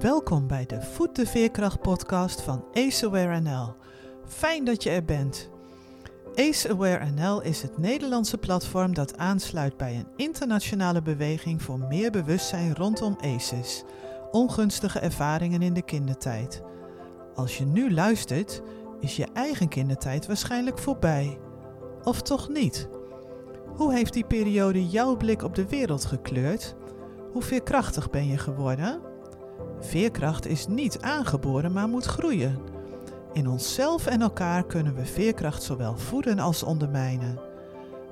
Welkom 0.00 0.46
bij 0.46 0.66
de 0.66 0.82
Voet 0.82 1.16
de 1.16 1.26
Veerkracht 1.26 1.80
podcast 1.80 2.40
van 2.40 2.64
Ace 2.72 3.06
Aware 3.06 3.40
NL. 3.40 3.74
Fijn 4.26 4.64
dat 4.64 4.82
je 4.82 4.90
er 4.90 5.04
bent. 5.04 5.50
Ace 6.34 6.68
Aware 6.68 7.10
NL 7.10 7.42
is 7.42 7.62
het 7.62 7.78
Nederlandse 7.78 8.38
platform 8.38 8.94
dat 8.94 9.18
aansluit 9.18 9.76
bij 9.76 9.94
een 9.94 10.06
internationale 10.16 11.02
beweging 11.02 11.62
voor 11.62 11.78
meer 11.78 12.10
bewustzijn 12.10 12.74
rondom 12.74 13.16
ACEs, 13.20 13.84
ongunstige 14.30 14.98
ervaringen 14.98 15.62
in 15.62 15.74
de 15.74 15.82
kindertijd. 15.82 16.62
Als 17.34 17.58
je 17.58 17.64
nu 17.64 17.92
luistert, 17.92 18.62
is 19.00 19.16
je 19.16 19.26
eigen 19.32 19.68
kindertijd 19.68 20.26
waarschijnlijk 20.26 20.78
voorbij. 20.78 21.38
Of 22.04 22.22
toch 22.22 22.48
niet? 22.48 22.88
Hoe 23.76 23.94
heeft 23.94 24.12
die 24.12 24.26
periode 24.26 24.88
jouw 24.88 25.16
blik 25.16 25.42
op 25.42 25.54
de 25.54 25.68
wereld 25.68 26.04
gekleurd? 26.04 26.74
Hoe 27.32 27.42
veerkrachtig 27.42 28.10
ben 28.10 28.26
je 28.26 28.38
geworden? 28.38 29.09
Veerkracht 29.80 30.46
is 30.46 30.66
niet 30.66 31.00
aangeboren, 31.00 31.72
maar 31.72 31.88
moet 31.88 32.04
groeien. 32.04 32.58
In 33.32 33.48
onszelf 33.48 34.06
en 34.06 34.22
elkaar 34.22 34.64
kunnen 34.64 34.94
we 34.94 35.04
veerkracht 35.04 35.62
zowel 35.62 35.96
voeden 35.96 36.38
als 36.38 36.62
ondermijnen. 36.62 37.38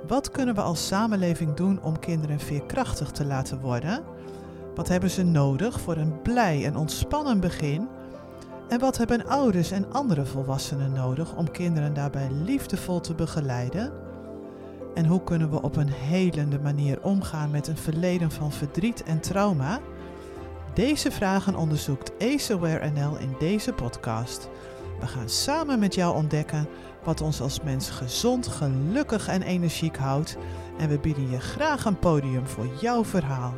Wat 0.07 0.31
kunnen 0.31 0.55
we 0.55 0.61
als 0.61 0.87
samenleving 0.87 1.55
doen 1.55 1.83
om 1.83 1.99
kinderen 1.99 2.41
veerkrachtig 2.41 3.11
te 3.11 3.25
laten 3.25 3.61
worden? 3.61 4.05
Wat 4.75 4.89
hebben 4.89 5.11
ze 5.11 5.23
nodig 5.23 5.81
voor 5.81 5.97
een 5.97 6.23
blij 6.23 6.65
en 6.65 6.77
ontspannen 6.77 7.41
begin? 7.41 7.89
En 8.69 8.79
wat 8.79 8.97
hebben 8.97 9.27
ouders 9.27 9.71
en 9.71 9.93
andere 9.93 10.27
volwassenen 10.27 10.93
nodig 10.93 11.37
om 11.37 11.51
kinderen 11.51 11.95
daarbij 11.95 12.29
liefdevol 12.31 13.01
te 13.01 13.15
begeleiden? 13.15 13.93
En 14.95 15.07
hoe 15.07 15.23
kunnen 15.25 15.51
we 15.51 15.63
op 15.63 15.77
een 15.77 15.91
helende 15.91 16.59
manier 16.59 17.03
omgaan 17.03 17.51
met 17.51 17.67
een 17.67 17.77
verleden 17.77 18.31
van 18.31 18.53
verdriet 18.53 19.03
en 19.03 19.21
trauma? 19.21 19.81
Deze 20.79 21.11
vragen 21.11 21.57
onderzoekt 21.57 22.13
AceAware 22.19 22.91
NL 22.91 23.17
in 23.19 23.35
deze 23.39 23.73
podcast. 23.73 24.49
We 25.01 25.07
gaan 25.07 25.29
samen 25.29 25.79
met 25.79 25.95
jou 25.95 26.15
ontdekken 26.15 26.69
wat 27.05 27.21
ons 27.21 27.41
als 27.41 27.61
mens 27.61 27.91
gezond, 27.91 28.47
gelukkig 28.47 29.29
en 29.29 29.43
energiek 29.43 29.97
houdt 29.97 30.37
en 30.79 30.89
we 30.89 30.99
bieden 30.99 31.31
je 31.31 31.41
graag 31.41 31.85
een 31.85 31.99
podium 31.99 32.47
voor 32.47 32.67
jouw 32.81 33.05
verhaal. 33.05 33.55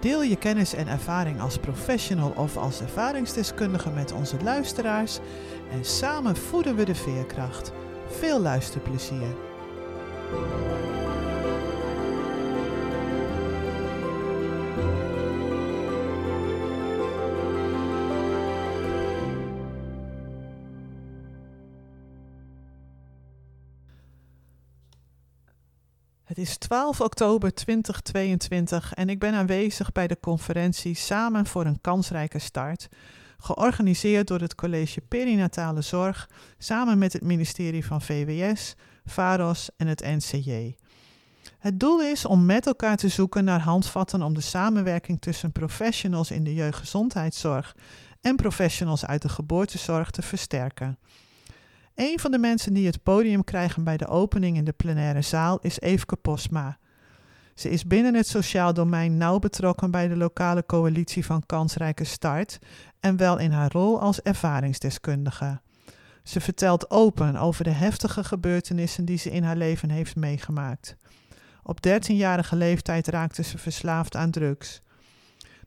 Deel 0.00 0.22
je 0.22 0.36
kennis 0.36 0.74
en 0.74 0.88
ervaring 0.88 1.40
als 1.40 1.58
professional 1.58 2.32
of 2.36 2.56
als 2.56 2.80
ervaringsdeskundige 2.80 3.90
met 3.90 4.12
onze 4.12 4.36
luisteraars 4.42 5.18
en 5.72 5.84
samen 5.84 6.36
voeden 6.36 6.76
we 6.76 6.84
de 6.84 6.94
veerkracht. 6.94 7.72
Veel 8.08 8.40
luisterplezier. 8.40 9.36
Is 26.40 26.56
12 26.56 27.00
oktober 27.00 27.54
2022 27.54 28.94
en 28.94 29.08
ik 29.08 29.18
ben 29.18 29.34
aanwezig 29.34 29.92
bij 29.92 30.06
de 30.06 30.20
conferentie 30.20 30.94
Samen 30.94 31.46
voor 31.46 31.64
een 31.64 31.80
kansrijke 31.80 32.38
start, 32.38 32.88
georganiseerd 33.38 34.26
door 34.26 34.40
het 34.40 34.54
College 34.54 35.00
Perinatale 35.00 35.80
Zorg 35.80 36.30
samen 36.58 36.98
met 36.98 37.12
het 37.12 37.22
ministerie 37.22 37.84
van 37.84 38.02
VWS, 38.02 38.74
VAROS 39.04 39.70
en 39.76 39.86
het 39.86 40.00
NCJ. 40.00 40.76
Het 41.58 41.80
doel 41.80 42.02
is 42.02 42.24
om 42.24 42.46
met 42.46 42.66
elkaar 42.66 42.96
te 42.96 43.08
zoeken 43.08 43.44
naar 43.44 43.60
handvatten 43.60 44.22
om 44.22 44.34
de 44.34 44.40
samenwerking 44.40 45.20
tussen 45.20 45.52
professionals 45.52 46.30
in 46.30 46.44
de 46.44 46.54
jeugdgezondheidszorg 46.54 47.76
en 48.20 48.36
professionals 48.36 49.06
uit 49.06 49.22
de 49.22 49.28
geboortezorg 49.28 50.10
te 50.10 50.22
versterken. 50.22 50.98
Een 52.00 52.18
van 52.18 52.30
de 52.30 52.38
mensen 52.38 52.72
die 52.72 52.86
het 52.86 53.02
podium 53.02 53.44
krijgen 53.44 53.84
bij 53.84 53.96
de 53.96 54.06
opening 54.06 54.56
in 54.56 54.64
de 54.64 54.72
plenaire 54.72 55.22
zaal 55.22 55.58
is 55.60 55.80
Eefke 55.80 56.16
Posma. 56.16 56.78
Ze 57.54 57.70
is 57.70 57.86
binnen 57.86 58.14
het 58.14 58.26
sociaal 58.26 58.74
domein 58.74 59.16
nauw 59.16 59.38
betrokken 59.38 59.90
bij 59.90 60.08
de 60.08 60.16
lokale 60.16 60.66
coalitie 60.66 61.24
van 61.24 61.46
Kansrijke 61.46 62.04
Start 62.04 62.58
en 63.00 63.16
wel 63.16 63.38
in 63.38 63.50
haar 63.50 63.72
rol 63.72 64.00
als 64.00 64.22
ervaringsdeskundige. 64.22 65.60
Ze 66.22 66.40
vertelt 66.40 66.90
open 66.90 67.36
over 67.36 67.64
de 67.64 67.70
heftige 67.70 68.24
gebeurtenissen 68.24 69.04
die 69.04 69.18
ze 69.18 69.30
in 69.30 69.42
haar 69.42 69.56
leven 69.56 69.90
heeft 69.90 70.16
meegemaakt. 70.16 70.96
Op 71.62 71.78
13-jarige 71.88 72.56
leeftijd 72.56 73.08
raakte 73.08 73.42
ze 73.42 73.58
verslaafd 73.58 74.16
aan 74.16 74.30
drugs. 74.30 74.82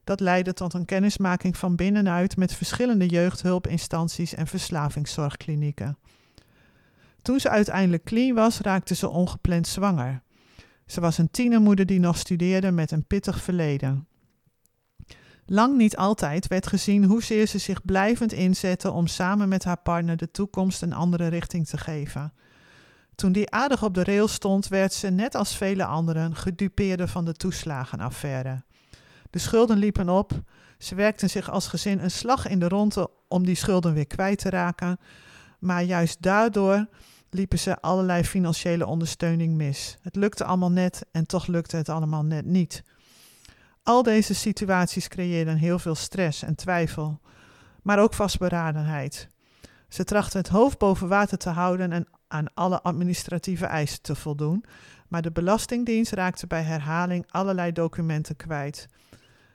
Dat 0.03 0.19
leidde 0.19 0.53
tot 0.53 0.73
een 0.73 0.85
kennismaking 0.85 1.57
van 1.57 1.75
binnenuit 1.75 2.37
met 2.37 2.53
verschillende 2.53 3.07
jeugdhulpinstanties 3.07 4.33
en 4.33 4.47
verslavingszorgklinieken. 4.47 5.97
Toen 7.23 7.39
ze 7.39 7.49
uiteindelijk 7.49 8.03
clean 8.03 8.35
was, 8.35 8.59
raakte 8.59 8.95
ze 8.95 9.09
ongepland 9.09 9.67
zwanger. 9.67 10.21
Ze 10.85 11.01
was 11.01 11.17
een 11.17 11.31
tienermoeder 11.31 11.85
die 11.85 11.99
nog 11.99 12.17
studeerde 12.17 12.71
met 12.71 12.91
een 12.91 13.05
pittig 13.05 13.41
verleden. 13.41 14.07
Lang 15.45 15.77
niet 15.77 15.97
altijd 15.97 16.47
werd 16.47 16.67
gezien 16.67 17.03
hoezeer 17.03 17.47
ze 17.47 17.57
zich 17.57 17.85
blijvend 17.85 18.31
inzette 18.33 18.91
om 18.91 19.07
samen 19.07 19.49
met 19.49 19.63
haar 19.63 19.77
partner 19.77 20.17
de 20.17 20.31
toekomst 20.31 20.81
een 20.81 20.93
andere 20.93 21.27
richting 21.27 21.67
te 21.67 21.77
geven. 21.77 22.33
Toen 23.15 23.31
die 23.31 23.51
aardig 23.51 23.83
op 23.83 23.93
de 23.93 24.03
rail 24.03 24.27
stond, 24.27 24.67
werd 24.67 24.93
ze, 24.93 25.09
net 25.09 25.35
als 25.35 25.57
vele 25.57 25.85
anderen, 25.85 26.35
gedupeerde 26.35 27.07
van 27.07 27.25
de 27.25 27.33
toeslagenaffaire. 27.33 28.63
De 29.29 29.39
schulden 29.39 29.77
liepen 29.77 30.09
op, 30.09 30.41
ze 30.77 30.95
werkten 30.95 31.29
zich 31.29 31.49
als 31.49 31.67
gezin 31.67 31.99
een 31.99 32.11
slag 32.11 32.47
in 32.47 32.59
de 32.59 32.67
ronde 32.67 33.09
om 33.27 33.45
die 33.45 33.55
schulden 33.55 33.93
weer 33.93 34.07
kwijt 34.07 34.37
te 34.37 34.49
raken, 34.49 34.99
maar 35.59 35.83
juist 35.83 36.21
daardoor 36.21 36.87
liepen 37.33 37.59
ze 37.59 37.81
allerlei 37.81 38.23
financiële 38.23 38.85
ondersteuning 38.85 39.55
mis. 39.55 39.97
Het 40.01 40.15
lukte 40.15 40.43
allemaal 40.43 40.71
net 40.71 41.05
en 41.11 41.25
toch 41.25 41.47
lukte 41.47 41.77
het 41.77 41.89
allemaal 41.89 42.23
net 42.23 42.45
niet. 42.45 42.83
Al 43.83 44.03
deze 44.03 44.33
situaties 44.33 45.07
creëerden 45.07 45.57
heel 45.57 45.79
veel 45.79 45.95
stress 45.95 46.43
en 46.43 46.55
twijfel, 46.55 47.19
maar 47.81 47.99
ook 47.99 48.13
vastberadenheid. 48.13 49.29
Ze 49.87 50.03
trachten 50.03 50.39
het 50.39 50.49
hoofd 50.49 50.77
boven 50.77 51.07
water 51.07 51.37
te 51.37 51.49
houden 51.49 51.91
en 51.91 52.07
aan 52.27 52.53
alle 52.53 52.81
administratieve 52.81 53.65
eisen 53.65 54.01
te 54.01 54.15
voldoen, 54.15 54.65
maar 55.07 55.21
de 55.21 55.31
Belastingdienst 55.31 56.11
raakte 56.11 56.47
bij 56.47 56.61
herhaling 56.61 57.25
allerlei 57.29 57.71
documenten 57.71 58.35
kwijt. 58.35 58.87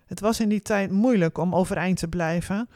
Het 0.06 0.20
was 0.20 0.40
in 0.40 0.48
die 0.48 0.62
tijd 0.62 0.90
moeilijk 0.90 1.38
om 1.38 1.54
overeind 1.54 1.98
te 1.98 2.08
blijven 2.08 2.68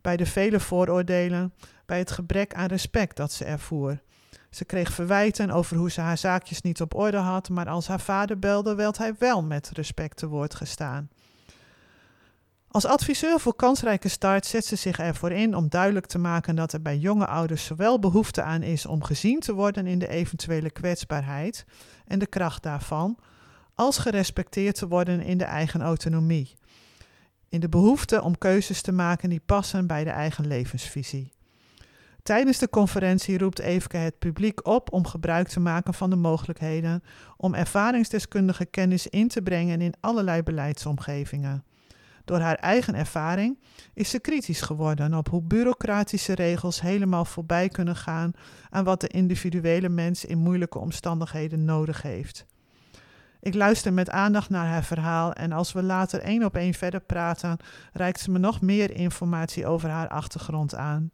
bij 0.00 0.16
de 0.16 0.26
vele 0.26 0.60
vooroordelen, 0.60 1.54
bij 1.86 1.98
het 1.98 2.10
gebrek 2.10 2.54
aan 2.54 2.66
respect 2.66 3.16
dat 3.16 3.32
ze 3.32 3.44
ervoer. 3.44 4.00
Ze 4.50 4.64
kreeg 4.64 4.92
verwijten 4.92 5.50
over 5.50 5.76
hoe 5.76 5.90
ze 5.90 6.00
haar 6.00 6.18
zaakjes 6.18 6.60
niet 6.60 6.80
op 6.80 6.94
orde 6.94 7.16
had, 7.16 7.48
maar 7.48 7.68
als 7.68 7.88
haar 7.88 8.00
vader 8.00 8.38
belde, 8.38 8.74
werd 8.74 8.98
hij 8.98 9.14
wel 9.18 9.42
met 9.42 9.70
respect 9.74 10.16
te 10.16 10.26
woord 10.26 10.54
gestaan. 10.54 11.08
Als 12.68 12.84
adviseur 12.84 13.40
voor 13.40 13.54
kansrijke 13.54 14.08
start 14.08 14.46
zet 14.46 14.64
ze 14.64 14.76
zich 14.76 14.98
ervoor 14.98 15.30
in 15.30 15.54
om 15.54 15.68
duidelijk 15.68 16.06
te 16.06 16.18
maken 16.18 16.56
dat 16.56 16.72
er 16.72 16.82
bij 16.82 16.96
jonge 16.96 17.26
ouders 17.26 17.64
zowel 17.64 17.98
behoefte 17.98 18.42
aan 18.42 18.62
is 18.62 18.86
om 18.86 19.02
gezien 19.02 19.40
te 19.40 19.52
worden 19.52 19.86
in 19.86 19.98
de 19.98 20.08
eventuele 20.08 20.70
kwetsbaarheid 20.70 21.64
en 22.06 22.18
de 22.18 22.26
kracht 22.26 22.62
daarvan, 22.62 23.18
als 23.74 23.98
gerespecteerd 23.98 24.74
te 24.74 24.88
worden 24.88 25.20
in 25.20 25.38
de 25.38 25.44
eigen 25.44 25.82
autonomie. 25.82 26.54
In 27.48 27.60
de 27.60 27.68
behoefte 27.68 28.22
om 28.22 28.38
keuzes 28.38 28.82
te 28.82 28.92
maken 28.92 29.28
die 29.28 29.42
passen 29.46 29.86
bij 29.86 30.04
de 30.04 30.10
eigen 30.10 30.46
levensvisie. 30.46 31.32
Tijdens 32.22 32.58
de 32.58 32.68
conferentie 32.68 33.38
roept 33.38 33.58
Eefke 33.58 33.96
het 33.96 34.18
publiek 34.18 34.66
op 34.66 34.92
om 34.92 35.06
gebruik 35.06 35.48
te 35.48 35.60
maken 35.60 35.94
van 35.94 36.10
de 36.10 36.16
mogelijkheden 36.16 37.02
om 37.36 37.54
ervaringsdeskundige 37.54 38.64
kennis 38.64 39.06
in 39.06 39.28
te 39.28 39.42
brengen 39.42 39.80
in 39.80 39.94
allerlei 40.00 40.42
beleidsomgevingen. 40.42 41.64
Door 42.24 42.38
haar 42.38 42.54
eigen 42.54 42.94
ervaring 42.94 43.58
is 43.94 44.10
ze 44.10 44.20
kritisch 44.20 44.60
geworden 44.60 45.14
op 45.14 45.28
hoe 45.28 45.42
bureaucratische 45.42 46.34
regels 46.34 46.80
helemaal 46.80 47.24
voorbij 47.24 47.68
kunnen 47.68 47.96
gaan 47.96 48.32
aan 48.70 48.84
wat 48.84 49.00
de 49.00 49.08
individuele 49.08 49.88
mens 49.88 50.24
in 50.24 50.38
moeilijke 50.38 50.78
omstandigheden 50.78 51.64
nodig 51.64 52.02
heeft. 52.02 52.46
Ik 53.40 53.54
luister 53.54 53.92
met 53.92 54.10
aandacht 54.10 54.50
naar 54.50 54.66
haar 54.66 54.84
verhaal 54.84 55.32
en 55.32 55.52
als 55.52 55.72
we 55.72 55.82
later 55.82 56.20
één 56.20 56.44
op 56.44 56.56
één 56.56 56.74
verder 56.74 57.00
praten, 57.00 57.56
reikt 57.92 58.20
ze 58.20 58.30
me 58.30 58.38
nog 58.38 58.60
meer 58.60 58.94
informatie 58.94 59.66
over 59.66 59.88
haar 59.88 60.08
achtergrond 60.08 60.74
aan. 60.74 61.10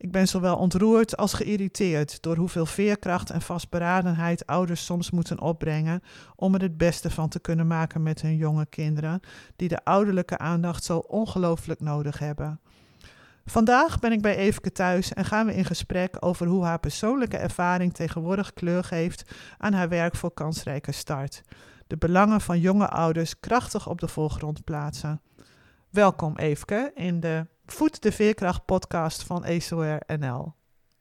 Ik 0.00 0.12
ben 0.12 0.28
zowel 0.28 0.56
ontroerd 0.56 1.16
als 1.16 1.32
geïrriteerd 1.32 2.22
door 2.22 2.36
hoeveel 2.36 2.66
veerkracht 2.66 3.30
en 3.30 3.40
vastberadenheid 3.40 4.46
ouders 4.46 4.84
soms 4.84 5.10
moeten 5.10 5.40
opbrengen 5.40 6.02
om 6.36 6.54
er 6.54 6.60
het 6.60 6.76
beste 6.76 7.10
van 7.10 7.28
te 7.28 7.40
kunnen 7.40 7.66
maken 7.66 8.02
met 8.02 8.22
hun 8.22 8.36
jonge 8.36 8.66
kinderen, 8.66 9.20
die 9.56 9.68
de 9.68 9.84
ouderlijke 9.84 10.38
aandacht 10.38 10.84
zo 10.84 10.98
ongelooflijk 10.98 11.80
nodig 11.80 12.18
hebben. 12.18 12.60
Vandaag 13.44 13.98
ben 13.98 14.12
ik 14.12 14.22
bij 14.22 14.36
Eveke 14.36 14.72
thuis 14.72 15.12
en 15.12 15.24
gaan 15.24 15.46
we 15.46 15.54
in 15.54 15.64
gesprek 15.64 16.16
over 16.20 16.46
hoe 16.46 16.64
haar 16.64 16.80
persoonlijke 16.80 17.36
ervaring 17.36 17.94
tegenwoordig 17.94 18.52
kleur 18.52 18.84
geeft 18.84 19.30
aan 19.58 19.72
haar 19.72 19.88
werk 19.88 20.16
voor 20.16 20.34
kansrijke 20.34 20.92
start. 20.92 21.42
De 21.86 21.96
belangen 21.96 22.40
van 22.40 22.60
jonge 22.60 22.88
ouders 22.88 23.40
krachtig 23.40 23.88
op 23.88 24.00
de 24.00 24.08
voorgrond 24.08 24.64
plaatsen. 24.64 25.20
Welkom 25.90 26.36
Eefke 26.36 26.90
in 26.94 27.20
de 27.20 27.46
Voet 27.72 28.02
de 28.02 28.12
Veerkracht 28.12 28.64
podcast 28.64 29.22
van 29.22 29.44
ESOR 29.44 29.98
NL. 30.18 30.54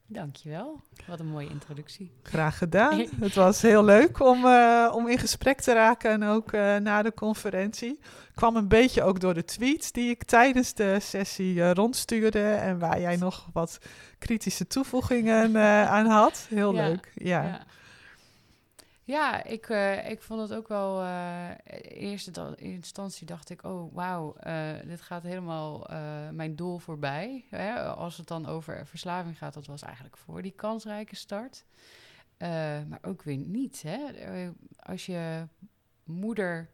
Dankjewel. 0.05 0.81
Wat 1.07 1.19
een 1.19 1.27
mooie 1.27 1.49
introductie. 1.49 2.11
Graag 2.23 2.57
gedaan. 2.57 3.05
het 3.19 3.35
was 3.35 3.61
heel 3.61 3.83
leuk 3.83 4.19
om, 4.19 4.45
uh, 4.45 4.91
om 4.95 5.07
in 5.07 5.17
gesprek 5.17 5.61
te 5.61 5.73
raken 5.73 6.11
en 6.11 6.23
ook 6.23 6.51
uh, 6.51 6.75
na 6.75 7.01
de 7.01 7.13
conferentie. 7.13 7.99
Kwam 8.35 8.55
een 8.55 8.67
beetje 8.67 9.03
ook 9.03 9.19
door 9.19 9.33
de 9.33 9.45
tweets 9.45 9.91
die 9.91 10.09
ik 10.09 10.23
tijdens 10.23 10.73
de 10.73 10.97
sessie 10.99 11.53
uh, 11.53 11.71
rondstuurde 11.71 12.51
en 12.51 12.79
waar 12.79 12.99
jij 12.99 13.15
nog 13.15 13.49
wat 13.53 13.77
kritische 14.17 14.67
toevoegingen 14.67 15.57
aan 15.89 16.05
had. 16.05 16.47
Heel 16.49 16.73
ja, 16.73 16.87
leuk. 16.87 17.11
Ja. 17.15 17.43
ja. 17.43 17.65
Ja, 19.09 19.43
ik, 19.43 19.69
uh, 19.69 20.09
ik 20.09 20.21
vond 20.21 20.41
het 20.41 20.53
ook 20.53 20.67
wel. 20.67 21.01
Uh, 21.01 21.49
in 21.63 21.89
eerste 21.89 22.55
instantie 22.57 23.25
dacht 23.25 23.49
ik: 23.49 23.63
oh 23.63 23.93
wauw, 23.93 24.35
uh, 24.43 24.71
dit 24.85 25.01
gaat 25.01 25.23
helemaal 25.23 25.87
mijn 26.31 26.55
doel 26.55 26.77
voorbij. 26.77 27.45
Hè? 27.49 27.83
Als 27.83 28.17
het 28.17 28.27
dan 28.27 28.45
over 28.45 28.87
verslaving 28.87 29.37
gaat, 29.37 29.53
dat 29.53 29.65
was 29.65 29.81
eigenlijk 29.81 30.17
voor 30.17 30.41
die 30.41 30.51
kansrijke 30.51 31.15
start. 31.15 31.65
maar 32.87 32.99
ook 33.01 33.23
weer 33.23 33.37
niet. 33.37 33.81
Hè? 33.81 33.99
Als 34.79 35.05
je 35.05 35.47
moeder 36.03 36.69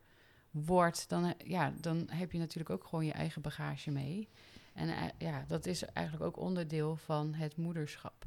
wordt, 0.52 1.10
dan, 1.10 1.34
ja, 1.38 1.74
dan 1.80 2.08
heb 2.12 2.32
je 2.32 2.38
natuurlijk 2.38 2.70
ook 2.70 2.84
gewoon 2.84 3.06
je 3.06 3.14
eigen 3.14 3.42
bagage 3.42 3.92
mee. 3.92 4.30
En 4.74 5.12
ja, 5.18 5.46
dat 5.48 5.66
is 5.66 5.86
eigenlijk 5.86 6.26
ook 6.26 6.38
onderdeel 6.38 6.96
van 6.96 7.34
het 7.34 7.58
moederschap. 7.58 8.26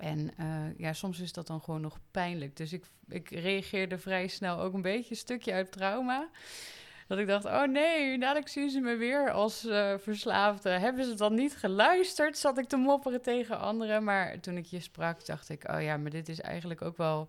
En 0.00 0.30
uh, 0.40 0.78
ja, 0.78 0.92
soms 0.92 1.20
is 1.20 1.32
dat 1.32 1.46
dan 1.46 1.60
gewoon 1.60 1.80
nog 1.80 1.98
pijnlijk. 2.10 2.56
Dus 2.56 2.72
ik, 2.72 2.84
ik 3.08 3.30
reageerde 3.30 3.98
vrij 3.98 4.26
snel 4.26 4.60
ook 4.60 4.74
een 4.74 4.82
beetje 4.82 5.10
een 5.10 5.16
stukje 5.16 5.52
uit 5.52 5.72
trauma. 5.72 6.28
Dat 7.06 7.18
ik 7.18 7.26
dacht, 7.26 7.44
oh 7.44 7.64
nee, 7.64 8.18
dadelijk 8.18 8.48
zien 8.48 8.70
ze 8.70 8.80
me 8.80 8.96
weer 8.96 9.30
als 9.30 9.64
uh, 9.64 9.94
verslaafde. 9.98 10.70
Hebben 10.70 11.04
ze 11.04 11.14
dan 11.14 11.34
niet 11.34 11.56
geluisterd? 11.56 12.38
Zat 12.38 12.58
ik 12.58 12.68
te 12.68 12.76
mopperen 12.76 13.22
tegen 13.22 13.58
anderen. 13.58 14.04
Maar 14.04 14.40
toen 14.40 14.56
ik 14.56 14.64
je 14.64 14.80
sprak, 14.80 15.26
dacht 15.26 15.48
ik, 15.48 15.70
oh 15.70 15.82
ja, 15.82 15.96
maar 15.96 16.10
dit 16.10 16.28
is 16.28 16.40
eigenlijk 16.40 16.82
ook 16.82 16.96
wel 16.96 17.28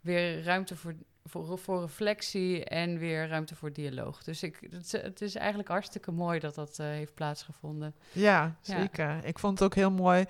weer 0.00 0.42
ruimte 0.42 0.76
voor, 0.76 0.94
voor, 1.24 1.58
voor 1.58 1.80
reflectie 1.80 2.64
en 2.64 2.98
weer 2.98 3.28
ruimte 3.28 3.54
voor 3.54 3.72
dialoog. 3.72 4.22
Dus 4.22 4.42
ik, 4.42 4.66
het, 4.70 4.92
het 4.92 5.20
is 5.20 5.34
eigenlijk 5.34 5.68
hartstikke 5.68 6.10
mooi 6.12 6.38
dat 6.38 6.54
dat 6.54 6.78
uh, 6.80 6.86
heeft 6.86 7.14
plaatsgevonden. 7.14 7.94
Ja, 8.12 8.56
zeker. 8.60 9.08
Ja. 9.08 9.22
Ik 9.22 9.38
vond 9.38 9.58
het 9.58 9.68
ook 9.68 9.74
heel 9.74 9.90
mooi 9.90 10.24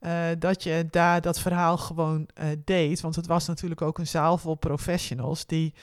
uh, 0.00 0.26
dat 0.38 0.62
je 0.62 0.86
daar 0.90 1.20
dat 1.20 1.40
verhaal 1.40 1.78
gewoon 1.78 2.28
uh, 2.40 2.46
deed. 2.64 3.00
Want 3.00 3.16
het 3.16 3.26
was 3.26 3.46
natuurlijk 3.46 3.82
ook 3.82 3.98
een 3.98 4.06
zaal 4.06 4.38
vol 4.38 4.54
professionals 4.54 5.46
die 5.46 5.74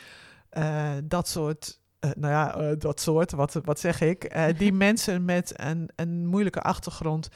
uh, 0.52 0.92
dat 1.04 1.28
soort. 1.28 1.80
nou 2.00 2.34
ja, 2.34 2.76
dat 2.76 3.00
soort, 3.00 3.32
wat, 3.32 3.54
wat 3.54 3.80
zeg 3.80 4.02
ik? 4.02 4.36
die 4.58 4.74
mensen 4.74 5.26
met 5.26 5.54
een, 5.56 5.90
een 5.96 6.28
moeilijke 6.28 6.62
achtergrond 6.62 7.30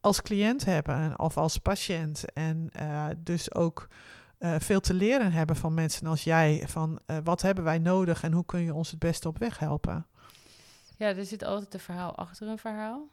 als 0.00 0.22
cliënt 0.22 0.64
hebben 0.64 1.18
of 1.18 1.36
als 1.36 1.58
patiënt. 1.58 2.32
En 2.32 2.70
dus 3.18 3.54
ook 3.54 3.88
veel 4.38 4.80
te 4.80 4.94
leren 4.94 5.32
hebben 5.32 5.56
van 5.56 5.74
mensen 5.74 6.06
als 6.06 6.24
jij. 6.24 6.64
Van 6.66 7.00
wat 7.24 7.42
hebben 7.42 7.64
wij 7.64 7.78
nodig 7.78 8.22
en 8.22 8.32
hoe 8.32 8.44
kun 8.44 8.60
je 8.60 8.74
ons 8.74 8.90
het 8.90 8.98
beste 8.98 9.28
op 9.28 9.38
weg 9.38 9.58
helpen? 9.58 10.06
Ja, 10.96 11.06
er 11.06 11.24
zit 11.24 11.44
altijd 11.44 11.74
een 11.74 11.80
verhaal 11.80 12.16
achter 12.16 12.48
een 12.48 12.58
verhaal. 12.58 13.08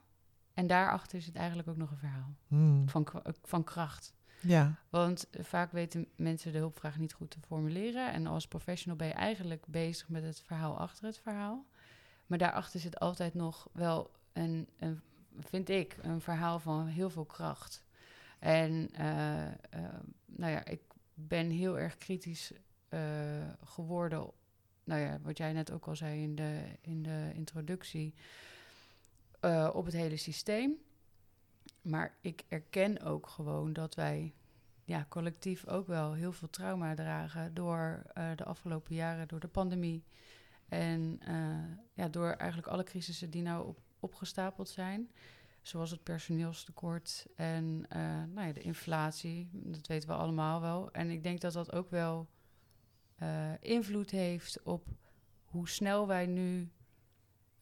En 0.53 0.67
daarachter 0.67 1.21
zit 1.21 1.35
eigenlijk 1.35 1.67
ook 1.67 1.77
nog 1.77 1.91
een 1.91 1.97
verhaal 1.97 2.35
hmm. 2.47 2.89
van, 2.89 3.07
van 3.41 3.63
kracht. 3.63 4.13
Ja. 4.41 4.75
Want 4.89 5.27
vaak 5.39 5.71
weten 5.71 6.07
mensen 6.15 6.51
de 6.51 6.57
hulpvraag 6.57 6.97
niet 6.97 7.13
goed 7.13 7.31
te 7.31 7.39
formuleren. 7.39 8.11
En 8.11 8.27
als 8.27 8.47
professional 8.47 8.97
ben 8.97 9.07
je 9.07 9.13
eigenlijk 9.13 9.65
bezig 9.67 10.09
met 10.09 10.23
het 10.23 10.41
verhaal 10.41 10.79
achter 10.79 11.05
het 11.05 11.17
verhaal. 11.17 11.65
Maar 12.27 12.37
daarachter 12.37 12.79
zit 12.79 12.99
altijd 12.99 13.33
nog 13.33 13.69
wel 13.71 14.11
een, 14.33 14.69
een 14.79 15.01
vind 15.39 15.69
ik, 15.69 15.97
een 16.01 16.21
verhaal 16.21 16.59
van 16.59 16.87
heel 16.87 17.09
veel 17.09 17.25
kracht. 17.25 17.85
En 18.39 18.89
uh, 18.99 19.45
uh, 19.45 19.51
nou 20.25 20.51
ja, 20.51 20.65
ik 20.65 20.81
ben 21.13 21.49
heel 21.49 21.79
erg 21.79 21.97
kritisch 21.97 22.51
uh, 22.89 22.99
geworden. 23.63 24.31
Nou 24.83 25.01
ja, 25.01 25.19
wat 25.21 25.37
jij 25.37 25.53
net 25.53 25.71
ook 25.71 25.87
al 25.87 25.95
zei 25.95 26.21
in 26.21 26.35
de, 26.35 26.61
in 26.81 27.03
de 27.03 27.31
introductie 27.33 28.13
uh, 29.45 29.69
op 29.73 29.85
het 29.85 29.93
hele 29.93 30.17
systeem. 30.17 30.77
Maar 31.81 32.17
ik 32.21 32.43
erken 32.47 33.01
ook 33.01 33.27
gewoon 33.27 33.73
dat 33.73 33.95
wij 33.95 34.33
ja, 34.83 35.05
collectief 35.09 35.67
ook 35.67 35.87
wel 35.87 36.13
heel 36.13 36.31
veel 36.31 36.49
trauma 36.49 36.95
dragen 36.95 37.53
door 37.53 38.03
uh, 38.17 38.31
de 38.35 38.43
afgelopen 38.43 38.95
jaren, 38.95 39.27
door 39.27 39.39
de 39.39 39.47
pandemie. 39.47 40.03
En 40.67 41.19
uh, 41.27 41.77
ja, 41.93 42.07
door 42.07 42.29
eigenlijk 42.31 42.71
alle 42.71 42.83
crisissen 42.83 43.29
die 43.29 43.41
nou 43.41 43.67
op, 43.67 43.79
opgestapeld 43.99 44.69
zijn. 44.69 45.11
Zoals 45.61 45.91
het 45.91 46.03
personeelstekort 46.03 47.27
en 47.35 47.85
nou 48.33 48.47
ja, 48.47 48.53
de 48.53 48.61
inflatie. 48.61 49.49
Dat 49.51 49.87
weten 49.87 50.09
we 50.09 50.15
allemaal 50.15 50.61
wel. 50.61 50.91
En 50.91 51.09
ik 51.09 51.23
denk 51.23 51.41
dat 51.41 51.53
dat 51.53 51.71
ook 51.71 51.89
wel 51.89 52.27
invloed 53.59 54.11
heeft 54.11 54.63
op 54.63 54.87
hoe 55.43 55.69
snel 55.69 56.07
wij 56.07 56.25
nu 56.25 56.71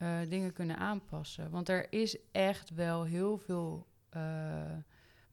uh, 0.01 0.19
dingen 0.29 0.53
kunnen 0.53 0.77
aanpassen. 0.77 1.49
Want 1.49 1.69
er 1.69 1.93
is 1.93 2.17
echt 2.31 2.69
wel 2.69 3.03
heel 3.03 3.37
veel 3.37 3.87
uh, 4.15 4.77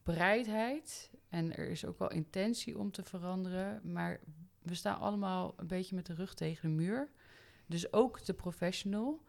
bereidheid 0.03 1.11
en 1.29 1.55
er 1.55 1.69
is 1.69 1.85
ook 1.85 1.99
wel 1.99 2.11
intentie 2.11 2.77
om 2.77 2.91
te 2.91 3.03
veranderen, 3.03 3.91
maar 3.91 4.19
we 4.61 4.75
staan 4.75 4.99
allemaal 4.99 5.53
een 5.57 5.67
beetje 5.67 5.95
met 5.95 6.05
de 6.05 6.13
rug 6.13 6.33
tegen 6.33 6.69
de 6.69 6.75
muur. 6.75 7.09
Dus 7.65 7.93
ook 7.93 8.25
de 8.25 8.33
professional. 8.33 9.23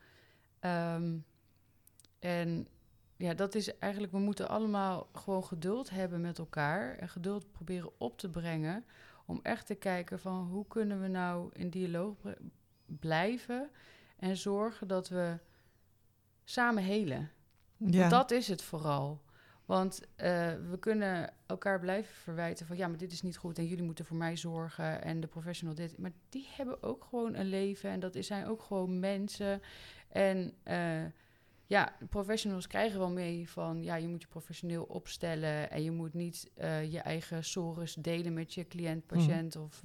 Um, 0.61 1.25
en 2.19 2.69
ja, 3.17 3.35
dat 3.35 3.55
is 3.55 3.79
eigenlijk, 3.79 4.13
we 4.13 4.19
moeten 4.19 4.49
allemaal 4.49 5.09
gewoon 5.13 5.45
geduld 5.45 5.91
hebben 5.91 6.21
met 6.21 6.39
elkaar 6.39 6.97
en 6.97 7.09
geduld 7.09 7.53
proberen 7.53 7.91
op 7.99 8.19
te 8.19 8.31
brengen 8.31 8.85
om 9.27 9.41
echt 9.43 9.67
te 9.67 9.75
kijken 9.75 10.19
van 10.19 10.47
hoe 10.47 10.67
kunnen 10.67 11.01
we 11.01 11.09
nou 11.09 11.51
in 11.53 11.71
dialoog 11.71 12.17
blijven 12.87 13.71
en 14.21 14.37
zorgen 14.37 14.89
dat 14.89 15.09
we 15.09 15.39
samen 16.45 16.83
helen. 16.83 17.31
Ja. 17.77 18.09
dat 18.09 18.31
is 18.31 18.49
het 18.49 18.63
vooral. 18.63 19.23
Want 19.65 20.01
uh, 20.01 20.07
we 20.71 20.77
kunnen 20.81 21.33
elkaar 21.47 21.81
blijven 21.81 22.15
verwijten 22.15 22.67
van 22.67 22.77
ja, 22.77 22.89
maar 22.89 22.99
dit 22.99 23.13
is 23.13 23.23
niet 23.23 23.37
goed 23.37 23.59
en 23.59 23.67
jullie 23.67 23.85
moeten 23.85 24.05
voor 24.05 24.17
mij 24.17 24.37
zorgen 24.37 25.03
en 25.03 25.21
de 25.21 25.27
professional 25.27 25.75
dit. 25.75 25.99
Maar 25.99 26.13
die 26.29 26.49
hebben 26.57 26.83
ook 26.83 27.05
gewoon 27.05 27.35
een 27.35 27.49
leven 27.49 27.91
en 27.91 28.01
dat 28.01 28.17
zijn 28.21 28.47
ook 28.47 28.63
gewoon 28.63 28.99
mensen. 28.99 29.63
En 30.09 30.55
uh, 30.69 31.05
ja, 31.67 31.97
professionals 32.09 32.67
krijgen 32.67 32.99
wel 32.99 33.11
mee 33.11 33.51
van 33.51 33.83
ja, 33.83 33.95
je 33.95 34.09
moet 34.09 34.23
je 34.23 34.29
professioneel 34.29 34.85
opstellen 34.85 35.71
en 35.71 35.83
je 35.83 35.91
moet 35.91 36.15
niet 36.15 36.51
uh, 36.59 36.93
je 36.93 36.99
eigen 36.99 37.45
sores 37.45 37.95
delen 37.95 38.33
met 38.33 38.55
je 38.55 38.67
cliënt, 38.67 39.07
patiënt 39.07 39.55
mm. 39.55 39.63
of 39.63 39.83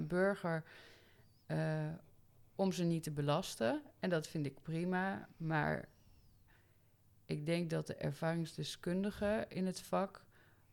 burger 0.00 0.64
om 2.58 2.72
ze 2.72 2.84
niet 2.84 3.02
te 3.02 3.10
belasten. 3.10 3.82
En 4.00 4.10
dat 4.10 4.26
vind 4.26 4.46
ik 4.46 4.62
prima. 4.62 5.28
Maar 5.36 5.88
ik 7.26 7.46
denk 7.46 7.70
dat 7.70 7.86
de 7.86 7.94
ervaringsdeskundigen 7.94 9.50
in 9.50 9.66
het 9.66 9.80
vak 9.80 10.24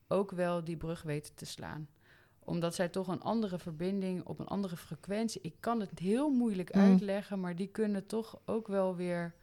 ook 0.08 0.32
wel 0.32 0.64
die 0.64 0.78
brug 0.78 1.02
weten 1.02 1.36
te 1.36 1.46
slaan 1.46 1.88
omdat 2.46 2.76
zij 2.76 2.90
toch 2.90 3.08
een 3.08 3.22
andere 3.22 3.60
verbinding 3.60 4.26
op 4.26 4.40
een 4.40 4.48
andere 4.48 4.78
frequentie. 4.78 5.42
Ik 5.42 5.56
kan 5.60 5.80
het 5.80 6.00
heel 6.00 6.30
moeilijk 6.30 6.76
mm. 6.76 6.82
uitleggen, 6.82 7.40
maar 7.40 7.56
die 7.56 7.68
kunnen 7.68 8.06
toch 8.06 8.40
ook 8.46 8.68
wel 8.68 8.96
weer 8.96 9.34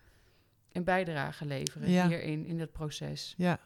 een 0.72 0.84
bijdrage 0.84 1.44
leveren 1.44 1.88
hierin, 1.88 2.46
in 2.46 2.60
het 2.60 2.72
proces. 2.72 3.34
Ja, 3.36 3.60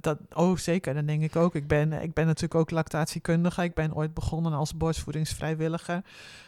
dat, 0.00 0.18
oh, 0.32 0.56
zeker, 0.56 0.94
dat 0.94 1.06
denk 1.06 1.22
ik 1.22 1.36
ook. 1.36 1.54
Ik 1.54 1.66
ben, 1.66 1.92
ik 1.92 2.14
ben 2.14 2.26
natuurlijk 2.26 2.54
ook 2.54 2.70
lactatiekundige. 2.70 3.62
Ik 3.62 3.74
ben 3.74 3.94
ooit 3.94 4.14
begonnen 4.14 4.52
als 4.52 4.76
borstvoedingsvrijwilliger. 4.76 6.02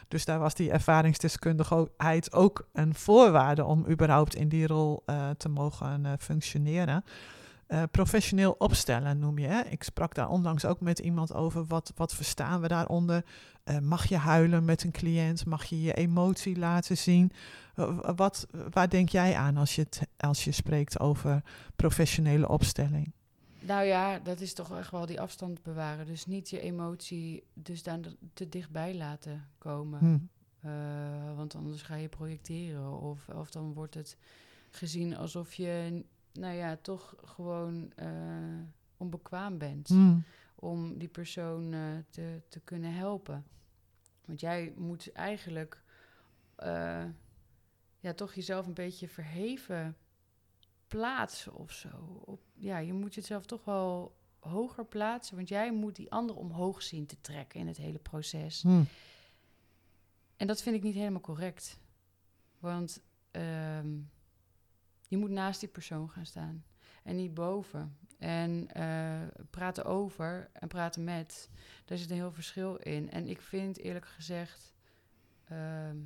Dus 0.07 0.25
daar 0.25 0.39
was 0.39 0.53
die 0.53 0.71
ervaringsdeskundigheid 0.71 2.33
ook 2.33 2.67
een 2.73 2.95
voorwaarde 2.95 3.63
om 3.63 3.85
überhaupt 3.89 4.35
in 4.35 4.49
die 4.49 4.67
rol 4.67 5.03
uh, 5.05 5.29
te 5.29 5.49
mogen 5.49 6.05
uh, 6.05 6.11
functioneren. 6.19 7.03
Uh, 7.67 7.83
professioneel 7.91 8.55
opstellen 8.57 9.19
noem 9.19 9.37
je. 9.37 9.47
Hè? 9.47 9.61
Ik 9.61 9.83
sprak 9.83 10.15
daar 10.15 10.29
onlangs 10.29 10.65
ook 10.65 10.81
met 10.81 10.99
iemand 10.99 11.33
over. 11.33 11.65
Wat, 11.65 11.91
wat 11.95 12.13
verstaan 12.13 12.61
we 12.61 12.67
daaronder? 12.67 13.25
mag 13.81 14.05
je 14.05 14.17
huilen 14.17 14.65
met 14.65 14.83
een 14.83 14.91
cliënt? 14.91 15.45
Mag 15.45 15.63
je 15.63 15.81
je 15.81 15.93
emotie 15.93 16.57
laten 16.57 16.97
zien? 16.97 17.31
wat, 18.15 18.47
waar 18.69 18.89
denk 18.89 19.09
jij 19.09 19.35
aan 19.35 19.57
als 19.57 19.75
je, 19.75 19.87
als 20.17 20.43
je 20.43 20.51
spreekt 20.51 20.99
over 20.99 21.43
professionele 21.75 22.47
opstelling? 22.47 23.13
Nou 23.65 23.85
ja, 23.85 24.19
dat 24.19 24.39
is 24.39 24.53
toch 24.53 24.77
echt 24.77 24.91
wel 24.91 25.05
die 25.05 25.21
afstand 25.21 25.63
bewaren. 25.63 26.05
Dus 26.05 26.25
niet 26.25 26.49
je 26.49 26.59
emotie 26.59 27.43
dus 27.53 27.83
daar 27.83 27.99
te 28.33 28.49
dichtbij 28.49 28.95
laten 28.95 29.47
komen. 29.57 29.99
Hmm. 29.99 30.29
Uh, 30.65 31.35
want 31.35 31.55
anders 31.55 31.81
ga 31.81 31.95
je 31.95 32.09
projecteren. 32.09 33.01
Of, 33.01 33.29
of 33.29 33.51
dan 33.51 33.73
wordt 33.73 33.93
het 33.93 34.17
gezien 34.69 35.15
alsof 35.17 35.53
je, 35.53 36.03
nou 36.33 36.55
ja, 36.55 36.77
toch 36.81 37.15
gewoon 37.23 37.91
uh, 37.99 38.61
onbekwaam 38.97 39.57
bent. 39.57 39.87
Hmm. 39.87 40.23
Om 40.55 40.97
die 40.97 41.07
persoon 41.07 41.73
uh, 41.73 41.81
te, 42.09 42.41
te 42.49 42.59
kunnen 42.59 42.93
helpen. 42.93 43.45
Want 44.25 44.39
jij 44.39 44.73
moet 44.77 45.11
eigenlijk 45.11 45.83
ja, 47.99 48.13
toch 48.15 48.33
jezelf 48.33 48.65
een 48.65 48.73
beetje 48.73 49.07
verheven 49.07 49.95
plaatsen 50.87 51.53
of 51.53 51.71
zo. 51.71 52.21
Op, 52.25 52.41
ja, 52.53 52.77
je 52.77 52.93
moet 52.93 53.15
jezelf 53.15 53.45
toch 53.45 53.65
wel 53.65 54.15
hoger 54.39 54.85
plaatsen, 54.85 55.35
want 55.35 55.47
jij 55.47 55.71
moet 55.73 55.95
die 55.95 56.11
ander 56.11 56.35
omhoog 56.35 56.81
zien 56.81 57.05
te 57.05 57.21
trekken 57.21 57.59
in 57.59 57.67
het 57.67 57.77
hele 57.77 57.99
proces. 57.99 58.61
Hm. 58.61 58.83
En 60.37 60.47
dat 60.47 60.61
vind 60.61 60.75
ik 60.75 60.83
niet 60.83 60.95
helemaal 60.95 61.21
correct. 61.21 61.79
Want 62.59 63.01
ehm, 63.31 63.97
je 65.07 65.17
moet 65.17 65.29
naast 65.29 65.59
die 65.59 65.69
persoon 65.69 66.09
gaan 66.09 66.25
staan 66.25 66.65
en 67.03 67.15
niet 67.15 67.33
boven. 67.33 67.97
En 68.17 68.67
eh, 68.71 69.21
praten 69.49 69.85
over 69.85 70.49
en 70.53 70.67
praten 70.67 71.03
met, 71.03 71.49
daar 71.85 71.97
zit 71.97 72.09
een 72.09 72.15
heel 72.15 72.31
verschil 72.31 72.75
in. 72.75 73.11
En 73.11 73.27
ik 73.27 73.41
vind 73.41 73.77
eerlijk 73.77 74.07
gezegd, 74.07 74.73
ehm, 75.45 75.97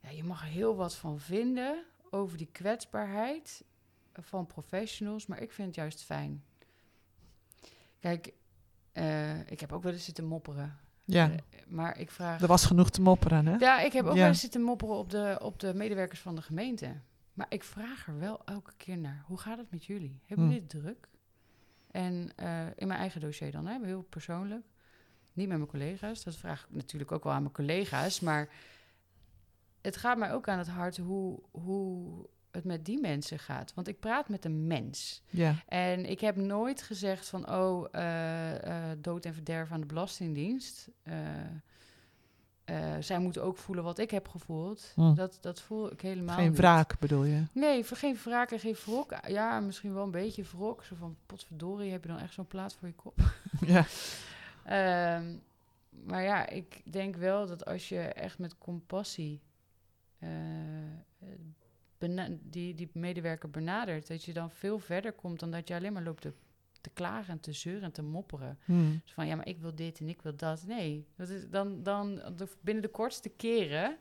ja, 0.00 0.10
je 0.10 0.24
mag 0.24 0.40
er 0.40 0.48
heel 0.48 0.76
wat 0.76 0.94
van 0.94 1.20
vinden 1.20 1.84
over 2.10 2.38
die 2.38 2.48
kwetsbaarheid 2.52 3.64
van 4.12 4.46
professionals, 4.46 5.26
maar 5.26 5.40
ik 5.42 5.52
vind 5.52 5.66
het 5.66 5.76
juist 5.76 6.02
fijn. 6.04 6.44
Kijk, 8.00 8.32
eh, 8.92 9.50
ik 9.50 9.60
heb 9.60 9.72
ook 9.72 9.82
wel 9.82 9.92
eens 9.92 10.04
zitten 10.04 10.24
mopperen. 10.24 10.78
Ja, 11.04 11.30
Eh, 11.30 11.36
maar 11.66 11.98
ik 11.98 12.10
vraag. 12.10 12.40
er 12.40 12.46
was 12.46 12.64
genoeg 12.64 12.90
te 12.90 13.00
mopperen, 13.02 13.46
hè? 13.46 13.56
Ja, 13.56 13.80
ik 13.80 13.92
heb 13.92 14.04
ook 14.04 14.14
Ja. 14.14 14.18
wel 14.18 14.28
eens 14.28 14.40
zitten 14.40 14.62
mopperen 14.62 14.94
op 14.96 15.10
de, 15.10 15.38
op 15.42 15.58
de 15.60 15.74
medewerkers 15.74 16.20
van 16.20 16.34
de 16.34 16.42
gemeente. 16.42 16.94
Maar 17.32 17.46
ik 17.48 17.64
vraag 17.64 18.06
er 18.06 18.18
wel 18.18 18.44
elke 18.44 18.72
keer 18.76 18.98
naar. 18.98 19.22
Hoe 19.26 19.38
gaat 19.38 19.58
het 19.58 19.70
met 19.70 19.84
jullie? 19.84 20.20
Hebben 20.26 20.46
Hm. 20.46 20.52
jullie 20.52 20.66
het 20.68 20.80
druk? 20.80 21.08
En 21.90 22.30
eh, 22.36 22.66
in 22.76 22.86
mijn 22.86 23.00
eigen 23.00 23.20
dossier 23.20 23.50
dan, 23.52 23.66
hè, 23.66 23.84
heel 23.84 24.02
persoonlijk. 24.02 24.64
Niet 25.32 25.48
met 25.48 25.56
mijn 25.56 25.70
collega's. 25.70 26.24
Dat 26.24 26.36
vraag 26.36 26.62
ik 26.68 26.74
natuurlijk 26.74 27.12
ook 27.12 27.24
wel 27.24 27.32
aan 27.32 27.42
mijn 27.42 27.54
collega's. 27.54 28.20
Maar 28.20 28.48
het 29.80 29.96
gaat 29.96 30.18
mij 30.18 30.32
ook 30.32 30.48
aan 30.48 30.58
het 30.58 30.68
hart 30.68 30.96
hoe, 30.96 31.38
hoe 31.50 32.26
het 32.50 32.64
met 32.64 32.84
die 32.84 33.00
mensen 33.00 33.38
gaat. 33.38 33.74
Want 33.74 33.88
ik 33.88 34.00
praat 34.00 34.28
met 34.28 34.44
een 34.44 34.66
mens. 34.66 35.22
Ja, 35.30 35.54
En 35.66 36.04
ik 36.10 36.20
heb 36.20 36.36
nooit 36.36 36.82
gezegd 36.82 37.28
van, 37.28 37.52
oh, 37.52 37.86
eh, 37.92 38.90
eh, 38.90 38.98
dood 38.98 39.24
en 39.24 39.34
verderf 39.34 39.72
aan 39.72 39.80
de 39.80 39.86
Belastingdienst. 39.86 40.88
Eh, 41.02 41.14
zij 43.00 43.18
moeten 43.18 43.42
ook 43.42 43.56
voelen 43.56 43.84
wat 43.84 43.98
ik 43.98 44.10
heb 44.10 44.28
gevoeld. 44.28 44.92
Hm. 44.94 45.14
Dat, 45.14 45.38
dat 45.40 45.60
voel 45.60 45.92
ik 45.92 46.00
helemaal 46.00 46.36
geen 46.36 46.48
niet. 46.48 46.58
wraak 46.58 46.98
bedoel 46.98 47.24
je? 47.24 47.42
Nee, 47.52 47.84
voor 47.84 47.96
geen 47.96 48.16
wraak 48.24 48.50
en 48.50 48.58
geen 48.58 48.76
wrok. 48.84 49.12
Ja, 49.26 49.60
misschien 49.60 49.94
wel 49.94 50.04
een 50.04 50.10
beetje 50.10 50.42
wrok. 50.42 50.84
Zo 50.84 50.94
van, 50.98 51.16
potverdorie, 51.26 51.92
heb 51.92 52.02
je 52.02 52.08
dan 52.08 52.18
echt 52.18 52.34
zo'n 52.34 52.46
plaat 52.46 52.74
voor 52.74 52.88
je 52.88 52.94
kop? 52.94 53.20
Ja, 53.66 53.86
Ehm, 54.68 55.36
maar 55.90 56.22
ja, 56.22 56.48
ik 56.48 56.92
denk 56.92 57.16
wel 57.16 57.46
dat 57.46 57.64
als 57.64 57.88
je 57.88 58.00
echt 58.00 58.38
met 58.38 58.58
compassie 58.58 59.40
eh, 60.18 60.28
bena- 61.98 62.28
die, 62.40 62.74
die 62.74 62.90
medewerker 62.92 63.50
benadert, 63.50 64.08
dat 64.08 64.24
je 64.24 64.32
dan 64.32 64.50
veel 64.50 64.78
verder 64.78 65.12
komt 65.12 65.40
dan 65.40 65.50
dat 65.50 65.68
je 65.68 65.74
alleen 65.74 65.92
maar 65.92 66.02
loopt 66.02 66.22
te, 66.22 66.32
te 66.80 66.90
klagen 66.90 67.32
en 67.32 67.40
te 67.40 67.52
zeuren 67.52 67.82
en 67.82 67.92
te 67.92 68.02
mopperen. 68.02 68.58
Hm. 68.64 68.90
Dus 69.04 69.12
van 69.12 69.26
ja, 69.26 69.36
maar 69.36 69.46
ik 69.48 69.58
wil 69.60 69.74
dit 69.74 70.00
en 70.00 70.08
ik 70.08 70.22
wil 70.22 70.36
dat. 70.36 70.64
Nee, 70.66 71.06
dat 71.16 71.28
is 71.28 71.48
dan, 71.48 71.82
dan 71.82 72.20
binnen 72.60 72.82
de 72.82 72.88
kortste 72.90 73.28
keren. 73.28 73.96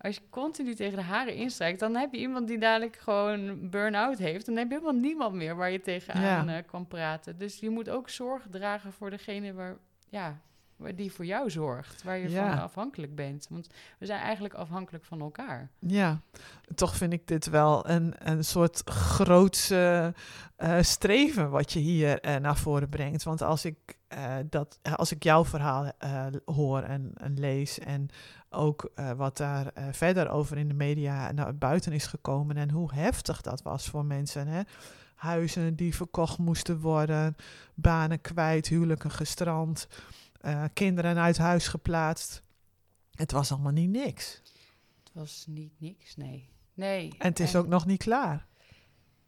Als 0.00 0.14
je 0.14 0.20
continu 0.30 0.74
tegen 0.74 0.96
de 0.96 1.02
haren 1.04 1.34
instrijkt, 1.34 1.80
dan 1.80 1.94
heb 1.96 2.12
je 2.12 2.18
iemand 2.20 2.48
die 2.48 2.58
dadelijk 2.58 2.96
gewoon 2.96 3.70
burn-out 3.70 4.18
heeft. 4.18 4.46
Dan 4.46 4.56
heb 4.56 4.68
je 4.68 4.74
helemaal 4.74 5.00
niemand 5.00 5.34
meer 5.34 5.56
waar 5.56 5.70
je 5.70 5.80
tegenaan 5.80 6.46
Ja. 6.46 6.56
eh, 6.58 6.66
kan 6.66 6.86
praten. 6.86 7.38
Dus 7.38 7.58
je 7.60 7.70
moet 7.70 7.88
ook 7.88 8.08
zorg 8.08 8.46
dragen 8.50 8.92
voor 8.92 9.10
degene 9.10 9.52
waar, 9.52 9.76
ja, 10.08 10.28
waar 10.28 10.40
die 10.94 11.12
voor 11.12 11.24
jou 11.24 11.50
zorgt. 11.50 12.02
Waar 12.02 12.18
je 12.18 12.30
Ja. 12.30 12.50
van 12.50 12.62
afhankelijk 12.62 13.14
bent. 13.14 13.46
Want 13.50 13.66
we 13.98 14.06
zijn 14.06 14.20
eigenlijk 14.20 14.54
afhankelijk 14.54 15.04
van 15.04 15.20
elkaar. 15.20 15.70
Ja, 15.78 16.20
toch 16.74 16.96
vind 16.96 17.12
ik 17.12 17.26
dit 17.26 17.46
wel 17.46 17.88
een, 17.88 18.14
een 18.18 18.44
soort 18.44 18.82
grootse 18.90 20.14
eh, 20.56 20.76
streven 20.80 21.50
wat 21.50 21.72
je 21.72 21.78
hier 21.78 22.20
eh, 22.20 22.36
naar 22.36 22.56
voren 22.56 22.88
brengt. 22.88 23.22
Want 23.22 23.42
als 23.42 23.64
ik, 23.64 23.98
eh, 24.08 24.34
dat, 24.50 24.78
als 24.96 25.12
ik 25.12 25.22
jouw 25.22 25.44
verhaal 25.44 25.90
hoor 26.44 26.82
en, 26.82 27.10
en 27.14 27.38
lees 27.40 27.78
en 27.78 28.08
ook 28.50 28.90
wat 29.16 29.36
daar 29.36 29.72
verder 29.90 30.28
over 30.28 30.58
in 30.58 30.68
de 30.68 30.74
media 30.74 31.32
naar 31.32 31.56
buiten 31.56 31.92
is 31.92 32.06
gekomen 32.06 32.56
en 32.56 32.70
hoe 32.70 32.94
heftig 32.94 33.40
dat 33.40 33.62
was 33.62 33.88
voor 33.88 34.04
mensen. 34.04 34.46
Hè? 34.46 34.60
Huizen 35.14 35.76
die 35.76 35.94
verkocht 35.94 36.38
moesten 36.38 36.80
worden, 36.80 37.36
banen 37.74 38.20
kwijt, 38.20 38.68
huwelijken 38.68 39.10
gestrand, 39.10 39.88
eh, 40.38 40.64
kinderen 40.72 41.18
uit 41.18 41.38
huis 41.38 41.68
geplaatst. 41.68 42.42
Het 43.10 43.32
was 43.32 43.52
allemaal 43.52 43.72
niet 43.72 43.90
niks. 43.90 44.42
Het 45.04 45.10
was 45.12 45.44
niet 45.48 45.72
niks, 45.80 46.16
nee. 46.16 46.48
Nee. 46.74 47.14
En 47.18 47.28
het 47.28 47.40
is 47.40 47.56
ook 47.56 47.66
nog 47.66 47.86
niet 47.86 48.02
klaar. 48.02 48.46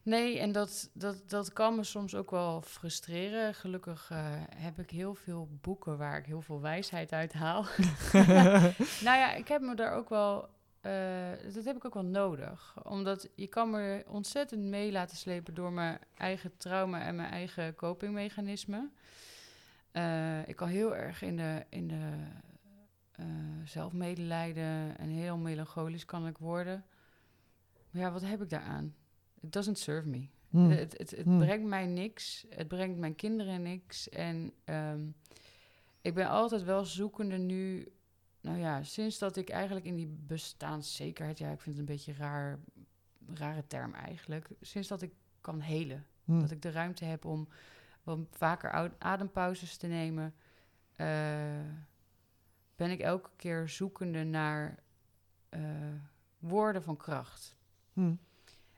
Nee, 0.03 0.39
en 0.39 0.53
dat, 0.53 0.91
dat, 0.93 1.29
dat 1.29 1.53
kan 1.53 1.75
me 1.77 1.85
soms 1.85 2.15
ook 2.15 2.31
wel 2.31 2.63
frustreren. 2.63 3.55
Gelukkig 3.55 4.09
eh, 4.11 4.19
heb 4.57 4.79
ik 4.79 4.91
heel 4.91 5.15
veel 5.15 5.49
boeken 5.61 5.99
waar 5.99 6.19
ik 6.19 6.25
heel 6.27 6.43
veel 6.43 6.61
wijsheid 6.61 7.13
uit 7.13 7.33
haal. 7.33 7.63
nou 9.07 9.19
ja, 9.19 9.33
ik 9.35 9.49
heb 9.49 9.61
me 9.61 9.75
daar 9.75 9.93
ook 9.93 10.09
wel. 10.09 10.49
eh, 10.81 11.53
dat 11.55 11.65
heb 11.65 11.77
ik 11.77 11.85
ook 11.85 11.95
wel 11.95 12.05
nodig. 12.05 12.75
Omdat 12.83 13.29
je 13.35 13.47
kan 13.47 13.71
me 13.71 14.05
ontzettend 14.09 14.63
mee 14.63 14.93
laten 14.93 15.17
slepen 15.17 15.55
door 15.55 15.73
mijn 15.73 15.99
eigen 16.15 16.57
trauma 16.57 17.01
en 17.03 17.17
mijn 17.17 17.31
eigen 17.33 17.75
copingmechanismen. 17.75 18.93
Eh, 19.93 20.49
ik 20.49 20.57
kan 20.57 20.69
heel 20.69 20.97
erg 20.97 21.23
in 21.23 21.37
de, 21.37 21.65
in 21.69 21.89
de 21.89 22.13
eh, 23.11 23.27
zelfmedelijden 23.65 24.99
en 24.99 25.09
heel 25.09 25.37
melancholisch 25.37 26.05
kan 26.05 26.27
ik 26.27 26.39
worden. 26.39 26.85
Maar 27.91 28.03
ja, 28.03 28.13
wat 28.13 28.23
heb 28.23 28.43
ik 28.43 28.51
daaraan? 28.51 28.95
It 29.41 29.53
doesn't 29.53 29.79
serve 29.79 30.09
me. 30.09 30.29
Hm. 30.51 30.69
Het, 30.69 30.99
het, 30.99 31.11
het 31.11 31.25
Hmm. 31.25 31.39
brengt 31.39 31.69
mij 31.69 31.87
niks. 31.87 32.47
Het 32.49 32.69
brengt 32.69 32.99
mijn 32.99 33.15
kinderen 33.15 33.63
niks. 33.63 34.09
En 34.09 34.53
ehm, 34.65 35.09
ik 36.01 36.15
ben 36.15 36.29
altijd 36.29 36.63
wel 36.63 36.85
zoekende 36.85 37.39
nu. 37.39 37.93
Nou 38.41 38.59
ja, 38.59 38.83
sinds 38.83 39.19
dat 39.19 39.37
ik 39.37 39.49
eigenlijk 39.49 39.87
in 39.87 39.97
die 39.97 40.17
bestaanszekerheid. 40.27 41.39
Ja, 41.39 41.51
ik 41.51 41.61
vind 41.61 41.77
het 41.79 41.89
een 41.89 41.95
beetje 41.95 42.13
raar, 42.13 42.59
rare 43.35 43.67
term 43.67 43.95
eigenlijk. 43.95 44.49
Sinds 44.61 44.89
dat 44.89 45.03
ik 45.03 45.13
kan 45.41 45.61
helen. 45.61 46.07
Hm. 46.25 46.41
Dat 46.41 46.51
ik 46.51 46.63
de 46.63 46.71
ruimte 46.71 47.05
heb 47.05 47.25
om 47.25 47.49
wat 48.17 48.27
vaker 48.31 48.93
adempauzes 48.99 49.77
te 49.77 49.87
nemen. 49.87 50.35
eh, 50.97 51.07
ben 52.77 52.91
ik 52.91 53.01
elke 53.01 53.31
keer 53.37 53.69
zoekende 53.69 54.25
naar 54.25 54.79
eh, 55.49 55.61
woorden 56.39 56.83
van 56.83 56.97
kracht. 56.97 57.57
Hm. 57.93 58.15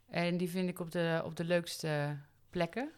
En 0.07 0.37
die 0.37 0.51
vind 0.51 0.69
ik 0.69 0.79
op 0.79 0.91
de, 0.91 1.23
op 1.25 1.37
de 1.37 1.45
leukste 1.45 2.17
plekken. 2.51 2.93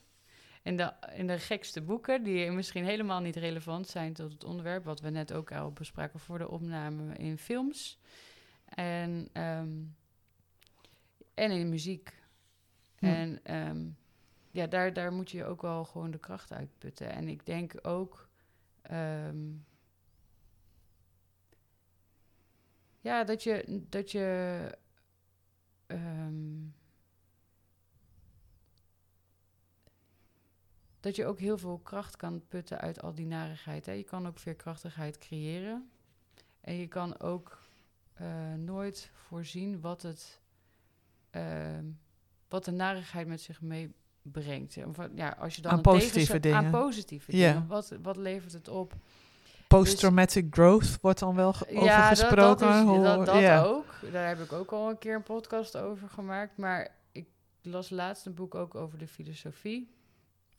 In 0.63 0.77
de, 0.77 0.93
in 1.15 1.27
de 1.27 1.39
gekste 1.39 1.83
boeken, 1.83 2.23
die 2.23 2.51
misschien 2.51 2.85
helemaal 2.85 3.21
niet 3.21 3.37
relevant 3.37 3.89
zijn 3.89 4.13
tot 4.13 4.33
het 4.33 4.45
onderwerp, 4.45 4.85
wat 4.85 5.01
we 5.01 5.11
net 5.11 5.33
ook 5.33 5.53
al 5.53 5.73
bespraken 5.73 6.21
voor 6.21 6.39
de 6.39 6.49
opname 6.49 7.15
in 7.15 7.39
films. 7.39 7.99
En, 8.65 9.29
ehm, 9.33 9.83
en 11.35 11.51
in 11.51 11.69
muziek. 11.69 12.13
Hm. 12.99 13.07
En 13.07 13.41
ehm, 13.43 13.87
ja, 14.55 14.67
daar, 14.67 14.93
daar 14.93 15.13
moet 15.13 15.31
je 15.31 15.45
ook 15.45 15.63
wel 15.63 15.85
gewoon 15.85 16.11
de 16.11 16.19
kracht 16.19 16.53
uitputten. 16.53 17.11
En 17.11 17.29
ik 17.29 17.47
denk 17.47 17.75
ook. 17.83 18.29
ehm, 18.83 19.53
ja, 23.01 23.25
dat 23.25 23.43
je. 23.43 23.85
Dat 23.89 24.11
je 24.11 24.79
ehm, 25.87 26.67
dat 31.01 31.17
je 31.17 31.27
ook 31.27 31.39
heel 31.39 31.59
veel 31.59 31.79
kracht 31.79 32.17
kan 32.17 32.47
putten 32.49 32.81
uit 32.81 33.03
al 33.03 33.15
die 33.15 33.27
narigheid. 33.27 33.87
Hè? 33.87 33.93
Je 33.93 34.05
kan 34.05 34.27
ook 34.27 34.39
veerkrachtigheid 34.39 35.19
creëren. 35.19 35.91
En 36.61 36.75
je 36.75 36.89
kan 36.89 37.21
ook 37.21 37.63
eh, 38.13 38.55
nooit 38.55 39.11
voorzien 39.15 39.81
wat, 39.81 40.03
het, 40.03 40.41
ehm, 41.31 41.91
wat 42.49 42.65
de 42.65 42.71
narigheid 42.71 43.27
met 43.27 43.41
zich 43.41 43.61
meebrengt. 43.61 44.04
Of 44.87 44.97
wat- 44.97 45.11
Ja, 45.15 45.29
als 45.39 45.57
je 45.57 45.63
dan 45.63 45.71
Aan 45.71 45.77
een 45.77 45.83
positieve 45.83 46.41
dingen. 46.41 46.59
Aan 46.59 46.71
positieve 46.71 47.37
Ja. 47.37 47.53
dingen. 47.53 47.67
Wat, 47.67 47.93
wat 48.03 48.17
levert 48.17 48.53
het 48.53 48.69
op? 48.69 48.95
Post-traumatic 49.69 50.47
growth 50.51 51.01
wordt 51.01 51.19
dan 51.19 51.35
wel 51.35 51.53
ge- 51.53 51.69
over 51.71 51.85
Ja, 51.85 52.09
dat- 52.09 52.19
gesproken. 52.19 52.67
Dat, 52.87 52.97
is, 52.97 53.03
dat, 53.03 53.27
dat 53.27 53.41
ja. 53.41 53.63
ook. 53.63 53.87
Daar 54.13 54.29
heb 54.29 54.41
ik 54.41 54.53
ook 54.53 54.71
al 54.73 54.91
een 54.91 54.99
keer 54.99 55.15
een 55.15 55.23
podcast 55.23 55.77
over 55.77 56.09
gemaakt. 56.09 56.57
Maar 56.57 56.95
ik 57.13 57.27
las 57.63 57.91
laatst 57.91 58.27
een 58.27 58.35
boek 58.35 58.55
ook 58.55 58.75
over 58.75 58.99
de 58.99 59.09
filosofie. 59.09 59.93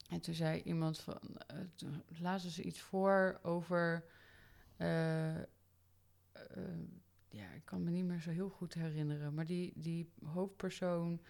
En 0.10 0.20
toen 0.22 0.34
zei 0.34 0.62
iemand 0.62 1.00
van... 1.00 1.20
eh, 1.48 1.58
toen 1.76 2.04
lazen 2.20 2.52
ze 2.52 2.62
iets 2.64 2.82
voor 2.82 3.40
over... 3.44 4.04
eh, 4.78 5.36
eh, 5.36 5.44
ja, 7.30 7.46
ik 7.56 7.62
kan 7.66 7.84
me 7.84 7.90
niet 7.92 8.06
meer 8.06 8.20
zo 8.22 8.30
heel 8.30 8.50
goed 8.50 8.74
herinneren. 8.74 9.34
Maar 9.34 9.46
die, 9.46 9.74
die 9.76 10.10
hoofdpersoon 10.26 11.22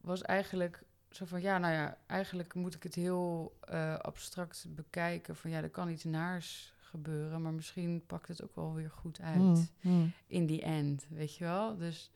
was 0.00 0.22
eigenlijk 0.22 0.82
zo 1.14 1.24
van... 1.24 1.40
Ja, 1.40 1.58
nou 1.58 1.72
ja, 1.72 1.98
eigenlijk 2.06 2.54
moet 2.54 2.74
ik 2.74 2.82
het 2.82 2.94
heel 2.94 3.56
eh, 3.60 3.96
abstract 3.96 4.66
bekijken. 4.68 5.36
Van 5.36 5.50
ja, 5.50 5.62
er 5.62 5.70
kan 5.70 5.88
iets 5.88 6.04
naars 6.04 6.74
gebeuren. 6.80 7.42
Maar 7.42 7.52
misschien 7.52 8.06
pakt 8.06 8.28
het 8.28 8.42
ook 8.42 8.54
wel 8.54 8.74
weer 8.74 8.90
goed 8.90 9.20
uit 9.20 9.70
Hm, 9.80 9.88
hm. 9.88 10.06
in 10.26 10.46
die 10.46 10.62
end, 10.62 11.06
weet 11.08 11.36
je 11.36 11.44
wel? 11.44 11.76
Dus 11.76 12.10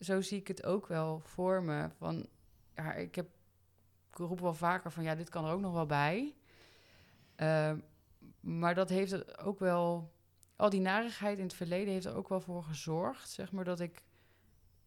zo 0.00 0.20
zie 0.20 0.38
ik 0.38 0.48
het 0.48 0.64
ook 0.64 0.86
wel 0.86 1.20
voor 1.20 1.62
me. 1.62 1.88
Van, 1.98 2.26
ja, 2.74 2.92
ik, 2.92 3.14
heb, 3.14 3.28
ik 4.10 4.16
roep 4.16 4.40
wel 4.40 4.54
vaker 4.54 4.90
van, 4.90 5.02
ja, 5.02 5.14
dit 5.14 5.28
kan 5.28 5.44
er 5.44 5.52
ook 5.52 5.60
nog 5.60 5.72
wel 5.72 5.86
bij. 5.86 6.34
Ehm, 7.36 7.78
maar 8.40 8.74
dat 8.74 8.88
heeft 8.88 9.10
het 9.10 9.38
ook 9.38 9.58
wel... 9.58 10.12
Al 10.56 10.70
die 10.70 10.80
narigheid 10.80 11.38
in 11.38 11.44
het 11.44 11.54
verleden 11.54 11.92
heeft 11.92 12.06
er 12.06 12.16
ook 12.16 12.28
wel 12.28 12.40
voor 12.40 12.62
gezorgd, 12.62 13.30
zeg 13.30 13.52
maar, 13.52 13.64
dat 13.64 13.80
ik 13.80 14.02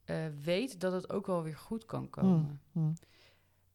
uh, 0.05 0.15
weet 0.43 0.79
dat 0.79 0.93
het 0.93 1.09
ook 1.09 1.27
wel 1.27 1.43
weer 1.43 1.57
goed 1.57 1.85
kan 1.85 2.09
komen. 2.09 2.61
Mm, 2.71 2.83
mm. 2.83 2.93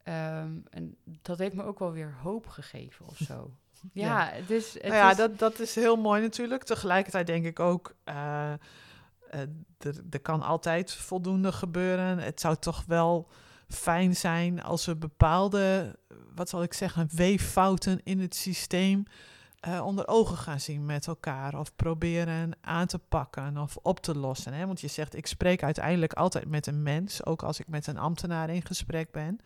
Ehm, 0.02 0.52
en 0.70 0.96
dat 1.22 1.38
heeft 1.38 1.54
me 1.54 1.62
ook 1.62 1.78
wel 1.78 1.92
weer 1.92 2.14
hoop 2.22 2.46
gegeven 2.46 3.06
of 3.06 3.16
zo. 3.16 3.50
ja, 3.92 4.32
dus 4.46 4.72
het 4.72 4.82
nou 4.82 4.94
ja, 4.94 5.14
dat, 5.14 5.38
dat 5.38 5.58
is 5.58 5.74
heel 5.74 5.96
mooi 5.96 6.22
natuurlijk. 6.22 6.64
Tegelijkertijd 6.64 7.26
denk 7.26 7.44
ik 7.44 7.60
ook, 7.60 7.94
uh, 8.04 8.52
er 10.10 10.20
kan 10.22 10.42
altijd 10.42 10.92
voldoende 10.92 11.52
gebeuren. 11.52 12.18
Het 12.18 12.40
zou 12.40 12.56
toch 12.56 12.84
wel 12.86 13.28
fijn 13.68 14.16
zijn 14.16 14.62
als 14.62 14.86
we 14.86 14.96
bepaalde, 14.96 15.98
wat 16.34 16.48
zal 16.48 16.62
ik 16.62 16.72
zeggen, 16.72 17.08
weeffouten 17.12 18.00
in 18.04 18.20
het 18.20 18.34
systeem 18.34 19.04
uh, 19.66 19.86
onder 19.86 20.08
ogen 20.08 20.36
gaan 20.36 20.60
zien 20.60 20.86
met 20.86 21.06
elkaar. 21.06 21.58
Of 21.58 21.76
proberen 21.76 22.52
aan 22.60 22.86
te 22.86 22.98
pakken 22.98 23.58
of 23.58 23.76
op 23.82 24.00
te 24.00 24.18
lossen. 24.18 24.52
Hè? 24.52 24.66
Want 24.66 24.80
je 24.80 24.88
zegt, 24.88 25.16
ik 25.16 25.26
spreek 25.26 25.62
uiteindelijk 25.62 26.12
altijd 26.12 26.48
met 26.48 26.66
een 26.66 26.82
mens, 26.82 27.24
ook 27.24 27.42
als 27.42 27.60
ik 27.60 27.68
met 27.68 27.86
een 27.86 27.98
ambtenaar 27.98 28.50
in 28.50 28.66
gesprek 28.66 29.10
ben. 29.10 29.40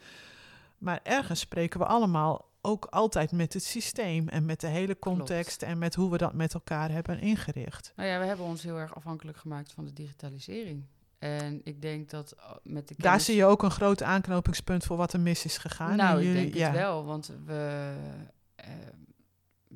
Maar 0.79 1.01
ergens 1.03 1.41
spreken 1.41 1.81
we 1.81 1.87
allemaal 1.87 2.51
ook 2.61 2.85
altijd 2.85 3.33
met 3.33 3.53
het 3.53 3.65
systeem 3.65 4.29
en 4.29 4.45
met 4.45 4.61
de 4.61 4.67
hele 4.67 4.99
context 4.99 5.63
en 5.63 5.79
met 5.79 5.95
hoe 5.95 6.11
we 6.11 6.17
dat 6.17 6.33
met 6.33 6.55
elkaar 6.55 6.91
hebben 6.91 7.21
ingericht. 7.21 7.93
Nou 7.97 8.09
ja, 8.09 8.19
we 8.19 8.25
hebben 8.25 8.47
ons 8.47 8.63
heel 8.63 8.79
erg 8.79 8.95
afhankelijk 8.95 9.39
gemaakt 9.39 9.73
van 9.73 9.85
de 9.85 9.93
digitalisering. 9.93 10.85
En 11.19 11.61
ik 11.65 11.83
denk 11.83 12.11
dat 12.11 12.35
uh, 12.37 12.51
met 12.63 12.89
de 12.89 12.95
Daar 12.99 13.21
zie 13.21 13.37
je 13.37 13.45
ook 13.45 13.63
een 13.63 13.71
groot 13.71 14.03
aanknopingspunt 14.03 14.85
voor 14.85 14.97
wat 14.97 15.13
er 15.13 15.21
mis 15.21 15.45
is 15.45 15.59
gegaan. 15.59 15.97
Nou, 15.97 16.23
ik 16.23 16.33
denk 16.33 16.55
het 16.55 16.73
wel, 16.73 17.05
want 17.05 17.33
we 17.47 17.93
uh, 18.61 18.67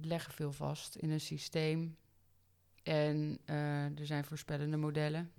leggen 0.02 0.32
veel 0.32 0.52
vast 0.52 0.94
in 0.94 1.10
een 1.10 1.20
systeem. 1.20 1.96
En 2.82 3.38
uh, 3.46 3.98
er 3.98 4.06
zijn 4.06 4.24
voorspellende 4.24 4.76
modellen 4.76 5.32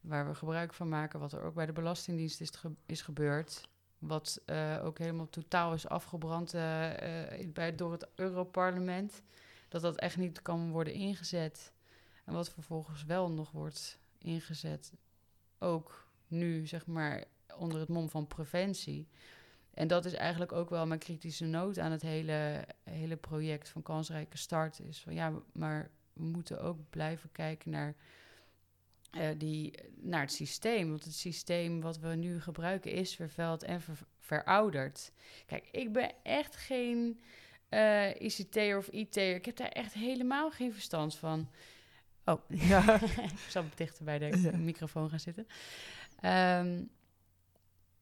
waar 0.00 0.28
we 0.28 0.34
gebruik 0.34 0.74
van 0.74 0.88
maken, 0.88 1.20
wat 1.20 1.32
er 1.32 1.42
ook 1.42 1.54
bij 1.54 1.66
de 1.66 1.72
Belastingdienst 1.72 2.40
is, 2.40 2.50
is 2.86 3.02
gebeurd. 3.02 3.68
Wat 3.98 4.40
uh, 4.46 4.80
ook 4.84 4.98
helemaal 4.98 5.28
totaal 5.28 5.74
is 5.74 5.88
afgebrand 5.88 6.54
uh, 6.54 6.60
bij, 7.52 7.74
door 7.76 7.92
het 7.92 8.08
Europarlement. 8.14 9.22
Dat 9.68 9.82
dat 9.82 9.96
echt 9.96 10.16
niet 10.16 10.42
kan 10.42 10.70
worden 10.70 10.92
ingezet. 10.92 11.72
En 12.24 12.32
wat 12.32 12.50
vervolgens 12.50 13.04
wel 13.04 13.30
nog 13.30 13.50
wordt 13.50 13.98
ingezet. 14.18 14.92
Ook 15.58 16.06
nu, 16.26 16.66
zeg 16.66 16.86
maar, 16.86 17.24
onder 17.56 17.80
het 17.80 17.88
mom 17.88 18.08
van 18.08 18.26
preventie. 18.26 19.08
En 19.74 19.88
dat 19.88 20.04
is 20.04 20.12
eigenlijk 20.12 20.52
ook 20.52 20.70
wel 20.70 20.86
mijn 20.86 21.00
kritische 21.00 21.44
noot 21.44 21.78
aan 21.78 21.90
het 21.90 22.02
hele, 22.02 22.64
hele 22.82 23.16
project 23.16 23.68
van 23.68 23.82
kansrijke 23.82 24.36
start. 24.36 24.80
Is 24.80 25.00
van 25.00 25.14
ja, 25.14 25.32
maar 25.52 25.90
we 26.12 26.24
moeten 26.24 26.62
ook 26.62 26.78
blijven 26.90 27.32
kijken 27.32 27.70
naar, 27.70 27.94
uh, 29.12 29.28
die, 29.36 29.74
naar 29.94 30.20
het 30.20 30.32
systeem. 30.32 30.88
Want 30.88 31.04
het 31.04 31.14
systeem 31.14 31.80
wat 31.80 31.98
we 31.98 32.08
nu 32.08 32.40
gebruiken 32.40 32.92
is 32.92 33.14
vervuild 33.14 33.62
en 33.62 33.80
verouderd. 34.18 35.12
Kijk, 35.46 35.68
ik 35.70 35.92
ben 35.92 36.12
echt 36.22 36.56
geen 36.56 37.20
uh, 37.70 38.10
eh, 38.10 38.20
ICT'er 38.20 38.76
of 38.76 38.88
IT'er. 38.88 39.34
Ik 39.34 39.44
heb 39.44 39.56
daar 39.56 39.68
echt 39.68 39.92
helemaal 39.92 40.50
geen 40.50 40.72
verstand 40.72 41.16
van. 41.16 41.50
Oh, 42.24 42.40
ja. 42.70 43.00
ik 43.02 43.46
zal 43.48 43.64
dichter 43.74 44.04
bij 44.04 44.18
de 44.18 44.56
microfoon 44.56 45.10
gaan 45.10 45.20
zitten. 45.20 45.46
Um, 46.24 46.90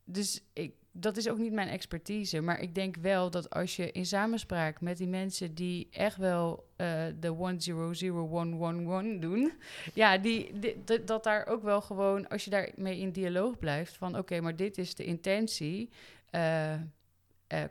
dus 0.04 0.42
ik, 0.52 0.74
dat 0.92 1.16
is 1.16 1.28
ook 1.28 1.38
niet 1.38 1.52
mijn 1.52 1.68
expertise. 1.68 2.40
Maar 2.40 2.60
ik 2.60 2.74
denk 2.74 2.96
wel 2.96 3.30
dat 3.30 3.50
als 3.50 3.76
je 3.76 3.92
in 3.92 4.06
samenspraak 4.06 4.80
met 4.80 4.96
die 4.96 5.08
mensen 5.08 5.54
die 5.54 5.88
echt 5.90 6.16
wel 6.16 6.68
uh, 6.76 6.86
de 7.20 7.36
100111 7.36 9.18
doen, 9.20 9.52
ja, 9.94 10.18
die, 10.18 10.58
die, 10.58 11.04
dat 11.04 11.24
daar 11.24 11.46
ook 11.46 11.62
wel 11.62 11.80
gewoon, 11.80 12.28
als 12.28 12.44
je 12.44 12.50
daarmee 12.50 12.98
in 12.98 13.10
dialoog 13.10 13.58
blijft, 13.58 13.96
van 13.96 14.18
oké, 14.18 14.40
maar 14.40 14.56
dit 14.56 14.78
is 14.78 14.94
de 14.94 15.04
intentie, 15.04 15.90
uh, 16.30 16.72
uh, 16.72 16.78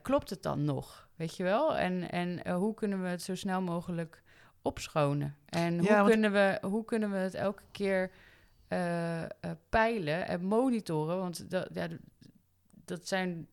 klopt 0.01 0.29
het 0.29 0.43
dan 0.43 0.63
nog? 0.63 1.07
Weet 1.15 1.35
je 1.35 1.43
wel? 1.43 1.77
En, 1.77 2.11
en 2.11 2.51
hoe 2.51 2.73
kunnen 2.73 3.01
we 3.01 3.07
het 3.07 3.21
zo 3.21 3.35
snel 3.35 3.61
mogelijk 3.61 4.23
opschonen? 4.61 5.35
En 5.45 5.79
hoe, 5.79 5.87
ja, 5.87 6.03
kunnen, 6.03 6.31
we, 6.31 6.57
hoe 6.61 6.85
kunnen 6.85 7.11
we 7.11 7.17
het 7.17 7.33
elke 7.33 7.63
keer 7.71 8.11
peilen 9.69 10.27
en 10.27 10.45
monitoren? 10.45 11.17
Want 11.17 11.49
dat, 11.49 11.69
ja, 11.73 11.87
dat 12.89 13.07
zijn 13.07 13.47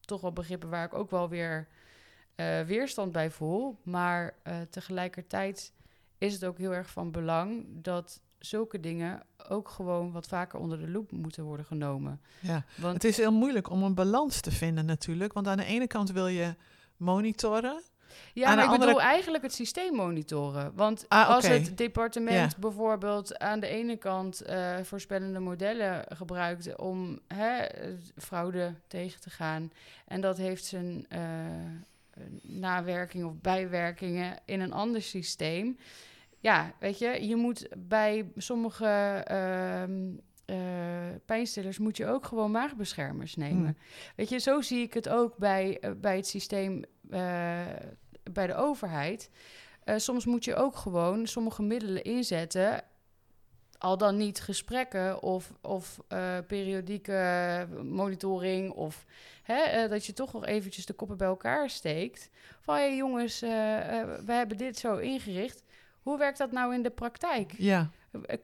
toch 0.00 0.20
wel 0.20 0.32
begrippen 0.32 0.68
waar 0.68 0.84
ik 0.84 0.94
ook 0.94 1.10
wel 1.10 1.28
weer 1.28 1.68
uh, 2.36 2.60
weerstand 2.60 3.12
bij 3.12 3.30
voel. 3.30 3.78
Maar 3.82 4.34
uh, 4.44 4.60
tegelijkertijd 4.70 5.72
is 6.18 6.32
het 6.32 6.44
ook 6.44 6.58
heel 6.58 6.74
erg 6.74 6.90
van 6.90 7.10
belang 7.10 7.66
dat 7.68 8.20
zulke 8.38 8.80
dingen 8.80 9.22
ook 9.48 9.68
gewoon 9.68 10.12
wat 10.12 10.26
vaker 10.26 10.58
onder 10.58 10.78
de 10.78 10.90
loep 10.90 11.10
moeten 11.10 11.44
worden 11.44 11.66
genomen. 11.66 12.20
Ja, 12.40 12.64
want 12.76 12.94
het 12.94 13.04
is 13.04 13.16
heel 13.16 13.32
moeilijk 13.32 13.70
om 13.70 13.82
een 13.82 13.94
balans 13.94 14.40
te 14.40 14.50
vinden 14.50 14.84
natuurlijk. 14.84 15.32
Want 15.32 15.46
aan 15.46 15.56
de 15.56 15.64
ene 15.64 15.86
kant 15.86 16.10
wil 16.10 16.26
je 16.26 16.54
monitoren. 16.96 17.82
Ja, 18.32 18.54
maar 18.54 18.64
ik 18.64 18.80
bedoel 18.80 19.00
eigenlijk 19.00 19.42
het 19.42 19.54
systeem 19.54 19.94
monitoren. 19.94 20.72
Want 20.74 21.04
ah, 21.08 21.28
als 21.28 21.46
het 21.46 21.76
departement 21.76 22.56
bijvoorbeeld 22.56 23.38
aan 23.38 23.60
de 23.60 23.66
ene 23.66 23.96
kant 23.96 24.42
uh, 24.48 24.76
voorspellende 24.82 25.38
modellen 25.38 26.04
gebruikt 26.08 26.76
om 26.76 27.18
hè, 27.34 27.66
fraude 28.16 28.74
tegen 28.86 29.20
te 29.20 29.30
gaan, 29.30 29.72
en 30.06 30.20
dat 30.20 30.36
heeft 30.36 30.64
zijn 30.64 31.06
uh, 31.12 31.20
nawerking 32.42 33.24
of 33.24 33.32
bijwerkingen 33.40 34.38
in 34.44 34.60
een 34.60 34.72
ander 34.72 35.02
systeem. 35.02 35.78
Ja, 36.40 36.72
weet 36.78 36.98
je, 36.98 37.26
je 37.26 37.36
moet 37.36 37.68
bij 37.76 38.30
sommige 38.36 39.24
uh, 39.30 40.16
pijnstillers 41.24 41.78
moet 41.78 41.96
je 41.96 42.06
ook 42.06 42.24
gewoon 42.24 42.50
maagbeschermers 42.50 43.36
nemen. 43.36 43.62
Hmm. 43.62 43.76
Weet 44.16 44.28
je, 44.28 44.38
zo 44.38 44.60
zie 44.60 44.82
ik 44.82 44.94
het 44.94 45.08
ook 45.08 45.36
bij, 45.36 45.80
bij 45.96 46.16
het 46.16 46.26
systeem 46.26 46.84
bij 48.32 48.46
de 48.46 48.54
overheid. 48.54 49.30
Uh, 49.84 49.94
soms 49.96 50.26
moet 50.26 50.44
je 50.44 50.54
ook 50.54 50.76
gewoon 50.76 51.26
sommige 51.26 51.62
middelen 51.62 52.04
inzetten. 52.04 52.82
Al 53.78 53.98
dan 53.98 54.16
niet 54.16 54.40
gesprekken 54.40 55.22
of, 55.22 55.52
of 55.60 55.98
uh, 56.08 56.38
periodieke 56.46 57.66
monitoring. 57.82 58.72
Of 58.72 59.04
hè, 59.42 59.84
uh, 59.84 59.90
dat 59.90 60.06
je 60.06 60.12
toch 60.12 60.32
nog 60.32 60.46
eventjes 60.46 60.86
de 60.86 60.92
koppen 60.92 61.16
bij 61.16 61.26
elkaar 61.26 61.70
steekt. 61.70 62.30
Van 62.60 62.74
hé 62.74 62.80
hey, 62.80 62.96
jongens, 62.96 63.40
we 63.40 64.22
hebben 64.26 64.56
dit 64.56 64.78
zo 64.78 64.96
ingericht. 64.96 65.62
Hoe 66.02 66.18
werkt 66.18 66.38
dat 66.38 66.52
nou 66.52 66.74
in 66.74 66.82
de 66.82 66.90
praktijk? 66.90 67.54
Ja. 67.56 67.90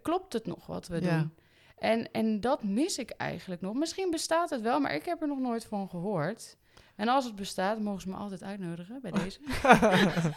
Klopt 0.02 0.32
het 0.32 0.46
nog 0.46 0.66
wat 0.66 0.86
we 0.86 1.02
ja. 1.02 1.18
doen? 1.18 1.34
En, 1.74 2.12
en 2.12 2.40
dat 2.40 2.62
mis 2.62 2.98
ik 2.98 3.10
eigenlijk 3.10 3.60
nog. 3.60 3.74
Misschien 3.74 4.10
bestaat 4.10 4.50
het 4.50 4.60
wel, 4.60 4.80
maar 4.80 4.94
ik 4.94 5.04
heb 5.04 5.20
er 5.20 5.28
nog 5.28 5.38
nooit 5.38 5.64
van 5.64 5.88
gehoord. 5.88 6.56
En 6.96 7.08
als 7.08 7.24
het 7.24 7.34
bestaat, 7.34 7.80
mogen 7.80 8.00
ze 8.00 8.08
me 8.08 8.14
altijd 8.14 8.42
uitnodigen 8.42 8.98
bij 9.02 9.10
deze. 9.10 9.38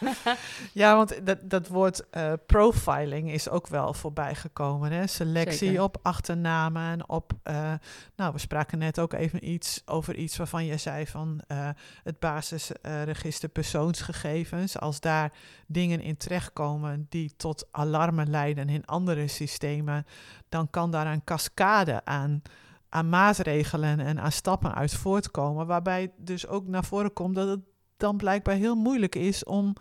ja, 0.82 0.96
want 0.96 1.26
dat, 1.26 1.38
dat 1.42 1.68
woord 1.68 2.04
uh, 2.16 2.32
profiling 2.46 3.30
is 3.30 3.48
ook 3.48 3.66
wel 3.66 3.94
voorbij 3.94 4.34
gekomen. 4.34 4.92
Hè? 4.92 5.06
Selectie 5.06 5.82
op 5.82 5.98
achternamen 6.02 6.82
en 6.82 7.08
op... 7.08 7.32
Uh, 7.44 7.72
nou, 8.16 8.32
we 8.32 8.38
spraken 8.38 8.78
net 8.78 8.98
ook 8.98 9.12
even 9.12 9.50
iets 9.50 9.82
over 9.84 10.16
iets 10.16 10.36
waarvan 10.36 10.64
je 10.64 10.76
zei 10.76 11.06
van... 11.06 11.40
Uh, 11.48 11.68
het 12.02 12.18
basisregister 12.18 13.48
persoonsgegevens. 13.48 14.78
Als 14.78 15.00
daar 15.00 15.32
dingen 15.66 16.00
in 16.00 16.16
terechtkomen 16.16 17.06
die 17.08 17.36
tot 17.36 17.68
alarmen 17.70 18.30
leiden 18.30 18.68
in 18.68 18.86
andere 18.86 19.28
systemen... 19.28 20.06
dan 20.48 20.70
kan 20.70 20.90
daar 20.90 21.06
een 21.06 21.24
cascade 21.24 22.04
aan 22.04 22.42
aan 22.88 23.08
maatregelen 23.08 24.00
en 24.00 24.20
aan 24.20 24.32
stappen 24.32 24.74
uit 24.74 24.94
voortkomen. 24.94 25.66
Waarbij 25.66 26.12
dus 26.16 26.46
ook 26.46 26.66
naar 26.66 26.84
voren 26.84 27.12
komt 27.12 27.34
dat 27.34 27.48
het 27.48 27.60
dan 27.96 28.16
blijkbaar 28.16 28.54
heel 28.54 28.74
moeilijk 28.74 29.14
is 29.14 29.44
om 29.44 29.74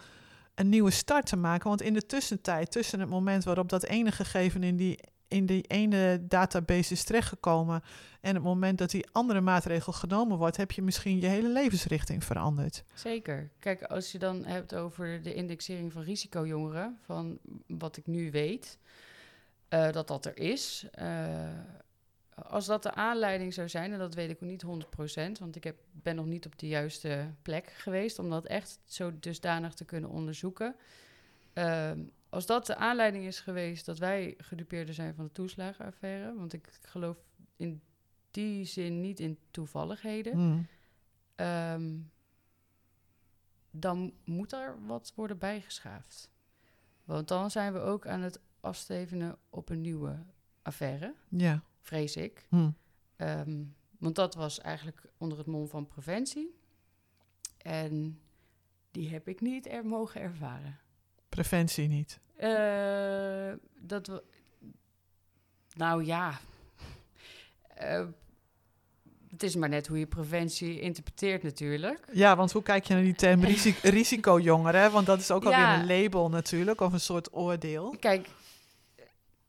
een 0.56 0.70
nieuwe 0.70 0.92
start 0.92 1.26
te 1.26 1.36
maken. 1.36 1.68
Want 1.68 1.82
in 1.82 1.94
de 1.94 2.06
tussentijd, 2.06 2.72
tussen 2.72 3.00
het 3.00 3.10
moment 3.10 3.44
waarop 3.44 3.70
dat 3.70 3.84
ene 3.84 4.12
gegeven 4.12 4.64
in 4.64 4.76
die, 4.76 5.00
in 5.28 5.46
die 5.46 5.62
ene 5.62 6.26
database 6.28 6.94
is 6.94 7.04
terechtgekomen 7.04 7.82
en 8.22 8.34
het 8.34 8.44
moment 8.44 8.78
dat 8.78 8.90
die 8.90 9.08
andere 9.12 9.42
maatregel 9.42 9.94
genomen 9.94 10.38
wordt, 10.38 10.58
heb 10.58 10.72
je 10.72 10.82
misschien 10.82 11.20
je 11.20 11.28
hele 11.28 11.50
levensrichting 11.50 12.24
veranderd. 12.24 12.84
Zeker. 12.94 13.50
Kijk, 13.60 13.84
als 13.84 14.12
je 14.12 14.20
dan 14.20 14.46
hebt 14.46 14.76
over 14.76 15.22
de 15.22 15.34
indexering 15.34 15.94
van 15.94 16.02
risicojongeren, 16.02 16.98
van 17.02 17.40
wat 17.68 17.98
ik 17.98 18.08
nu 18.08 18.32
weet, 18.32 18.78
uh, 19.70 19.92
dat 19.92 20.08
dat 20.08 20.26
er 20.26 20.38
is. 20.38 20.86
Uh, 21.02 21.06
als 22.44 22.66
dat 22.66 22.84
de 22.84 22.94
aanleiding 22.94 23.54
zou 23.54 23.70
zijn, 23.70 23.92
en 23.92 24.00
dat 24.00 24.14
weet 24.14 24.30
ik 24.30 24.42
niet 24.42 24.64
100%, 24.64 24.68
want 25.40 25.56
ik 25.56 25.64
heb, 25.64 25.76
ben 25.92 26.16
nog 26.16 26.26
niet 26.26 26.46
op 26.46 26.60
de 26.60 26.68
juiste 26.68 27.34
plek 27.42 27.68
geweest 27.70 28.20
om 28.20 28.30
dat 28.30 28.46
echt 28.46 28.80
zo 28.86 29.20
dusdanig 29.20 29.74
te 29.74 29.86
kunnen 29.86 30.10
onderzoeken. 30.10 30.76
Uh, 31.54 31.92
als 32.30 32.46
dat 32.46 32.66
de 32.66 32.76
aanleiding 32.76 33.26
is 33.26 33.40
geweest 33.40 33.86
dat 33.86 33.98
wij 33.98 34.34
gedupeerden 34.38 34.94
zijn 34.96 35.16
van 35.16 35.26
de 35.26 35.32
toeslagenaffaire, 35.32 36.36
want 36.36 36.54
ik 36.54 36.70
geloof 36.82 37.18
in 37.56 37.82
die 38.32 38.66
zin 38.66 39.02
niet 39.02 39.20
in 39.20 39.38
toevalligheden, 39.52 40.34
Hmm. 40.34 40.68
ehm, 41.36 41.96
dan 43.72 44.14
moet 44.24 44.52
er 44.52 44.86
wat 44.86 45.12
worden 45.16 45.38
bijgeschaafd. 45.38 46.32
Want 47.04 47.28
dan 47.28 47.52
zijn 47.52 47.74
we 47.74 47.80
ook 47.80 48.08
aan 48.08 48.22
het 48.22 48.40
afstevenen 48.60 49.38
op 49.50 49.70
een 49.70 49.82
nieuwe 49.82 50.20
affaire, 50.62 51.14
Ja. 51.30 51.64
Vrees 51.88 52.16
ik. 52.16 52.46
Hmm. 52.50 52.76
Ehm, 53.16 53.64
want 54.00 54.16
dat 54.16 54.36
was 54.36 54.60
eigenlijk 54.60 55.02
onder 55.18 55.38
het 55.38 55.48
mom 55.48 55.68
van 55.68 55.88
preventie. 55.88 56.56
En 57.58 58.20
die 58.92 59.10
heb 59.10 59.28
ik 59.28 59.42
niet 59.42 59.68
er 59.68 59.86
mogen 59.86 60.22
ervaren. 60.22 60.80
Preventie 61.30 61.88
niet. 61.88 62.20
Eh, 62.36 63.52
dat 63.80 64.08
we. 64.08 64.24
Nou 65.76 66.06
ja. 66.06 66.32
Eh, 67.78 68.06
het 69.30 69.44
is 69.44 69.56
maar 69.56 69.70
net 69.70 69.88
hoe 69.88 70.00
je 70.00 70.08
preventie 70.08 70.80
interpreteert, 70.80 71.44
natuurlijk. 71.44 72.08
Ja, 72.14 72.36
want 72.36 72.52
hoe 72.52 72.64
kijk 72.64 72.86
je 72.86 72.94
naar 72.94 73.04
die 73.04 73.16
term 73.16 73.44
risi- 73.54 73.76
risicojongeren? 73.82 74.92
Want 74.92 75.06
dat 75.06 75.20
is 75.20 75.32
ook 75.32 75.44
alweer 75.44 75.60
Ja. 75.60 75.80
een 75.80 75.88
label 75.88 76.30
natuurlijk, 76.30 76.82
of 76.82 76.94
een 76.94 77.00
soort 77.00 77.34
oordeel. 77.34 77.96
Kijk, 78.00 78.30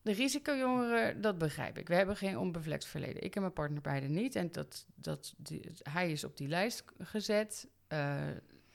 de 0.02 0.12
risicojongeren, 0.12 1.20
dat 1.20 1.38
begrijp 1.38 1.78
ik. 1.78 1.88
We 1.88 1.94
hebben 1.94 2.16
geen 2.16 2.38
onbevlekt 2.38 2.84
verleden. 2.84 3.22
Ik 3.22 3.34
en 3.34 3.40
mijn 3.40 3.52
partner 3.52 3.80
beide 3.80 4.06
niet. 4.08 4.34
En 4.34 4.52
dat, 4.52 4.86
dat, 4.94 5.34
die, 5.36 5.70
hij 5.82 6.10
is 6.10 6.24
op 6.24 6.36
die 6.36 6.48
lijst 6.48 6.84
gezet. 6.98 7.68
Eh, 7.86 8.26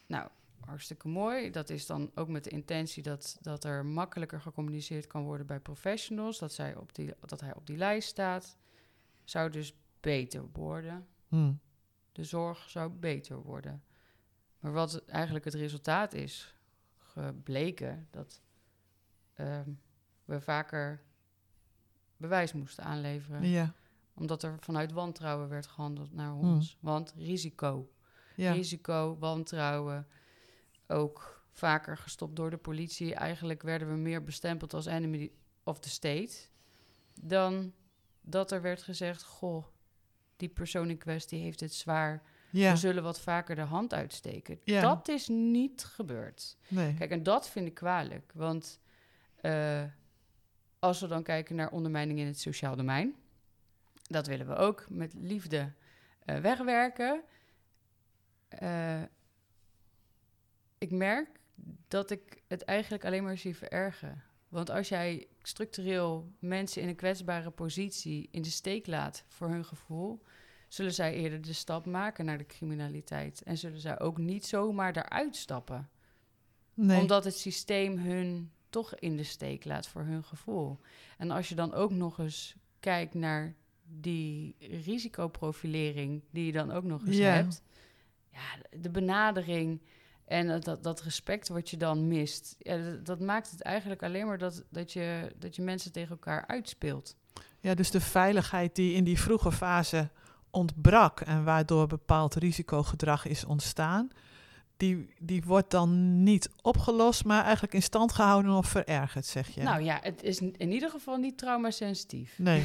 nou, 0.07 0.29
hartstikke 0.59 1.07
mooi. 1.07 1.49
Dat 1.49 1.69
is 1.69 1.85
dan 1.85 2.11
ook 2.15 2.27
met 2.27 2.43
de 2.43 2.49
intentie 2.49 3.03
dat, 3.03 3.37
dat 3.41 3.63
er 3.63 3.85
makkelijker 3.85 4.41
gecommuniceerd 4.41 5.07
kan 5.07 5.23
worden 5.23 5.45
bij 5.45 5.59
professionals. 5.59 6.39
Dat, 6.39 6.53
zij 6.53 6.75
op 6.75 6.95
die, 6.95 7.13
dat 7.25 7.41
hij 7.41 7.55
op 7.55 7.67
die 7.67 7.77
lijst 7.77 8.09
staat. 8.09 8.57
Zou 9.23 9.49
dus 9.49 9.75
beter 9.99 10.45
worden. 10.51 11.07
Hmm. 11.27 11.59
De 12.11 12.23
zorg 12.23 12.69
zou 12.69 12.89
beter 12.89 13.41
worden. 13.41 13.83
Maar 14.59 14.71
wat 14.71 15.05
eigenlijk 15.05 15.45
het 15.45 15.53
resultaat 15.53 16.13
is 16.13 16.55
gebleken, 16.97 18.07
dat 18.11 18.41
ehm, 19.33 19.69
we 20.25 20.41
vaker 20.41 21.03
bewijs 22.23 22.53
moesten 22.53 22.83
aanleveren. 22.83 23.47
Ja. 23.49 23.73
Omdat 24.15 24.43
er 24.43 24.55
vanuit 24.59 24.91
wantrouwen 24.91 25.49
werd 25.49 25.67
gehandeld 25.67 26.13
naar 26.13 26.29
Hmm. 26.31 26.53
ons. 26.53 26.77
Want 26.79 27.13
risico, 27.17 27.89
Ja. 28.35 28.51
risico, 28.51 29.17
wantrouwen, 29.19 30.07
ook 30.87 31.43
vaker 31.51 31.97
gestopt 31.97 32.35
door 32.35 32.49
de 32.49 32.57
politie. 32.57 33.13
Eigenlijk 33.15 33.61
werden 33.61 33.87
we 33.87 33.95
meer 33.95 34.23
bestempeld 34.23 34.73
als 34.73 34.85
enemy 34.85 35.31
of 35.63 35.79
the 35.79 35.89
state. 35.89 36.33
Dan 37.21 37.73
dat 38.21 38.51
er 38.51 38.61
werd 38.61 38.81
gezegd, 38.83 39.23
goh, 39.23 39.65
die 40.37 40.49
persoon 40.49 40.89
in 40.89 40.97
kwestie 40.97 41.39
heeft 41.41 41.59
het 41.59 41.73
zwaar. 41.73 42.23
ja. 42.51 42.71
We 42.71 42.77
zullen 42.77 43.03
wat 43.03 43.19
vaker 43.19 43.55
de 43.55 43.61
hand 43.61 43.93
uitsteken. 43.93 44.59
Ja. 44.63 44.81
Dat 44.81 45.07
is 45.07 45.27
niet 45.27 45.83
gebeurd. 45.83 46.57
Nee. 46.67 46.93
Kijk, 46.93 47.11
en 47.11 47.23
dat 47.23 47.49
vind 47.49 47.67
ik 47.67 47.73
kwalijk. 47.73 48.31
Want 48.35 48.79
eh, 49.41 49.83
als 50.83 50.99
we 50.99 51.07
dan 51.07 51.23
kijken 51.23 51.55
naar 51.55 51.71
ondermijning 51.71 52.19
in 52.19 52.25
het 52.25 52.39
sociaal 52.39 52.75
domein, 52.75 53.15
dat 54.01 54.27
willen 54.27 54.47
we 54.47 54.55
ook 54.55 54.85
met 54.89 55.13
liefde 55.13 55.71
eh, 56.19 56.39
wegwerken. 56.39 57.21
Eh, 58.47 59.01
ik 60.77 60.91
merk 60.91 61.39
dat 61.87 62.11
ik 62.11 62.43
het 62.47 62.63
eigenlijk 62.63 63.05
alleen 63.05 63.23
maar 63.23 63.37
zie 63.37 63.55
verergen. 63.55 64.23
Want 64.49 64.69
als 64.69 64.89
jij 64.89 65.27
structureel 65.41 66.31
mensen 66.39 66.81
in 66.81 66.87
een 66.87 66.95
kwetsbare 66.95 67.49
positie 67.49 68.27
in 68.31 68.41
de 68.41 68.49
steek 68.49 68.87
laat 68.87 69.23
voor 69.27 69.49
hun 69.49 69.65
gevoel, 69.65 70.23
zullen 70.67 70.93
zij 70.93 71.13
eerder 71.13 71.41
de 71.41 71.53
stap 71.53 71.85
maken 71.85 72.25
naar 72.25 72.37
de 72.37 72.45
criminaliteit. 72.45 73.43
En 73.43 73.57
zullen 73.57 73.79
zij 73.79 73.99
ook 73.99 74.17
niet 74.17 74.45
zomaar 74.45 74.97
eruit 74.97 75.35
stappen 75.35 75.89
nee. 76.73 76.99
omdat 76.99 77.23
het 77.23 77.37
systeem 77.37 77.97
hun 77.97 78.51
toch 78.73 78.95
in 78.95 79.17
de 79.17 79.23
steek 79.23 79.65
laat 79.65 79.87
voor 79.87 80.01
hun 80.01 80.23
gevoel. 80.23 80.79
En 81.17 81.31
als 81.31 81.49
je 81.49 81.55
dan 81.55 81.73
ook 81.73 81.91
nog 81.91 82.19
eens 82.19 82.55
kijkt 82.79 83.13
naar 83.13 83.55
die 83.83 84.55
risicoprofilering 84.59 86.23
die 86.31 86.45
je 86.45 86.51
dan 86.51 86.71
ook 86.71 86.83
nog 86.83 87.05
eens 87.05 87.17
hebt. 87.17 87.61
Ja, 88.31 88.77
de 88.79 88.89
benadering 88.89 89.81
en 90.25 90.61
dat, 90.61 90.83
dat 90.83 91.01
respect 91.01 91.47
wat 91.47 91.69
je 91.69 91.77
dan 91.77 92.07
mist. 92.07 92.55
Ja, 92.59 92.77
dat, 92.77 93.05
dat 93.05 93.19
maakt 93.19 93.51
het 93.51 93.61
eigenlijk 93.61 94.03
alleen 94.03 94.27
maar 94.27 94.37
dat, 94.37 94.63
dat, 94.69 94.93
je, 94.93 95.35
dat 95.37 95.55
je 95.55 95.61
mensen 95.61 95.91
tegen 95.91 96.09
elkaar 96.09 96.47
uitspeelt. 96.47 97.15
Ja, 97.59 97.73
dus 97.73 97.91
de 97.91 98.01
veiligheid 98.01 98.75
die 98.75 98.93
in 98.93 99.03
die 99.03 99.19
vroege 99.19 99.51
fase 99.51 100.09
ontbrak 100.49 101.19
en 101.19 101.43
waardoor 101.43 101.87
bepaald 101.87 102.35
risicogedrag 102.35 103.25
is 103.25 103.45
ontstaan, 103.45 104.09
die, 104.83 105.07
die 105.19 105.43
wordt 105.43 105.71
dan 105.71 106.23
niet 106.23 106.49
opgelost, 106.61 107.25
maar 107.25 107.43
eigenlijk 107.43 107.73
in 107.73 107.81
stand 107.81 108.11
gehouden 108.11 108.51
of 108.51 108.67
verergerd, 108.67 109.25
zeg 109.25 109.47
je. 109.47 109.61
Nou 109.61 109.81
ja, 109.81 109.99
het 110.01 110.23
is 110.23 110.39
in 110.39 110.71
ieder 110.71 110.89
geval 110.89 111.17
niet 111.17 111.37
traumasensitief. 111.37 112.39
nee. 112.39 112.63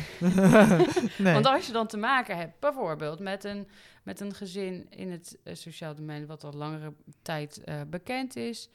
nee. 1.19 1.33
Want 1.33 1.47
als 1.47 1.67
je 1.67 1.73
dan 1.73 1.87
te 1.87 1.97
maken 1.97 2.37
hebt, 2.37 2.61
bijvoorbeeld 2.61 3.19
met 3.21 3.45
een, 3.45 3.69
met 4.03 4.21
een 4.21 4.35
gezin 4.35 4.87
in 4.91 5.11
het 5.11 5.39
eh, 5.45 5.55
sociaal 5.55 5.95
domein, 5.95 6.27
wat 6.27 6.45
al 6.45 6.53
langere 6.53 6.93
tijd 7.23 7.65
eh, 7.65 7.81
bekend 7.91 8.37
is, 8.37 8.71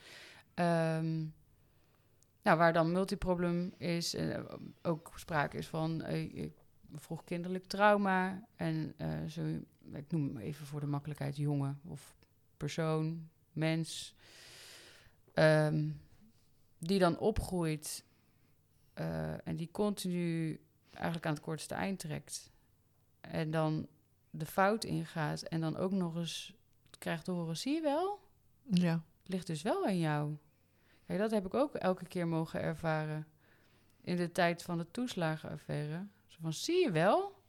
ehm, 0.53 1.17
nou, 2.41 2.58
waar 2.58 2.73
dan 2.73 2.91
multiprobleem 2.91 3.73
is, 3.77 4.15
en 4.15 4.47
eh, 4.47 4.56
ook 4.82 5.12
sprake 5.15 5.58
is 5.58 5.67
van 5.67 6.03
vroeg 6.95 7.23
kinderlijk 7.23 7.65
trauma 7.65 8.45
en 8.56 8.95
zo, 9.29 9.41
ik 9.93 10.12
noem 10.12 10.27
hem 10.27 10.38
even 10.38 10.65
voor 10.65 10.79
de 10.79 10.86
makkelijkheid 10.86 11.38
jongen 11.38 11.79
of 11.88 12.15
persoon, 12.58 13.29
mens, 13.54 14.16
ehm, 15.34 15.89
die 16.78 17.00
dan 17.00 17.18
opgroeit 17.18 18.06
eh, 18.94 19.48
en 19.48 19.56
die 19.56 19.72
continu 19.72 20.60
eigenlijk 20.92 21.26
aan 21.26 21.34
het 21.34 21.42
kortste 21.42 21.74
eind 21.74 22.00
trekt. 22.00 22.52
En 23.22 23.52
dan 23.52 23.88
de 24.30 24.46
fout 24.46 24.84
ingaat 24.84 25.42
en 25.42 25.62
dan 25.62 25.78
ook 25.78 25.92
nog 25.92 26.16
eens 26.16 26.54
krijgt 26.98 27.26
te 27.26 27.32
horen, 27.32 27.58
zie 27.58 27.74
je 27.74 27.82
wel? 27.82 28.20
ja. 28.63 29.04
Het 29.24 29.32
ligt 29.32 29.48
dus 29.48 29.62
wel 29.62 29.86
aan 29.86 30.00
jou. 30.00 30.38
Kijk, 31.06 31.20
dat 31.20 31.32
heb 31.32 31.46
ik 31.46 31.54
ook 31.54 31.76
elke 31.76 32.06
keer 32.06 32.28
mogen 32.28 32.62
ervaren 32.62 33.28
in 34.02 34.16
de 34.16 34.32
tijd 34.32 34.63
van 34.63 34.78
de 34.78 34.92
toeslagenaffaire. 34.92 36.08
Zo 36.28 36.38
van, 36.42 36.54
zie 36.54 36.84
je 36.84 36.92
wel? 36.92 37.42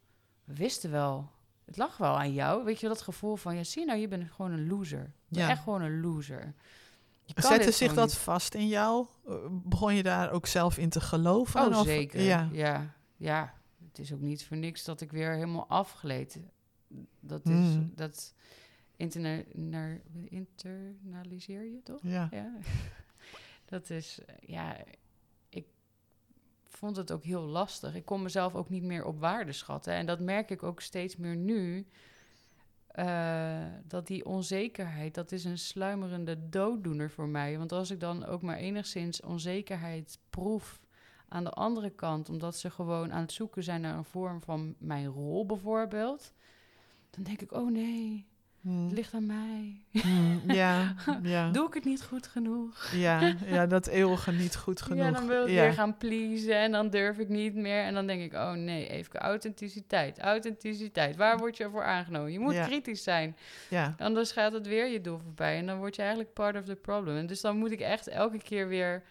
We 0.44 0.54
wisten 0.54 0.90
wel. 0.90 1.30
Het 1.64 1.76
lag 1.76 1.96
wel 1.96 2.18
aan 2.18 2.32
jou. 2.32 2.64
Weet 2.64 2.80
je, 2.80 2.88
dat 2.88 3.02
gevoel 3.02 3.36
van, 3.36 3.56
ja, 3.56 3.64
zie 3.64 3.80
je 3.80 3.86
nou, 3.86 3.98
je 4.00 4.08
bent 4.08 4.30
gewoon 4.32 4.52
een 4.52 4.66
loser. 4.68 4.98
Je 5.02 5.34
bent 5.34 5.42
Ja. 5.46 5.48
echt 5.50 5.62
gewoon 5.62 5.82
een 5.82 6.00
loser. 6.00 6.54
Zette 7.34 7.70
zich 7.70 7.94
dat 7.94 8.06
niet. 8.08 8.16
vast 8.16 8.54
in 8.54 8.68
jou? 8.68 9.06
Eh, 9.28 9.34
Begon 9.50 9.94
je 9.94 10.02
daar 10.02 10.30
ook 10.30 10.46
zelf 10.46 10.78
in 10.78 10.88
te 10.88 11.00
geloven? 11.00 11.60
Oh, 11.72 11.78
Of- 11.78 11.84
zeker. 11.86 12.20
Ja. 12.20 12.48
Ja. 12.52 12.94
ja, 13.16 13.54
Het 13.88 13.98
is 13.98 14.12
ook 14.12 14.20
niet 14.20 14.44
voor 14.44 14.56
niks 14.56 14.84
dat 14.84 15.00
ik 15.00 15.10
weer 15.12 15.32
helemaal 15.34 15.66
afgleed. 15.68 16.38
Dat 17.20 17.46
is... 17.46 17.52
Mm. 17.52 17.92
Dat 17.94 18.34
interna 18.96 19.42
naar, 19.52 20.00
internaliseer 20.24 21.62
je, 21.64 21.80
toch? 21.82 22.00
Ja. 22.02 22.28
Ja. 22.30 22.52
Dat 23.64 23.90
is... 23.90 24.18
eh, 24.26 24.34
Ja, 24.48 24.76
vond 26.84 26.96
het 26.96 27.12
ook 27.12 27.24
heel 27.24 27.42
lastig. 27.42 27.94
Ik 27.94 28.04
kon 28.04 28.22
mezelf 28.22 28.54
ook 28.54 28.68
niet 28.68 28.82
meer 28.82 29.04
op 29.04 29.20
waarde 29.20 29.52
schatten. 29.52 29.92
En 29.92 30.06
dat 30.06 30.20
merk 30.20 30.50
ik 30.50 30.62
ook 30.62 30.80
steeds 30.80 31.16
meer 31.16 31.36
nu. 31.36 31.86
eh, 32.88 33.64
dat 33.86 34.06
die 34.06 34.24
onzekerheid, 34.26 35.14
dat 35.14 35.32
is 35.32 35.44
een 35.44 35.58
sluimerende 35.58 36.48
dooddoener 36.48 37.10
voor 37.10 37.28
mij. 37.28 37.58
Want 37.58 37.72
als 37.72 37.90
ik 37.90 38.00
dan 38.00 38.24
ook 38.24 38.42
maar 38.42 38.56
enigszins 38.56 39.20
onzekerheid 39.22 40.18
proef 40.30 40.80
aan 41.28 41.44
de 41.44 41.50
andere 41.50 41.90
kant, 41.90 42.28
omdat 42.28 42.56
ze 42.56 42.70
gewoon 42.70 43.12
aan 43.12 43.20
het 43.20 43.32
zoeken 43.32 43.62
zijn 43.62 43.80
naar 43.80 43.96
een 43.96 44.04
vorm 44.04 44.42
van 44.42 44.74
mijn 44.78 45.06
rol 45.06 45.46
bijvoorbeeld, 45.46 46.32
dan 47.10 47.22
denk 47.24 47.40
ik, 47.40 47.52
oh 47.52 47.70
nee, 47.70 48.26
Hmm. 48.64 48.84
het 48.84 48.92
ligt 48.92 49.14
aan 49.14 49.26
mij. 49.26 49.80
Hmm, 50.02 50.40
ja, 50.46 50.94
ja. 51.22 51.50
Doe 51.50 51.66
ik 51.66 51.74
het 51.74 51.84
niet 51.84 52.02
goed 52.02 52.26
genoeg? 52.26 52.90
Ja, 52.92 53.34
ja, 53.46 53.66
dat 53.66 53.86
eeuwige 53.86 54.32
niet 54.32 54.56
goed 54.56 54.82
genoeg. 54.82 55.04
Ja, 55.04 55.10
dan 55.10 55.26
wil 55.26 55.42
ik 55.46 55.52
Ja. 55.52 55.60
weer 55.62 55.72
gaan 55.72 55.96
pleasen 55.96 56.56
en 56.56 56.72
dan 56.72 56.90
durf 56.90 57.18
ik 57.18 57.28
niet 57.28 57.54
meer. 57.54 57.82
En 57.82 57.94
dan 57.94 58.06
denk 58.06 58.22
ik, 58.22 58.32
oh 58.32 58.52
nee, 58.52 58.88
even 58.88 59.18
authenticiteit, 59.20 60.18
authenticiteit. 60.18 61.16
Waar 61.16 61.38
word 61.38 61.56
je 61.56 61.70
voor 61.70 61.84
aangenomen? 61.84 62.32
Je 62.32 62.38
moet 62.38 62.52
Ja. 62.54 62.66
kritisch 62.66 63.02
zijn, 63.02 63.36
Ja, 63.70 63.94
anders 63.98 64.32
gaat 64.32 64.52
het 64.52 64.66
weer 64.66 64.86
je 64.86 65.00
doel 65.00 65.18
voorbij. 65.18 65.56
En 65.58 65.66
dan 65.66 65.78
word 65.78 65.94
je 65.96 66.00
eigenlijk 66.02 66.32
part 66.32 66.56
of 66.56 66.64
the 66.64 66.74
problem. 66.76 67.16
En 67.16 67.26
dus 67.26 67.40
dan 67.40 67.56
moet 67.56 67.70
ik 67.70 67.80
echt 67.80 68.08
elke 68.08 68.38
keer 68.38 68.68
weer 68.68 69.02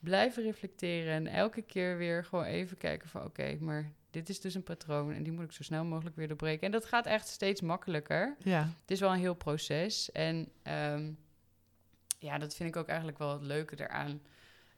blijven 0.00 0.42
reflecteren. 0.42 1.12
En 1.12 1.26
elke 1.26 1.62
keer 1.62 1.96
weer 1.98 2.24
gewoon 2.24 2.44
even 2.44 2.76
kijken 2.78 3.08
van, 3.08 3.24
oké, 3.24 3.56
maar 3.60 3.90
dit 4.16 4.28
is 4.28 4.40
dus 4.40 4.54
een 4.54 4.62
patroon. 4.62 5.12
En 5.12 5.22
die 5.22 5.32
moet 5.32 5.44
ik 5.44 5.52
zo 5.52 5.62
snel 5.62 5.84
mogelijk 5.84 6.16
weer 6.16 6.28
doorbreken. 6.28 6.66
En 6.66 6.70
dat 6.72 6.84
gaat 6.84 7.06
echt 7.06 7.28
steeds 7.28 7.60
makkelijker. 7.60 8.36
ja. 8.38 8.60
Het 8.80 8.90
is 8.90 9.00
wel 9.00 9.12
een 9.12 9.18
heel 9.18 9.34
proces. 9.34 10.12
En 10.12 10.48
ehm, 10.62 11.10
ja, 12.18 12.38
dat 12.38 12.54
vind 12.54 12.68
ik 12.68 12.76
ook 12.76 12.86
eigenlijk 12.88 13.18
wel 13.18 13.32
het 13.32 13.42
leuke 13.42 13.80
eraan. 13.80 14.20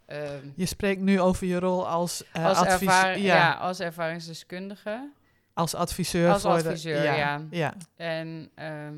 Ehm, 0.06 0.48
Je 0.54 0.66
spreekt 0.66 1.00
nu 1.00 1.20
over 1.20 1.46
je 1.46 1.58
rol 1.58 1.88
als, 1.88 2.24
uh, 2.36 2.44
als, 2.46 2.58
advies- 2.58 2.88
ja, 2.90 3.06
ja. 3.10 3.52
als 3.54 3.80
ervaringsdeskundige. 3.80 5.10
als 5.52 5.74
adviseur. 5.74 6.30
Als 6.32 6.42
voor 6.42 6.50
adviseur, 6.50 6.96
de, 6.96 7.02
ja. 7.02 7.46
ja. 7.50 7.74
En 7.96 8.50
ehm, 8.54 8.96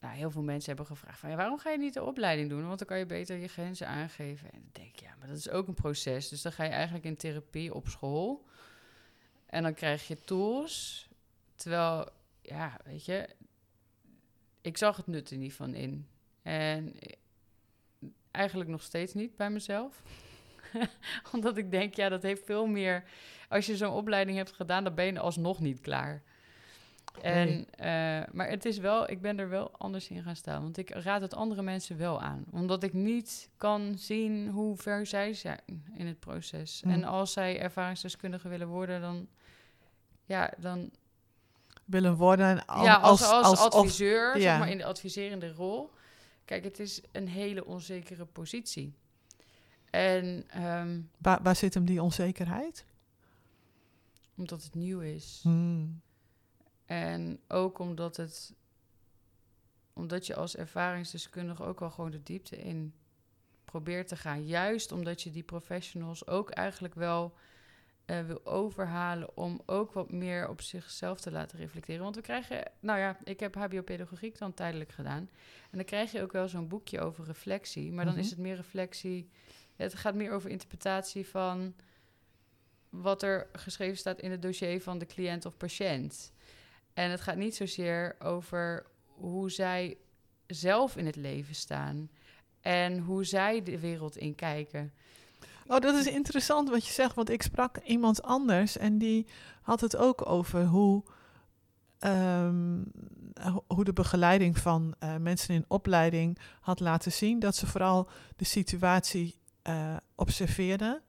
nou, 0.00 0.14
heel 0.14 0.30
veel 0.30 0.42
mensen 0.42 0.68
hebben 0.68 0.86
gevraagd 0.96 1.18
van... 1.18 1.30
Ja, 1.30 1.36
waarom 1.36 1.58
ga 1.58 1.70
je 1.70 1.78
niet 1.78 1.94
de 1.94 2.02
opleiding 2.02 2.48
doen? 2.48 2.66
Want 2.66 2.78
dan 2.78 2.86
kan 2.88 2.98
je 2.98 3.06
beter 3.06 3.36
je 3.36 3.48
grenzen 3.48 3.86
aangeven. 3.88 4.52
En 4.52 4.58
dan 4.60 4.68
denk 4.72 4.88
ik, 4.88 5.00
ja, 5.00 5.10
maar 5.18 5.28
dat 5.28 5.36
is 5.36 5.50
ook 5.50 5.68
een 5.68 5.74
proces. 5.74 6.28
Dus 6.28 6.42
dan 6.42 6.52
ga 6.52 6.64
je 6.64 6.70
eigenlijk 6.70 7.04
in 7.04 7.16
therapie 7.16 7.74
op 7.74 7.88
school. 7.88 8.44
En 9.52 9.62
dan 9.62 9.74
krijg 9.74 10.06
je 10.08 10.16
tools. 10.24 11.08
Terwijl, 11.54 12.08
ja, 12.42 12.76
weet 12.84 13.04
je... 13.04 13.28
Ik 14.60 14.76
zag 14.76 14.96
het 14.96 15.06
nut 15.06 15.30
er 15.30 15.36
niet 15.36 15.52
van 15.52 15.74
in. 15.74 16.06
En 16.42 16.94
eigenlijk 18.30 18.70
nog 18.70 18.82
steeds 18.82 19.14
niet 19.14 19.36
bij 19.36 19.50
mezelf. 19.50 20.02
Omdat 21.32 21.56
ik 21.56 21.70
denk, 21.70 21.94
ja, 21.94 22.08
dat 22.08 22.22
heeft 22.22 22.44
veel 22.44 22.66
meer... 22.66 23.04
Als 23.48 23.66
je 23.66 23.76
zo'n 23.76 23.92
opleiding 23.92 24.36
hebt 24.36 24.52
gedaan, 24.52 24.84
dan 24.84 24.94
ben 24.94 25.04
je 25.04 25.18
alsnog 25.18 25.60
niet 25.60 25.80
klaar. 25.80 26.22
En, 27.20 27.66
eh, 27.70 27.86
maar 28.32 28.48
het 28.48 28.64
is 28.64 28.78
wel, 28.78 29.10
ik 29.10 29.20
ben 29.20 29.38
er 29.38 29.48
wel 29.48 29.70
anders 29.78 30.08
in 30.08 30.22
gaan 30.22 30.36
staan. 30.36 30.62
Want 30.62 30.76
ik 30.76 30.90
raad 30.90 31.20
het 31.20 31.34
andere 31.34 31.62
mensen 31.62 31.98
wel 31.98 32.20
aan. 32.20 32.44
Omdat 32.50 32.82
ik 32.82 32.92
niet 32.92 33.50
kan 33.56 33.98
zien 33.98 34.48
hoe 34.48 34.76
ver 34.76 35.06
zij 35.06 35.34
zijn 35.34 35.84
in 35.94 36.06
het 36.06 36.20
proces. 36.20 36.80
Hmm. 36.82 36.92
En 36.92 37.04
als 37.04 37.32
zij 37.32 37.60
ervaringsdeskundige 37.60 38.48
willen 38.48 38.68
worden, 38.68 39.00
dan... 39.00 39.28
Ja, 40.32 40.52
dan 40.58 40.90
Willen 41.84 42.16
worden 42.16 42.66
al- 42.66 42.84
ja, 42.84 42.94
als, 42.94 43.22
als, 43.22 43.58
adviseur, 43.58 44.36
ja. 44.36 44.42
zeg 44.42 44.58
maar 44.58 44.70
in 44.70 44.78
de 44.78 44.84
adviserende 44.84 45.52
rol. 45.52 45.90
Kijk, 46.44 46.64
het 46.64 46.78
is 46.78 47.00
een 47.12 47.28
hele 47.28 47.64
onzekere 47.64 48.24
positie. 48.24 48.94
En 49.90 50.44
ehm, 50.48 51.00
waar, 51.18 51.42
waar 51.42 51.56
zit 51.56 51.74
hem 51.74 51.84
die 51.84 52.02
onzekerheid? 52.02 52.84
omdat 54.36 54.62
het 54.62 54.74
nieuw 54.74 55.00
is. 55.00 55.40
Hmm. 55.42 56.00
En 56.86 57.40
ook 57.48 57.78
omdat 57.78 58.16
het 58.16 58.54
omdat 59.92 60.26
je 60.26 60.34
als 60.34 60.56
ervaringsdeskundige 60.56 61.62
ook 61.62 61.80
wel 61.80 61.90
gewoon 61.90 62.10
de 62.10 62.22
diepte 62.22 62.56
in 62.56 62.94
probeert 63.64 64.08
te 64.08 64.16
gaan. 64.16 64.46
Juist 64.46 64.92
omdat 64.92 65.22
je 65.22 65.30
die 65.30 65.42
professionals 65.42 66.26
ook 66.26 66.50
eigenlijk 66.50 66.94
wel 66.94 67.34
eh, 68.04 68.20
wil 68.26 68.46
overhalen 68.46 69.36
om 69.36 69.60
ook 69.66 69.92
wat 69.92 70.10
meer 70.10 70.48
op 70.48 70.60
zichzelf 70.60 71.20
te 71.20 71.30
laten 71.30 71.58
reflecteren. 71.58 72.02
Want 72.02 72.16
we 72.16 72.22
krijgen, 72.22 72.62
nou 72.80 72.98
ja, 72.98 73.16
ik 73.24 73.40
heb 73.40 73.54
HBO-pedagogiek 73.54 74.38
dan 74.38 74.54
tijdelijk 74.54 74.92
gedaan. 74.92 75.28
En 75.70 75.76
dan 75.78 75.84
krijg 75.84 76.12
je 76.12 76.22
ook 76.22 76.32
wel 76.32 76.48
zo'n 76.48 76.68
boekje 76.68 77.00
over 77.00 77.24
reflectie. 77.24 77.92
Maar 77.92 78.04
dan 78.04 78.14
Mhm. 78.14 78.22
is 78.22 78.30
het 78.30 78.38
meer 78.38 78.56
reflectie. 78.56 79.28
Het 79.76 79.94
gaat 79.94 80.14
meer 80.14 80.32
over 80.32 80.50
interpretatie 80.50 81.26
van 81.28 81.74
wat 82.90 83.22
er 83.22 83.48
geschreven 83.52 83.96
staat 83.98 84.20
in 84.20 84.30
het 84.30 84.42
dossier 84.42 84.82
van 84.82 84.98
de 84.98 85.06
cliënt 85.06 85.46
of 85.46 85.56
patiënt. 85.56 86.32
En 86.94 87.10
het 87.10 87.20
gaat 87.20 87.36
niet 87.36 87.56
zozeer 87.56 88.16
over 88.18 88.86
hoe 89.06 89.50
zij 89.50 89.96
zelf 90.46 90.96
in 90.96 91.06
het 91.06 91.16
leven 91.16 91.54
staan 91.54 92.10
en 92.60 92.98
hoe 92.98 93.24
zij 93.24 93.62
de 93.62 93.78
wereld 93.78 94.16
in 94.16 94.34
kijken. 94.34 94.92
Oh, 95.66 95.78
dat 95.80 95.94
is 95.94 96.06
interessant 96.06 96.68
wat 96.70 96.86
je 96.86 96.92
zegt, 96.92 97.14
want 97.14 97.30
ik 97.30 97.42
sprak 97.42 97.78
iemand 97.78 98.22
anders 98.22 98.76
en 98.76 98.98
die 98.98 99.26
had 99.62 99.80
het 99.80 99.96
ook 99.96 100.26
over 100.26 100.64
hoe, 100.64 101.02
ehm, 101.98 102.82
ho- 103.40 103.64
hoe 103.66 103.84
de 103.84 103.92
begeleiding 103.92 104.58
van 104.58 104.94
eh, 104.98 105.16
mensen 105.16 105.54
in 105.54 105.64
opleiding 105.68 106.38
had 106.60 106.80
laten 106.80 107.12
zien 107.12 107.38
dat 107.38 107.56
ze 107.56 107.66
vooral 107.66 108.08
de 108.36 108.44
situatie 108.44 109.40
eh, 109.62 109.96
observeerden 110.14 111.02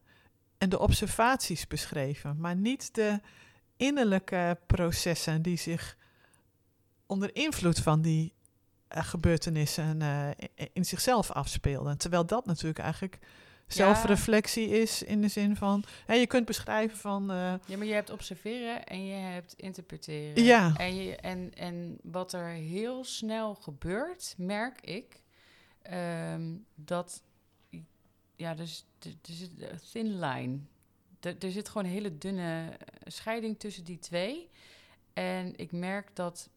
en 0.57 0.69
de 0.69 0.79
observaties 0.79 1.67
beschreven, 1.67 2.37
maar 2.39 2.55
niet 2.55 2.95
de 2.95 3.19
innerlijke 3.77 4.57
processen 4.67 5.41
die 5.41 5.57
zich 5.57 5.97
onder 7.05 7.35
invloed 7.35 7.79
van 7.79 8.01
die 8.01 8.33
eh, 8.87 9.03
gebeurtenissen 9.05 10.01
in 10.73 10.85
zichzelf 10.85 11.31
afspeelden. 11.31 11.97
Terwijl 11.97 12.25
dat 12.25 12.45
natuurlijk 12.45 12.79
eigenlijk 12.79 13.19
zelfreflectie 13.67 14.67
is 14.67 15.03
in 15.03 15.21
de 15.21 15.27
zin 15.27 15.55
van... 15.55 15.83
Hè, 16.05 16.13
je 16.13 16.27
kunt 16.27 16.45
beschrijven 16.45 16.97
van... 16.97 17.31
eh, 17.31 17.53
Ja, 17.65 17.77
maar 17.77 17.85
je 17.85 17.93
hebt 17.93 18.09
observeren 18.09 18.85
en 18.85 19.05
je 19.05 19.13
hebt 19.13 19.53
interpreteren. 19.53 20.43
Ja. 20.43 20.73
En, 20.77 20.95
je, 20.95 21.15
en, 21.15 21.53
en 21.55 21.97
wat 22.03 22.33
er 22.33 22.47
heel 22.47 23.03
snel 23.03 23.55
gebeurt, 23.55 24.33
merk 24.37 24.81
ik, 24.81 25.21
ehm, 25.81 26.55
dat... 26.75 27.23
Ja, 28.35 28.53
dus 28.55 28.85
er 29.01 29.11
zit 29.21 29.49
een 29.57 29.79
thin 29.91 30.19
line. 30.19 30.57
Er, 31.19 31.35
er 31.39 31.51
zit 31.51 31.67
gewoon 31.67 31.83
een 31.85 31.91
hele 31.93 32.17
dunne 32.17 32.77
scheiding 33.05 33.59
tussen 33.59 33.83
die 33.83 33.99
twee. 33.99 34.49
En 35.13 35.53
ik 35.55 35.71
merk 35.71 36.15
dat 36.15 36.49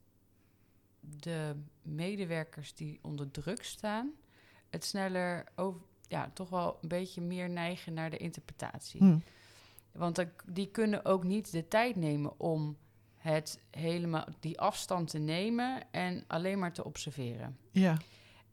de 1.01 1.55
medewerkers 1.83 2.75
die 2.75 2.99
onder 3.03 3.31
druk 3.31 3.65
staan... 3.65 4.11
het 4.71 4.85
sneller 4.85 5.45
over, 5.55 5.81
ja, 6.09 6.31
toch 6.35 6.49
wel 6.49 6.79
een 6.83 6.89
beetje 6.89 7.21
meer 7.21 7.51
neigen 7.51 7.95
naar 7.95 8.11
de 8.11 8.17
interpretatie. 8.17 9.01
hm, 9.01 9.19
Want 9.93 10.25
die 10.47 10.67
kunnen 10.71 11.05
ook 11.05 11.25
niet 11.25 11.53
de 11.53 11.69
tijd 11.69 11.97
nemen 11.97 12.41
om 12.41 12.77
het 13.17 13.61
helemaal 13.71 14.27
die 14.41 14.61
afstand 14.61 15.11
te 15.11 15.19
nemen 15.19 15.93
en 15.93 16.25
alleen 16.27 16.59
maar 16.59 16.73
te 16.73 16.85
observeren. 16.85 17.59
ja, 17.71 17.97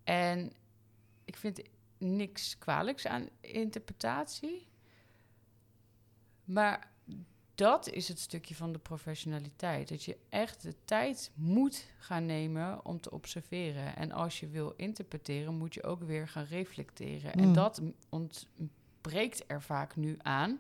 En 0.04 0.54
ik 1.26 1.36
vind 1.36 1.62
niks 1.98 2.58
kwalijks 2.58 3.08
aan 3.08 3.30
interpretatie. 3.42 4.68
Maar 6.44 6.92
dat 7.56 7.90
is 7.90 8.08
het 8.08 8.20
stukje 8.20 8.56
van 8.56 8.72
de 8.72 8.80
professionaliteit. 8.80 9.90
Dat 9.90 10.04
je 10.04 10.18
echt 10.30 10.62
de 10.62 10.76
tijd 10.86 11.32
moet 11.34 11.86
gaan 11.98 12.26
nemen 12.26 12.86
om 12.86 13.00
te 13.02 13.12
observeren. 13.12 13.96
En 13.96 14.12
als 14.12 14.40
je 14.40 14.48
wil 14.48 14.74
interpreteren, 14.78 15.54
moet 15.58 15.74
je 15.74 15.84
ook 15.84 16.04
weer 16.04 16.28
gaan 16.28 16.46
reflecteren. 16.46 17.34
En 17.34 17.48
Mm. 17.48 17.54
dat 17.54 17.82
ontbreekt 18.10 19.44
er 19.48 19.62
vaak 19.62 19.96
nu 19.96 20.16
aan, 20.22 20.60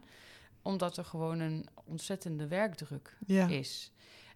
omdat 0.61 0.97
er 0.97 1.05
gewoon 1.05 1.39
een 1.39 1.65
ontzettende 1.85 2.47
werkdruk 2.47 3.17
ja. 3.25 3.47
is. 3.47 3.91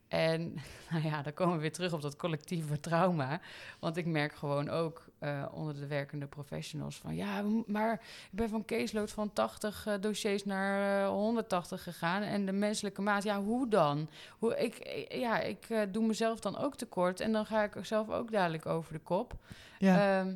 En 0.08 0.54
nou 0.90 1.04
ja, 1.04 1.22
dan 1.22 1.34
komen 1.34 1.56
we 1.56 1.62
weer 1.62 1.72
terug 1.72 1.94
op 1.94 2.02
dat 2.02 2.16
collectieve 2.16 2.80
trauma. 2.80 3.42
Want 3.80 3.98
ik 3.98 4.06
merk 4.06 4.34
gewoon 4.34 4.70
ook 4.70 5.06
eh, 5.20 5.46
onder 5.52 5.80
de 5.80 5.88
werkende 5.88 6.28
professionals 6.28 6.98
van... 6.98 7.16
ja, 7.16 7.44
maar 7.66 7.94
ik 8.32 8.38
ben 8.38 8.50
van 8.50 8.66
caseload 8.66 9.12
van 9.12 9.34
80 9.34 9.86
eh, 9.86 9.94
dossiers 10.00 10.46
naar 10.46 11.04
eh, 11.04 11.10
180 11.10 11.84
gegaan. 11.84 12.22
En 12.22 12.46
de 12.46 12.52
menselijke 12.52 13.02
maat, 13.02 13.24
ja, 13.24 13.42
hoe 13.42 13.68
dan? 13.68 14.10
Hoe, 14.40 14.58
ik, 14.58 14.76
eh, 14.76 15.20
ja, 15.20 15.40
ik 15.40 15.70
eh, 15.70 15.82
doe 15.92 16.06
mezelf 16.06 16.40
dan 16.40 16.58
ook 16.58 16.76
tekort 16.76 17.20
en 17.20 17.32
dan 17.32 17.46
ga 17.46 17.64
ik 17.64 17.74
zelf 17.82 18.10
ook 18.10 18.32
dadelijk 18.32 18.66
over 18.66 18.94
de 18.94 19.00
kop. 19.00 19.34
ja. 19.80 20.20
Ehm, 20.20 20.36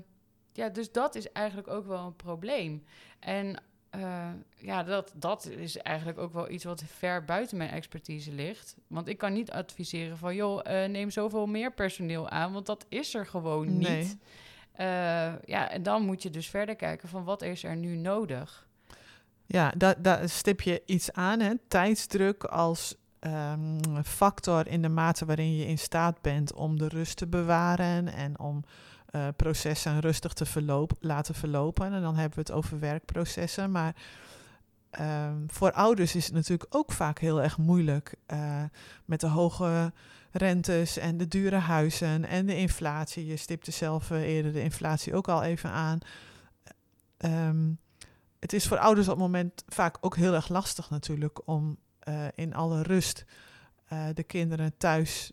ja, 0.54 0.70
dus 0.70 0.92
dat 0.92 1.16
is 1.16 1.32
eigenlijk 1.32 1.68
ook 1.68 1.86
wel 1.86 2.06
een 2.06 2.16
probleem. 2.16 2.84
En 3.20 3.64
eh, 3.92 4.30
ja, 4.56 4.84
dat, 4.84 5.12
dat 5.16 5.46
is 5.46 5.78
eigenlijk 5.78 6.18
ook 6.20 6.34
wel 6.34 6.50
iets 6.50 6.64
wat 6.64 6.84
ver 6.88 7.26
buiten 7.26 7.58
mijn 7.58 7.70
expertise 7.70 8.32
ligt. 8.32 8.76
Want 8.88 9.08
ik 9.08 9.18
kan 9.18 9.34
niet 9.34 9.52
adviseren 9.52 10.18
van, 10.18 10.36
joh, 10.36 10.60
eh, 10.64 10.90
neem 10.90 11.10
zoveel 11.10 11.46
meer 11.46 11.74
personeel 11.74 12.30
aan, 12.30 12.54
want 12.54 12.66
dat 12.66 12.86
is 12.90 13.14
er 13.14 13.26
gewoon 13.26 13.78
Nee. 13.78 13.98
niet. 13.98 14.18
Eh, 14.72 14.86
ja, 15.46 15.70
en 15.70 15.84
dan 15.84 16.06
moet 16.06 16.24
je 16.24 16.30
dus 16.30 16.48
verder 16.50 16.76
kijken 16.76 17.10
van 17.10 17.24
wat 17.24 17.42
is 17.42 17.64
er 17.64 17.76
nu 17.76 17.96
nodig. 17.96 18.68
Ja, 19.46 19.74
daar, 19.78 20.02
daar 20.02 20.30
stip 20.30 20.62
je 20.62 20.82
iets 20.86 21.12
aan, 21.12 21.40
hè? 21.40 21.54
tijdsdruk 21.68 22.44
als 22.44 22.96
ehm, 23.20 24.02
factor 24.04 24.68
in 24.68 24.82
de 24.82 24.90
mate 24.90 25.26
waarin 25.26 25.56
je 25.56 25.66
in 25.66 25.78
staat 25.78 26.22
bent 26.22 26.54
om 26.54 26.78
de 26.78 26.88
rust 26.88 27.18
te 27.18 27.28
bewaren 27.28 28.08
en 28.14 28.40
om 28.40 28.64
eh, 29.12 29.28
processen 29.36 30.00
rustig 30.00 30.34
te 30.34 30.46
verloop, 30.46 30.92
laten 31.00 31.36
verlopen. 31.36 31.94
En 31.94 32.02
dan 32.02 32.16
hebben 32.16 32.36
we 32.36 32.40
het 32.40 32.52
over 32.52 32.80
werkprocessen, 32.80 33.72
maar 33.72 33.96
ehm, 34.90 35.36
voor 35.48 35.72
ouders 35.72 36.16
is 36.16 36.26
het 36.26 36.34
natuurlijk 36.34 36.76
ook 36.76 36.92
vaak 36.92 37.20
heel 37.20 37.42
erg 37.42 37.58
moeilijk 37.58 38.16
eh, 38.26 38.64
met 39.06 39.20
de 39.20 39.28
hoge 39.28 39.94
rentes 40.32 40.98
en 40.98 41.18
de 41.18 41.28
dure 41.28 41.56
huizen 41.56 42.26
en 42.26 42.46
de 42.46 42.56
inflatie. 42.56 43.26
Je 43.26 43.38
stipte 43.38 43.72
zelf 43.72 44.12
eh, 44.12 44.22
eerder 44.22 44.54
de 44.54 44.64
inflatie 44.64 45.16
ook 45.16 45.28
al 45.28 45.44
even 45.44 45.70
aan. 45.70 46.00
Ehm, 47.18 47.70
het 48.40 48.54
is 48.54 48.68
voor 48.68 48.78
ouders 48.78 49.08
op 49.08 49.14
het 49.14 49.24
moment 49.24 49.64
vaak 49.68 49.98
ook 50.02 50.16
heel 50.16 50.34
erg 50.34 50.50
lastig 50.50 50.90
natuurlijk 50.90 51.48
om 51.48 51.78
in 52.36 52.54
alle 52.54 52.82
rust 52.82 53.26
de 54.14 54.24
kinderen 54.24 54.78
thuis 54.78 55.32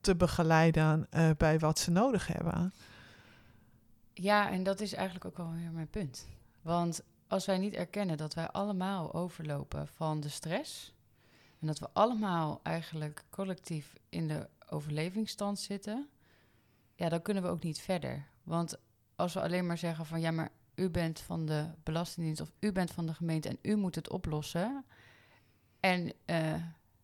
te 0.00 0.16
begeleiden 0.16 1.08
bij 1.36 1.58
wat 1.58 1.78
ze 1.78 1.90
nodig 1.90 2.26
hebben. 2.26 2.72
Ja, 4.14 4.50
en 4.50 4.62
dat 4.62 4.80
is 4.80 4.92
eigenlijk 4.92 5.24
ook 5.24 5.36
wel 5.36 5.52
weer 5.52 5.70
mijn 5.72 5.90
punt. 5.90 6.28
Want 6.62 7.02
als 7.28 7.46
wij 7.46 7.58
niet 7.58 7.74
erkennen 7.74 8.16
dat 8.16 8.34
wij 8.34 8.48
allemaal 8.48 9.14
overlopen 9.14 9.88
van 9.88 10.20
de 10.20 10.28
stress... 10.28 10.94
en 11.60 11.66
dat 11.66 11.78
we 11.78 11.88
allemaal 11.92 12.60
eigenlijk 12.62 13.24
collectief 13.30 13.94
in 14.08 14.28
de 14.28 14.48
overlevingsstand 14.68 15.58
zitten... 15.58 16.08
ja, 16.94 17.08
dan 17.08 17.22
kunnen 17.22 17.42
we 17.42 17.48
ook 17.48 17.62
niet 17.62 17.80
verder. 17.80 18.26
Want 18.42 18.76
als 19.16 19.34
we 19.34 19.40
alleen 19.40 19.66
maar 19.66 19.78
zeggen 19.78 20.06
van... 20.06 20.20
ja, 20.20 20.30
maar 20.30 20.50
u 20.74 20.90
bent 20.90 21.20
van 21.20 21.46
de 21.46 21.66
Belastingdienst 21.82 22.40
of 22.40 22.52
u 22.60 22.72
bent 22.72 22.90
van 22.90 23.06
de 23.06 23.14
gemeente 23.14 23.48
en 23.48 23.58
u 23.62 23.76
moet 23.76 23.94
het 23.94 24.10
oplossen. 24.10 24.84
En 25.80 26.12
eh, 26.24 26.52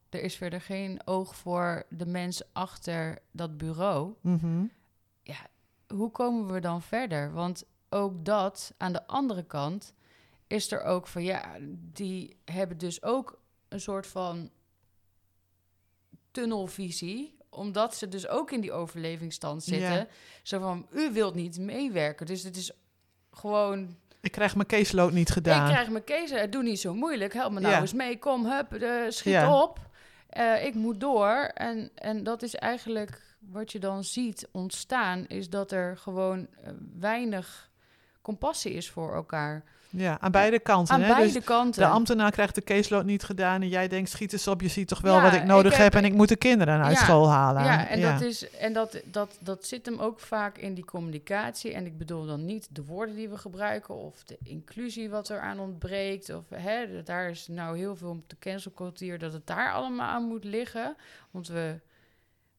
er 0.09 0.23
is 0.23 0.37
verder 0.37 0.61
geen 0.61 1.01
oog 1.05 1.37
voor 1.37 1.87
de 1.89 2.07
mens 2.07 2.53
achter 2.53 3.19
dat 3.31 3.57
bureau. 3.57 4.15
Mhm. 4.21 4.65
Hoe 5.95 6.11
komen 6.11 6.53
we 6.53 6.61
dan 6.61 6.83
verder? 6.83 7.33
Want 7.33 7.65
ook 7.89 8.25
dat, 8.25 8.75
aan 8.77 8.93
de 8.93 9.07
andere 9.07 9.43
kant, 9.45 9.95
is 10.47 10.73
er 10.73 10.83
ook 10.83 11.07
van 11.07 11.23
ja, 11.23 11.57
die 11.93 12.37
hebben 12.45 12.79
dus 12.79 13.03
ook 13.03 13.41
een 13.69 13.81
soort 13.81 14.07
van 14.07 14.51
tunnelvisie 16.31 17.35
omdat 17.51 17.95
ze 17.95 18.09
dus 18.09 18.29
ook 18.29 18.51
in 18.51 18.61
die 18.61 18.73
overlevingsstand 18.73 19.63
zitten. 19.65 19.93
Ja. 19.95 20.07
Zo 20.43 20.59
van, 20.61 20.87
u 20.93 21.13
wilt 21.13 21.35
niet 21.35 21.59
meewerken. 21.59 22.27
Dus 22.27 22.43
het 22.43 22.57
is 22.57 22.71
gewoon, 23.31 23.97
Ik 24.21 24.33
krijg 24.33 24.55
mijn 24.55 24.67
caseload 24.69 25.13
niet 25.13 25.31
gedaan. 25.31 25.67
ik 25.67 25.73
krijg 25.73 25.91
mijn 25.91 26.05
kezen, 26.05 26.51
doe 26.51 26.63
niet 26.63 26.81
zo 26.81 26.95
moeilijk. 26.95 27.33
Help 27.33 27.53
me 27.53 27.61
nou 27.61 27.75
Ja. 27.75 27.81
eens 27.81 27.93
mee, 27.93 28.19
kom, 28.19 28.47
hup, 28.47 28.73
eh, 28.75 28.91
schiet 29.09 29.33
Ja. 29.33 29.63
op. 29.63 29.79
Eh, 30.29 30.65
ik 30.65 30.75
moet 30.75 31.01
door. 31.01 31.35
En, 31.55 31.91
en 31.95 32.23
dat 32.25 32.43
is 32.43 32.55
eigenlijk 32.55 33.26
wat 33.51 33.73
je 33.73 33.79
dan 33.79 34.05
ziet 34.05 34.49
ontstaan... 34.51 35.27
is 35.27 35.51
dat 35.51 35.73
er 35.73 35.97
gewoon 35.99 36.47
eh, 36.63 36.71
weinig 36.99 37.71
compassie 38.23 38.73
is 38.73 38.91
voor 38.91 39.15
elkaar. 39.15 39.65
Ja, 39.91 40.17
aan 40.21 40.31
beide 40.31 40.59
kanten. 40.59 40.95
Aan 40.95 41.01
hè? 41.01 41.15
beide 41.15 41.33
Dus 41.33 41.45
kanten. 41.45 41.83
de 41.83 41.89
ambtenaar 41.89 42.31
krijgt 42.31 42.55
de 42.55 42.63
caseload 42.63 43.05
niet 43.05 43.23
gedaan 43.23 43.63
en 43.63 43.69
jij 43.69 43.89
denkt, 43.89 44.11
schiet 44.11 44.33
eens 44.33 44.49
op, 44.49 44.61
je 44.61 44.69
ziet 44.69 44.89
toch 44.89 45.01
wel 45.01 45.15
Ja, 45.17 45.23
wat 45.23 45.33
ik 45.33 45.45
nodig 45.45 45.73
ik 45.73 45.79
heb, 45.79 45.93
heb- 45.93 46.03
en 46.03 46.09
ik 46.11 46.17
moet 46.17 46.29
de 46.29 46.37
kinderen 46.37 46.83
uit 46.83 46.97
Ja, 46.97 47.03
school 47.05 47.31
halen. 47.31 47.65
Ja, 47.65 47.89
en, 47.89 48.01
Dat, 48.01 48.21
is, 48.21 48.51
en 48.51 48.73
dat, 48.73 49.01
dat, 49.05 49.39
dat 49.41 49.67
zit 49.67 49.87
hem 49.87 49.99
ook 49.99 50.21
vaak 50.21 50.59
in 50.59 50.75
die 50.75 50.85
communicatie. 50.85 51.73
En 51.73 51.87
ik 51.87 51.99
bedoel 51.99 52.27
dan 52.27 52.45
niet 52.45 52.69
de 52.71 52.85
woorden 52.85 53.15
die 53.15 53.29
we 53.29 53.39
gebruiken 53.39 53.95
of 53.95 54.25
de 54.25 54.39
inclusie 54.43 55.11
wat 55.11 55.29
er 55.29 55.41
aan 55.41 55.59
ontbreekt. 55.59 56.35
Of 56.35 56.45
hè, 56.55 57.03
daar 57.03 57.31
is 57.31 57.47
nou 57.49 57.77
heel 57.79 57.97
veel 57.97 58.11
op 58.11 58.29
de 58.29 58.37
cancelcultuur 58.39 59.19
dat 59.19 59.33
het 59.33 59.47
daar 59.47 59.73
allemaal 59.73 60.09
aan 60.09 60.25
moet 60.25 60.45
liggen. 60.45 60.97
Want 61.31 61.49
we 61.49 61.79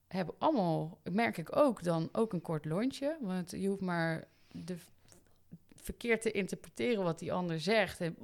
hebben 0.08 0.36
allemaal, 0.38 1.00
merk 1.12 1.38
ik 1.38 1.56
ook 1.56 1.84
dan, 1.84 2.10
ook 2.12 2.34
een 2.34 2.42
kort 2.42 2.66
lontje. 2.66 3.18
Want 3.22 3.52
je 3.52 3.68
hoeft 3.68 3.82
maar 3.82 4.28
de 4.52 4.76
verkeerd 5.88 6.22
te 6.22 6.32
interpreteren 6.32 7.04
wat 7.04 7.20
die 7.20 7.34
ander 7.34 7.60
zegt. 7.60 8.02
En 8.02 8.16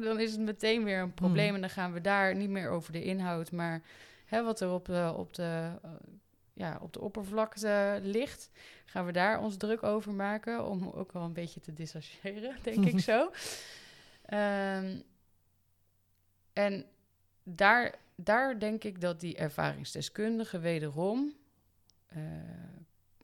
dan 0.00 0.20
is 0.20 0.32
het 0.32 0.40
meteen 0.40 0.84
weer 0.84 0.98
een 0.98 1.14
probleem. 1.14 1.46
Hmm. 1.46 1.54
En 1.54 1.60
dan 1.60 1.70
gaan 1.70 1.92
we 1.92 2.00
daar 2.00 2.36
niet 2.36 2.50
meer 2.50 2.68
over 2.68 2.92
de 2.92 3.04
inhoud, 3.04 3.52
maar 3.52 3.82
hè, 4.24 4.42
wat 4.42 4.60
er 4.60 4.70
op 4.70 4.84
de, 4.86 5.12
op, 5.16 5.34
de, 5.34 5.70
eh, 5.82 5.90
ja, 6.52 6.78
op 6.80 6.92
de 6.92 7.00
oppervlakte 7.00 7.98
ligt, 8.02 8.50
gaan 8.84 9.06
we 9.06 9.12
daar 9.12 9.40
ons 9.40 9.56
druk 9.56 9.82
over 9.82 10.12
maken. 10.12 10.66
Om 10.66 10.90
ook 10.90 11.12
wel 11.12 11.22
een 11.22 11.32
beetje 11.32 11.60
te 11.60 11.72
disassociëren, 11.72 12.56
denk 12.62 12.84
ik 12.84 13.00
zo. 13.10 13.30
Ehm, 14.24 15.00
en 16.52 16.86
daar, 17.42 17.94
daar 18.16 18.58
denk 18.58 18.84
ik 18.84 19.00
dat 19.00 19.20
die 19.20 19.36
ervaringsdeskundigen 19.36 20.60
wederom. 20.60 21.34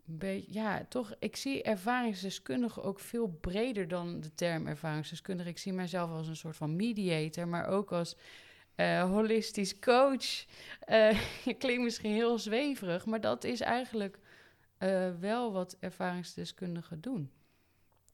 beetje, 0.05 0.53
ja, 0.53 0.85
toch, 0.89 1.15
ik 1.19 1.37
zie 1.37 1.63
ervaringsdeskundige 1.63 2.83
ook 2.83 3.01
veel 3.01 3.29
breder 3.29 3.89
dan 3.89 4.21
de 4.21 4.35
term 4.35 4.67
ervaringsdeskundige. 4.67 5.49
Ik 5.49 5.59
zie 5.59 5.73
mijzelf 5.73 6.11
als 6.11 6.29
een 6.29 6.37
soort 6.37 6.57
van 6.57 6.77
mediator, 6.77 7.49
maar 7.49 7.67
ook 7.67 7.93
als 7.93 8.17
eh, 8.75 9.11
holistisch 9.11 9.79
coach. 9.79 10.45
Eh 10.81 11.21
klinkt 11.59 11.83
misschien 11.83 12.13
heel 12.13 12.39
zweverig, 12.39 13.07
maar 13.07 13.21
dat 13.21 13.45
is 13.45 13.61
eigenlijk 13.61 14.19
wel 15.21 15.53
wat 15.53 15.77
ervaringsdeskundigen 15.81 17.01
doen. 17.01 17.31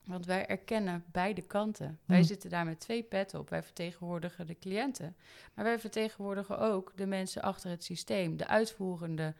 Want 0.06 0.26
wij 0.26 0.46
erkennen 0.46 1.04
beide 1.12 1.42
kanten. 1.42 1.98
Wij 2.04 2.16
Hmm. 2.16 2.26
zitten 2.26 2.50
daar 2.50 2.64
met 2.64 2.80
twee 2.80 3.02
petten 3.02 3.38
op. 3.38 3.50
Wij 3.50 3.62
vertegenwoordigen 3.62 4.46
de 4.46 4.58
cliënten. 4.58 5.16
Maar 5.54 5.64
wij 5.64 5.78
vertegenwoordigen 5.78 6.58
ook 6.58 6.92
de 6.96 7.06
mensen 7.06 7.42
achter 7.42 7.70
het 7.70 7.84
systeem, 7.84 8.36
de 8.36 8.46
uitvoerende 8.46 9.34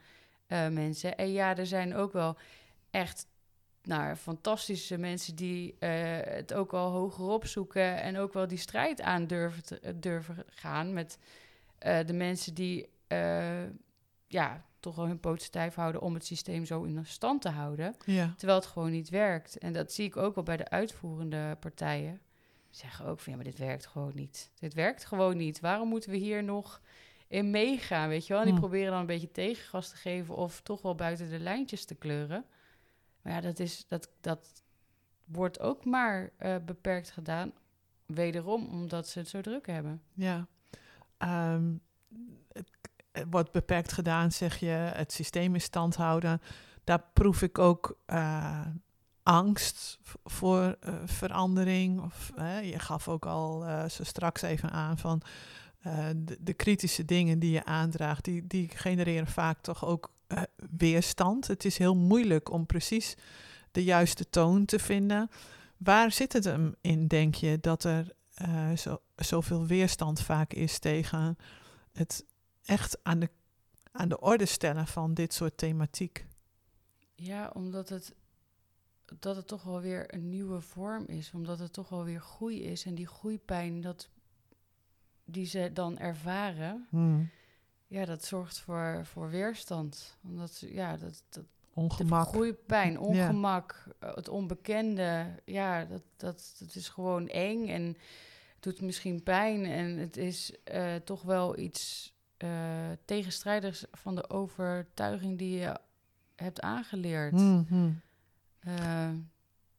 eh, 0.47 0.69
mensen. 0.69 1.17
En 1.17 1.33
ja, 1.33 1.57
er 1.57 1.67
zijn 1.67 1.95
ook 1.95 2.13
wel 2.13 2.37
echt 2.91 3.27
nou, 3.83 4.15
fantastische 4.15 4.99
mensen 4.99 5.37
die 5.37 5.77
eh, 5.79 5.91
het 6.23 6.55
ook 6.55 6.73
al 6.73 6.91
hoger 6.91 7.25
opzoeken 7.25 8.03
en 8.03 8.19
ook 8.19 8.33
wel 8.33 8.47
die 8.47 8.59
strijd 8.59 9.01
aan 9.01 9.27
durven, 9.27 9.65
te, 9.65 9.81
eh, 9.81 9.93
durven 9.97 10.45
gaan 10.47 10.93
met 10.93 11.19
de 12.07 12.13
mensen 12.13 12.55
die 12.55 12.89
ja, 14.27 14.65
toch 14.87 14.97
wel 14.97 15.07
hun 15.07 15.21
poot 15.21 15.43
stijf 15.43 15.75
houden 15.75 16.01
om 16.01 16.15
het 16.15 16.27
systeem 16.27 16.65
zo 16.65 16.83
in 16.83 17.07
stand 17.07 17.43
te 17.43 17.49
houden. 17.49 17.95
Ja. 18.05 18.35
Terwijl 18.37 18.59
het 18.59 18.69
gewoon 18.69 18.91
niet 18.91 19.09
werkt. 19.09 19.59
En 19.59 19.73
dat 19.73 19.93
zie 19.93 20.05
ik 20.05 20.17
ook 20.17 20.35
wel 20.35 20.45
bij 20.45 20.57
de 20.57 20.69
uitvoerende 20.69 21.57
partijen. 21.61 22.21
Die 22.69 22.77
zeggen 22.79 23.07
ook 23.07 23.21
van 23.21 23.33
ja, 23.33 23.39
maar 23.39 23.51
dit 23.51 23.59
werkt 23.59 23.87
gewoon 23.87 24.13
niet. 24.15 24.51
Dit 24.55 24.75
werkt 24.75 25.05
gewoon 25.05 25.37
niet. 25.37 25.61
Waarom 25.61 25.89
moeten 25.89 26.11
we 26.11 26.17
hier 26.17 26.45
nog 26.45 26.81
in 27.29 27.51
meegaan? 27.51 28.09
Weet 28.09 28.27
je 28.27 28.33
wel? 28.33 28.43
En 28.43 28.49
die 28.49 28.59
proberen 28.61 28.91
dan 28.91 29.01
een 29.01 29.07
beetje 29.07 29.31
tegengas 29.31 29.89
te 29.89 29.97
geven 29.97 30.37
of 30.37 30.61
toch 30.61 30.83
wel 30.83 30.95
buiten 30.95 31.31
de 31.31 31.39
lijntjes 31.39 31.85
te 31.85 31.95
kleuren. 31.95 32.45
Maar 33.23 33.33
ja, 33.33 33.41
dat, 33.41 33.59
is, 33.59 33.87
dat, 33.89 34.11
dat 34.21 34.63
wordt 35.25 35.61
ook 35.61 35.85
maar 35.85 36.31
eh, 36.37 36.57
beperkt 36.65 37.11
gedaan. 37.11 37.53
Wederom 38.07 38.67
omdat 38.67 39.09
ze 39.09 39.19
het 39.19 39.29
zo 39.29 39.41
druk 39.41 39.67
hebben. 39.67 40.03
Ja. 40.15 40.47
Ehm, 41.17 41.75
wordt 43.31 43.53
beperkt 43.53 43.93
gedaan, 43.93 44.33
zeg 44.33 44.57
je, 44.57 44.91
het 44.95 45.13
systeem 45.13 45.55
in 45.55 45.61
stand 45.61 45.97
houden. 45.97 46.41
Daar 46.85 47.03
proef 47.13 47.43
ik 47.43 47.59
ook 47.59 47.99
eh, 48.07 48.61
angst 49.23 49.99
voor 50.25 50.77
eh, 50.81 50.95
verandering. 51.05 52.01
Of, 52.03 52.33
je 52.63 52.79
gaf 52.79 53.09
ook 53.09 53.27
al 53.27 53.65
eh, 53.65 53.89
zo 53.89 54.05
straks 54.05 54.43
even 54.43 54.71
aan 54.71 54.99
van 54.99 55.23
eh, 55.87 56.07
de, 56.17 56.37
de 56.41 56.55
kritische 56.55 57.05
dingen 57.05 57.39
die 57.39 57.51
je 57.51 57.65
aandraagt, 57.65 58.25
die, 58.25 58.47
die 58.47 58.69
genereren 58.75 59.27
vaak 59.27 59.61
toch 59.61 59.85
ook 59.85 60.13
eh, 60.27 60.43
weerstand. 60.77 61.47
Het 61.47 61.65
is 61.65 61.79
heel 61.79 61.97
moeilijk 61.97 62.51
om 62.51 62.67
precies 62.67 63.15
de 63.71 63.85
juiste 63.85 64.31
toon 64.31 64.65
te 64.65 64.79
vinden. 64.79 65.29
Waar 65.77 66.13
zit 66.13 66.33
het 66.33 66.45
hem 66.45 66.75
in, 66.81 67.07
denk 67.07 67.35
je, 67.35 67.59
dat 67.61 67.85
er 67.85 68.13
eh, 68.35 68.73
zo, 68.73 69.01
zoveel 69.17 69.67
weerstand 69.67 70.21
vaak 70.21 70.53
is 70.53 70.79
tegen 70.79 71.37
het 71.93 72.25
echt 72.67 72.99
aan 73.03 73.19
de, 73.19 73.29
aan 73.93 74.09
de 74.09 74.21
orde 74.21 74.47
stellen 74.47 74.87
van 74.87 75.15
dit 75.15 75.35
soort 75.35 75.59
thematiek? 75.59 76.27
Ja, 77.15 77.51
omdat 77.55 77.89
het, 77.89 78.15
dat 79.19 79.37
het 79.37 79.47
toch 79.47 79.63
wel 79.63 79.81
weer 79.81 80.15
een 80.15 80.29
nieuwe 80.29 80.61
vorm 80.61 81.05
is. 81.07 81.31
Omdat 81.35 81.59
het 81.59 81.73
toch 81.73 81.89
wel 81.89 82.05
weer 82.05 82.21
groei 82.21 82.63
is. 82.63 82.85
En 82.85 82.95
die 82.95 83.07
groeipijn 83.07 83.81
dat, 83.81 84.09
die 85.25 85.47
ze 85.47 85.71
dan 85.73 85.99
ervaren, 85.99 86.87
Hmm. 86.91 87.31
ja, 87.87 88.05
dat 88.05 88.25
zorgt 88.25 88.59
voor, 88.59 89.01
voor 89.05 89.31
weerstand. 89.31 90.17
Omdat 90.25 90.59
ja, 90.59 90.97
dat, 90.97 91.23
dat, 91.29 91.43
de 91.43 91.45
Ongemak. 91.75 92.27
groeipijn, 92.29 92.99
ongemak, 92.99 93.85
eh, 93.99 94.15
het 94.15 94.29
onbekende, 94.29 95.27
ja, 95.45 95.85
dat, 95.85 96.03
dat, 96.17 96.55
dat 96.59 96.75
is 96.75 96.89
gewoon 96.89 97.29
eng 97.29 97.69
en 97.69 97.83
het 97.85 97.97
doet 98.61 98.81
misschien 98.81 99.23
pijn. 99.23 99.65
En 99.65 99.97
het 99.97 100.17
is 100.17 100.53
eh, 100.65 100.95
toch 100.95 101.23
wel 101.23 101.59
iets 101.59 102.15
eh, 102.37 102.49
tegenstrijdigs 103.05 103.85
van 103.93 104.15
de 104.15 104.31
overtuiging 104.31 105.39
die 105.39 105.59
je 105.59 105.81
hebt 106.35 106.61
aangeleerd. 106.61 107.33
Hmm. 107.33 108.01
Eh, 108.59 109.11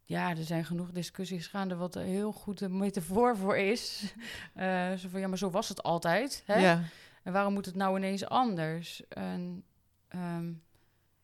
ja, 0.03 0.29
er 0.29 0.43
zijn 0.43 0.65
genoeg 0.65 0.91
discussies 0.91 1.47
gaande 1.47 1.75
wat 1.75 1.95
er 1.95 2.01
heel 2.01 2.31
goed 2.31 2.61
een 2.61 2.77
metafoor 2.77 3.37
voor 3.37 3.57
is. 3.57 4.03
Eh, 4.53 4.93
zo 4.93 5.09
van, 5.09 5.19
ja, 5.19 5.27
maar 5.27 5.37
zo 5.37 5.49
was 5.49 5.69
het 5.69 5.83
altijd. 5.83 6.43
Hè? 6.45 6.59
Ja. 6.59 6.83
En 7.23 7.33
waarom 7.33 7.53
moet 7.53 7.65
het 7.65 7.75
nou 7.75 7.97
ineens 7.97 8.25
anders? 8.25 9.07
En 9.07 9.63
ehm, 10.07 10.53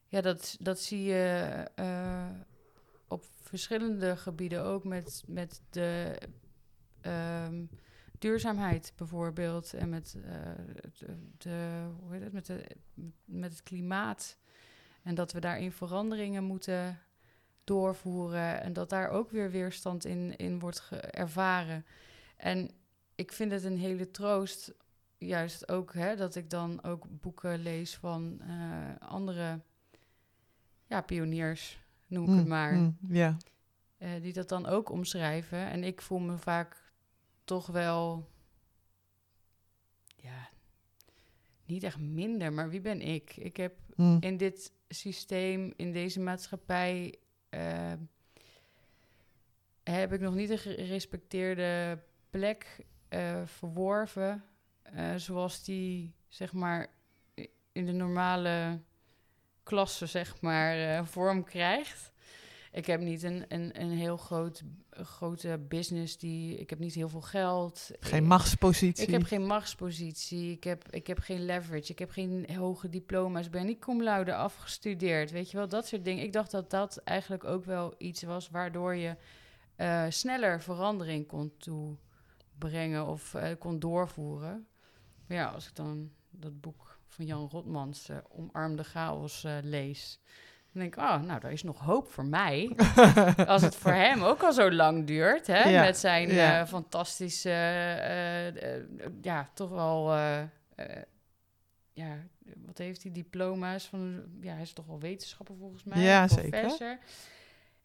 ja, 0.08 0.22
dat, 0.22 0.58
dat 0.60 0.80
zie 0.80 1.04
je 1.04 1.48
op 3.08 3.26
verschillende 3.42 4.18
gebieden 4.18 4.64
ook 4.64 4.84
met, 4.84 5.24
met 5.28 5.62
de 5.70 6.18
ehm, 7.02 7.66
duurzaamheid 8.24 8.94
bijvoorbeeld. 8.96 9.74
En 9.74 9.90
met, 9.90 10.18
eh, 10.26 10.32
de, 10.98 11.16
de, 11.38 11.86
hoe 12.00 12.14
heet 12.14 12.24
het, 12.24 12.34
met, 12.34 12.46
de, 12.46 12.66
met 13.26 13.52
het 13.52 13.64
klimaat. 13.64 14.38
En 15.04 15.16
dat 15.16 15.32
we 15.32 15.40
daarin 15.40 15.72
veranderingen 15.72 16.44
moeten 16.44 17.00
doorvoeren. 17.64 18.62
En 18.62 18.74
dat 18.74 18.90
daar 18.90 19.10
ook 19.10 19.32
weer 19.32 19.52
weerstand 19.52 20.06
in, 20.06 20.36
in 20.36 20.60
wordt 20.60 20.90
ervaren. 21.10 21.86
En 22.38 22.70
ik 23.16 23.32
vind 23.32 23.52
het 23.52 23.64
een 23.64 23.78
hele 23.78 24.12
troost 24.12 24.74
juist 25.18 25.72
ook 25.72 25.94
hè, 25.94 26.16
dat 26.16 26.36
ik 26.36 26.50
dan 26.50 26.84
ook 26.84 27.06
boeken 27.10 27.60
lees 27.60 27.96
van 27.96 28.42
eh, 28.42 29.08
andere 29.10 29.60
ja, 30.88 31.02
pioniers, 31.02 31.80
noem 32.08 32.24
ik 32.24 32.30
het 32.30 32.40
Hmm, 32.40 32.48
maar. 32.48 32.94
Ja. 33.08 33.38
eh, 33.98 34.10
die 34.22 34.34
dat 34.34 34.50
dan 34.50 34.66
ook 34.66 34.90
omschrijven. 34.90 35.70
En 35.70 35.84
ik 35.84 36.02
voel 36.02 36.20
me 36.20 36.38
vaak 36.38 36.83
toch 37.44 37.68
wel, 37.68 38.30
ja, 40.16 40.50
niet 41.66 41.84
echt 41.84 42.00
minder, 42.00 42.54
maar 42.54 42.70
wie 42.70 42.82
ben 42.82 43.02
ik? 43.02 43.36
Ik 43.38 43.58
heb 43.58 43.76
Hmm. 43.96 44.18
in 44.20 44.38
dit 44.38 44.72
systeem, 44.88 45.74
in 45.76 45.92
deze 45.92 46.20
maatschappij, 46.20 47.16
eh, 47.50 47.94
heb 49.84 50.14
ik 50.14 50.20
nog 50.20 50.34
niet 50.36 50.50
een 50.50 50.58
gerespecteerde 50.58 52.00
plek 52.30 52.86
eh, 53.10 53.42
verworven. 53.46 54.44
eh, 54.84 55.16
zoals 55.16 55.64
die, 55.64 56.14
zeg 56.28 56.54
maar, 56.54 56.88
in 57.72 57.86
de 57.86 57.92
normale 57.92 58.82
klasse, 59.64 60.06
zeg 60.06 60.42
maar, 60.42 60.78
eh, 60.98 61.06
vorm 61.06 61.44
krijgt. 61.44 62.13
Ik 62.74 62.86
heb 62.86 63.00
niet 63.00 63.24
een, 63.24 63.46
een, 63.48 63.82
een 63.82 63.92
heel 63.92 64.18
groot, 64.18 64.64
grote 64.90 65.66
business. 65.68 66.18
Die, 66.18 66.58
ik 66.58 66.70
heb 66.70 66.80
niet 66.80 66.94
heel 66.94 67.10
veel 67.10 67.22
geld. 67.22 67.92
Geen 68.00 68.26
machtspositie. 68.26 69.06
ik 69.06 69.12
heb 69.12 69.24
geen 69.24 69.46
machtspositie, 69.46 70.52
ik 70.52 70.64
heb, 70.64 70.92
ik 70.92 71.08
heb 71.08 71.20
geen 71.20 71.46
leverage, 71.46 71.92
ik 71.92 72.00
heb 72.00 72.10
geen 72.10 72.56
hoge 72.56 72.90
diploma's, 72.90 73.50
ben 73.50 73.66
niet 73.66 73.80
cum 73.80 74.04
laude 74.04 74.36
afgestudeerd, 74.36 75.32
weet 75.32 75.52
je 75.52 75.58
wel, 75.58 75.68
dat 75.68 75.88
soort 75.88 76.06
dingen. 76.06 76.24
Ik 76.24 76.34
dacht 76.34 76.52
dat 76.52 76.70
dat 76.70 76.98
eigenlijk 76.98 77.44
ook 77.44 77.66
wel 77.66 77.94
iets 77.98 78.24
was 78.24 78.50
waardoor 78.50 78.96
je 78.96 79.16
eh, 79.76 80.06
sneller 80.10 80.62
verandering 80.62 81.28
kon 81.28 81.54
toebrengen 81.58 83.08
of 83.08 83.34
eh, 83.34 83.50
kon 83.60 83.80
doorvoeren. 83.80 84.68
Maar 85.28 85.38
ja, 85.38 85.50
als 85.50 85.68
ik 85.68 85.76
dan 85.76 86.12
dat 86.30 86.62
boek 86.62 87.00
van 87.08 87.26
Jan 87.26 87.50
Rotmans, 87.50 88.10
eh, 88.10 88.18
Omarm 88.30 88.76
de 88.76 88.84
Chaos, 88.84 89.46
lees, 89.62 90.20
dan 90.74 90.82
denk 90.82 90.96
ik, 90.96 91.02
oh, 91.02 91.22
nou, 91.22 91.40
daar 91.40 91.52
is 91.52 91.64
nog 91.64 91.80
hoop 91.80 92.12
voor 92.12 92.26
mij. 92.26 92.76
Als 93.48 93.62
het 93.62 93.76
voor 93.76 93.92
hem 93.92 94.24
ook 94.24 94.44
al 94.44 94.54
zo 94.54 94.72
lang 94.72 95.06
duurt, 95.08 95.48
hè, 95.48 95.64
Ja, 95.70 95.82
met 95.82 95.98
zijn 95.98 96.30
ja. 96.30 96.60
eh, 96.62 96.68
fantastische, 96.68 97.50
eh, 97.50 98.76
eh, 98.78 98.84
ja, 99.22 99.50
toch 99.54 99.70
wel, 99.70 100.12
ja, 101.94 102.18
wat 102.66 102.78
heeft 102.78 103.04
hij, 103.04 103.12
diploma's 103.12 103.86
van, 103.88 104.24
ja, 104.42 104.54
hij 104.54 104.62
is 104.62 104.74
toch 104.74 104.86
wel 104.86 105.00
wetenschapper 105.00 105.56
volgens 105.60 105.84
mij, 105.84 106.02
Ja, 106.02 106.28
zeker. 106.28 106.50
professor. 106.60 106.98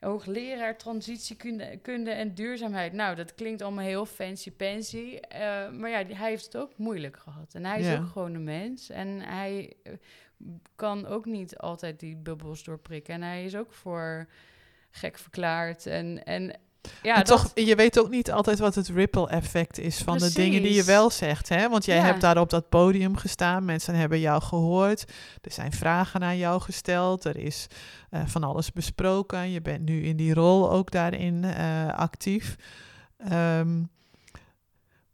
Hoogleraar 0.01 0.77
transitiekunde 0.77 1.77
kunde 1.83 2.11
en 2.11 2.35
duurzaamheid. 2.35 2.93
Nou, 2.93 3.17
dat 3.17 3.35
klinkt 3.35 3.63
allemaal 3.63 3.85
heel 3.85 4.07
fancy-pansy. 4.07 5.19
eh, 5.29 5.71
maar 5.71 5.91
ja, 5.91 6.05
hij 6.07 6.29
heeft 6.31 6.45
het 6.45 6.57
ook 6.57 6.73
moeilijk 6.77 7.17
gehad. 7.19 7.55
En 7.55 7.65
hij 7.65 7.81
is 7.81 7.87
Ja. 7.87 7.99
ook 7.99 8.07
gewoon 8.09 8.35
een 8.35 8.45
mens. 8.45 8.91
En 8.91 9.21
hij 9.21 9.73
kan 10.77 11.07
ook 11.07 11.25
niet 11.25 11.59
altijd 11.59 12.01
die 12.01 12.17
bubbels 12.17 12.65
doorprikken. 12.65 13.15
En 13.15 13.23
hij 13.23 13.45
is 13.45 13.57
ook 13.57 13.73
voor 13.73 14.29
gek 14.91 15.19
verklaard. 15.19 15.87
En, 15.87 16.25
en 16.25 16.59
ja, 17.03 17.17
en 17.17 17.25
dat, 17.25 17.27
toch, 17.27 17.51
je 17.55 17.75
weet 17.75 17.99
ook 17.99 18.11
niet 18.11 18.33
altijd 18.33 18.59
wat 18.59 18.75
het 18.75 18.89
ripple 18.89 19.29
effect 19.29 19.79
is 19.79 19.99
van 19.99 20.19
de 20.19 20.33
dingen 20.33 20.63
die 20.63 20.75
je 20.75 20.85
wel 20.85 21.11
zegt. 21.11 21.49
Hè? 21.49 21.69
Want 21.69 21.85
jij 21.85 21.97
Ja. 21.97 22.03
hebt 22.03 22.21
daar 22.21 22.39
op 22.41 22.51
dat 22.51 22.69
podium 22.69 23.17
gestaan, 23.17 23.65
mensen 23.65 23.95
hebben 23.95 24.21
jou 24.21 24.43
gehoord, 24.43 25.05
er 25.43 25.53
zijn 25.53 25.73
vragen 25.73 26.23
aan 26.23 26.37
jou 26.37 26.61
gesteld, 26.61 27.25
er 27.25 27.37
is 27.37 27.67
eh, 28.11 28.27
van 28.27 28.45
alles 28.45 28.73
besproken, 28.73 29.51
je 29.51 29.61
bent 29.61 29.85
nu 29.85 30.03
in 30.05 30.17
die 30.17 30.35
rol 30.35 30.71
ook 30.71 30.91
daarin 30.91 31.45
eh, 31.45 31.89
actief. 31.89 32.57
Ehm, 33.19 33.83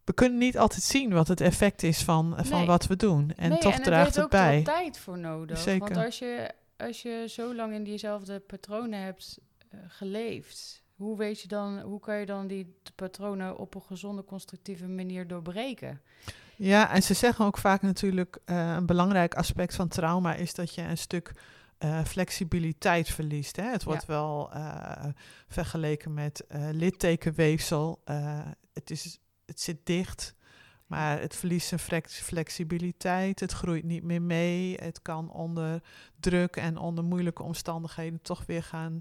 we 0.05 0.13
kunnen 0.13 0.39
niet 0.39 0.59
altijd 0.59 0.83
zien 0.83 1.13
wat 1.13 1.29
het 1.29 1.41
effect 1.41 1.83
is 1.83 2.03
van, 2.03 2.35
van 2.37 2.59
Nee. 2.59 2.67
wat 2.67 2.87
we 2.87 2.97
doen. 2.97 3.33
En 3.37 3.49
nee, 3.51 3.59
toch 3.59 3.73
en 3.73 3.79
er 3.79 3.85
draagt 3.85 4.15
het 4.15 4.25
ook 4.25 4.31
bij. 4.31 4.55
wel 4.55 4.75
tijd 4.75 4.99
voor 4.99 5.19
nodig. 5.19 5.59
Zeker. 5.59 5.79
Want 5.95 6.05
als 6.07 6.19
je, 6.19 6.51
als 6.77 7.03
je 7.03 7.25
zo 7.29 7.55
lang 7.55 7.75
in 7.75 7.85
diezelfde 7.85 8.41
patronen 8.41 9.03
hebt 9.03 9.39
eh, 9.71 9.79
geleefd, 9.89 10.83
hoe 10.95 11.17
weet 11.17 11.41
je 11.41 11.49
dan, 11.49 11.81
hoe 11.81 12.01
kan 12.01 12.17
je 12.19 12.27
dan 12.27 12.47
die 12.47 12.77
patronen 12.95 13.57
op 13.59 13.75
een 13.75 13.83
gezonde, 13.83 14.25
constructieve 14.25 14.87
manier 14.87 15.27
doorbreken? 15.27 16.01
Ja, 16.57 16.91
en 16.91 17.03
ze 17.03 17.15
zeggen 17.15 17.45
ook 17.45 17.59
vaak 17.59 17.83
natuurlijk, 17.83 18.39
eh, 18.45 18.75
een 18.75 18.87
belangrijk 18.87 19.35
aspect 19.35 19.75
van 19.75 19.89
trauma 19.89 20.35
is 20.35 20.55
dat 20.55 20.75
je 20.75 20.83
een 20.83 20.99
stuk 20.99 21.33
eh, 21.79 22.05
flexibiliteit 22.05 23.09
verliest. 23.09 23.57
Hè? 23.57 23.71
Het 23.71 23.85
wordt 23.85 24.07
wel 24.07 24.51
eh, 24.53 25.07
vergeleken 25.49 26.15
met 26.15 26.45
eh, 26.49 26.69
littekenweefsel. 26.73 28.01
Eh, 28.05 28.39
het, 28.73 28.91
is, 28.91 29.19
het 29.47 29.61
zit 29.61 29.87
dicht, 29.87 30.35
maar 30.87 31.21
het 31.21 31.37
verliest 31.37 31.69
zijn 31.69 31.81
flex- 31.81 32.21
flexibiliteit. 32.21 33.41
Het 33.41 33.53
groeit 33.53 33.85
niet 33.85 34.03
meer 34.03 34.23
mee. 34.23 34.75
Het 34.75 35.03
kan 35.03 35.31
onder 35.31 35.83
druk 36.21 36.57
en 36.57 36.77
onder 36.77 37.05
moeilijke 37.05 37.43
omstandigheden 37.43 38.23
toch 38.23 38.47
weer 38.47 38.63
gaan 38.63 39.01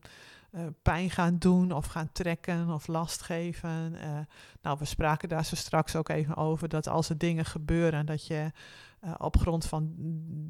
eh, 0.53 0.65
pijn 0.81 1.09
gaan 1.09 1.37
doen 1.37 1.71
of 1.71 1.85
gaan 1.85 2.11
trekken 2.11 2.69
of 2.69 2.87
last 2.87 3.21
geven. 3.21 3.95
Eh, 3.95 4.19
nou, 4.61 4.77
we 4.79 4.85
spraken 4.85 5.29
daar 5.29 5.45
zo 5.45 5.55
straks 5.55 5.95
ook 5.95 6.09
even 6.09 6.35
over 6.35 6.69
dat 6.69 6.87
als 6.87 7.09
er 7.09 7.17
dingen 7.17 7.45
gebeuren, 7.45 8.05
dat 8.05 8.27
je 8.27 8.51
eh, 8.99 9.13
op 9.17 9.37
grond 9.37 9.65
van 9.65 9.93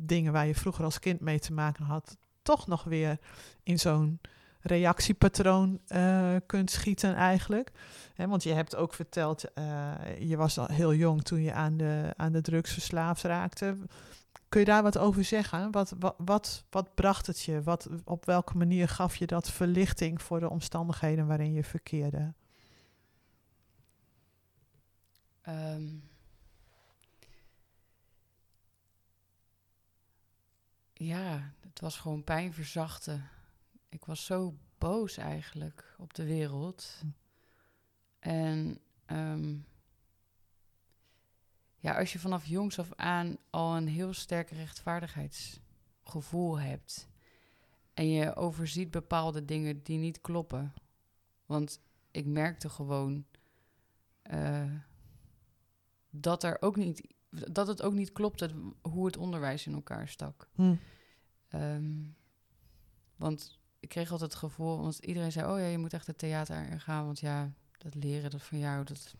dingen 0.05 0.33
waar 0.33 0.47
je 0.47 0.55
vroeger 0.55 0.83
als 0.83 0.99
kind 0.99 1.19
mee 1.19 1.39
te 1.39 1.53
maken 1.53 1.85
had, 1.85 2.17
toch 2.41 2.67
nog 2.67 2.83
weer 2.83 3.19
in 3.63 3.79
zo'n 3.79 4.19
reactiepatroon 4.63 5.81
eh, 5.87 6.35
kunt 6.45 6.71
schieten 6.71 7.15
eigenlijk. 7.15 7.71
Want 8.15 8.43
je 8.43 8.53
hebt 8.53 8.75
ook 8.75 8.93
verteld, 8.93 9.53
eh, 9.53 9.93
je 10.19 10.37
was 10.37 10.57
al 10.57 10.67
heel 10.67 10.93
jong 10.93 11.23
toen 11.23 11.41
je 11.41 11.53
aan 11.53 11.77
de, 11.77 12.13
aan 12.15 12.31
de 12.31 12.41
drugs 12.41 12.71
verslaafd 12.73 13.23
raakte. 13.23 13.77
Kun 14.49 14.59
je 14.59 14.65
daar 14.65 14.83
wat 14.83 14.97
over 14.97 15.23
zeggen? 15.23 15.71
Wat, 15.71 15.95
wat, 15.99 16.15
wat, 16.17 16.65
wat 16.69 16.95
bracht 16.95 17.27
het 17.27 17.41
je? 17.41 17.63
Wat, 17.63 17.89
op 18.03 18.25
welke 18.25 18.57
manier 18.57 18.87
gaf 18.87 19.15
je 19.15 19.25
dat 19.25 19.51
verlichting 19.51 20.21
voor 20.21 20.39
de 20.39 20.49
omstandigheden 20.49 21.27
waarin 21.27 21.53
je 21.53 21.63
verkeerde? 21.63 22.33
Ehm, 25.41 25.83
ja, 30.93 31.53
het 31.61 31.79
was 31.79 31.97
gewoon 31.97 32.23
pijn 32.23 32.53
verzachten. 32.53 33.29
Ik 33.93 34.05
was 34.05 34.25
zo 34.25 34.57
boos 34.77 35.17
eigenlijk 35.17 35.95
op 35.97 36.13
de 36.13 36.25
wereld. 36.25 36.97
Hm. 36.99 37.07
En 38.19 38.79
ehm, 39.05 39.57
ja, 41.75 41.97
als 41.97 42.13
je 42.13 42.19
vanaf 42.19 42.45
jongs 42.45 42.79
af 42.79 42.93
aan 42.95 43.37
al 43.49 43.75
een 43.75 43.87
heel 43.87 44.13
sterk 44.13 44.49
rechtvaardigheidsgevoel 44.49 46.59
hebt 46.59 47.07
en 47.93 48.09
je 48.09 48.35
overziet 48.35 48.91
bepaalde 48.91 49.45
dingen 49.45 49.83
die 49.83 49.97
niet 49.97 50.21
kloppen. 50.21 50.73
Want 51.45 51.81
ik 52.11 52.25
merkte 52.25 52.69
gewoon 52.69 53.25
eh, 54.21 54.71
dat 56.09 56.43
er 56.43 56.61
ook 56.61 56.75
niet 56.75 57.11
dat 57.29 57.67
het 57.67 57.81
ook 57.81 57.93
niet 57.93 58.11
klopte 58.11 58.51
hoe 58.81 59.05
het 59.05 59.17
onderwijs 59.17 59.67
in 59.67 59.73
elkaar 59.73 60.07
stak. 60.07 60.49
Hm. 60.55 60.75
Ehm, 61.47 62.03
want 63.15 63.61
ik 63.83 63.89
kreeg 63.89 64.11
altijd 64.11 64.31
het 64.31 64.39
gevoel, 64.39 64.81
want 64.81 64.97
iedereen 64.97 65.31
zei: 65.31 65.51
Oh 65.51 65.59
ja, 65.59 65.65
je 65.65 65.77
moet 65.77 65.93
echt 65.93 66.07
het 66.07 66.17
theater 66.17 66.79
gaan. 66.81 67.05
Want 67.05 67.19
ja, 67.19 67.51
dat 67.77 67.95
leren 67.95 68.31
dat 68.31 68.41
van 68.41 68.59
jou, 68.59 68.83
dat 68.83 69.15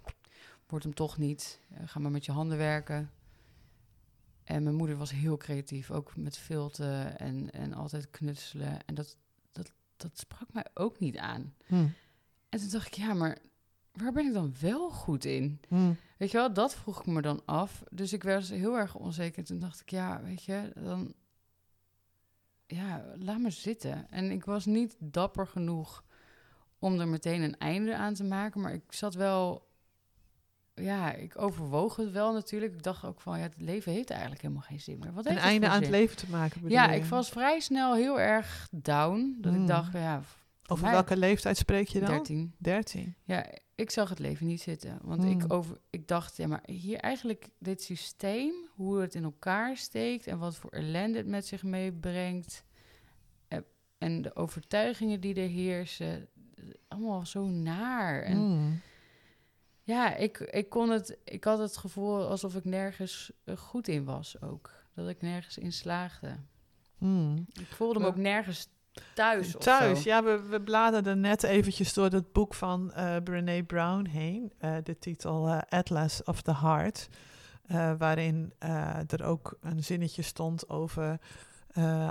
wordt 0.67 0.85
hem 0.85 0.93
toch 0.93 1.17
niet. 1.17 1.59
Eh, 1.69 1.81
ga 1.85 1.99
maar 1.99 2.11
met 2.11 2.25
je 2.25 2.31
handen 2.31 2.57
werken. 2.57 3.11
En 4.43 4.63
mijn 4.63 4.75
moeder 4.75 4.97
was 4.97 5.11
heel 5.11 5.37
creatief, 5.37 5.91
ook 5.91 6.15
met 6.15 6.37
filten 6.37 7.19
en, 7.19 7.51
en 7.51 7.73
altijd 7.73 8.09
knutselen. 8.09 8.85
En 8.85 8.95
dat, 8.95 9.17
dat, 9.51 9.71
dat 9.97 10.11
sprak 10.19 10.53
mij 10.53 10.65
ook 10.73 10.99
niet 10.99 11.17
aan. 11.17 11.53
Hm. 11.65 11.87
En 12.49 12.59
toen 12.59 12.69
dacht 12.69 12.87
ik: 12.87 12.93
Ja, 12.93 13.13
maar 13.13 13.37
waar 13.91 14.11
ben 14.11 14.25
ik 14.25 14.33
dan 14.33 14.53
wel 14.59 14.89
goed 14.89 15.25
in? 15.25 15.59
Hm. 15.67 15.93
Weet 16.17 16.31
je 16.31 16.37
wel, 16.37 16.53
dat 16.53 16.75
vroeg 16.75 16.99
ik 16.99 17.05
me 17.05 17.21
dan 17.21 17.41
af. 17.45 17.83
Dus 17.91 18.13
ik 18.13 18.23
werd 18.23 18.49
heel 18.49 18.77
erg 18.77 18.95
onzeker. 18.95 19.43
Toen 19.43 19.59
dacht 19.59 19.81
ik, 19.81 19.89
ja, 19.89 20.21
weet 20.23 20.43
je, 20.43 20.71
dan... 20.75 21.13
Ja, 22.75 23.03
laat 23.19 23.39
me 23.39 23.49
zitten. 23.49 24.07
En 24.09 24.31
ik 24.31 24.45
was 24.45 24.65
niet 24.65 24.95
dapper 24.99 25.47
genoeg 25.47 26.03
om 26.79 26.99
er 26.99 27.07
meteen 27.07 27.41
een 27.41 27.57
einde 27.57 27.95
aan 27.95 28.13
te 28.13 28.23
maken. 28.23 28.61
Maar 28.61 28.73
ik 28.73 28.83
zat 28.89 29.13
wel... 29.13 29.71
Ja, 30.75 31.13
ik 31.13 31.41
overwoog 31.41 31.95
het 31.95 32.11
wel 32.11 32.33
natuurlijk. 32.33 32.73
Ik 32.73 32.83
dacht 32.83 33.05
ook 33.05 33.21
van, 33.21 33.37
ja, 33.37 33.43
het 33.43 33.53
leven 33.57 33.91
heeft 33.91 34.09
eigenlijk 34.09 34.41
helemaal 34.41 34.63
geen 34.63 34.79
zin 34.79 34.99
meer. 34.99 35.13
Wat 35.13 35.25
Een 35.25 35.37
einde 35.37 35.67
aan 35.67 35.81
het 35.81 35.89
leven 35.89 36.17
te 36.17 36.29
maken. 36.29 36.61
bedoel 36.61 36.77
Ja, 36.77 36.91
je? 36.91 36.97
ik 36.99 37.05
was 37.05 37.29
vrij 37.29 37.59
snel 37.59 37.95
heel 37.95 38.19
erg 38.19 38.67
down. 38.71 39.37
Dat 39.41 39.53
Mm. 39.53 39.61
ik 39.61 39.67
dacht, 39.67 39.93
ja, 39.93 40.21
Over 40.67 40.83
mij- 40.83 40.93
welke 40.93 41.17
leeftijd 41.17 41.57
spreek 41.57 41.87
je 41.87 41.99
dan? 41.99 42.09
13. 42.09 42.55
13. 42.57 43.15
Ja, 43.23 43.45
ik 43.75 43.89
zag 43.91 44.09
het 44.09 44.19
leven 44.19 44.47
niet 44.47 44.61
zitten. 44.61 44.99
Want 45.01 45.23
Hmm. 45.23 45.31
ik, 45.41 45.53
over, 45.53 45.77
ik 45.89 46.07
dacht, 46.07 46.37
ja, 46.37 46.47
maar 46.47 46.63
hier 46.65 46.97
eigenlijk 46.97 47.49
dit 47.59 47.81
systeem, 47.83 48.53
hoe 48.75 48.99
het 48.99 49.15
in 49.15 49.23
elkaar 49.23 49.77
steekt 49.77 50.27
en 50.27 50.37
wat 50.37 50.55
voor 50.55 50.69
ellende 50.69 51.17
het 51.17 51.27
met 51.27 51.45
zich 51.45 51.63
meebrengt. 51.63 52.63
eh, 53.47 53.59
En 53.97 54.21
de 54.21 54.35
overtuigingen 54.35 55.19
die 55.21 55.35
er 55.35 55.47
heersen, 55.49 56.27
allemaal 56.87 57.25
zo 57.25 57.45
naar. 57.47 58.21
En 58.23 58.37
Mm. 58.37 58.81
ja, 59.83 60.15
ik, 60.15 60.39
ik 60.39 60.69
kon 60.69 60.89
het, 60.89 61.17
ik 61.23 61.43
had 61.43 61.59
het 61.59 61.77
gevoel 61.77 62.27
alsof 62.27 62.55
ik 62.55 62.63
nergens 62.65 63.31
eh, 63.43 63.57
goed 63.57 63.87
in 63.87 64.03
was 64.03 64.41
ook. 64.41 64.71
Dat 64.95 65.09
ik 65.09 65.21
nergens 65.21 65.57
in 65.57 65.71
slaagde. 65.73 66.35
Mm. 66.97 67.45
Ik 67.59 67.67
voelde 67.67 67.99
me 67.99 68.05
ook 68.05 68.15
nergens 68.15 68.67
thuis. 69.13 69.55
of 69.55 69.61
Thuis, 69.63 70.01
zo. 70.01 70.09
ja, 70.09 70.23
we, 70.23 70.41
we 70.49 70.61
bladerden 70.61 71.19
net 71.19 71.43
eventjes 71.43 71.93
door 71.93 72.09
het 72.09 72.31
boek 72.31 72.53
van 72.53 72.91
eh 72.93 73.15
Brene 73.23 73.63
Brown 73.63 74.05
heen. 74.05 74.53
eh, 74.57 74.75
de 74.83 74.97
titel 74.99 75.47
eh, 75.47 75.57
Atlas 75.69 76.23
of 76.23 76.41
the 76.41 76.55
Heart. 76.55 77.07
waarin 77.97 78.53
er 79.07 79.23
ook 79.23 79.57
een 79.61 79.83
zinnetje 79.83 80.21
stond 80.21 80.69
over 80.69 81.19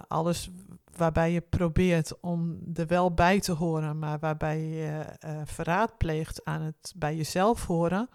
alles 0.08 0.50
waarbij 0.96 1.32
je 1.32 1.40
probeert 1.40 2.20
om 2.20 2.58
er 2.74 2.86
wel 2.86 3.14
bij 3.14 3.40
te 3.40 3.52
horen, 3.52 3.98
maar 3.98 4.18
waarbij 4.18 4.60
je 4.60 5.04
verraad 5.44 5.98
pleegt 5.98 6.44
aan 6.44 6.62
het 6.62 6.92
bij 6.96 7.16
jezelf 7.16 7.66
horen, 7.66 8.08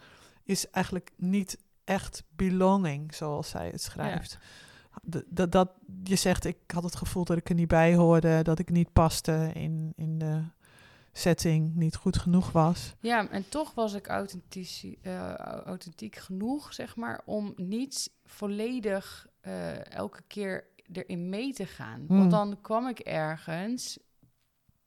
is 0.43 0.69
eigenlijk 0.69 1.11
niet 1.15 1.57
echt 1.83 2.23
belonging, 2.35 3.13
zoals 3.15 3.49
zij 3.49 3.67
het 3.69 3.81
schrijft. 3.81 4.31
D- 4.31 4.37
Dat, 5.01 5.51
dat, 5.51 5.69
je 6.03 6.15
zegt, 6.15 6.45
ik 6.45 6.57
had 6.67 6.83
het 6.83 6.95
gevoel 6.95 7.23
dat 7.25 7.37
ik 7.37 7.49
er 7.49 7.55
niet 7.55 7.67
bij 7.67 7.95
hoorde, 7.95 8.41
dat 8.41 8.59
ik 8.59 8.69
niet 8.69 8.93
paste 8.93 9.51
in, 9.53 9.93
in 9.95 10.17
de 10.19 10.43
setting, 11.11 11.75
niet 11.75 11.95
goed 11.95 12.17
genoeg 12.17 12.51
was. 12.51 12.95
Ja, 12.99 13.29
en 13.29 13.49
toch 13.49 13.73
was 13.73 13.93
ik 13.93 14.07
authentiek, 14.07 14.97
eh, 15.01 15.33
authentiek 15.65 16.15
genoeg, 16.15 16.73
zeg 16.73 16.95
maar, 16.95 17.21
om 17.25 17.53
niet 17.55 18.11
volledig 18.25 19.27
eh, 19.41 19.91
elke 19.91 20.21
keer 20.27 20.67
erin 20.91 21.29
mee 21.29 21.53
te 21.53 21.65
gaan. 21.65 22.03
Hmm. 22.07 22.17
Want 22.17 22.31
dan 22.31 22.61
kwam 22.61 22.87
ik 22.87 22.99
ergens 22.99 23.99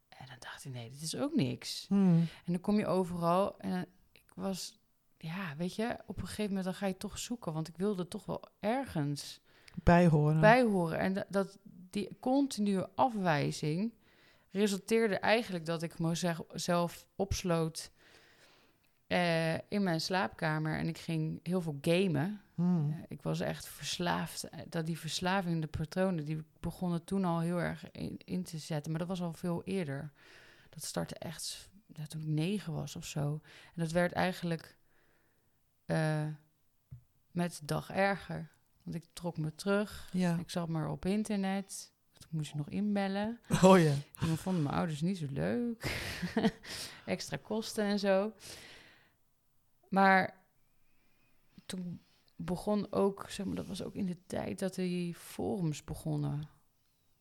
en 0.09 0.27
dan 0.27 0.37
dacht 0.39 0.65
ik, 0.65 0.73
nee, 0.73 0.91
dit 0.91 1.03
is 1.03 1.17
ook 1.17 1.35
niks. 1.35 1.85
Hmm. 1.89 2.19
En 2.19 2.53
dan 2.53 2.61
kom 2.61 2.79
je 2.79 2.87
overal 2.87 3.59
en 3.59 3.87
ik 4.13 4.33
was, 4.35 4.81
ja, 5.19 5.57
weet 5.57 5.75
je, 5.75 5.97
op 6.07 6.17
een 6.17 6.27
gegeven 6.27 6.49
moment 6.49 6.65
dan 6.65 6.75
ga 6.75 6.87
je 6.87 6.97
toch 6.97 7.19
zoeken, 7.19 7.53
want 7.53 7.69
ik 7.69 7.77
wilde 7.77 8.09
toch 8.09 8.27
wel 8.27 8.43
ergens 8.61 9.41
Bijhoren. 9.75 10.41
bij 10.41 10.63
horen. 10.63 10.99
En 10.99 11.13
dat, 11.13 11.27
dat 11.29 11.59
die 11.91 12.17
continue 12.21 12.87
afwijzing 12.95 13.93
resulteerde 14.51 15.19
eigenlijk 15.19 15.67
dat 15.67 15.83
ik 15.83 15.99
mezelf 15.99 17.07
opsloot 17.17 17.91
eh, 19.11 19.55
in 19.55 19.83
mijn 19.83 20.01
slaapkamer 20.01 20.79
en 20.79 20.89
ik 20.89 20.99
ging 20.99 21.41
heel 21.43 21.61
veel 21.61 21.79
gamen. 21.81 22.41
Hmm. 22.55 22.91
Eh, 22.91 23.05
ik 23.09 23.23
was 23.23 23.41
echt 23.41 23.69
verslaafd. 23.69 24.45
Eh, 24.45 24.61
Dat 24.69 24.87
die 24.87 24.99
verslaving, 24.99 25.61
de 25.61 25.67
patronen, 25.67 26.25
die 26.25 26.45
begonnen 26.61 27.05
toen 27.05 27.25
al 27.25 27.41
heel 27.41 27.61
erg 27.61 27.91
in, 27.91 28.21
in 28.25 28.43
te 28.43 28.59
zetten. 28.59 28.91
Maar 28.91 29.01
dat 29.01 29.09
was 29.09 29.23
al 29.23 29.33
veel 29.33 29.63
eerder. 29.65 30.13
Dat 30.69 30.85
startte 30.85 31.15
echt 31.15 31.69
ja, 31.87 32.07
toen 32.07 32.21
ik 32.21 32.27
negen 32.27 32.73
was 32.73 32.97
of 32.97 33.07
zo. 33.07 33.41
En 33.75 33.83
dat 33.83 33.91
werd 33.91 34.13
eigenlijk 34.13 34.77
met 37.31 37.57
de 37.61 37.65
dag 37.65 37.91
erger. 37.91 38.51
Want 38.91 39.05
ik 39.05 39.11
trok 39.13 39.39
me 39.39 39.55
terug. 39.55 40.09
Ja. 40.13 40.39
Ik 40.39 40.51
zat 40.51 40.69
maar 40.69 40.91
op 40.91 41.05
internet. 41.05 41.93
Toen 42.13 42.29
moest 42.31 42.51
je 42.51 42.57
nog 42.57 42.69
inbellen. 42.69 43.41
Oh 43.63 43.79
ja. 43.79 43.93
En 44.21 44.27
dan 44.27 44.37
vonden 44.37 44.63
mijn 44.63 44.75
ouders 44.75 45.01
niet 45.01 45.19
zo 45.19 45.27
leuk. 45.31 46.11
Extra 47.07 47.37
kosten 47.37 47.85
en 47.85 47.99
zo. 47.99 48.33
Maar 49.89 50.43
toen 51.67 52.01
begon 52.37 52.93
ook, 52.93 53.27
zeg 53.29 53.47
maar, 53.47 53.55
dat 53.55 53.67
was 53.67 53.83
ook 53.83 53.95
in 53.95 54.07
de 54.07 54.27
tijd 54.27 54.59
dat 54.59 54.75
die 54.75 55.15
forums 55.15 55.85
begonnen. 55.85 56.49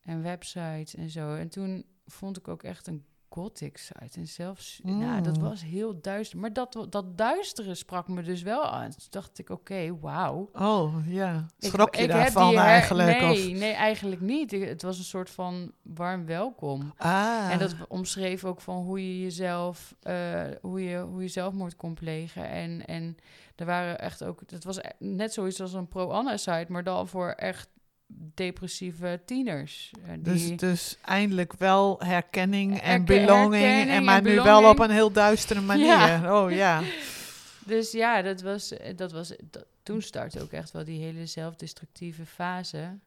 En 0.02 0.22
websites 0.22 0.96
en 0.96 1.10
zo. 1.10 1.36
En 1.36 1.50
toen 1.50 1.86
vond 2.06 2.38
ik 2.38 2.48
ook 2.48 2.64
echt 2.64 2.88
een 2.88 3.06
gothic 3.30 3.78
site. 3.78 4.20
En 4.20 4.28
zelfs, 4.28 4.80
nou, 4.84 5.22
dat 5.22 5.38
Mm. 5.38 5.44
was 5.44 5.64
heel 5.64 6.02
duister. 6.02 6.40
Maar 6.40 6.54
dat, 6.54 6.86
dat 6.90 7.18
duistere 7.18 7.76
sprak 7.76 8.08
me 8.08 8.22
dus 8.24 8.42
wel 8.42 8.66
aan. 8.66 8.90
Toen 8.90 9.08
dacht 9.10 9.40
ik, 9.40 9.50
oké, 9.50 10.00
wauw. 10.00 10.50
Oh 10.54 10.94
ja. 11.08 11.46
Schrok 11.58 11.96
je 11.96 12.02
ik 12.02 12.10
daarvan 12.10 12.56
her- 12.56 12.64
eigenlijk? 12.66 13.20
Nee, 13.20 13.52
Of? 13.54 13.60
nee, 13.60 13.72
eigenlijk 13.74 14.22
niet. 14.22 14.54
Ik- 14.54 14.68
Het 14.68 14.82
was 14.82 14.98
een 14.98 15.04
soort 15.04 15.30
van 15.30 15.72
warm 15.82 16.26
welkom. 16.26 16.94
Ah. 16.98 17.48
En 17.52 17.60
dat 17.60 17.76
omschreef 17.88 18.46
ook 18.46 18.62
van 18.62 18.76
hoe 18.76 19.08
je 19.08 19.22
jezelf, 19.24 19.96
eh, 20.02 20.42
hoe 20.62 20.84
je, 20.84 20.98
hoe 21.00 21.22
je 21.22 21.28
zelfmoord 21.28 21.76
kon 21.76 21.94
plegen. 21.94 22.50
En, 22.50 22.86
en 22.86 23.18
er 23.56 23.66
waren 23.66 24.00
echt 24.00 24.24
ook, 24.24 24.42
het 24.48 24.64
was 24.64 24.78
e- 24.78 24.90
net 25.00 25.34
zoiets 25.34 25.62
als 25.62 25.74
een 25.74 25.88
pro-Anna-site, 25.88 26.66
maar 26.72 26.84
dan 26.84 27.08
voor 27.08 27.30
echt 27.30 27.70
depressieve 28.34 29.22
tieners. 29.26 29.92
eh, 30.06 30.14
die, 30.14 30.22
Dus, 30.22 30.58
dus 30.58 30.98
eindelijk 31.02 31.54
wel 31.54 32.00
herkenning 32.04 32.80
en 32.80 33.06
belonging. 33.06 33.64
herkenning 33.64 33.90
En 33.98 34.04
maar 34.04 34.18
en 34.18 34.24
nu 34.24 34.36
wel 34.42 34.70
op 34.70 34.80
een 34.80 34.90
heel 34.92 35.12
duistere 35.12 35.62
manier. 35.62 35.86
Ja. 35.86 36.42
Oh 36.44 36.52
ja. 36.52 36.82
Dus 37.66 37.92
ja, 37.92 38.22
dat 38.22 38.42
was, 38.42 38.72
eh, 38.78 38.98
dat 38.98 39.12
was, 39.12 39.34
dat- 39.52 39.66
toen 39.84 40.02
startte 40.02 40.42
ook 40.42 40.52
echt 40.52 40.72
wel 40.72 40.84
die 40.84 41.02
hele 41.02 41.26
zelfdestructieve 41.26 42.26
fase. 42.26 42.98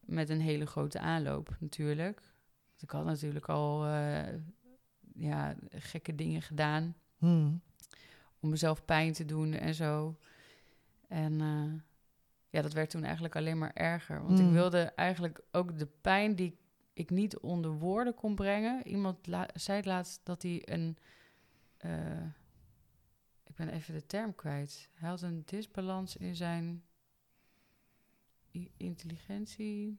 Met 0.00 0.28
een 0.30 0.40
hele 0.40 0.66
grote 0.66 0.98
aanloop 0.98 1.56
natuurlijk. 1.58 2.20
Want 2.68 2.82
Ik 2.82 2.90
had 2.90 3.04
natuurlijk 3.04 3.48
al 3.48 3.86
eh, 3.86 4.22
ja, 5.14 5.54
gekke 5.74 6.14
dingen 6.14 6.42
gedaan. 6.42 6.94
Hmm. 7.18 7.60
om 8.40 8.48
mezelf 8.50 8.84
pijn 8.84 9.12
te 9.12 9.24
doen 9.24 9.52
en 9.52 9.74
zo. 9.74 10.16
En 11.08 11.40
eh, 11.40 11.82
ja, 12.50 12.62
dat 12.62 12.72
werd 12.72 12.90
toen 12.90 13.04
eigenlijk 13.04 13.36
alleen 13.36 13.58
maar 13.58 13.72
erger. 13.74 14.22
Want 14.22 14.38
ik 14.38 14.44
Mm. 14.46 14.52
wilde 14.52 14.78
eigenlijk 14.82 15.40
ook 15.52 15.78
de 15.78 15.86
pijn 16.00 16.34
die 16.34 16.58
ik 16.92 17.10
niet 17.10 17.38
onder 17.38 17.72
woorden 17.78 18.14
kon 18.14 18.34
brengen. 18.34 18.86
Iemand 18.86 19.18
zei 19.54 19.82
laatst 19.82 20.20
dat 20.24 20.42
hij 20.42 20.62
een... 20.64 20.96
eh, 21.76 22.22
ik 23.44 23.54
ben 23.54 23.68
even 23.68 23.94
de 23.94 24.06
term 24.06 24.34
kwijt. 24.34 24.88
Hij 24.92 25.08
had 25.08 25.22
een 25.22 25.42
disbalans 25.44 26.16
in 26.16 26.36
zijn 26.36 26.82
intelligentie, 28.76 29.98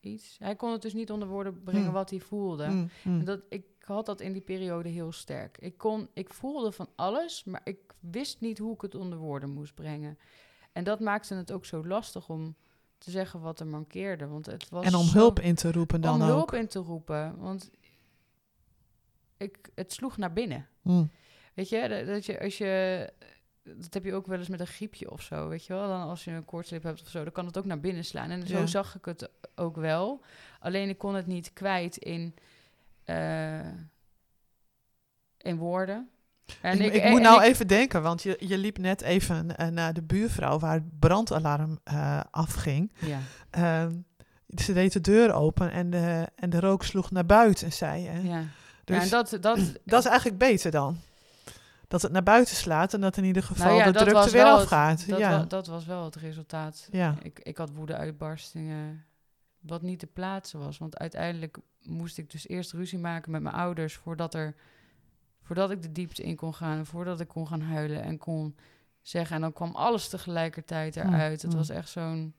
iets. 0.00 0.36
Hij 0.38 0.56
kon 0.56 0.72
het 0.72 0.82
dus 0.82 0.92
niet 0.94 1.10
onder 1.10 1.28
woorden 1.28 1.62
brengen 1.62 1.86
Mm. 1.86 1.92
wat 1.92 2.10
hij 2.10 2.20
voelde. 2.20 2.64
Hmm. 2.66 2.88
Hmm. 3.02 3.18
En 3.18 3.24
dat, 3.24 3.42
ik 3.48 3.64
had 3.78 4.06
dat 4.06 4.20
in 4.20 4.32
die 4.32 4.42
periode 4.42 4.88
heel 4.88 5.12
sterk. 5.12 5.58
Ik, 5.58 5.78
kon, 5.78 6.08
ik 6.12 6.32
voelde 6.32 6.72
van 6.72 6.88
alles, 6.96 7.44
maar 7.44 7.60
ik 7.64 7.78
wist 8.00 8.40
niet 8.40 8.58
hoe 8.58 8.74
ik 8.74 8.80
het 8.80 8.94
onder 8.94 9.18
woorden 9.18 9.50
moest 9.50 9.74
brengen. 9.74 10.18
En 10.72 10.84
dat 10.84 11.00
maakte 11.00 11.34
het 11.34 11.52
ook 11.52 11.64
zo 11.64 11.86
lastig 11.86 12.28
om 12.28 12.56
te 12.98 13.10
zeggen 13.10 13.40
wat 13.40 13.60
er 13.60 13.66
mankeerde. 13.66 14.26
Want 14.26 14.46
het 14.46 14.68
was 14.68 14.84
En 14.84 14.94
om 14.94 15.06
hulp 15.08 15.40
in 15.40 15.54
te 15.54 15.72
roepen 15.72 16.00
dan 16.00 16.14
om 16.14 16.22
ook. 16.22 16.28
hulp 16.28 16.52
in 16.52 16.66
te 16.68 16.78
roepen. 16.78 17.36
Want 17.38 17.70
ik, 19.36 19.70
het 19.74 19.92
sloeg 19.92 20.16
naar 20.16 20.32
binnen. 20.32 20.68
Hmm. 20.82 21.10
Weet 21.54 21.68
je, 21.68 21.88
dat, 21.88 22.06
dat 22.06 22.26
je 22.26 22.40
als 22.40 22.58
je... 22.58 23.12
Dat 23.64 23.94
heb 23.94 24.04
je 24.04 24.14
ook 24.14 24.26
wel 24.26 24.38
eens 24.38 24.48
met 24.48 24.60
een 24.60 24.66
griepje 24.66 25.10
of 25.10 25.22
zo, 25.22 25.48
weet 25.48 25.64
je 25.66 25.72
wel? 25.72 25.88
Dan 25.88 26.00
als 26.00 26.24
je 26.24 26.30
een 26.30 26.44
koortslip 26.44 26.82
hebt 26.82 27.00
of 27.02 27.08
zo, 27.08 27.22
dan 27.22 27.32
kan 27.32 27.46
het 27.46 27.58
ook 27.58 27.64
naar 27.64 27.80
binnen 27.80 28.04
slaan. 28.04 28.30
En 28.30 28.46
zo 28.46 28.58
Ja. 28.58 28.66
zag 28.66 28.94
ik 28.96 29.04
het 29.04 29.30
ook 29.54 29.76
wel. 29.76 30.20
Alleen 30.60 30.88
ik 30.88 30.98
kon 30.98 31.14
het 31.14 31.26
niet 31.26 31.52
kwijt 31.52 31.96
in, 31.96 32.34
eh, 33.04 33.68
in 35.38 35.56
woorden. 35.56 36.10
En 36.60 36.80
ik, 36.80 36.92
ik 36.94 37.04
moet 37.04 37.16
en 37.18 37.22
nou 37.22 37.42
ik- 37.42 37.48
even 37.48 37.66
denken, 37.66 38.02
want 38.02 38.22
je, 38.22 38.36
je 38.38 38.58
liep 38.58 38.78
net 38.78 39.00
even 39.00 39.56
eh, 39.56 39.66
naar 39.68 39.92
de 39.92 40.02
buurvrouw 40.02 40.58
waar 40.58 40.74
het 40.74 40.98
brandalarm 40.98 41.78
eh, 41.84 42.20
afging. 42.30 42.92
Ja, 42.98 43.18
Ehm, 43.50 43.92
ze 44.56 44.72
deed 44.72 44.92
de 44.92 45.00
deur 45.00 45.32
open 45.32 45.70
en 45.72 45.90
de, 45.90 46.28
en 46.36 46.50
de 46.50 46.60
rook 46.60 46.84
sloeg 46.84 47.10
naar 47.10 47.26
buiten, 47.26 47.72
zei 47.72 48.02
je. 48.02 48.28
ja. 48.28 48.42
Dus 48.84 48.96
ja, 48.96 49.02
en 49.02 49.08
dat, 49.08 49.36
dat, 49.40 49.58
dat 49.84 50.00
is 50.04 50.06
eigenlijk 50.10 50.38
beter 50.38 50.70
dan. 50.70 50.96
Dat 51.88 52.02
het 52.02 52.12
naar 52.12 52.22
buiten 52.22 52.56
slaat 52.56 52.94
en 52.94 53.00
dat 53.00 53.16
in 53.16 53.24
ieder 53.24 53.42
geval 53.42 53.66
Nou 53.66 53.78
ja, 53.78 53.84
de 53.84 53.98
drukte 54.04 54.30
weer 54.30 54.44
het- 54.46 54.52
afgaat. 54.60 55.08
dat, 55.08 55.18
ja. 55.18 55.44
dat 55.44 55.66
was 55.66 55.84
wel 55.86 56.04
het 56.04 56.16
resultaat. 56.16 56.88
ja. 56.90 57.14
Ik, 57.22 57.38
ik 57.42 57.56
had 57.56 57.70
woede-uitbarstingen, 57.74 59.04
wat 59.60 59.82
niet 59.82 59.98
te 59.98 60.06
plaatsen 60.06 60.58
was. 60.58 60.78
Want 60.78 60.98
uiteindelijk 60.98 61.56
moest 61.82 62.18
ik 62.18 62.30
dus 62.30 62.48
eerst 62.48 62.72
ruzie 62.72 62.98
maken 62.98 63.30
met 63.30 63.42
mijn 63.42 63.54
ouders... 63.54 63.94
voordat, 63.94 64.34
er, 64.34 64.54
voordat 65.42 65.70
ik 65.70 65.82
de 65.82 65.92
diepte 65.92 66.22
in 66.22 66.36
kon 66.36 66.54
gaan... 66.54 66.86
voordat 66.86 67.20
ik 67.20 67.28
kon 67.28 67.46
gaan 67.46 67.60
huilen 67.60 68.02
en 68.02 68.18
kon 68.18 68.56
zeggen. 69.00 69.36
En 69.36 69.42
dan 69.42 69.52
kwam 69.52 69.74
alles 69.74 70.08
tegelijkertijd 70.08 70.96
Mm, 70.96 71.14
eruit. 71.14 71.42
Het 71.42 71.50
mm. 71.50 71.56
was 71.56 71.68
echt 71.68 71.88
zo'n... 71.88 72.34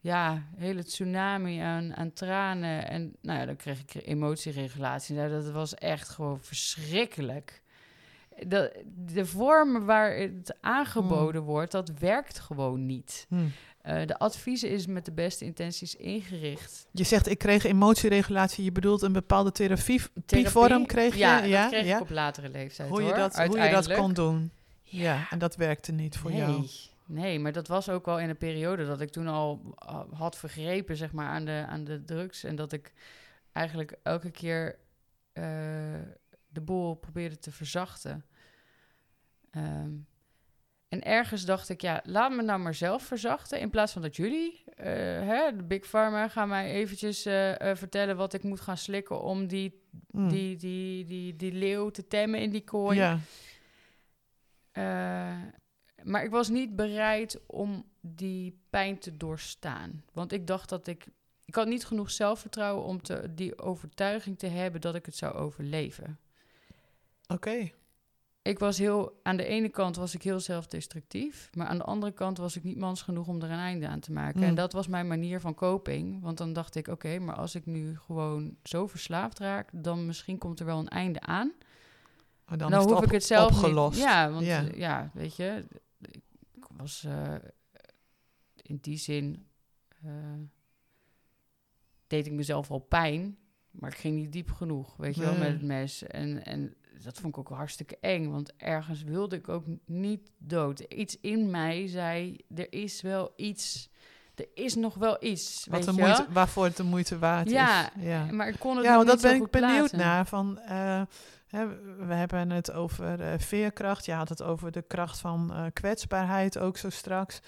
Ja, 0.00 0.42
hele 0.56 0.84
tsunami 0.84 1.58
aan, 1.58 1.96
aan 1.96 2.12
tranen. 2.12 2.88
En 2.88 3.16
nou 3.20 3.38
ja, 3.38 3.46
dan 3.46 3.56
kreeg 3.56 3.80
ik 3.80 3.94
emotieregulatie. 4.06 5.16
Nou, 5.16 5.30
dat 5.30 5.50
was 5.50 5.74
echt 5.74 6.08
gewoon 6.08 6.40
verschrikkelijk. 6.40 7.62
De, 8.46 8.84
de 8.86 9.26
vorm 9.26 9.84
waar 9.84 10.16
het 10.16 10.56
aangeboden 10.60 11.42
wordt, 11.42 11.72
dat 11.72 11.90
werkt 11.98 12.38
gewoon 12.38 12.86
niet. 12.86 13.26
Eh, 13.84 14.06
de 14.06 14.18
adviezen 14.18 14.70
is 14.70 14.86
met 14.86 15.04
de 15.04 15.12
beste 15.12 15.44
intenties 15.44 15.96
ingericht. 15.96 16.86
Je 16.92 17.04
zegt, 17.04 17.28
ik 17.28 17.38
kreeg 17.38 17.64
emotieregulatie. 17.64 18.64
Je 18.64 18.72
bedoelt 18.72 19.02
een 19.02 19.12
bepaalde 19.12 19.52
therapievorm 19.52 20.86
kreeg 20.86 21.12
je? 21.12 21.18
Ja, 21.18 21.42
ja, 21.42 21.62
dat 21.62 21.70
kreeg 21.70 21.86
ja. 21.86 21.96
ik 21.96 22.02
op 22.02 22.10
latere 22.10 22.48
leeftijd 22.48 22.88
Hoe, 22.88 23.02
je 23.02 23.06
hoor, 23.06 23.16
dat, 23.16 23.36
hoe 23.36 23.58
je 23.58 23.70
dat 23.70 23.94
kon 23.94 24.12
doen. 24.12 24.50
Ja. 24.82 25.26
en 25.30 25.38
dat 25.38 25.56
werkte 25.56 25.92
niet 25.92 26.16
voor 26.16 26.30
nee, 26.30 26.40
jou. 26.40 26.66
Nee, 27.06 27.38
maar 27.38 27.52
dat 27.52 27.68
was 27.68 27.88
ook 27.88 28.06
wel 28.06 28.18
in 28.18 28.28
een 28.28 28.36
periode 28.36 28.86
dat 28.86 29.00
ik 29.00 29.10
toen 29.10 29.28
al 29.28 29.74
had 30.14 30.36
vergrepen 30.36 30.96
zeg 30.96 31.12
maar, 31.12 31.28
aan, 31.28 31.44
de, 31.44 31.64
aan 31.68 31.84
de 31.84 32.04
drugs. 32.04 32.44
En 32.44 32.56
dat 32.56 32.72
ik 32.72 32.92
eigenlijk 33.52 33.96
elke 34.02 34.30
keer 34.30 34.78
eh, 35.32 35.44
de 36.48 36.60
boel 36.60 36.94
probeerde 36.94 37.38
te 37.38 37.52
verzachten. 37.52 38.24
Ehm, 39.50 39.90
en 40.94 41.02
ergens 41.02 41.44
dacht 41.44 41.68
ik, 41.68 41.80
ja, 41.80 42.00
laat 42.04 42.32
me 42.32 42.42
nou 42.42 42.60
maar 42.60 42.74
zelf 42.74 43.02
verzachten. 43.02 43.60
In 43.60 43.70
plaats 43.70 43.92
van 43.92 44.02
dat 44.02 44.16
jullie, 44.16 44.62
eh, 44.76 44.86
hè, 45.26 45.56
de 45.56 45.62
Big 45.62 45.86
Pharma, 45.86 46.28
gaan 46.28 46.48
mij 46.48 46.70
eventjes 46.70 47.24
eh, 47.24 47.70
eh, 47.70 47.76
vertellen 47.76 48.16
wat 48.16 48.32
ik 48.34 48.42
moet 48.42 48.60
gaan 48.60 48.76
slikken 48.76 49.20
om 49.20 49.46
die, 49.46 49.82
Hm. 50.10 50.28
die, 50.28 50.56
die, 50.56 51.04
die, 51.04 51.36
die 51.36 51.52
leeuw 51.52 51.90
te 51.90 52.06
temmen 52.06 52.40
in 52.40 52.50
die 52.50 52.64
kooi. 52.64 52.98
ja. 52.98 53.18
Maar 56.02 56.24
ik 56.24 56.30
was 56.30 56.48
niet 56.48 56.76
bereid 56.76 57.40
om 57.46 57.84
die 58.00 58.60
pijn 58.70 58.98
te 58.98 59.16
doorstaan. 59.16 60.04
Want 60.12 60.32
ik 60.32 60.46
dacht 60.46 60.68
dat 60.68 60.86
ik. 60.86 61.06
Ik 61.44 61.54
had 61.54 61.66
niet 61.66 61.86
genoeg 61.86 62.10
zelfvertrouwen 62.10 62.84
om 62.84 63.02
te, 63.02 63.34
die 63.34 63.58
overtuiging 63.58 64.38
te 64.38 64.46
hebben 64.46 64.80
dat 64.80 64.94
ik 64.94 65.06
het 65.06 65.16
zou 65.16 65.34
overleven. 65.34 66.18
Oké. 67.26 67.70
Ik 68.44 68.58
was 68.58 68.78
heel. 68.78 69.20
Aan 69.22 69.36
de 69.36 69.44
ene 69.44 69.68
kant 69.68 69.96
was 69.96 70.14
ik 70.14 70.22
heel 70.22 70.40
zelfdestructief. 70.40 71.50
Maar 71.54 71.66
aan 71.66 71.78
de 71.78 71.84
andere 71.84 72.12
kant 72.12 72.38
was 72.38 72.56
ik 72.56 72.64
niet 72.64 72.76
mans 72.76 73.02
genoeg 73.02 73.26
om 73.26 73.42
er 73.42 73.50
een 73.50 73.58
einde 73.58 73.88
aan 73.88 74.00
te 74.00 74.12
maken. 74.12 74.40
Mm. 74.40 74.46
En 74.46 74.54
dat 74.54 74.72
was 74.72 74.86
mijn 74.86 75.06
manier 75.06 75.40
van 75.40 75.54
coping. 75.54 76.22
Want 76.22 76.38
dan 76.38 76.52
dacht 76.52 76.74
ik: 76.74 76.88
oké, 76.88 77.18
maar 77.18 77.34
als 77.34 77.54
ik 77.54 77.66
nu 77.66 77.96
gewoon 77.98 78.56
zo 78.62 78.86
verslaafd 78.86 79.38
raak. 79.38 79.68
dan 79.72 80.06
misschien 80.06 80.38
komt 80.38 80.60
er 80.60 80.66
wel 80.66 80.78
een 80.78 80.88
einde 80.88 81.20
aan. 81.20 81.52
Maar 82.44 82.58
Dan, 82.58 82.70
dan, 82.70 82.80
is 82.80 82.92
hoef 82.92 83.02
ik 83.02 83.10
het 83.10 83.24
zelf 83.24 83.50
opgelost. 83.52 83.96
niet. 83.96 84.04
Ja, 84.04 84.30
want 84.30 84.44
Ja. 84.46 84.64
ja. 84.74 85.10
weet 85.14 85.36
je, 85.36 85.64
ik 86.54 86.64
was 86.76 87.04
eh, 87.04 87.34
in 88.62 88.78
die 88.80 88.96
zin 88.98 89.46
eh, 90.02 90.10
deed 92.06 92.26
ik 92.26 92.32
mezelf 92.32 92.70
al 92.70 92.78
pijn, 92.78 93.38
maar 93.70 93.90
ik 93.90 93.96
ging 93.96 94.16
niet 94.16 94.32
diep 94.32 94.50
genoeg, 94.50 94.96
weet 94.96 95.14
je 95.14 95.20
wel, 95.20 95.38
met 95.38 95.52
het 95.52 95.62
mes. 95.62 96.02
En, 96.02 96.44
en 96.44 96.74
dat 97.02 97.18
vond 97.18 97.36
ik 97.36 97.38
ook 97.38 97.56
hartstikke 97.56 97.96
eng, 98.00 98.30
want 98.30 98.52
ergens 98.56 99.02
wilde 99.02 99.36
ik 99.36 99.48
ook 99.48 99.64
niet 99.86 100.30
dood. 100.38 100.80
Iets 100.80 101.20
in 101.20 101.50
mij 101.50 101.86
zei, 101.86 102.36
er 102.54 102.72
is 102.72 103.00
wel 103.02 103.32
iets, 103.36 103.88
er 104.34 104.46
is 104.54 104.74
nog 104.74 104.94
wel 104.94 105.16
iets, 105.24 105.66
Wat 105.70 105.76
weet 105.76 105.84
de 105.86 105.90
je 105.94 106.06
wel? 106.06 106.06
moeite, 106.16 106.32
waarvoor 106.32 106.64
het 106.64 106.76
de 106.76 106.82
moeite 106.82 107.18
waard 107.18 107.50
Ja, 107.50 107.94
is. 107.96 108.02
Ja, 108.04 108.24
Maar 108.30 108.48
ik 108.48 108.58
kon 108.58 108.76
het 108.76 108.84
ja 108.84 108.94
nog 108.96 109.04
want 109.04 109.20
dat 109.22 109.30
ben 109.32 109.42
ik 109.42 109.50
benieuwd 109.50 109.70
plaatsen. 109.76 109.98
naar. 109.98 110.26
Van, 110.26 110.58
eh, 110.58 111.02
we 111.98 112.14
hebben 112.14 112.50
het 112.50 112.72
over 112.72 113.20
eh, 113.20 113.38
veerkracht. 113.38 114.04
Je 114.06 114.12
had 114.12 114.28
het 114.28 114.42
over 114.42 114.72
de 114.72 114.82
kracht 114.82 115.18
van 115.18 115.52
eh, 115.54 115.64
kwetsbaarheid 115.72 116.58
ook 116.58 116.76
zo 116.76 116.90
straks. 116.90 117.40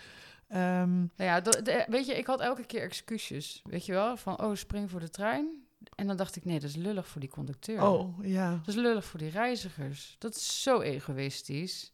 Ehm, 0.49 0.97
Nou 0.99 1.09
ja, 1.17 1.41
dat- 1.41 1.61
de- 1.65 1.85
weet 1.89 2.07
je, 2.07 2.15
ik 2.19 2.27
had 2.27 2.41
elke 2.41 2.65
keer 2.65 2.83
excuses. 2.83 3.63
Weet 3.65 3.87
je 3.87 3.93
wel, 3.93 4.17
van 4.17 4.41
oh, 4.43 4.55
spring 4.55 4.91
voor 4.91 5.01
de 5.01 5.11
trein. 5.11 5.66
En 5.95 6.07
dan 6.07 6.17
dacht 6.17 6.37
ik, 6.37 6.45
nee, 6.45 6.61
dat 6.61 6.69
is 6.69 6.77
lullig 6.77 7.09
voor 7.09 7.21
die 7.21 7.31
conducteur. 7.31 7.83
oh, 7.83 8.25
ja. 8.25 8.51
Dat 8.51 8.69
is 8.69 8.75
lullig 8.75 9.05
voor 9.05 9.19
die 9.19 9.31
reizigers. 9.31 10.17
Dat 10.19 10.35
is 10.35 10.63
zo 10.63 10.81
egoïstisch. 10.81 11.93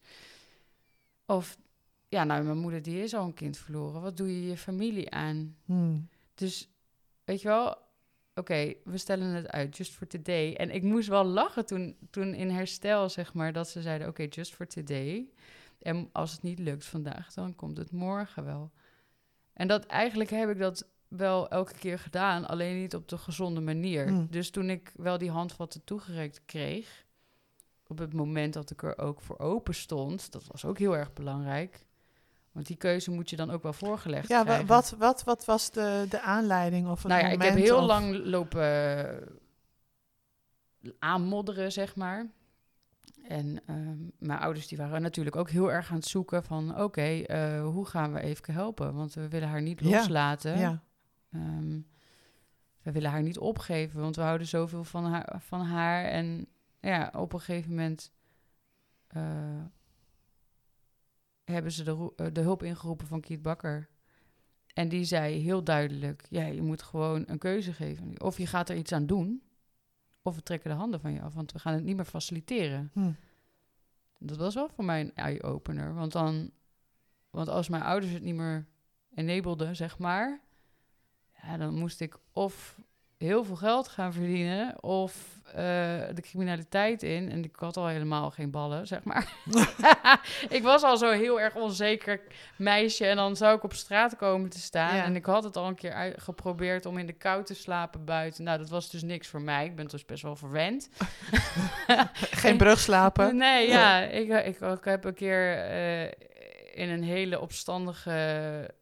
Of, 1.26 1.58
ja, 2.08 2.24
nou, 2.24 2.44
mijn 2.44 2.58
moeder 2.58 2.82
die 2.82 3.02
is 3.02 3.14
al 3.14 3.24
een 3.24 3.34
kind 3.34 3.56
verloren. 3.56 4.00
Wat 4.00 4.16
doe 4.16 4.34
je 4.34 4.48
je 4.48 4.56
familie 4.56 5.10
aan? 5.10 5.56
Hmm. 5.64 6.08
Dus, 6.34 6.68
weet 7.24 7.40
je 7.40 7.48
wel, 7.48 7.76
oké, 8.34 8.74
we 8.84 8.98
stellen 8.98 9.26
het 9.26 9.48
uit, 9.48 9.76
just 9.76 9.92
for 9.92 10.06
today. 10.06 10.54
En 10.54 10.70
ik 10.70 10.82
moest 10.82 11.08
wel 11.08 11.24
lachen 11.24 11.66
toen, 11.66 11.96
toen 12.10 12.34
in 12.34 12.50
herstel, 12.50 13.08
zeg 13.08 13.34
maar, 13.34 13.52
dat 13.52 13.68
ze 13.68 13.82
zeiden, 13.82 14.08
oké, 14.08 14.22
just 14.22 14.54
for 14.54 14.66
today. 14.66 15.28
En 15.78 16.08
als 16.12 16.32
het 16.32 16.42
niet 16.42 16.58
lukt 16.58 16.84
vandaag, 16.84 17.32
dan 17.32 17.54
komt 17.54 17.76
het 17.76 17.90
morgen 17.90 18.44
wel. 18.44 18.70
En 19.52 19.68
dat 19.68 19.86
eigenlijk 19.86 20.30
heb 20.30 20.50
ik 20.50 20.58
dat 20.58 20.88
wel 21.16 21.48
elke 21.48 21.74
keer 21.74 21.98
gedaan, 21.98 22.46
alleen 22.48 22.78
niet 22.80 22.94
op 22.94 23.08
de 23.08 23.18
gezonde 23.18 23.60
manier. 23.60 24.08
Mm. 24.12 24.26
Dus 24.30 24.50
toen 24.50 24.70
ik 24.70 24.92
wel 24.96 25.18
die 25.18 25.30
handvatten 25.30 25.84
toegereikt 25.84 26.42
kreeg, 26.44 27.04
op 27.86 27.98
het 27.98 28.12
moment 28.12 28.52
dat 28.54 28.70
ik 28.70 28.82
er 28.82 28.98
ook 28.98 29.20
voor 29.20 29.38
open 29.38 29.74
stond, 29.74 30.32
dat 30.32 30.46
was 30.46 30.64
ook 30.64 30.78
heel 30.78 30.96
erg 30.96 31.12
belangrijk. 31.12 31.86
Want 32.52 32.66
die 32.66 32.76
keuze 32.76 33.10
moet 33.10 33.30
je 33.30 33.36
dan 33.36 33.50
ook 33.50 33.62
wel 33.62 33.72
voorgelegd 33.72 34.28
Ja, 34.28 34.36
wa- 34.38 34.44
krijgen. 34.44 34.66
wat, 34.66 34.94
wat, 34.98 35.24
wat 35.24 35.44
was 35.44 35.70
de, 35.70 36.06
de 36.08 36.20
aanleiding 36.20 36.88
of 36.88 37.04
Nou 37.04 37.20
ja, 37.20 37.26
ik 37.26 37.38
moment? 37.38 37.54
heb 37.54 37.64
heel 37.64 37.78
of- 37.80 37.86
lang 37.86 38.24
lopen 38.24 38.62
eh, 40.82 40.90
aanmodderen, 40.98 41.72
zeg 41.72 41.96
maar. 41.96 42.26
En 43.28 43.60
ehm, 43.66 43.98
mijn 44.18 44.38
ouders 44.38 44.68
die 44.68 44.78
waren 44.78 45.02
natuurlijk 45.02 45.36
ook 45.36 45.50
heel 45.50 45.72
erg 45.72 45.90
aan 45.90 45.96
het 45.96 46.06
zoeken 46.06 46.44
van... 46.44 46.80
oké, 46.82 47.02
eh, 47.02 47.62
hoe 47.62 47.86
gaan 47.86 48.12
we 48.12 48.22
Eefke 48.22 48.52
helpen? 48.52 48.94
Want 48.94 49.14
we 49.14 49.28
willen 49.28 49.48
haar 49.48 49.62
niet 49.62 49.80
Ja, 49.80 49.96
loslaten. 49.96 50.58
Ja, 50.58 50.82
Ehm, 51.32 51.80
we 52.82 52.92
willen 52.92 53.10
haar 53.10 53.22
niet 53.22 53.38
opgeven, 53.38 54.00
want 54.00 54.16
we 54.16 54.22
houden 54.22 54.46
zoveel 54.46 54.84
van 54.84 55.04
haar. 55.04 55.40
Van 55.40 55.60
haar. 55.60 56.04
En 56.04 56.46
ja, 56.80 57.12
op 57.16 57.32
een 57.32 57.40
gegeven 57.40 57.70
moment 57.70 58.12
eh, 59.06 59.64
hebben 61.44 61.72
ze 61.72 61.84
de, 61.84 62.12
eh, 62.16 62.26
de 62.32 62.40
hulp 62.40 62.62
ingeroepen 62.62 63.06
van 63.06 63.20
Kiet 63.20 63.42
Bakker. 63.42 63.88
En 64.74 64.88
die 64.88 65.04
zei 65.04 65.38
heel 65.38 65.64
duidelijk: 65.64 66.26
ja, 66.30 66.44
je 66.46 66.62
moet 66.62 66.82
gewoon 66.82 67.24
een 67.26 67.38
keuze 67.38 67.72
geven. 67.72 68.20
Of 68.22 68.38
je 68.38 68.46
gaat 68.46 68.68
er 68.68 68.76
iets 68.76 68.92
aan 68.92 69.06
doen, 69.06 69.42
of 70.22 70.34
we 70.34 70.42
trekken 70.42 70.70
de 70.70 70.76
handen 70.76 71.00
van 71.00 71.12
je 71.12 71.20
af, 71.20 71.34
want 71.34 71.52
we 71.52 71.58
gaan 71.58 71.74
het 71.74 71.84
niet 71.84 71.96
meer 71.96 72.04
faciliteren. 72.04 72.90
Hm. 72.92 73.12
Dat 74.18 74.36
was 74.36 74.54
wel 74.54 74.68
voor 74.68 74.84
mij 74.84 75.00
een 75.00 75.14
eye-opener. 75.14 75.94
Want, 75.94 76.12
dan, 76.12 76.50
want 77.30 77.48
als 77.48 77.68
mijn 77.68 77.82
ouders 77.82 78.12
het 78.12 78.22
niet 78.22 78.34
meer 78.34 78.66
enableden, 79.14 79.76
zeg 79.76 79.98
maar... 79.98 80.40
Ja, 81.46 81.56
dan 81.56 81.74
moest 81.74 82.00
ik 82.00 82.14
of 82.32 82.76
heel 83.22 83.44
veel 83.44 83.56
geld 83.56 83.88
gaan 83.88 84.12
verdienen... 84.12 84.82
of 84.82 85.40
eh, 85.46 85.54
de 86.14 86.20
criminaliteit 86.20 87.02
in. 87.02 87.30
En 87.30 87.44
ik 87.44 87.56
had 87.56 87.76
al 87.76 87.86
helemaal 87.86 88.30
geen 88.30 88.50
ballen, 88.50 88.86
zeg 88.86 89.04
maar. 89.04 89.32
ik 90.48 90.62
was 90.62 90.82
al 90.82 90.96
zo 90.96 91.10
heel 91.10 91.40
erg 91.40 91.54
onzeker 91.54 92.20
meisje... 92.56 93.06
en 93.06 93.16
dan 93.16 93.36
zou 93.36 93.56
ik 93.56 93.62
op 93.62 93.72
straat 93.72 94.16
komen 94.16 94.50
te 94.50 94.58
staan. 94.58 94.96
Ja. 94.96 95.04
En 95.04 95.16
ik 95.16 95.24
had 95.24 95.44
het 95.44 95.56
al 95.56 95.66
een 95.66 95.74
keer 95.74 95.92
uit- 95.92 96.22
geprobeerd 96.22 96.86
om 96.86 96.98
in 96.98 97.06
de 97.06 97.12
kou 97.12 97.44
te 97.44 97.54
slapen 97.54 98.04
buiten. 98.04 98.44
Nou, 98.44 98.58
dat 98.58 98.68
was 98.68 98.90
dus 98.90 99.02
niks 99.02 99.28
voor 99.28 99.42
mij. 99.42 99.64
Ik 99.64 99.76
ben 99.76 99.86
dus 99.86 100.04
best 100.04 100.22
wel 100.22 100.36
verwend. 100.36 100.88
Geen 102.42 102.56
brug 102.56 102.78
slapen. 102.78 103.36
Nee, 103.36 103.68
ja. 103.68 104.00
Ik, 104.00 104.28
ik, 104.28 104.60
ik 104.60 104.84
heb 104.84 105.04
een 105.04 105.14
keer 105.14 105.58
eh, 105.58 106.10
in 106.74 106.88
een 106.88 107.02
hele 107.02 107.40
opstandige 107.40 108.10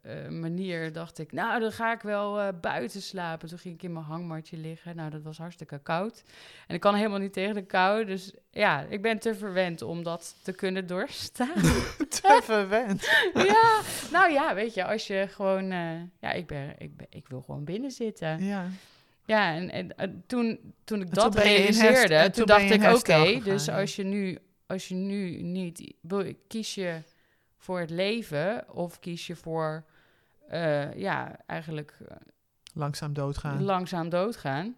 eh, 0.03 0.29
manier 0.29 0.93
dacht 0.93 1.19
ik... 1.19 1.33
nou, 1.33 1.61
dan 1.61 1.73
ga 1.73 1.93
ik 1.93 2.01
wel 2.01 2.41
eh, 2.41 2.49
buiten 2.61 3.03
slapen. 3.03 3.49
Toen 3.49 3.59
ging 3.59 3.75
ik 3.75 3.83
in 3.83 3.93
mijn 3.93 4.05
hangmatje 4.05 4.57
liggen. 4.57 4.97
Nou, 4.97 5.11
dat 5.11 5.23
was 5.23 5.39
hartstikke 5.39 5.79
koud. 5.83 6.23
En 6.67 6.75
ik 6.75 6.81
kan 6.81 6.95
helemaal 6.95 7.19
niet 7.19 7.33
tegen 7.33 7.55
de 7.55 7.63
kou. 7.67 8.05
Dus 8.05 8.33
ja, 8.51 8.81
ik 8.89 9.03
ben 9.03 9.19
te 9.19 9.35
verwend 9.35 9.83
om 9.83 10.03
dat 10.03 10.35
te 10.43 10.53
kunnen 10.53 10.87
doorstaan. 10.87 11.63
Te 12.21 12.41
verwend. 12.43 13.09
ja, 13.35 13.81
nou 14.13 14.33
ja, 14.33 14.55
weet 14.55 14.75
je, 14.75 14.85
als 14.85 15.07
je 15.07 15.27
gewoon... 15.31 15.71
eh, 15.71 16.01
ja, 16.21 16.33
ik, 16.33 16.47
ben, 16.47 16.75
ik, 16.79 16.97
ben, 16.97 17.07
ik 17.11 17.29
wil 17.29 17.41
gewoon 17.41 17.65
binnen 17.65 17.91
zitten. 17.91 18.45
Ja. 18.45 18.67
Ja, 19.25 19.55
en, 19.55 19.97
en 19.97 20.25
toen, 20.27 20.75
toen 20.85 21.01
ik 21.01 21.09
En 21.09 21.15
dat 21.15 21.33
toen 21.33 21.43
realiseerde, 21.43 22.15
en 22.15 22.33
toen, 22.33 22.47
dacht 22.47 22.71
ik, 22.71 22.83
oké, 22.83 23.41
dus 23.45 23.69
als 23.69 23.97
je 23.97 24.05
nu, 24.05 24.39
als 24.67 24.89
je 24.89 24.95
nu 24.95 25.43
niet, 25.43 25.95
wil- 26.01 26.33
kies 26.49 26.75
je 26.75 26.97
voor 27.61 27.81
het 27.81 27.91
leven 27.91 28.65
of 28.75 28.99
kies 28.99 29.27
je 29.27 29.37
voor, 29.37 29.85
eh, 30.49 30.95
ja, 30.95 31.37
eigenlijk 31.47 31.97
eh, 32.09 32.17
Langzaam 32.75 33.13
doodgaan. 33.13 33.63
langzaam 33.63 34.09
doodgaan. 34.09 34.77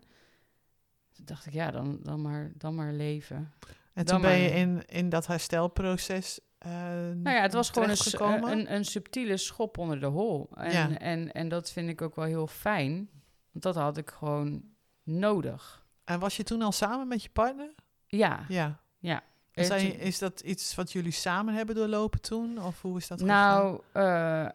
Toen 1.12 1.24
dacht 1.24 1.46
ik, 1.46 1.52
ja, 1.52 1.70
dan, 1.70 1.98
dan, 2.02 2.22
maar, 2.22 2.52
dan 2.56 2.74
maar 2.74 2.92
leven. 2.92 3.36
en 3.36 4.04
dan 4.04 4.04
toen 4.04 4.20
ben 4.20 4.38
je 4.38 4.50
in, 4.50 4.82
in 4.86 5.08
dat 5.08 5.26
herstelproces 5.26 6.40
eh 6.58 6.70
Nou 7.14 7.30
ja, 7.36 7.40
het 7.42 7.52
was 7.52 7.70
gewoon 7.70 7.90
een, 7.90 8.58
een, 8.58 8.74
een 8.74 8.84
subtiele 8.84 9.36
schop 9.36 9.78
onder 9.78 10.00
de 10.00 10.06
hol. 10.06 10.50
En, 10.54 10.72
Ja. 10.72 10.98
en, 10.98 11.32
en 11.32 11.48
dat 11.48 11.70
vind 11.70 11.88
ik 11.88 12.02
ook 12.02 12.14
wel 12.14 12.24
heel 12.24 12.46
fijn, 12.46 13.10
want 13.52 13.64
dat 13.64 13.74
had 13.74 13.96
ik 13.96 14.10
gewoon 14.10 14.62
nodig. 15.02 15.84
En 16.04 16.18
was 16.18 16.36
je 16.36 16.42
toen 16.42 16.62
al 16.62 16.72
samen 16.72 17.08
met 17.08 17.22
je 17.22 17.30
partner? 17.30 17.74
Ja, 18.06 18.44
Ja. 18.48 18.80
Ja. 18.98 19.22
Zijn, 19.54 19.98
is 19.98 20.18
dat 20.18 20.40
iets 20.40 20.74
wat 20.74 20.92
jullie 20.92 21.12
samen 21.12 21.54
hebben 21.54 21.74
doorlopen 21.74 22.20
toen? 22.20 22.62
Of 22.62 22.82
hoe 22.82 22.96
is 22.96 23.08
dat 23.08 23.20
gegaan? 23.20 23.62
Nou, 23.62 23.80
eh, 23.92 24.48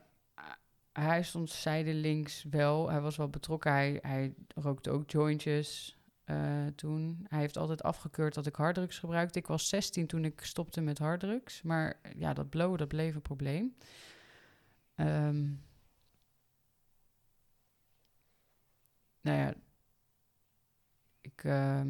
hij 0.92 1.24
stond 1.24 1.50
zijdelings 1.50 2.46
wel. 2.50 2.90
Hij 2.90 3.02
was 3.02 3.18
wel 3.18 3.30
betrokken. 3.30 3.72
Hij, 3.72 4.00
hij 4.02 4.34
rookte 4.56 4.92
ook 4.92 5.10
jointjes 5.10 5.98
eh, 6.24 6.66
toen. 6.76 7.26
Hij 7.30 7.40
heeft 7.40 7.58
altijd 7.58 7.84
afgekeurd 7.84 8.34
dat 8.34 8.46
ik 8.46 8.56
harddrugs 8.56 9.00
gebruikte. 9.00 9.40
Ik 9.40 9.48
was 9.48 9.70
16 9.70 10.08
toen 10.08 10.26
ik 10.26 10.42
stopte 10.42 10.82
met 10.82 10.98
harddrugs. 10.98 11.62
Maar 11.62 12.00
ja, 12.16 12.34
dat 12.34 12.50
blowen, 12.50 12.78
dat 12.78 12.88
bleef 12.88 13.16
een 13.16 13.22
probleem. 13.22 13.76
Ehm, 14.96 15.46
nou 19.22 19.38
ja, 19.38 19.54
ik... 21.22 21.44
ehm, 21.44 21.90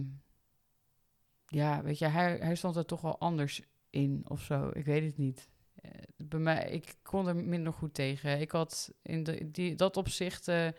ja, 1.47 1.81
weet 1.83 1.97
je, 1.99 2.05
hij, 2.07 2.37
hij 2.41 2.55
stond 2.55 2.75
er 2.75 2.85
toch 2.85 3.01
wel 3.01 3.19
anders 3.19 3.61
in 3.89 4.25
of 4.27 4.41
zo. 4.41 4.69
Ik 4.73 4.85
weet 4.85 5.03
het 5.03 5.17
niet. 5.17 5.49
Eh, 5.75 5.91
bij 6.17 6.39
mij, 6.39 6.69
ik 6.69 6.95
kon 7.03 7.27
er 7.27 7.35
minder 7.35 7.73
goed 7.73 7.93
tegen. 7.93 8.39
Ik 8.39 8.51
had 8.51 8.93
in 9.01 9.23
de, 9.23 9.51
die, 9.51 9.75
dat 9.75 9.97
opzicht 9.97 10.47
eh, 10.47 10.67
eh, 10.67 10.73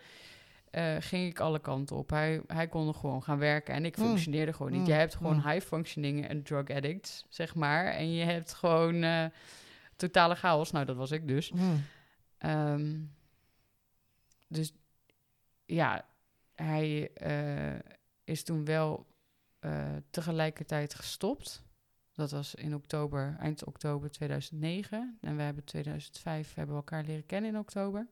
ging 0.99 1.29
ik 1.29 1.39
alle 1.39 1.59
kanten 1.59 1.95
op. 1.95 2.09
Hij, 2.09 2.41
hij 2.47 2.67
kon 2.67 2.87
er 2.87 2.93
gewoon 2.93 3.23
gaan 3.23 3.37
werken 3.39 3.73
en 3.73 3.85
ik 3.85 3.97
Mm. 3.97 4.05
functioneerde 4.05 4.53
gewoon 4.53 4.71
niet. 4.71 4.81
Mm. 4.81 4.87
Je 4.87 4.93
hebt 4.93 5.15
gewoon 5.15 5.35
Mm. 5.35 5.47
high 5.49 5.65
functioning 5.65 6.27
en 6.27 6.43
drug 6.43 6.69
addicts, 6.69 7.25
zeg 7.29 7.55
maar. 7.55 7.85
En 7.85 8.11
je 8.13 8.23
hebt 8.23 8.53
gewoon 8.53 9.31
totale 9.95 10.35
chaos. 10.35 10.71
Nou, 10.71 10.85
dat 10.85 10.95
was 10.95 11.11
ik 11.11 11.27
dus. 11.27 11.49
Hm. 11.49 11.59
Ehm, 12.37 12.97
dus 14.47 14.73
ja, 15.65 16.05
hij 16.55 17.11
is 18.23 18.43
toen 18.43 18.65
wel 18.65 19.05
eh, 19.59 19.95
tegelijkertijd 20.09 20.93
gestopt. 20.93 21.63
Dat 22.13 22.31
was 22.31 22.55
in 22.55 22.75
oktober, 22.75 23.35
eind 23.39 23.65
oktober 23.65 24.11
2009. 24.11 25.17
En 25.21 25.35
we 25.35 25.41
hebben 25.41 25.63
2005 25.63 26.53
hebben 26.53 26.75
we 26.75 26.81
elkaar 26.81 27.03
leren 27.03 27.25
kennen 27.25 27.49
in 27.49 27.59
oktober. 27.59 28.07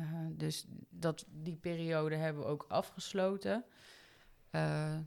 Uh, 0.00 0.06
dus 0.30 0.64
dat, 0.88 1.24
die 1.28 1.56
periode 1.56 2.14
hebben 2.14 2.42
we 2.42 2.48
ook 2.48 2.64
afgesloten. 2.68 3.64
Uh, 4.50 4.98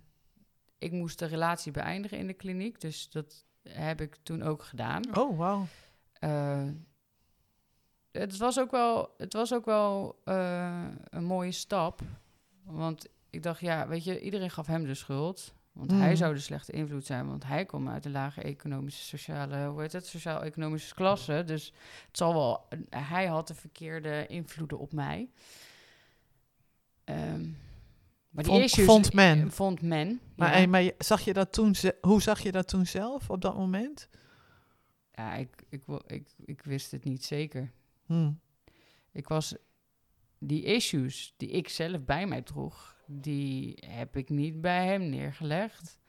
ik 0.78 0.92
moest 0.92 1.20
de 1.20 1.26
relatie 1.26 1.72
beëindigen 1.72 2.18
in 2.18 2.28
de 2.28 2.34
kliniek, 2.34 2.82
dus 2.82 3.10
dat 3.10 3.46
heb 3.70 4.02
ik 4.02 4.16
toen 4.24 4.44
ook 4.44 4.64
gedaan. 4.64 5.18
Oh, 5.18 5.38
wow. 5.38 5.66
Uh, 6.20 6.70
het 8.12 8.38
was 8.38 8.60
ook 8.60 8.72
wel, 8.72 9.14
het 9.18 9.34
was 9.34 9.54
ook 9.54 9.66
wel 9.66 10.22
een 11.10 11.24
mooie 11.24 11.52
stap. 11.52 12.02
Want 12.64 13.08
ik 13.36 13.44
dacht, 13.44 13.60
ja, 13.60 13.88
weet 13.88 14.04
je, 14.04 14.22
iedereen 14.22 14.52
gaf 14.52 14.68
hem 14.68 14.86
de 14.86 14.94
schuld. 14.94 15.54
Want 15.72 15.92
hij 15.92 16.10
mm. 16.10 16.16
zou 16.16 16.34
de 16.34 16.40
slechte 16.40 16.72
invloed 16.72 17.06
zijn, 17.06 17.28
want 17.28 17.44
hij 17.44 17.66
komt 17.66 17.90
uit 17.90 18.04
de 18.04 18.10
lage 18.10 18.42
economische, 18.42 19.04
sociale, 19.04 19.68
hoe 19.68 19.82
heet 19.82 19.92
het, 19.92 20.08
sociaal-economische 20.08 20.94
klasse. 20.94 21.44
Dus 21.46 21.74
het 22.08 22.18
zal 22.18 22.34
wel, 22.34 22.68
hij 22.90 23.26
had 23.26 23.48
de 23.48 23.56
verkeerde 23.56 24.26
invloeden 24.28 24.80
op 24.80 24.94
mij. 24.94 25.30
Um, 27.06 27.58
maar 28.30 28.44
die 28.44 28.54
vond, 28.54 28.64
issues, 28.64 28.86
vond 28.86 29.14
men. 29.14 29.52
Vond 29.52 29.82
men. 29.82 30.20
Maar, 30.36 30.62
ja. 30.62 30.68
maar 30.68 30.92
zag 30.98 31.22
je 31.22 31.34
dat 31.34 31.54
toen, 31.54 31.76
hoe 32.02 32.22
zag 32.22 32.40
je 32.40 32.52
dat 32.52 32.68
toen 32.68 32.86
zelf 32.86 33.30
op 33.30 33.42
dat 33.42 33.58
moment? 33.58 34.10
Ja, 35.12 35.34
ik, 35.34 35.64
ik, 35.70 35.84
ik, 36.08 36.28
ik 36.46 36.62
wist 36.64 36.92
het 36.92 37.04
niet 37.04 37.26
zeker. 37.26 37.72
Hmm. 38.06 38.40
Ik 39.12 39.28
was 39.28 39.56
die 40.40 40.64
issues 40.64 41.34
die 41.38 41.50
ik 41.50 41.70
zelf 41.70 42.04
bij 42.04 42.28
mij 42.28 42.42
droeg, 42.42 42.95
die 43.08 43.78
heb 43.88 44.18
ik 44.18 44.30
niet 44.30 44.62
bij 44.62 44.86
hem 44.86 45.10
neergelegd. 45.10 46.00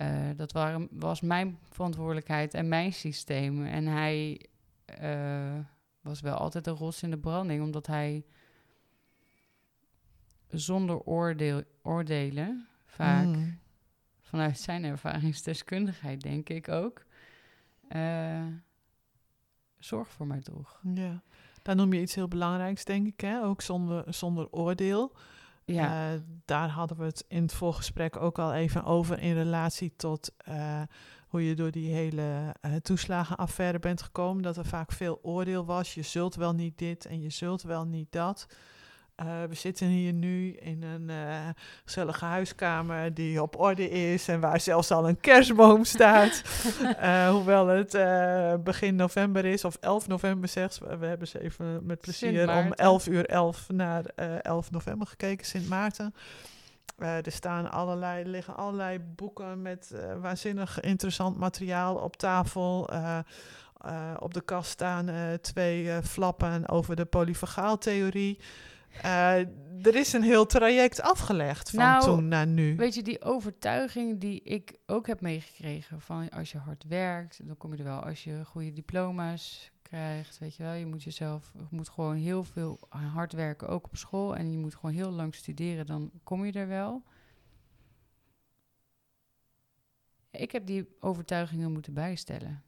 Uh, 0.00 0.28
dat 0.36 0.52
waren, 0.52 0.88
was 0.90 1.20
mijn 1.20 1.58
verantwoordelijkheid 1.70 2.54
en 2.54 2.68
mijn 2.68 2.92
systeem. 2.92 3.64
En 3.64 3.86
hij 3.86 4.46
uh, 5.02 5.58
was 6.00 6.20
wel 6.20 6.34
altijd 6.34 6.66
een 6.66 6.74
ros 6.74 7.02
in 7.02 7.10
de 7.10 7.18
branding, 7.18 7.62
omdat 7.62 7.86
hij 7.86 8.24
zonder 10.48 11.00
oordeel, 11.00 11.62
oordelen, 11.82 12.68
vaak 12.84 13.26
mm. 13.26 13.58
vanuit 14.20 14.58
zijn 14.58 14.84
ervaringsdeskundigheid, 14.84 16.20
denk 16.20 16.48
ik 16.48 16.68
ook, 16.68 17.04
uh, 17.88 18.46
zorg 19.78 20.08
voor 20.08 20.26
mij 20.26 20.40
droeg. 20.40 20.80
Ja, 20.94 21.22
daar 21.62 21.76
noem 21.76 21.92
je 21.92 22.00
iets 22.00 22.14
heel 22.14 22.28
belangrijks, 22.28 22.84
denk 22.84 23.06
ik, 23.06 23.20
hè? 23.20 23.42
ook 23.42 23.60
zonder, 23.60 24.14
zonder 24.14 24.50
oordeel. 24.50 25.12
Ja. 25.72 26.12
Uh, 26.12 26.20
daar 26.44 26.68
hadden 26.68 26.96
we 26.96 27.04
het 27.04 27.24
in 27.28 27.42
het 27.42 27.52
voorgesprek 27.52 28.16
ook 28.16 28.38
al 28.38 28.54
even 28.54 28.84
over 28.84 29.18
in 29.18 29.34
relatie 29.34 29.92
tot 29.96 30.32
uh, 30.48 30.82
hoe 31.28 31.46
je 31.46 31.54
door 31.54 31.70
die 31.70 31.92
hele 31.94 32.54
uh, 32.66 32.74
toeslagenaffaire 32.74 33.78
bent 33.78 34.02
gekomen. 34.02 34.42
Dat 34.42 34.56
er 34.56 34.66
vaak 34.66 34.92
veel 34.92 35.18
oordeel 35.22 35.64
was. 35.64 35.94
Je 35.94 36.02
zult 36.02 36.34
wel 36.34 36.52
niet 36.52 36.78
dit 36.78 37.06
en 37.06 37.20
je 37.20 37.30
zult 37.30 37.62
wel 37.62 37.84
niet 37.84 38.12
dat. 38.12 38.46
Uh, 39.20 39.26
we 39.48 39.54
zitten 39.54 39.86
hier 39.86 40.12
nu 40.12 40.52
in 40.52 40.82
een 40.82 41.08
uh, 41.08 41.48
gezellige 41.84 42.24
huiskamer 42.24 43.14
die 43.14 43.42
op 43.42 43.60
orde 43.60 43.90
is 43.90 44.28
en 44.28 44.40
waar 44.40 44.60
zelfs 44.60 44.90
al 44.90 45.08
een 45.08 45.20
kerstboom 45.20 45.84
staat. 45.84 46.42
uh, 46.82 47.30
hoewel 47.34 47.66
het 47.66 48.64
begin 48.64 48.96
november 48.96 49.44
is, 49.44 49.64
of 49.64 49.76
11 49.80 50.08
november 50.08 50.48
zegt 50.48 50.78
We 50.78 51.06
hebben 51.06 51.28
ze 51.28 51.40
even 51.40 51.86
met 51.86 52.00
plezier 52.00 52.56
om 52.56 52.72
11 52.72 53.06
uur 53.06 53.26
11 53.26 53.68
naar 53.68 54.04
11 54.42 54.70
november 54.70 55.06
gekeken, 55.06 55.46
Sint 55.46 55.68
Maarten. 55.68 56.14
er 56.98 57.32
staan 57.32 57.70
allerlei, 57.70 58.24
liggen 58.24 58.56
allerlei 58.56 58.98
boeken 58.98 59.62
met 59.62 59.94
waanzinnig 60.20 60.80
interessant 60.80 61.38
materiaal 61.38 61.96
op 61.96 62.16
tafel. 62.16 62.90
op 64.18 64.34
de 64.34 64.42
kast 64.44 64.70
staan 64.70 65.38
twee 65.40 66.02
flappen 66.02 66.68
over 66.68 66.96
de 66.96 67.04
polyfagaaltheorie. 67.04 68.38
Uh, 69.04 69.38
er 69.86 69.94
is 69.94 70.12
een 70.12 70.22
heel 70.22 70.46
traject 70.46 71.00
afgelegd 71.00 71.70
van 71.70 71.78
nou, 71.78 72.04
toen 72.04 72.28
naar 72.28 72.46
nu. 72.46 72.76
Weet 72.76 72.94
je, 72.94 73.02
die 73.02 73.22
overtuiging 73.22 74.20
die 74.20 74.42
ik 74.42 74.78
ook 74.86 75.06
heb 75.06 75.20
meegekregen 75.20 76.00
van 76.00 76.30
als 76.30 76.52
je 76.52 76.58
hard 76.58 76.84
werkt, 76.88 77.46
dan 77.46 77.56
kom 77.56 77.72
je 77.72 77.78
er 77.78 77.84
wel. 77.84 78.00
Als 78.00 78.24
je 78.24 78.44
goede 78.44 78.72
diploma's 78.72 79.70
krijgt, 79.82 80.38
weet 80.38 80.56
je 80.56 80.62
wel, 80.62 80.72
je 80.72 80.86
moet 80.86 81.02
jezelf, 81.02 81.52
je 81.56 81.76
moet 81.76 81.88
gewoon 81.88 82.16
heel 82.16 82.44
veel 82.44 82.78
hard 82.88 83.32
werken, 83.32 83.68
ook 83.68 83.84
op 83.84 83.96
school. 83.96 84.36
En 84.36 84.52
je 84.52 84.58
moet 84.58 84.74
gewoon 84.74 84.94
heel 84.94 85.10
lang 85.10 85.34
studeren, 85.34 85.86
dan 85.86 86.10
kom 86.22 86.44
je 86.44 86.52
er 86.52 86.68
wel. 86.68 87.02
Ik 90.30 90.52
heb 90.52 90.66
die 90.66 90.96
overtuigingen 91.00 91.72
moeten 91.72 91.94
bijstellen. 91.94 92.62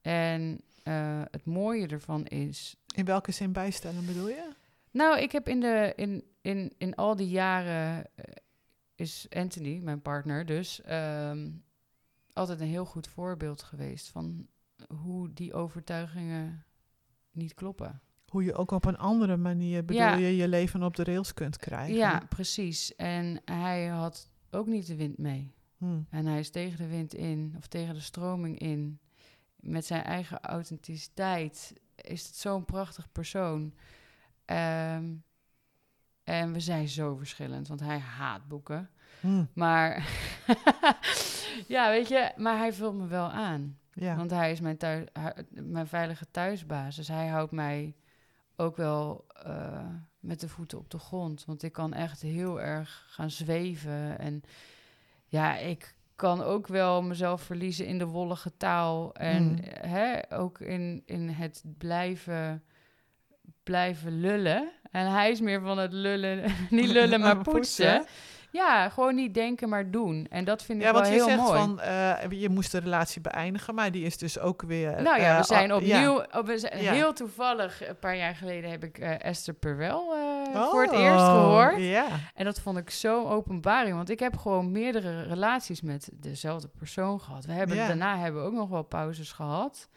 En 0.00 0.60
uh, 0.84 1.22
het 1.30 1.44
mooie 1.44 1.86
ervan 1.86 2.26
is. 2.26 2.76
In 2.94 3.04
welke 3.04 3.32
zin 3.32 3.52
bijstellen 3.52 4.06
bedoel 4.06 4.28
je? 4.28 4.50
Nou, 4.90 5.18
ik 5.18 5.32
heb 5.32 5.48
in, 5.48 5.60
de, 5.60 5.92
in, 5.96 6.24
in, 6.40 6.72
in 6.78 6.94
al 6.94 7.16
die 7.16 7.28
jaren 7.28 7.98
uh, 8.16 8.24
is 8.94 9.26
Anthony, 9.30 9.78
mijn 9.78 10.02
partner, 10.02 10.46
dus 10.46 10.80
um, 10.90 11.64
altijd 12.32 12.60
een 12.60 12.66
heel 12.66 12.84
goed 12.84 13.08
voorbeeld 13.08 13.62
geweest 13.62 14.08
van 14.08 14.46
hoe 15.02 15.32
die 15.32 15.54
overtuigingen 15.54 16.64
niet 17.30 17.54
kloppen. 17.54 18.00
Hoe 18.28 18.44
je 18.44 18.54
ook 18.54 18.70
op 18.70 18.84
een 18.84 18.98
andere 18.98 19.36
manier, 19.36 19.84
bedoel 19.84 20.02
ja. 20.02 20.16
je, 20.16 20.36
je 20.36 20.48
leven 20.48 20.82
op 20.82 20.96
de 20.96 21.04
rails 21.04 21.34
kunt 21.34 21.56
krijgen. 21.56 21.96
Ja, 21.96 22.22
precies. 22.28 22.96
En 22.96 23.40
hij 23.44 23.86
had 23.86 24.30
ook 24.50 24.66
niet 24.66 24.86
de 24.86 24.96
wind 24.96 25.18
mee. 25.18 25.52
Hmm. 25.76 26.06
En 26.10 26.26
hij 26.26 26.38
is 26.38 26.50
tegen 26.50 26.78
de 26.78 26.86
wind 26.86 27.14
in, 27.14 27.54
of 27.58 27.66
tegen 27.66 27.94
de 27.94 28.00
stroming 28.00 28.58
in. 28.58 28.98
Met 29.56 29.84
zijn 29.84 30.02
eigen 30.02 30.40
authenticiteit 30.40 31.72
is 31.94 32.26
het 32.26 32.36
zo'n 32.36 32.64
prachtig 32.64 33.12
persoon. 33.12 33.74
Um, 34.50 35.24
en 36.24 36.52
we 36.52 36.60
zijn 36.60 36.88
zo 36.88 37.16
verschillend, 37.16 37.68
want 37.68 37.80
hij 37.80 37.98
haat 37.98 38.48
boeken. 38.48 38.90
Hmm. 39.20 39.48
Maar 39.52 40.08
ja, 41.68 41.90
weet 41.90 42.08
je, 42.08 42.32
maar 42.36 42.56
hij 42.56 42.72
vult 42.72 42.94
me 42.94 43.06
wel 43.06 43.30
aan. 43.30 43.78
Ja. 43.92 44.16
Want 44.16 44.30
hij 44.30 44.52
is 44.52 44.60
mijn, 44.60 44.76
thuis, 44.76 45.06
mijn 45.50 45.86
veilige 45.86 46.26
thuisbasis. 46.30 47.08
Hij 47.08 47.26
houdt 47.26 47.52
mij 47.52 47.94
ook 48.56 48.76
wel 48.76 49.26
uh, 49.46 49.88
met 50.20 50.40
de 50.40 50.48
voeten 50.48 50.78
op 50.78 50.90
de 50.90 50.98
grond. 50.98 51.44
Want 51.44 51.62
ik 51.62 51.72
kan 51.72 51.92
echt 51.92 52.22
heel 52.22 52.60
erg 52.60 53.06
gaan 53.08 53.30
zweven. 53.30 54.18
En 54.18 54.42
ja, 55.26 55.56
ik 55.56 55.94
kan 56.16 56.42
ook 56.42 56.66
wel 56.66 57.02
mezelf 57.02 57.42
verliezen 57.42 57.86
in 57.86 57.98
de 57.98 58.06
wollige 58.06 58.56
taal. 58.56 59.14
En 59.14 59.42
mm. 59.42 59.58
hè, 59.64 60.32
ook 60.32 60.60
in, 60.60 61.02
in 61.06 61.28
het 61.28 61.64
blijven 61.78 62.62
blijven 63.68 64.20
lullen. 64.20 64.68
En 64.90 65.10
hij 65.10 65.30
is 65.30 65.40
meer 65.40 65.60
van 65.60 65.78
het 65.78 65.92
lullen, 65.92 66.42
niet 66.70 66.88
lullen, 66.98 67.20
maar 67.20 67.38
poetsen. 67.38 68.06
Ja, 68.50 68.88
gewoon 68.88 69.14
niet 69.14 69.34
denken, 69.34 69.68
maar 69.68 69.90
doen. 69.90 70.26
En 70.30 70.44
dat 70.44 70.62
vind 70.62 70.80
ik 70.80 70.86
ja, 70.86 70.92
wel 70.92 71.02
heel 71.02 71.18
mooi. 71.18 71.30
Ja, 71.30 71.36
want 71.36 71.48
je 71.48 71.84
zegt 71.84 72.20
van, 72.20 72.32
uh, 72.32 72.40
je 72.40 72.48
moest 72.48 72.72
de 72.72 72.78
relatie 72.78 73.20
beëindigen, 73.20 73.74
maar 73.74 73.90
die 73.90 74.04
is 74.04 74.18
dus 74.18 74.38
ook 74.38 74.62
weer... 74.62 75.02
Nou 75.02 75.20
ja, 75.20 75.32
we 75.32 75.38
eh, 75.38 75.42
zijn 75.42 75.74
opnieuw... 75.74 76.24
Ja. 76.32 76.42
we 76.44 76.58
zijn, 76.58 76.72
Heel 76.72 77.12
toevallig, 77.12 77.88
een 77.88 77.98
paar 77.98 78.16
jaar 78.16 78.34
geleden 78.34 78.70
heb 78.70 78.84
ik 78.84 78.98
uh, 78.98 79.24
Esther 79.24 79.54
Perwel 79.54 80.00
oh, 80.54 80.70
voor 80.70 80.82
het 80.82 80.92
eerst 80.92 81.24
gehoord. 81.24 81.76
Ja. 81.78 82.06
En 82.34 82.44
dat 82.44 82.60
vond 82.60 82.78
ik 82.78 82.90
zo 82.90 83.26
openbaring, 83.26 83.96
want 83.96 84.10
ik 84.10 84.18
heb 84.18 84.36
gewoon 84.36 84.72
meerdere 84.72 85.22
relaties 85.22 85.80
met 85.80 86.08
dezelfde 86.12 86.68
persoon 86.78 87.20
gehad. 87.20 87.44
We 87.44 87.52
hebben, 87.52 87.76
Daarna 87.76 88.18
hebben 88.18 88.40
we 88.40 88.46
ook 88.46 88.54
nog 88.54 88.68
wel 88.68 88.82
pauzes 88.82 89.32
gehad 89.32 89.88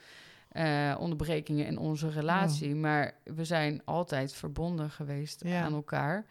uh, 0.51 0.95
onderbrekingen 0.99 1.65
in 1.65 1.77
onze 1.77 2.09
relatie. 2.09 2.75
Maar 2.75 3.13
we 3.23 3.45
zijn 3.45 3.81
altijd 3.85 4.33
verbonden 4.33 4.89
geweest 4.89 5.45
aan 5.45 5.73
elkaar. 5.73 6.25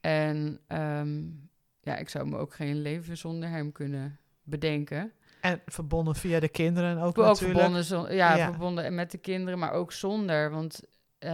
En 0.00 0.60
um, 0.68 1.48
ja, 1.80 1.96
ik 1.96 2.08
zou 2.08 2.28
me 2.28 2.36
ook 2.36 2.54
geen 2.54 2.80
leven 2.82 3.16
zonder 3.16 3.48
hem 3.48 3.72
kunnen 3.72 4.18
bedenken. 4.42 5.12
En 5.40 5.60
verbonden 5.66 6.14
via 6.14 6.40
de 6.40 6.48
kinderen 6.48 6.98
ook, 6.98 7.18
ook 7.18 7.24
natuurlijk. 7.24 7.60
Verbonden, 7.60 8.16
ja, 8.16 8.36
ja, 8.36 8.48
verbonden 8.50 8.94
met 8.94 9.10
de 9.10 9.18
kinderen, 9.18 9.58
maar 9.58 9.72
ook 9.72 9.92
zonder. 9.92 10.50
Want, 10.50 10.82
uh, 11.18 11.30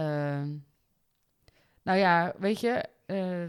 nou 1.81 1.97
ja, 1.97 2.33
weet 2.39 2.59
je, 2.59 2.85
uh, 3.05 3.45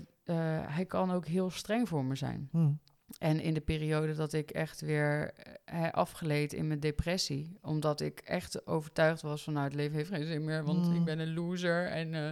hij 0.67 0.85
kan 0.87 1.11
ook 1.11 1.27
heel 1.27 1.51
streng 1.51 1.89
voor 1.89 2.05
me 2.05 2.15
zijn. 2.15 2.49
Hmm. 2.51 2.79
En 3.19 3.41
in 3.41 3.55
de 3.55 3.61
periode 3.61 4.15
dat 4.15 4.33
ik 4.33 4.51
echt 4.51 4.81
weer 4.81 5.35
uh, 5.75 5.91
afgeleid 5.91 6.53
in 6.53 6.67
mijn 6.67 6.81
depressie, 6.81 7.59
omdat 7.63 8.01
ik 8.01 8.21
echt 8.25 8.67
overtuigd 8.67 9.23
was 9.23 9.43
van 9.43 9.53
nou 9.53 9.65
het 9.65 9.75
leven 9.75 9.97
heeft 9.97 10.11
geen 10.11 10.27
zin 10.27 10.45
meer, 10.45 10.65
want 10.65 10.87
ik 10.87 10.93
mm. 10.93 11.05
ben 11.05 11.19
een 11.19 11.35
loser 11.35 11.87
en 11.87 12.13
uh, 12.13 12.31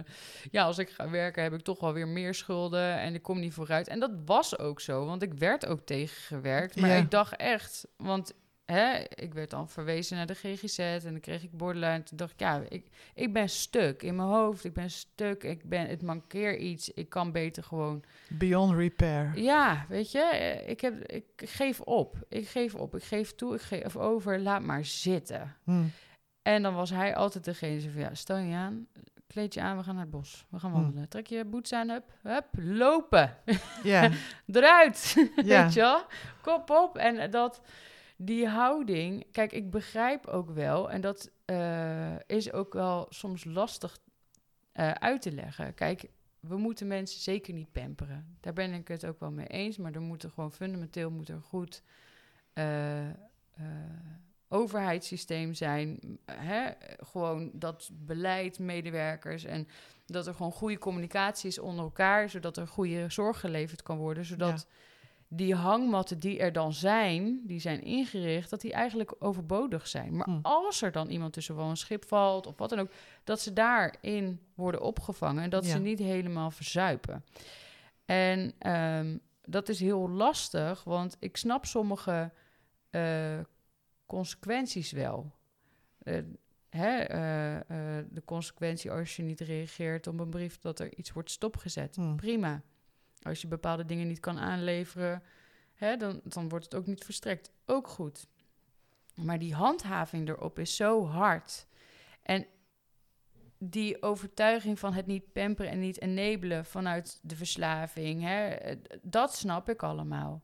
ja 0.51 0.63
als 0.63 0.77
ik 0.77 0.89
ga 0.89 1.09
werken 1.09 1.43
heb 1.43 1.53
ik 1.53 1.61
toch 1.61 1.79
wel 1.79 1.93
weer 1.93 2.07
meer 2.07 2.33
schulden 2.33 2.99
en 2.99 3.13
ik 3.13 3.21
kom 3.21 3.39
niet 3.39 3.53
vooruit. 3.53 3.87
En 3.87 3.99
dat 3.99 4.11
was 4.25 4.59
ook 4.59 4.79
zo, 4.81 5.05
want 5.05 5.21
ik 5.21 5.33
werd 5.33 5.65
ook 5.65 5.85
tegengewerkt, 5.85 6.75
maar 6.75 6.97
ik 6.97 7.11
dacht 7.11 7.35
echt, 7.35 7.87
want 7.97 8.33
hè, 8.71 8.97
ik 9.15 9.33
werd 9.33 9.49
dan 9.49 9.69
verwezen 9.69 10.17
naar 10.17 10.25
de 10.25 10.33
GGZ 10.35 10.79
en 10.79 11.01
dan 11.01 11.19
kreeg 11.19 11.43
ik 11.43 11.57
borderline. 11.57 12.03
Toen 12.03 12.17
dacht 12.17 12.31
ik, 12.31 12.39
ja, 12.39 12.61
ik, 12.69 12.87
ik 13.13 13.33
ben 13.33 13.49
stuk 13.49 14.03
in 14.03 14.15
mijn 14.15 14.27
hoofd. 14.27 14.63
Ik 14.63 14.73
ben 14.73 14.89
stuk, 14.89 15.43
ik 15.43 15.69
ben, 15.69 15.87
het 15.87 16.01
mankeer 16.01 16.57
iets. 16.57 16.93
Ik 16.93 17.09
kan 17.09 17.31
beter 17.31 17.63
gewoon... 17.63 18.03
Beyond 18.29 18.73
repair. 18.77 19.31
Ja, 19.39 19.85
weet 19.89 20.11
je, 20.11 20.21
eh, 20.23 20.69
ik, 20.69 20.81
heb, 20.81 21.03
ik 21.05 21.25
geef 21.35 21.81
op. 21.81 22.15
Ik 22.29 22.47
geef 22.47 22.75
op, 22.75 22.95
ik 22.95 23.03
geef 23.03 23.35
toe, 23.35 23.55
ik 23.55 23.61
geef 23.61 23.95
over. 23.97 24.39
Laat 24.39 24.61
maar 24.61 24.85
zitten. 24.85 25.55
Hm. 25.63 25.83
En 26.41 26.61
dan 26.63 26.73
was 26.73 26.89
hij 26.89 27.15
altijd 27.15 27.43
degene 27.43 27.77
die 27.79 27.91
van, 27.91 28.01
ja, 28.01 28.15
stel 28.15 28.37
je 28.37 28.55
aan, 28.55 28.87
kleed 29.27 29.53
je 29.53 29.61
aan, 29.61 29.77
we 29.77 29.83
gaan 29.83 29.93
naar 29.95 30.03
het 30.03 30.11
bos. 30.13 30.45
We 30.49 30.59
gaan 30.59 30.71
Hm. 30.71 30.75
wandelen. 30.81 31.09
Trek 31.09 31.27
je 31.27 31.45
boots 31.45 31.73
aan, 31.73 31.89
hup, 31.89 32.03
hup, 32.21 32.45
lopen. 32.53 33.37
Ja, 33.83 34.09
Eruit, 34.53 35.13
weet 35.35 35.73
je 35.73 35.79
wel? 35.79 36.05
Kop 36.41 36.69
op. 36.69 36.97
En 36.97 37.31
dat, 37.31 37.61
die 38.17 38.47
houding, 38.47 39.25
kijk, 39.31 39.51
ik 39.51 39.71
begrijp 39.71 40.27
ook 40.27 40.49
wel, 40.49 40.91
en 40.91 41.01
dat 41.01 41.31
eh, 41.45 42.15
is 42.25 42.51
ook 42.51 42.73
wel 42.73 43.05
soms 43.09 43.43
lastig 43.43 43.99
eh, 44.71 44.91
uit 44.91 45.21
te 45.21 45.31
leggen. 45.31 45.73
Kijk, 45.73 46.09
we 46.39 46.57
moeten 46.57 46.87
mensen 46.87 47.21
zeker 47.21 47.53
niet 47.53 47.71
pamperen. 47.71 48.37
Daar 48.39 48.53
ben 48.53 48.73
ik 48.73 48.87
het 48.87 49.05
ook 49.05 49.19
wel 49.19 49.31
mee 49.31 49.47
eens, 49.47 49.77
maar 49.77 49.93
er 49.93 50.01
moeten 50.01 50.31
gewoon 50.31 50.51
fundamenteel 50.51 51.11
moet 51.11 51.29
er 51.29 51.41
goed 51.41 51.83
eh, 52.53 53.07
overheidssysteem 54.47 55.53
zijn. 55.53 55.99
Hè? 56.31 56.71
Gewoon 56.99 57.51
dat 57.53 57.89
beleid, 57.93 58.59
medewerkers 58.59 59.43
en 59.43 59.67
dat 60.05 60.27
er 60.27 60.33
gewoon 60.33 60.51
goede 60.51 60.77
communicatie 60.77 61.49
is 61.49 61.59
onder 61.59 61.83
elkaar, 61.83 62.29
zodat 62.29 62.57
er 62.57 62.67
goede 62.67 63.09
zorg 63.09 63.39
geleverd 63.39 63.81
kan 63.81 63.97
worden, 63.97 64.25
zodat 64.25 64.67
die 65.27 65.55
hangmatten 65.55 66.19
die 66.19 66.39
er 66.39 66.51
dan 66.51 66.73
zijn, 66.73 67.41
die 67.43 67.59
zijn 67.59 67.81
ingericht, 67.83 68.49
dat 68.49 68.61
die 68.61 68.73
eigenlijk 68.73 69.15
overbodig 69.19 69.87
zijn. 69.87 70.15
Maar 70.15 70.27
Hm. 70.29 70.39
als 70.41 70.81
er 70.81 70.91
dan 70.91 71.09
iemand 71.09 71.33
tussen 71.33 71.55
wel 71.55 71.69
een 71.69 71.77
schip 71.77 72.05
valt 72.05 72.47
of 72.47 72.57
wat 72.57 72.69
dan 72.69 72.79
ook, 72.79 72.91
dat 73.23 73.41
ze 73.41 73.53
daarin 73.53 74.39
worden 74.55 74.81
opgevangen 74.81 75.43
en 75.43 75.49
dat 75.49 75.65
Ja. 75.65 75.71
ze 75.71 75.79
niet 75.79 75.99
helemaal 75.99 76.51
verzuipen. 76.51 77.23
En 78.05 78.53
ehm, 78.59 79.17
dat 79.41 79.69
is 79.69 79.79
heel 79.79 80.09
lastig, 80.09 80.83
want 80.83 81.17
ik 81.19 81.37
snap 81.37 81.65
sommige 81.65 82.31
eh, 82.89 83.39
consequenties 84.05 84.91
wel. 84.91 85.31
Eh, 86.03 86.21
hè, 86.69 86.97
eh, 86.97 88.05
de 88.09 88.21
consequentie 88.25 88.91
als 88.91 89.15
je 89.15 89.23
niet 89.23 89.39
reageert 89.39 90.07
op 90.07 90.19
een 90.19 90.29
brief 90.29 90.59
dat 90.59 90.79
er 90.79 90.95
iets 90.95 91.11
wordt 91.11 91.31
stopgezet. 91.31 91.95
Hm. 91.95 92.15
Prima. 92.15 92.61
Als 93.27 93.41
je 93.41 93.47
bepaalde 93.47 93.85
dingen 93.85 94.07
niet 94.07 94.19
kan 94.19 94.39
aanleveren, 94.39 95.23
hè, 95.73 95.97
dan, 95.97 96.21
dan 96.23 96.49
wordt 96.49 96.65
het 96.65 96.75
ook 96.75 96.85
niet 96.85 97.03
verstrekt. 97.03 97.51
Ook 97.65 97.87
goed. 97.87 98.27
Maar 99.15 99.39
die 99.39 99.53
handhaving 99.53 100.29
erop 100.29 100.59
is 100.59 100.75
zo 100.75 101.05
hard. 101.05 101.67
En 102.23 102.45
die 103.57 104.01
overtuiging 104.01 104.79
van 104.79 104.93
het 104.93 105.05
niet 105.05 105.31
pamperen 105.31 105.71
en 105.71 105.79
niet 105.79 106.01
enabelen 106.01 106.65
vanuit 106.65 107.19
de 107.21 107.35
verslaving, 107.35 108.21
hè, 108.21 108.47
eh, 108.47 108.77
dat 109.01 109.35
snap 109.35 109.69
ik 109.69 109.83
allemaal. 109.83 110.43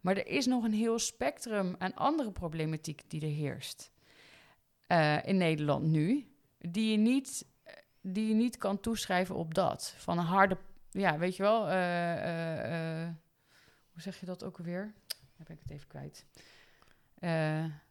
Maar 0.00 0.16
er 0.16 0.26
is 0.26 0.46
nog 0.46 0.64
een 0.64 0.72
heel 0.72 0.98
spectrum 0.98 1.74
aan 1.78 1.94
andere 1.94 2.32
problematiek 2.32 3.02
die 3.10 3.20
er 3.20 3.34
heerst 3.34 3.92
eh, 4.86 5.18
in 5.24 5.36
Nederland 5.36 5.84
nu, 5.84 6.28
die 6.58 6.90
je 6.90 6.96
niet, 6.96 7.46
die 8.00 8.28
je 8.28 8.34
niet 8.34 8.56
kan 8.56 8.80
toeschrijven 8.80 9.34
op 9.34 9.54
dat. 9.54 9.94
Van 9.96 10.18
een 10.18 10.24
harde, 10.24 10.56
ja, 10.94 11.18
weet 11.18 11.36
je 11.36 11.42
wel, 11.42 11.68
eh, 11.68 12.12
eh, 12.12 13.02
eh, 13.02 13.08
hoe 13.92 14.02
zeg 14.02 14.20
je 14.20 14.26
dat 14.26 14.44
ook 14.44 14.58
alweer? 14.58 14.92
Dan 15.36 15.46
ben 15.46 15.56
ik 15.56 15.62
het 15.62 15.70
even 15.70 15.88
kwijt. 15.88 16.26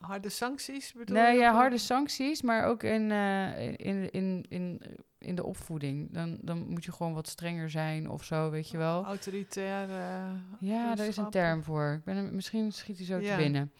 Harde 0.00 0.28
sancties 0.28 0.92
bedoel 0.92 1.16
Nee, 1.16 1.32
je? 1.34 1.38
ja, 1.40 1.52
harde 1.52 1.78
sancties, 1.78 2.42
maar 2.42 2.64
ook 2.66 2.82
in, 2.82 3.10
in, 3.10 4.10
in, 4.10 4.44
in, 4.48 4.82
in 5.18 5.34
de 5.34 5.44
opvoeding. 5.44 6.12
Dan, 6.12 6.38
dan 6.42 6.68
moet 6.68 6.84
je 6.84 6.92
gewoon 6.92 7.14
wat 7.14 7.28
strenger 7.28 7.70
zijn 7.70 8.10
of 8.10 8.24
zo, 8.24 8.50
weet 8.50 8.70
je 8.70 8.76
wel. 8.76 9.04
Autoritair. 9.04 9.88
eh, 9.90 10.32
Ja, 10.60 10.94
daar 10.94 11.06
is 11.06 11.16
een 11.16 11.30
term 11.30 11.62
voor. 11.62 11.92
Ik 11.98 12.04
ben 12.04 12.34
misschien 12.34 12.72
schiet 12.72 12.96
hij 12.96 13.06
zo 13.06 13.18
Ja. 13.18 13.30
te 13.30 13.36
binnen. 13.42 13.72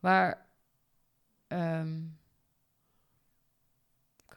Maar... 0.00 0.46
ehm, 1.46 1.98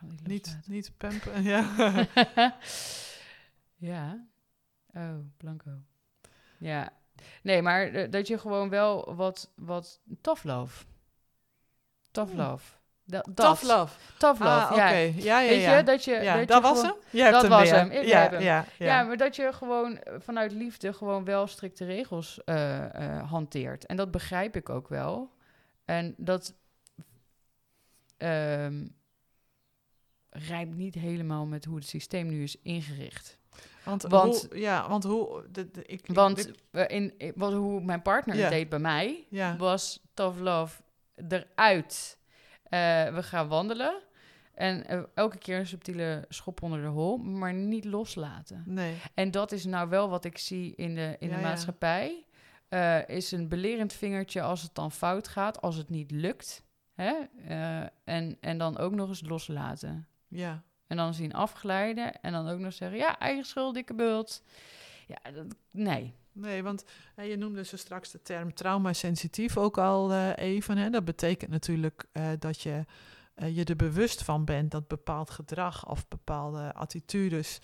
niet 0.09 0.27
Niet, 0.27 0.59
niet 0.65 0.91
pampen. 0.97 1.43
Ja. 1.53 1.65
ja. 3.75 4.25
Oh, 4.93 5.15
blanco. 5.37 5.69
Ja. 6.57 6.89
Nee, 7.41 7.61
maar 7.61 8.09
dat 8.09 8.27
je 8.27 8.37
gewoon 8.37 8.69
wel 8.69 9.15
wat, 9.15 9.51
wat 9.55 9.99
tough 10.21 10.43
love. 10.43 10.85
Tough 12.11 12.33
love. 12.33 12.75
Dat, 13.05 13.25
dat. 13.25 13.35
Tough 13.35 13.61
love. 13.63 13.97
Tough 14.17 14.39
love, 14.39 14.51
Ah, 14.51 14.71
oké. 14.71 14.81
ja. 14.83 14.89
Ja, 14.89 15.39
ja, 15.39 15.47
Weet 15.49 15.61
ja. 15.61 15.77
je, 15.77 15.83
dat 15.83 16.03
je... 16.03 16.11
ja, 16.11 16.37
dat, 16.37 16.47
dat 16.47 16.57
je 16.57 16.63
was 16.63 16.79
gewoon- 16.79 16.95
hem? 17.01 17.03
Je 17.09 17.21
hebt 17.21 17.33
Dat 17.33 17.41
hem 17.41 17.51
was 17.51 17.61
weer. 17.61 17.73
hem, 17.73 17.91
ik 17.91 18.05
ja, 18.05 18.19
hem. 18.29 18.41
Ja, 18.41 18.65
ja. 18.77 18.85
Ja. 18.85 19.03
maar 19.03 19.17
dat 19.17 19.35
je 19.35 19.53
gewoon 19.53 19.97
eh, 19.97 20.13
vanuit 20.19 20.51
liefde 20.51 20.93
gewoon 20.93 21.23
wel 21.25 21.47
strikte 21.47 21.85
regels 21.85 22.43
eh, 22.43 23.17
eh, 23.17 23.29
hanteert. 23.29 23.85
En 23.85 23.95
dat 23.97 24.11
begrijp 24.11 24.55
ik 24.55 24.69
ook 24.69 24.87
wel. 24.87 25.31
En 25.85 26.13
dat 26.17 26.53
ehm 28.17 28.85
rijmt 30.39 30.75
niet 30.75 30.95
helemaal 30.95 31.45
met 31.45 31.65
hoe 31.65 31.75
het 31.75 31.87
systeem 31.87 32.27
nu 32.27 32.43
is 32.43 32.55
ingericht. 32.61 33.37
Want, 33.83 34.01
Want- 34.03 34.47
hoe, 34.49 34.59
ja, 34.59 34.89
want 34.89 35.03
hoe... 35.03 35.43
De, 35.51 35.71
de, 35.71 35.85
ik, 35.85 36.07
Want 36.07 36.47
ik- 36.71 36.89
in, 36.89 37.13
in- 37.17 37.33
wat, 37.35 37.53
hoe 37.53 37.81
mijn 37.83 38.01
partner 38.01 38.35
het 38.37 38.49
deed 38.49 38.69
bij 38.69 38.79
mij, 38.79 39.25
was 39.57 40.01
tough 40.13 40.39
love 40.39 40.81
eruit. 41.27 42.17
Eh, 42.63 43.13
we 43.13 43.23
gaan 43.23 43.47
wandelen. 43.47 44.01
En 44.53 44.87
eh, 44.87 45.01
elke 45.13 45.37
keer 45.37 45.59
een 45.59 45.67
subtiele 45.67 46.25
schop 46.29 46.61
onder 46.61 46.81
de 46.81 46.87
hol, 46.87 47.17
maar 47.17 47.53
niet 47.53 47.85
loslaten. 47.85 48.63
Nee. 48.65 48.95
En 49.13 49.31
dat 49.31 49.51
is 49.51 49.65
nou 49.65 49.89
wel 49.89 50.09
wat 50.09 50.25
ik 50.25 50.37
zie 50.37 50.75
in 50.75 50.95
de, 50.95 51.15
in 51.19 51.27
Ja, 51.29 51.35
de 51.35 51.41
ja. 51.41 51.47
maatschappij. 51.47 52.25
Eh, 52.69 53.07
is 53.07 53.31
een 53.31 53.47
belerend 53.47 53.93
vingertje 53.93 54.41
als 54.41 54.61
het 54.61 54.75
dan 54.75 54.91
fout 54.91 55.27
gaat, 55.27 55.61
als 55.61 55.75
het 55.75 55.89
niet 55.89 56.11
lukt. 56.11 56.63
Hè? 56.93 57.13
En, 58.03 58.37
en 58.39 58.57
dan 58.57 58.77
ook 58.77 58.93
nog 58.93 59.09
eens 59.09 59.21
loslaten. 59.27 60.07
Ja. 60.27 60.63
En 60.87 60.97
dan 60.97 61.13
zien 61.13 61.33
afglijden 61.33 62.21
en 62.21 62.31
dan 62.31 62.47
ook 62.47 62.59
nog 62.59 62.73
zeggen, 62.73 62.97
ja, 62.97 63.19
eigen 63.19 63.45
schuld, 63.45 63.73
dikke 63.73 63.93
bult. 63.93 64.43
Ja, 65.07 65.31
dat, 65.31 65.45
nee. 65.71 66.13
Nee, 66.39 66.63
want 66.63 66.85
hè, 67.15 67.23
je 67.23 67.37
noemde 67.37 67.63
zo 67.63 67.77
straks 67.77 68.11
de 68.11 68.21
term 68.21 68.53
traumasensitief 68.53 69.57
ook 69.57 69.77
al 69.77 70.11
eh, 70.11 70.37
even. 70.37 70.77
Hè. 70.77 70.89
Dat 70.89 71.05
betekent 71.05 71.51
natuurlijk 71.51 72.05
eh, 72.11 72.29
dat 72.39 72.61
je 72.61 72.85
eh, 73.33 73.55
je 73.55 73.63
er 73.63 73.75
bewust 73.75 74.23
van 74.23 74.45
bent 74.45 74.71
dat 74.71 74.87
bepaald 74.87 75.29
gedrag 75.29 75.89
of 75.89 76.07
bepaalde 76.07 76.73
attitudes 76.73 77.59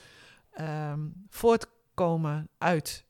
ehm, 0.51 1.07
voortkomen 1.30 2.49
uit 2.57 3.05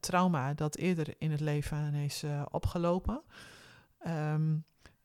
trauma 0.00 0.54
dat 0.54 0.76
eerder 0.76 1.14
in 1.18 1.30
het 1.30 1.40
leven 1.40 1.94
is 1.94 2.24
opgelopen. 2.50 3.22
Ehm, 3.98 4.56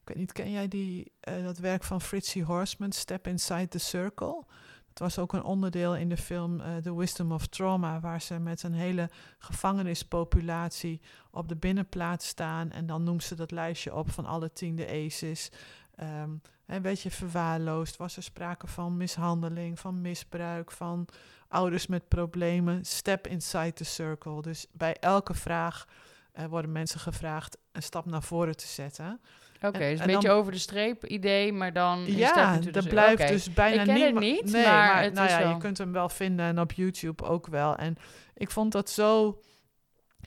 ik 0.04 0.10
weet 0.10 0.18
niet, 0.18 0.32
ken 0.32 0.52
jij 0.52 0.68
die, 0.68 1.12
eh, 1.20 1.44
dat 1.44 1.58
werk 1.58 1.84
van 1.84 2.02
Fritzie 2.02 2.44
Horseman, 2.44 2.92
Step 2.92 3.28
Inside 3.28 3.68
the 3.68 3.78
Circle? 3.78 4.46
Het 4.90 5.00
was 5.00 5.20
ook 5.20 5.34
een 5.34 5.44
onderdeel 5.44 5.96
in 5.96 6.10
de 6.10 6.18
film 6.18 6.60
eh, 6.60 6.76
The 6.76 6.98
Wisdom 6.98 7.32
of 7.32 7.48
Trauma, 7.48 8.00
waar 8.00 8.22
ze 8.22 8.40
met 8.40 8.64
een 8.64 8.74
hele 8.74 9.10
gevangenispopulatie 9.38 11.02
op 11.32 11.48
de 11.48 11.56
binnenplaats 11.56 12.28
staan. 12.28 12.72
En 12.72 12.86
dan 12.86 13.04
noemt 13.04 13.24
ze 13.24 13.36
dat 13.36 13.52
lijstje 13.52 13.96
op 13.96 14.12
van 14.12 14.26
alle 14.26 14.54
tiende 14.54 14.88
ACEs. 14.88 15.52
Ehm 15.96 16.32
en 16.66 16.82
werd 16.82 17.02
je 17.02 17.12
verwaarloosd? 17.12 17.98
Was 17.98 18.18
er 18.18 18.24
sprake 18.24 18.68
van 18.68 18.98
mishandeling, 18.98 19.80
van 19.80 20.02
misbruik, 20.02 20.72
van 20.72 21.08
ouders 21.48 21.88
met 21.88 22.08
problemen? 22.08 22.86
Step 22.86 23.28
inside 23.28 23.74
the 23.74 23.84
circle. 23.84 24.42
Dus 24.42 24.68
bij 24.72 24.98
elke 25.00 25.34
vraag 25.34 25.88
eh, 26.32 26.46
worden 26.46 26.72
mensen 26.72 27.00
gevraagd 27.00 27.58
een 27.72 27.84
stap 27.84 28.06
naar 28.06 28.24
voren 28.24 28.58
te 28.58 28.68
zetten. 28.68 29.22
Oké, 29.68 29.78
dus 29.80 30.00
en 30.00 30.00
een 30.00 30.06
beetje 30.14 30.28
dan- 30.28 30.38
over 30.38 30.52
de 30.52 30.58
streep 30.58 31.06
idee, 31.06 31.54
maar 31.54 31.74
dan... 31.74 32.04
Ja, 32.06 32.58
dat 32.58 32.74
cir- 32.84 32.88
blijft 32.94 33.28
dus 33.28 33.54
bijna 33.54 33.82
Ik 33.82 33.88
ken 33.88 33.96
het 33.96 34.04
niema- 34.06 34.20
niet, 34.20 34.52
nee, 34.52 34.66
maar 34.66 34.94
maar 34.94 35.04
het 35.04 35.14
nou 35.14 35.30
ja, 35.30 35.40
wel- 35.40 35.50
je 35.50 35.58
kunt 35.58 35.78
hem 35.78 35.92
wel 35.92 36.10
vinden 36.10 36.46
en 36.46 36.60
op 36.60 36.72
YouTube 36.72 37.24
ook 37.24 37.48
wel. 37.48 37.76
En 37.76 37.96
ik 38.36 38.52
vond 38.52 38.72
dat 38.72 38.90
zo 38.90 39.40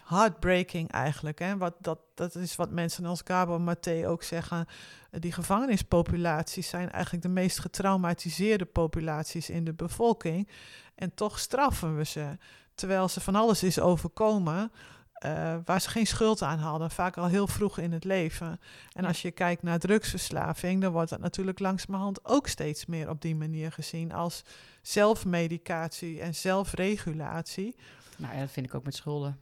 heartbreaking 0.05 0.91
eigenlijk. 0.91 1.39
Hè? 1.39 1.57
Wat, 1.57 1.75
dat, 1.81 1.99
dat 2.15 2.35
is 2.35 2.57
wat 2.57 2.71
mensen 2.71 3.05
als 3.05 3.21
Gabo 3.25 3.59
Maté 3.59 4.09
ook 4.09 4.23
zeggen. 4.23 4.67
Die 5.11 5.33
gevangenispopulaties 5.33 6.69
zijn 6.69 6.91
eigenlijk 6.91 7.23
de 7.25 7.29
meest 7.31 7.59
getraumatiseerde 7.59 8.65
populaties 8.65 9.51
in 9.51 9.65
de 9.65 9.73
bevolking. 9.75 10.49
En 10.95 11.15
toch 11.15 11.39
straffen 11.39 11.97
we 11.97 12.05
ze. 12.05 12.37
Terwijl 12.75 13.09
ze 13.09 13.21
van 13.21 13.35
alles 13.35 13.63
is 13.63 13.81
overkomen 13.81 14.73
eh, 15.17 15.57
waar 15.65 15.81
ze 15.81 15.89
geen 15.91 16.07
schuld 16.07 16.43
aan 16.43 16.59
hadden. 16.59 16.91
Vaak 16.91 17.17
al 17.17 17.27
heel 17.27 17.47
vroeg 17.47 17.79
in 17.79 17.93
het 17.93 18.05
leven. 18.05 18.47
En 18.93 19.03
Ja. 19.03 19.09
als 19.09 19.23
je 19.23 19.31
kijkt 19.31 19.63
naar 19.63 19.79
drugsverslaving, 19.79 20.81
dan 20.83 20.93
wordt 20.93 21.11
dat 21.11 21.21
natuurlijk 21.21 21.59
langzamerhand 21.59 22.25
ook 22.25 22.47
steeds 22.47 22.87
meer 22.87 23.09
op 23.09 23.21
die 23.21 23.37
manier 23.37 23.73
gezien 23.73 24.13
als 24.13 24.43
zelfmedicatie 24.83 26.21
en 26.21 26.35
zelfregulatie. 26.35 27.77
Nou 28.17 28.35
ja, 28.35 28.41
dat 28.41 28.51
vind 28.51 28.67
ik 28.67 28.75
ook 28.75 28.85
met 28.85 28.95
schulden. 28.95 29.39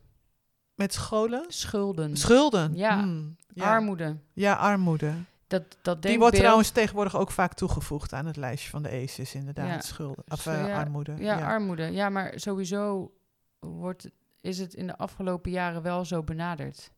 Met 0.74 0.92
scholen? 0.92 1.44
Schulden. 1.48 2.16
Schulden. 2.16 2.76
Ja. 2.76 3.02
Hmm, 3.02 3.36
ja. 3.54 3.72
Armoede. 3.72 4.16
Ja, 4.32 4.54
armoede. 4.54 5.12
Dat, 5.46 5.62
dat 5.82 6.02
Die 6.02 6.18
wordt 6.18 6.36
trouwens 6.36 6.70
tegenwoordig 6.70 7.16
ook 7.16 7.30
vaak 7.30 7.54
toegevoegd 7.54 8.12
aan 8.12 8.26
het 8.26 8.36
lijstje 8.36 8.70
van 8.70 8.82
de 8.82 8.90
ACEs, 8.90 9.34
inderdaad. 9.34 9.66
Ja. 9.68 9.80
Schulden. 9.80 10.24
Of 10.28 10.40
Zo, 10.40 10.50
eh, 10.50 10.76
armoede. 10.76 11.14
Ja, 11.18 11.40
armoede. 11.40 11.82
Ja, 11.92 12.08
maar 12.08 12.32
sowieso 12.36 13.12
wordt, 13.60 14.10
is 14.44 14.58
het 14.58 14.74
in 14.74 14.86
de 14.86 14.96
afgelopen 14.96 15.50
jaren 15.50 15.82
wel 15.82 16.04
zo 16.04 16.22
benaderd. 16.22 16.90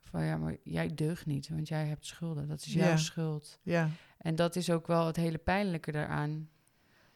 Van 0.00 0.24
ja, 0.24 0.36
maar 0.36 0.56
jij 0.62 0.94
deugt 0.94 1.26
niet, 1.26 1.48
want 1.48 1.68
jij 1.68 1.86
hebt 1.86 2.06
schulden. 2.06 2.48
Dat 2.48 2.60
is 2.60 2.72
jouw 2.72 2.88
Ja. 2.88 2.96
schuld. 2.96 3.58
ja. 3.62 3.88
En 4.18 4.34
dat 4.34 4.56
is 4.56 4.70
ook 4.70 4.86
wel 4.86 5.06
het 5.06 5.16
hele 5.16 5.38
pijnlijke 5.38 5.92
daaraan. 5.92 6.48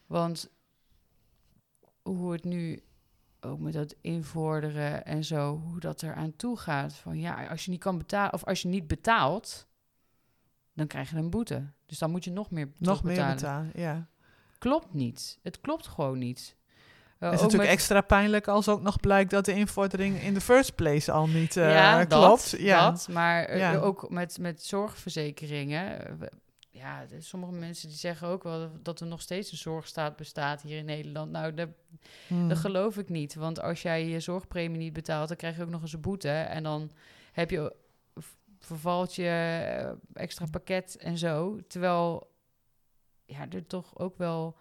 Want 0.07 0.51
hoe 2.03 2.33
het 2.33 2.45
nu 2.45 2.83
ook 3.41 3.59
met 3.59 3.73
dat 3.73 3.95
invorderen 4.01 5.05
en 5.05 5.25
zo, 5.25 5.59
hoe 5.59 5.81
dat 5.81 6.03
eraan 6.03 6.37
toe 6.37 6.57
gaat. 6.57 6.95
Van 6.95 7.19
ja, 7.19 7.47
als 7.47 7.65
je 7.65 7.71
niet 7.71 7.81
kan 7.81 7.99
betalen, 7.99 8.33
of 8.33 8.45
als 8.45 8.63
je 8.63 8.69
niet 8.69 8.87
betaalt, 8.87 9.67
dan 10.73 10.87
krijg 10.87 11.11
je 11.11 11.17
een 11.17 11.31
boete. 11.31 11.73
Dus 11.87 11.99
dan 11.99 12.11
moet 12.11 12.25
je 12.25 12.31
nog 12.31 12.51
meer 12.51 12.69
Nog 12.79 13.03
meer 13.03 13.27
betalen, 13.27 13.71
ja. 13.75 14.09
Klopt 14.59 14.95
niet. 14.95 15.39
Het 15.43 15.61
klopt 15.61 15.87
gewoon 15.87 16.19
niet. 16.19 16.57
Het 17.19 17.35
is 17.35 17.41
natuurlijk 17.41 17.69
met- 17.71 17.79
extra 17.79 18.01
pijnlijk 18.01 18.49
als 18.49 18.69
ook 18.69 18.83
nog 18.83 19.01
blijkt 19.01 19.31
dat 19.31 19.45
de 19.45 19.53
invordering 19.55 20.23
in 20.23 20.35
the 20.35 20.41
first 20.41 20.75
place 20.75 21.13
al 21.13 21.27
niet 21.27 21.57
eh, 21.57 21.71
ja, 21.73 22.05
klopt. 22.05 22.51
Dat, 22.51 22.61
ja, 22.61 22.91
dat, 22.91 23.09
maar 23.11 23.45
eh, 23.45 23.59
Ja. 23.59 23.77
ook 23.77 24.11
met, 24.11 24.39
met 24.39 24.63
zorgverzekeringen. 24.65 26.19
Ja, 26.71 27.05
sommige 27.19 27.53
mensen 27.53 27.89
die 27.89 27.97
zeggen 27.97 28.29
ook 28.29 28.43
wel 28.43 28.71
dat 28.83 29.01
er 29.01 29.07
nog 29.07 29.21
steeds 29.21 29.51
een 29.53 29.59
zorgstaat 29.59 30.17
bestaat 30.17 30.63
hier 30.63 30.79
in 30.79 30.85
Nederland. 30.85 31.31
Nou, 31.31 31.55
dat, 31.55 31.69
Hmm. 32.27 32.49
dat 32.49 32.59
geloof 32.59 32.97
ik 32.99 33.09
niet. 33.09 33.35
Want 33.35 33.61
als 33.61 33.83
jij 33.83 34.07
je 34.07 34.21
zorgpremie 34.21 34.79
niet 34.79 34.93
betaalt, 34.93 35.29
dan 35.29 35.37
krijg 35.37 35.57
je 35.57 35.63
ook 35.63 35.71
nog 35.71 35.83
eens 35.83 35.93
een 35.93 36.01
boete. 36.01 36.29
En 36.31 36.63
dan 36.63 36.91
heb 37.33 37.51
je, 37.51 37.75
vervalt 38.59 39.15
je 39.15 39.97
extra 40.13 40.47
pakket 40.51 40.97
en 40.97 41.19
zo. 41.19 41.59
Terwijl 41.69 42.31
ja, 43.25 43.47
er 43.51 43.67
toch 43.67 43.99
ook 43.99 44.19
wel 44.19 44.57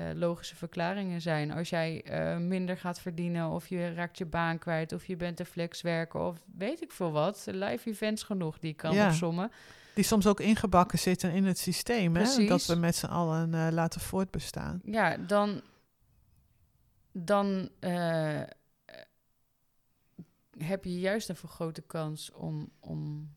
eh, 0.00 0.14
logische 0.14 0.56
verklaringen 0.56 1.20
zijn. 1.20 1.50
Als 1.50 1.68
jij 1.68 2.02
eh, 2.02 2.36
minder 2.36 2.76
gaat 2.76 3.00
verdienen 3.00 3.48
of 3.48 3.68
je 3.68 3.94
raakt 3.94 4.18
je 4.18 4.26
baan 4.26 4.58
kwijt... 4.58 4.92
of 4.92 5.06
je 5.06 5.16
bent 5.16 5.40
een 5.40 5.46
flexwerker 5.46 6.20
of 6.20 6.36
weet 6.56 6.82
ik 6.82 6.92
veel 6.92 7.10
wat. 7.10 7.46
Live 7.50 7.90
events 7.90 8.22
genoeg 8.22 8.58
die 8.58 8.70
ik 8.70 8.76
kan 8.76 8.94
Ja. 8.94 9.50
Die 9.94 10.04
soms 10.04 10.26
ook 10.26 10.40
ingebakken 10.40 10.98
zitten 10.98 11.32
in 11.32 11.44
het 11.44 11.58
systeem. 11.58 12.16
Hè? 12.16 12.46
Dat 12.46 12.66
we 12.66 12.74
met 12.74 12.96
z'n 12.96 13.06
allen 13.06 13.54
eh, 13.54 13.68
laten 13.70 14.00
voortbestaan. 14.00 14.80
Ja, 14.84 15.16
dan, 15.16 15.60
dan 17.12 17.68
heb 20.58 20.84
je 20.84 21.00
juist 21.00 21.28
een 21.28 21.36
vergrote 21.36 21.82
kans 21.82 22.32
om, 22.32 22.70
om 22.80 23.30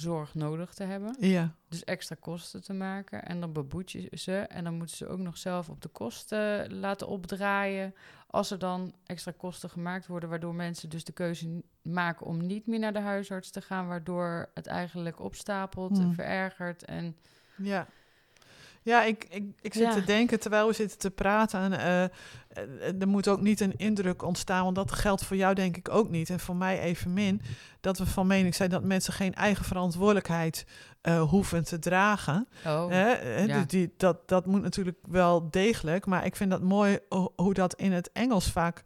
zorg 0.00 0.34
nodig 0.34 0.74
te 0.74 0.84
hebben. 0.84 1.16
Ja, 1.18 1.54
Dus 1.68 1.84
extra 1.84 2.16
kosten 2.20 2.62
te 2.62 2.72
maken. 2.72 3.24
En 3.24 3.40
dan 3.40 3.52
beboet 3.52 3.92
je 3.92 4.08
ze. 4.12 4.36
En 4.36 4.64
dan 4.64 4.74
moeten 4.74 4.96
ze 4.96 5.06
ook 5.08 5.18
nog 5.18 5.38
zelf 5.38 5.68
op 5.68 5.80
de 5.82 5.88
kosten 5.88 6.74
laten 6.74 7.06
opdraaien. 7.08 7.94
Als 8.26 8.50
er 8.50 8.58
dan 8.58 8.94
extra 9.06 9.32
kosten 9.36 9.70
gemaakt 9.70 10.06
worden, 10.06 10.28
waardoor 10.28 10.54
mensen 10.54 10.88
dus 10.88 11.04
de 11.04 11.12
keuze 11.12 11.62
maken 11.82 12.26
om 12.26 12.46
niet 12.46 12.66
meer 12.66 12.78
naar 12.78 12.92
de 12.92 13.00
huisarts 13.00 13.50
te 13.50 13.60
gaan, 13.60 13.86
waardoor 13.88 14.50
het 14.54 14.66
eigenlijk 14.66 15.20
opstapelt 15.20 15.90
en 15.98 16.02
Hmm. 16.04 16.14
verergert. 16.14 16.84
En 16.84 17.16
ja. 17.56 17.86
Ja, 18.82 19.02
ik, 19.02 19.26
ik, 19.30 19.44
ik 19.60 19.74
zit 19.74 19.82
Ja. 19.82 19.92
te 19.94 20.04
denken 20.04 20.40
terwijl 20.40 20.66
we 20.66 20.72
zitten 20.72 20.98
te 20.98 21.10
praten. 21.10 21.60
En, 21.60 21.80
eh, 21.80 23.00
er 23.00 23.08
moet 23.08 23.28
ook 23.28 23.40
niet 23.40 23.60
een 23.60 23.76
indruk 23.76 24.22
ontstaan, 24.22 24.64
want 24.64 24.76
dat 24.76 24.92
geldt 24.92 25.24
voor 25.24 25.36
jou 25.36 25.54
denk 25.54 25.76
ik 25.76 25.88
ook 25.88 26.10
niet. 26.10 26.30
En 26.30 26.40
voor 26.40 26.56
mij 26.56 26.80
evenmin. 26.80 27.40
Dat 27.80 27.98
we 27.98 28.06
van 28.06 28.26
mening 28.26 28.54
zijn 28.54 28.70
dat 28.70 28.82
mensen 28.82 29.12
geen 29.12 29.34
eigen 29.34 29.64
verantwoordelijkheid 29.64 30.66
eh, 31.00 31.22
hoeven 31.22 31.64
te 31.64 31.78
dragen. 31.78 32.48
oh, 32.66 32.88
Hè, 32.88 33.14
hè, 33.14 33.40
ja. 33.42 33.58
dus 33.58 33.66
die, 33.66 33.94
dat, 33.96 34.28
dat 34.28 34.46
moet 34.46 34.62
natuurlijk 34.62 34.98
wel 35.08 35.50
degelijk. 35.50 36.06
Maar 36.06 36.24
ik 36.24 36.36
vind 36.36 36.50
dat 36.50 36.62
mooi 36.62 36.98
ho- 37.08 37.32
hoe 37.36 37.54
dat 37.54 37.74
in 37.74 37.92
het 37.92 38.10
Engels 38.12 38.50
vaak 38.50 38.82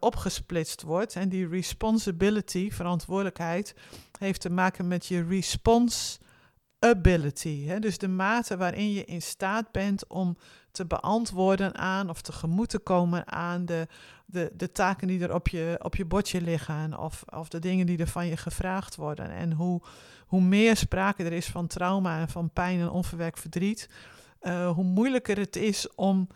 opgesplitst 0.00 0.82
wordt. 0.82 1.16
En 1.16 1.28
die 1.28 1.48
responsibility, 1.48 2.70
verantwoordelijkheid, 2.70 3.74
heeft 4.18 4.40
te 4.40 4.50
maken 4.50 4.88
met 4.88 5.06
je 5.06 5.24
responsibility. 6.84 7.66
Hè? 7.66 7.78
Dus 7.78 7.98
de 7.98 8.08
mate 8.08 8.56
waarin 8.56 8.92
je 8.92 9.04
in 9.04 9.22
staat 9.22 9.72
bent 9.72 10.06
om 10.06 10.36
te 10.70 10.86
beantwoorden 10.86 11.74
aan 11.74 12.10
of 12.10 12.20
tegemoet 12.22 12.68
te 12.68 12.78
komen 12.78 13.32
aan 13.32 13.66
de, 13.66 13.86
de, 14.26 14.52
de 14.56 14.72
taken 14.72 15.08
die 15.08 15.22
er 15.22 15.34
op 15.34 15.48
je, 15.48 15.78
op 15.82 15.96
je 15.96 16.04
bordje 16.04 16.40
liggen. 16.40 16.98
Of, 16.98 17.24
of 17.28 17.48
de 17.48 17.58
dingen 17.58 17.86
die 17.86 17.98
er 17.98 18.06
van 18.06 18.26
je 18.26 18.36
gevraagd 18.36 18.96
worden. 18.96 19.30
En 19.30 19.52
hoe, 19.52 19.80
hoe 20.26 20.40
meer 20.40 20.76
sprake 20.76 21.24
er 21.24 21.32
is 21.32 21.46
van 21.46 21.66
trauma 21.66 22.20
en 22.20 22.28
van 22.28 22.50
pijn 22.50 22.80
en 22.80 22.90
onverwerkt 22.90 23.40
verdriet, 23.40 23.88
eh, 24.40 24.70
hoe 24.70 24.84
moeilijker 24.84 25.38
het 25.38 25.56
is 25.56 25.94
om, 25.94 26.28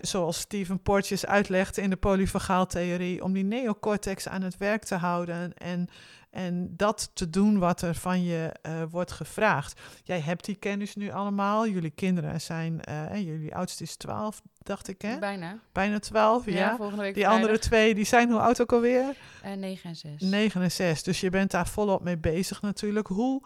zoals 0.00 0.38
Stephen 0.38 0.82
Porges 0.82 1.26
uitlegt 1.26 1.76
in 1.76 1.90
de 1.90 1.96
polyvagaaltheorie, 1.96 3.24
om 3.24 3.32
die 3.32 3.44
neocortex 3.44 4.28
aan 4.28 4.42
het 4.42 4.56
werk 4.56 4.84
te 4.84 4.94
houden 4.94 5.54
en, 5.54 5.88
en 6.34 6.76
dat 6.76 7.10
te 7.14 7.30
doen 7.30 7.58
wat 7.58 7.82
er 7.82 7.94
van 7.94 8.22
je 8.22 8.52
eh, 8.62 8.82
wordt 8.90 9.12
gevraagd. 9.12 9.80
Jij 10.04 10.20
hebt 10.20 10.44
die 10.44 10.54
kennis 10.54 10.94
nu 10.94 11.10
allemaal. 11.10 11.68
Jullie 11.68 11.90
kinderen 11.90 12.40
zijn, 12.40 12.80
eh, 12.80 13.24
jullie 13.24 13.54
oudste 13.54 13.82
is 13.82 13.96
12, 13.96 14.42
dacht 14.58 14.88
ik, 14.88 15.02
hè? 15.02 15.18
bijna. 15.18 15.58
Bijna 15.72 15.98
12, 15.98 16.46
ja. 16.46 16.52
Ja, 16.52 16.76
volgende 16.76 17.02
week 17.02 17.14
Die 17.14 17.28
andere 17.28 17.58
twee, 17.58 17.94
die 17.94 18.04
zijn 18.04 18.30
hoe 18.30 18.40
oud 18.40 18.60
ook 18.60 18.72
alweer? 18.72 19.16
En 19.42 19.58
9 19.58 19.90
en 19.90 19.96
6. 19.96 20.20
9 20.20 20.62
en 20.62 20.72
6. 20.72 21.02
Dus 21.02 21.20
je 21.20 21.30
bent 21.30 21.50
daar 21.50 21.68
volop 21.68 22.02
mee 22.02 22.18
bezig 22.18 22.62
natuurlijk. 22.62 23.06
Hoe, 23.06 23.42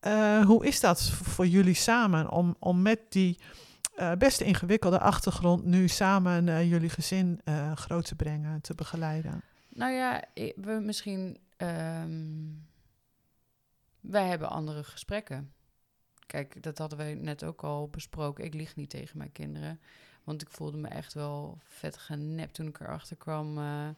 eh, 0.00 0.44
hoe 0.44 0.66
is 0.66 0.80
dat 0.80 1.02
voor 1.02 1.46
jullie 1.46 1.74
samen 1.74 2.30
om, 2.30 2.56
om 2.58 2.82
met 2.82 3.00
die 3.08 3.38
eh, 3.96 4.12
best 4.12 4.40
ingewikkelde 4.40 4.98
achtergrond 4.98 5.64
nu 5.64 5.88
samen 5.88 6.48
eh, 6.48 6.70
jullie 6.70 6.88
gezin 6.88 7.40
eh, 7.44 7.72
groot 7.72 8.06
te 8.06 8.14
brengen, 8.14 8.60
te 8.60 8.74
begeleiden? 8.74 9.42
Nou 9.68 9.92
ja, 9.92 10.24
we 10.34 10.78
misschien. 10.82 11.38
Ehm, 11.56 12.44
wij 14.00 14.28
hebben 14.28 14.48
andere 14.50 14.84
gesprekken. 14.84 15.52
Kijk, 16.26 16.62
dat 16.62 16.78
hadden 16.78 16.98
wij 16.98 17.14
net 17.14 17.44
ook 17.44 17.62
al 17.64 17.88
besproken. 17.88 18.44
Ik 18.44 18.54
lieg 18.54 18.76
niet 18.76 18.90
tegen 18.90 19.18
mijn 19.18 19.32
kinderen. 19.32 19.80
Want 20.24 20.42
ik 20.42 20.50
voelde 20.50 20.76
me 20.76 20.88
echt 20.88 21.14
wel 21.14 21.58
vet 21.64 21.96
genept 21.96 22.54
toen 22.54 22.66
ik 22.66 22.80
erachter 22.80 23.16
kwam. 23.16 23.58
eh, 23.58 23.88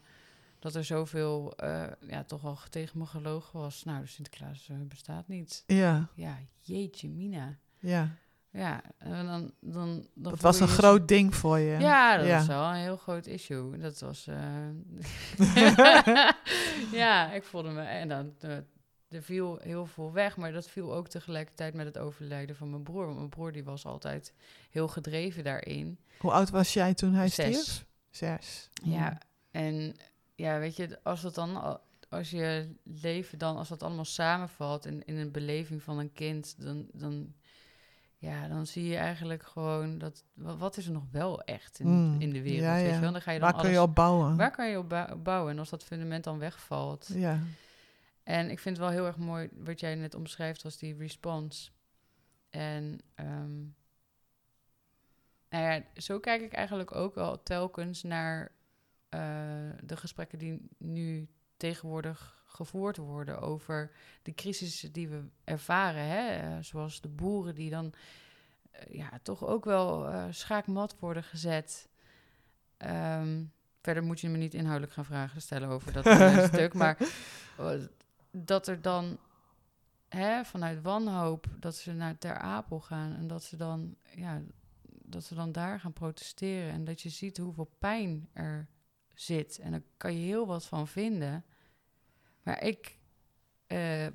dat 0.59 0.75
er 0.75 0.85
zoveel, 0.85 1.57
eh, 1.57 1.87
ja, 2.01 2.25
toch 2.25 2.43
wel 2.43 2.59
tegen 2.71 2.99
me 2.99 3.07
gelogen 3.07 3.59
was. 3.61 3.85
Nou, 3.85 4.01
de 4.01 4.07
Sinterklaas 4.07 4.69
eh, 4.69 4.77
bestaat 4.81 5.29
niet. 5.29 5.65
Ja, 5.67 6.09
Ja, 6.15 6.39
jeetje, 6.61 7.09
Mina. 7.09 7.59
ja. 7.79 8.17
Ja, 8.51 8.81
en 8.99 9.11
dan. 9.27 9.53
dan, 9.61 10.07
dan 10.15 10.33
Dat 10.33 10.41
was 10.41 10.61
een 10.61 10.67
je 10.67 10.73
groot 10.73 11.09
ding 11.09 11.35
voor 11.35 11.59
je. 11.59 11.79
ja, 11.79 12.17
dat 12.17 12.27
Ja. 12.27 12.37
was 12.37 12.47
wel 12.47 12.65
een 12.69 12.75
heel 12.75 12.97
groot 12.97 13.27
issue. 13.27 13.79
Dat 13.79 13.99
was. 14.01 14.27
eh, 14.27 14.69
ja, 16.93 17.33
ik 17.33 17.43
voelde 17.43 17.71
me. 17.71 17.81
En 17.83 18.09
dan. 18.09 18.35
eh, 18.41 18.57
er 19.09 19.23
viel 19.23 19.59
heel 19.63 19.87
veel 19.87 20.13
weg, 20.13 20.37
maar 20.37 20.53
dat 20.53 20.69
viel 20.69 20.95
ook 20.95 21.09
tegelijkertijd 21.09 21.75
met 21.75 21.87
het 21.87 21.99
overlijden 21.99 22.57
van 22.57 22.71
mijn 22.71 22.83
broer. 22.83 23.05
Want 23.05 23.17
mijn 23.17 23.29
broer 23.29 23.53
die 23.53 23.65
was 23.65 23.85
altijd 23.87 24.33
heel 24.71 24.89
gedreven 24.89 25.45
daarin. 25.45 25.99
Hoe 26.19 26.31
oud 26.33 26.51
was 26.51 26.73
jij 26.73 26.95
toen 26.95 27.13
hij 27.15 27.29
Zes. 27.29 27.47
stierf? 27.61 27.85
Zes. 28.11 28.71
Ja, 28.85 29.19
en 29.51 29.97
ja, 30.35 30.59
weet 30.59 30.77
je, 30.77 30.99
als 31.03 31.21
dat 31.21 31.35
dan. 31.35 31.63
al- 31.63 31.81
Als 32.11 32.31
je 32.31 32.75
leven 32.83 33.39
dan, 33.39 33.57
als 33.57 33.69
dat 33.69 33.83
allemaal 33.83 34.05
samenvalt 34.05 34.87
in, 34.87 35.05
in 35.05 35.17
een 35.17 35.31
beleving 35.31 35.83
van 35.83 35.99
een 35.99 36.13
kind, 36.13 36.55
dan, 36.59 36.87
dan, 36.93 37.33
ja, 38.21 38.49
dan 38.49 38.67
zie 38.67 38.85
je 38.85 38.97
eigenlijk 38.97 39.43
gewoon 39.43 39.99
dat. 39.99 40.25
wa- 40.35 40.57
Wat 40.57 40.77
is 40.77 40.87
er 40.87 40.93
nog 40.93 41.05
wel 41.11 41.43
echt 41.43 41.79
in, 41.79 41.87
Mm, 41.87 42.21
in 42.21 42.31
de 42.31 42.43
wereld? 42.43 42.63
ja, 42.65 42.75
Weet 42.75 42.95
je 42.95 43.01
wel? 43.01 43.13
Dan 43.13 43.23
ga 43.23 43.31
je 43.31 43.39
dan 43.39 43.53
Waar 43.53 43.61
kun 43.61 43.71
je 43.71 43.81
op 43.83 43.95
bouwen? 43.95 44.37
Waar 44.37 44.51
kan 44.51 44.69
je 44.71 44.79
op 44.79 44.89
bou- 44.89 45.15
bouwen? 45.17 45.53
En 45.53 45.59
als 45.59 45.71
dat 45.71 45.85
fundament 45.85 46.25
dan 46.25 46.39
wegvalt. 46.39 47.11
Ja. 47.15 47.41
En 48.23 48.51
ik 48.51 48.59
vind 48.59 48.77
het 48.77 48.85
wel 48.87 48.95
heel 48.95 49.07
erg 49.07 49.17
mooi 49.17 49.49
wat 49.53 49.81
jij 49.81 49.95
net 49.95 50.15
omschrijft 50.15 50.65
als 50.65 50.77
die 50.77 50.97
response. 50.97 51.71
En 52.51 53.01
ehm, 53.15 53.59
nou 55.51 55.65
ja, 55.65 55.83
zo 55.95 56.19
kijk 56.21 56.43
ik 56.43 56.53
eigenlijk 56.53 56.95
ook 56.95 57.15
wel 57.15 57.43
telkens 57.43 58.03
naar 58.03 58.53
eh, 59.09 59.21
de 59.83 59.97
gesprekken 59.97 60.39
die 60.39 60.69
nu 60.79 61.29
tegenwoordig 61.57 62.38
gevoerd 62.49 62.97
worden 62.97 63.41
over 63.41 63.91
de 64.23 64.35
crisissen 64.35 64.93
die 64.93 65.09
we 65.09 65.25
ervaren. 65.45 66.05
Hè? 66.05 66.29
Eh, 66.29 66.63
zoals 66.63 67.01
de 67.01 67.09
boeren 67.09 67.55
die 67.55 67.71
dan 67.71 67.93
eh, 68.71 68.95
ja, 68.95 69.11
toch 69.23 69.47
ook 69.47 69.65
wel 69.65 70.09
eh, 70.09 70.25
schaakmat 70.31 70.97
worden 70.99 71.23
gezet. 71.25 71.89
Ehm, 72.77 73.45
verder 73.83 74.03
moet 74.03 74.21
je 74.21 74.29
me 74.29 74.37
niet 74.37 74.55
inhoudelijk 74.55 74.93
gaan 74.93 75.05
vragen 75.05 75.41
stellen 75.41 75.69
over 75.69 75.93
dat 75.93 76.07
stuk. 76.53 76.75
Maar 76.75 76.99
dat 78.31 78.69
er 78.69 78.83
dan 78.83 79.19
hè, 80.09 80.45
vanuit 80.45 80.83
wanhoop 80.83 81.47
dat 81.59 81.77
ze 81.77 81.93
naar 81.93 82.19
Ter 82.19 82.39
Apel 82.39 82.81
gaan 82.81 83.15
en 83.15 83.27
dat 83.27 83.45
ze 83.45 83.57
dan 83.57 83.97
ja, 84.15 84.41
dat 84.87 85.25
ze 85.25 85.35
dan 85.35 85.53
daar 85.53 85.81
gaan 85.81 85.93
protesteren 85.93 86.73
en 86.73 86.85
dat 86.85 87.03
je 87.03 87.09
ziet 87.09 87.39
hoeveel 87.39 87.71
pijn 87.79 88.29
er 88.33 88.69
zit. 89.15 89.59
En 89.59 89.71
daar 89.71 89.83
kan 89.97 90.13
je 90.13 90.27
heel 90.27 90.47
wat 90.47 90.65
van 90.65 90.89
vinden. 90.89 91.45
Maar 92.43 92.63
ik 92.63 92.99
eh, 93.67 94.07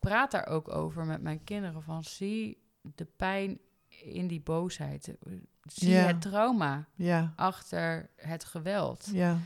praat 0.00 0.30
daar 0.30 0.46
ook 0.46 0.68
over 0.68 1.04
met 1.06 1.22
mijn 1.22 1.44
kinderen. 1.44 1.82
Van 1.82 2.04
zie 2.04 2.62
de 2.94 3.04
pijn 3.04 3.58
in 3.88 4.26
die 4.26 4.40
boosheid. 4.40 5.14
Zie 5.62 5.90
Ja. 5.90 6.06
het 6.06 6.20
trauma 6.20 6.86
Ja, 6.94 7.32
achter 7.36 8.10
het 8.16 8.44
geweld. 8.44 9.08
ja, 9.12 9.38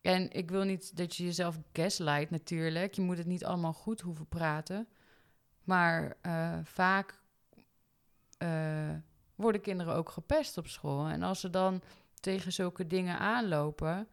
En 0.00 0.30
ik 0.32 0.50
wil 0.50 0.64
niet 0.64 0.96
dat 0.96 1.16
je 1.16 1.24
jezelf 1.24 1.58
gaslight 1.72 2.30
natuurlijk. 2.30 2.94
Je 2.94 3.02
moet 3.02 3.18
het 3.18 3.26
niet 3.26 3.44
allemaal 3.44 3.72
goed 3.72 4.00
hoeven 4.00 4.26
praten. 4.28 4.88
Maar 5.64 6.16
eh, 6.20 6.58
vaak 6.64 7.20
eh, 8.38 8.94
worden 9.34 9.60
kinderen 9.60 9.94
ook 9.94 10.08
gepest 10.08 10.58
op 10.58 10.66
school. 10.66 11.06
En 11.06 11.22
als 11.22 11.40
ze 11.40 11.50
dan 11.50 11.82
tegen 12.20 12.52
zulke 12.52 12.86
dingen 12.86 13.18
aanlopen... 13.18 14.08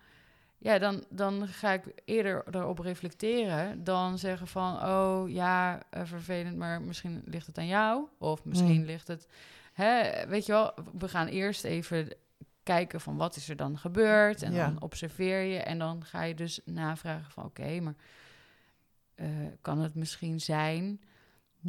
Ja, 0.59 0.77
dan, 0.79 1.03
dan 1.09 1.47
ga 1.47 1.71
ik 1.73 1.83
eerder 2.05 2.43
erop 2.51 2.79
reflecteren 2.79 3.83
dan 3.83 4.17
zeggen 4.17 4.47
van... 4.47 4.83
oh 4.83 5.29
ja, 5.29 5.81
eh, 5.89 6.01
vervelend, 6.05 6.57
maar 6.57 6.81
misschien 6.81 7.21
ligt 7.25 7.47
het 7.47 7.57
aan 7.57 7.67
jou. 7.67 8.07
Of 8.17 8.45
misschien 8.45 8.79
Mm. 8.79 8.85
ligt 8.85 9.07
het... 9.07 9.27
Hè, 9.73 10.11
weet 10.27 10.45
je 10.45 10.51
wel, 10.51 10.73
we 10.97 11.07
gaan 11.07 11.27
eerst 11.27 11.63
even 11.63 12.13
kijken 12.63 13.01
van 13.01 13.17
wat 13.17 13.35
is 13.35 13.49
er 13.49 13.55
dan 13.55 13.77
gebeurd. 13.77 14.41
En 14.41 14.53
Ja. 14.53 14.65
dan 14.65 14.81
observeer 14.81 15.41
je 15.41 15.57
en 15.59 15.79
dan 15.79 16.05
ga 16.05 16.21
je 16.23 16.33
dus 16.35 16.59
navragen 16.65 17.31
van... 17.31 17.45
oké, 17.45 17.79
maar 17.79 17.95
eh, 19.15 19.27
kan 19.61 19.79
het 19.79 19.95
misschien 19.95 20.39
zijn 20.41 21.01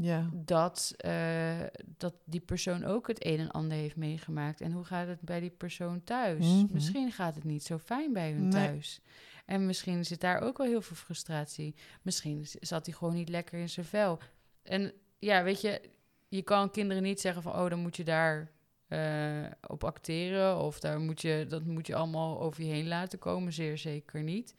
ja, 0.00 0.28
dat, 0.32 0.94
eh, 0.96 1.60
dat 1.96 2.14
die 2.24 2.40
persoon 2.40 2.84
ook 2.84 3.06
het 3.06 3.24
een 3.26 3.38
en 3.38 3.50
ander 3.50 3.76
heeft 3.76 3.96
meegemaakt. 3.96 4.60
En 4.60 4.72
hoe 4.72 4.84
gaat 4.84 5.06
het 5.06 5.20
bij 5.20 5.40
die 5.40 5.50
persoon 5.50 6.04
thuis? 6.04 6.46
Mhm. 6.46 6.66
Misschien 6.70 7.12
gaat 7.12 7.34
het 7.34 7.44
niet 7.44 7.64
zo 7.64 7.78
fijn 7.78 8.12
bij 8.12 8.30
hun 8.32 8.48
Nee. 8.48 8.66
thuis. 8.66 9.00
En 9.46 9.66
misschien 9.66 10.04
zit 10.04 10.20
daar 10.20 10.40
ook 10.40 10.58
wel 10.58 10.66
heel 10.66 10.82
veel 10.82 10.96
frustratie. 10.96 11.74
Misschien 12.02 12.46
zat 12.60 12.86
hij 12.86 12.94
gewoon 12.94 13.14
niet 13.14 13.28
lekker 13.28 13.58
in 13.58 13.68
zijn 13.68 13.86
vel. 13.86 14.18
En 14.62 14.92
ja, 15.18 15.42
weet 15.42 15.60
je, 15.60 15.80
je 16.28 16.42
kan 16.42 16.70
kinderen 16.70 17.02
niet 17.02 17.20
zeggen 17.20 17.42
van... 17.42 17.52
oh, 17.52 17.68
dan 17.68 17.78
moet 17.78 17.96
je 17.96 18.04
daar 18.04 18.50
eh, 18.88 19.44
op 19.66 19.84
acteren... 19.84 20.58
of 20.58 20.80
daar 20.80 21.00
moet 21.00 21.20
je, 21.20 21.44
dat 21.48 21.64
moet 21.64 21.86
je 21.86 21.94
allemaal 21.94 22.40
over 22.40 22.64
je 22.64 22.70
heen 22.72 22.88
laten 22.88 23.18
komen. 23.18 23.52
Zeer 23.52 23.78
zeker 23.78 24.22
niet. 24.22 24.54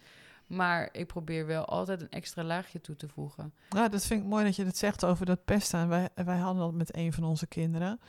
Maar 0.49 0.89
ik 0.91 1.07
probeer 1.07 1.45
wel 1.45 1.65
altijd 1.65 2.01
een 2.01 2.09
extra 2.09 2.43
laagje 2.43 2.81
toe 2.81 2.95
te 2.95 3.07
voegen. 3.07 3.53
Nou, 3.69 3.89
dat 3.89 4.05
vind 4.05 4.21
ik 4.21 4.27
mooi 4.27 4.45
dat 4.45 4.55
je 4.55 4.63
dat 4.63 4.77
zegt 4.77 5.05
over 5.05 5.25
dat 5.25 5.45
pesten. 5.45 5.87
Wij, 5.87 6.09
wij 6.15 6.37
hadden 6.37 6.63
dat 6.63 6.73
met 6.73 6.95
een 6.95 7.13
van 7.13 7.23
onze 7.23 7.47
kinderen. 7.47 7.99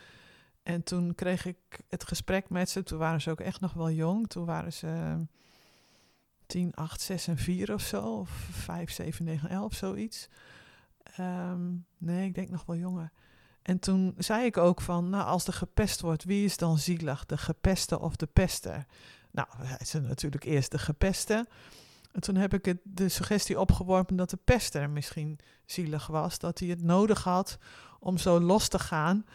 En 0.63 0.83
toen 0.83 1.15
kreeg 1.15 1.47
ik 1.47 1.57
het 1.89 2.05
gesprek 2.05 2.49
met 2.49 2.71
ze. 2.71 2.83
Toen 2.83 2.99
waren 2.99 3.21
ze 3.21 3.31
ook 3.31 3.41
echt 3.41 3.61
nog 3.61 3.73
wel 3.73 3.91
jong. 3.91 4.29
Toen 4.29 4.45
waren 4.45 4.73
ze 4.73 5.17
10, 6.47 6.75
8, 6.75 7.01
6 7.01 7.27
en 7.27 7.37
4 7.37 7.75
of 7.75 7.83
zo. 7.83 8.03
Of 8.03 8.31
5, 8.51 8.91
7, 8.91 9.25
9, 9.25 9.49
11, 9.49 9.75
zoiets. 9.75 10.29
Ehm, 11.03 11.69
nee, 11.99 12.27
ik 12.27 12.35
denk 12.35 12.51
nog 12.51 12.65
wel 12.67 12.77
jonger. 12.77 13.13
En 13.63 13.79
toen 13.79 14.15
zei 14.19 14.45
ik 14.45 14.57
ook 14.57 14.81
van, 14.81 15.11
nou, 15.11 15.25
als 15.25 15.47
er 15.47 15.53
gepest 15.53 16.01
wordt, 16.01 16.25
wie 16.25 16.45
is 16.45 16.57
dan 16.57 16.79
zielig? 16.79 17.27
De 17.27 17.39
gepeste 17.39 18.01
of 18.01 18.17
de 18.17 18.27
pester? 18.27 18.87
Nou, 19.31 19.49
hij 19.57 19.77
is 19.81 19.93
natuurlijk 19.93 20.45
eerst 20.45 20.71
de 20.71 20.79
gepeste. 20.79 21.47
En 22.13 22.21
toen 22.21 22.35
heb 22.37 22.55
ik 22.55 22.65
het, 22.65 22.79
de 22.83 23.09
suggestie 23.09 23.61
opgeworpen 23.61 24.17
dat 24.17 24.31
de 24.31 24.39
pester 24.45 24.91
misschien 24.91 25.39
zielig 25.67 26.07
was. 26.07 26.39
Dat 26.39 26.59
hij 26.59 26.69
het 26.69 26.83
nodig 26.83 27.25
had 27.25 27.59
om 28.01 28.19
zo 28.19 28.41
los 28.41 28.69
te 28.69 28.79
gaan 28.79 29.27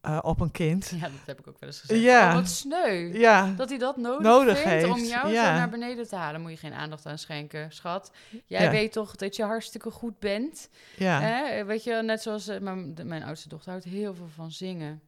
eh, 0.00 0.18
op 0.22 0.40
een 0.40 0.50
kind. 0.50 0.88
Ja, 0.94 1.00
dat 1.00 1.10
heb 1.26 1.38
ik 1.38 1.46
ook 1.48 1.58
wel 1.60 1.68
eens 1.68 1.80
gezegd. 1.80 2.00
Ja. 2.00 2.28
Oh, 2.28 2.34
wat 2.34 2.48
sneu. 2.48 3.18
Ja, 3.18 3.52
Dat 3.56 3.68
hij 3.68 3.78
dat 3.78 3.96
nodig, 3.96 4.22
Nodig 4.22 4.58
vindt 4.58 4.84
om 4.84 4.94
heeft, 4.94 5.08
jou 5.08 5.28
ja. 5.32 5.44
zo 5.46 5.52
naar 5.52 5.68
beneden 5.70 6.08
te 6.08 6.16
halen. 6.16 6.40
Moet 6.40 6.50
je 6.50 6.56
geen 6.56 6.72
aandacht 6.72 7.06
aan 7.06 7.18
schenken, 7.18 7.72
schat. 7.72 8.12
Jij 8.46 8.62
Ja. 8.64 8.70
weet 8.70 8.92
toch 8.92 9.16
dat 9.16 9.36
je 9.36 9.42
hartstikke 9.44 9.90
goed 9.90 10.18
bent. 10.18 10.68
ja? 10.96 11.64
Weet 11.64 11.84
je, 11.84 11.94
net 12.02 12.22
zoals 12.22 12.48
eh, 12.48 12.60
mijn, 12.60 12.94
de- 12.94 13.04
mijn 13.04 13.22
oudste 13.22 13.48
dochter 13.48 13.70
houdt 13.70 13.84
heel 13.84 14.14
veel 14.14 14.28
van 14.34 14.50
zingen. 14.50 15.00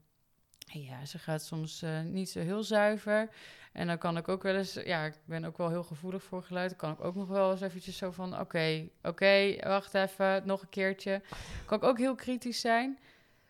En 0.72 0.82
Ja, 0.82 1.04
ze 1.06 1.18
gaat 1.18 1.44
soms 1.44 1.82
eh, 1.82 2.00
niet 2.00 2.30
zo 2.30 2.40
heel 2.40 2.62
zuiver. 2.62 3.28
En 3.76 3.86
dan 3.86 3.98
kan 3.98 4.16
ik 4.16 4.28
ook 4.28 4.42
wel 4.42 4.54
eens, 4.54 4.72
ja, 4.72 5.04
ik 5.04 5.14
ben 5.24 5.44
ook 5.44 5.58
wel 5.58 5.68
heel 5.68 5.82
gevoelig 5.82 6.22
voor 6.22 6.42
geluid. 6.42 6.68
Dan 6.68 6.78
kan 6.78 6.92
ik 6.92 7.04
ook 7.04 7.14
nog 7.14 7.28
wel 7.28 7.50
eens 7.50 7.60
eventjes 7.60 7.96
zo 7.96 8.10
van, 8.10 8.40
oké, 8.40 8.88
oké, 9.02 9.56
wacht 9.60 9.94
even, 9.94 10.46
nog 10.46 10.62
een 10.62 10.68
keertje. 10.68 11.22
Kan 11.66 11.78
ik 11.78 11.84
ook 11.84 11.98
heel 11.98 12.14
kritisch 12.14 12.60
zijn. 12.60 12.98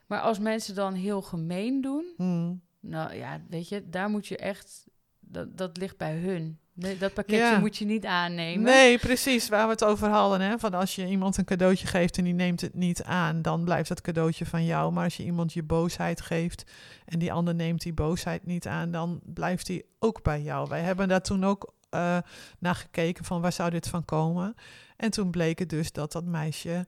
Maar 0.07 0.21
als 0.21 0.39
mensen 0.39 0.75
dan 0.75 0.95
heel 0.95 1.23
gemeen 1.23 1.81
doen, 1.81 2.05
Hmm. 2.17 2.61
nou 2.81 3.15
ja, 3.15 3.41
weet 3.49 3.69
je, 3.69 3.89
daar 3.89 4.09
moet 4.09 4.27
je 4.27 4.37
echt, 4.37 4.87
dat, 5.21 5.59
dat 5.59 5.77
ligt 5.77 5.97
bij 5.97 6.17
hun. 6.17 6.59
Nee, 6.77 6.99
dat 6.99 7.15
pakketje 7.15 7.43
Ja. 7.43 7.59
moet 7.59 7.77
je 7.77 7.85
niet 7.85 8.07
aannemen. 8.07 8.65
Nee, 8.65 8.99
precies, 8.99 9.49
waar 9.49 9.65
we 9.65 9.73
het 9.73 9.85
over 9.85 10.09
hadden. 10.09 10.41
Hè? 10.41 10.59
Van 10.59 10.75
als 10.75 10.95
je 10.95 11.07
iemand 11.07 11.37
een 11.37 11.45
cadeautje 11.45 11.87
geeft 11.87 12.19
en 12.19 12.25
die 12.25 12.35
neemt 12.35 12.61
het 12.61 12.75
niet 12.75 13.03
aan, 13.03 13.43
dan 13.43 13.65
blijft 13.65 13.89
dat 13.89 14.01
cadeautje 14.01 14.47
van 14.47 14.65
jou. 14.65 14.93
Maar 14.93 15.05
als 15.05 15.17
je 15.17 15.25
iemand 15.25 15.53
je 15.53 15.63
boosheid 15.63 16.21
geeft 16.21 16.65
en 17.05 17.19
die 17.19 17.33
ander 17.33 17.55
neemt 17.55 17.83
die 17.83 17.93
boosheid 17.93 18.47
niet 18.47 18.67
aan, 18.67 18.91
dan 18.91 19.21
blijft 19.25 19.67
die 19.67 19.85
ook 19.99 20.23
bij 20.23 20.43
jou. 20.43 20.69
Wij 20.69 20.81
hebben 20.81 21.09
daar 21.09 21.23
toen 21.23 21.45
ook 21.45 21.75
eh, 21.91 22.19
naar 22.59 22.75
gekeken 22.75 23.25
van 23.25 23.41
waar 23.41 23.53
zou 23.53 23.71
dit 23.71 23.89
van 23.89 24.05
komen. 24.05 24.55
En 24.97 25.11
toen 25.11 25.31
bleek 25.31 25.59
het 25.59 25.69
dus 25.69 25.93
dat 25.93 26.13
dat 26.13 26.25
meisje 26.25 26.87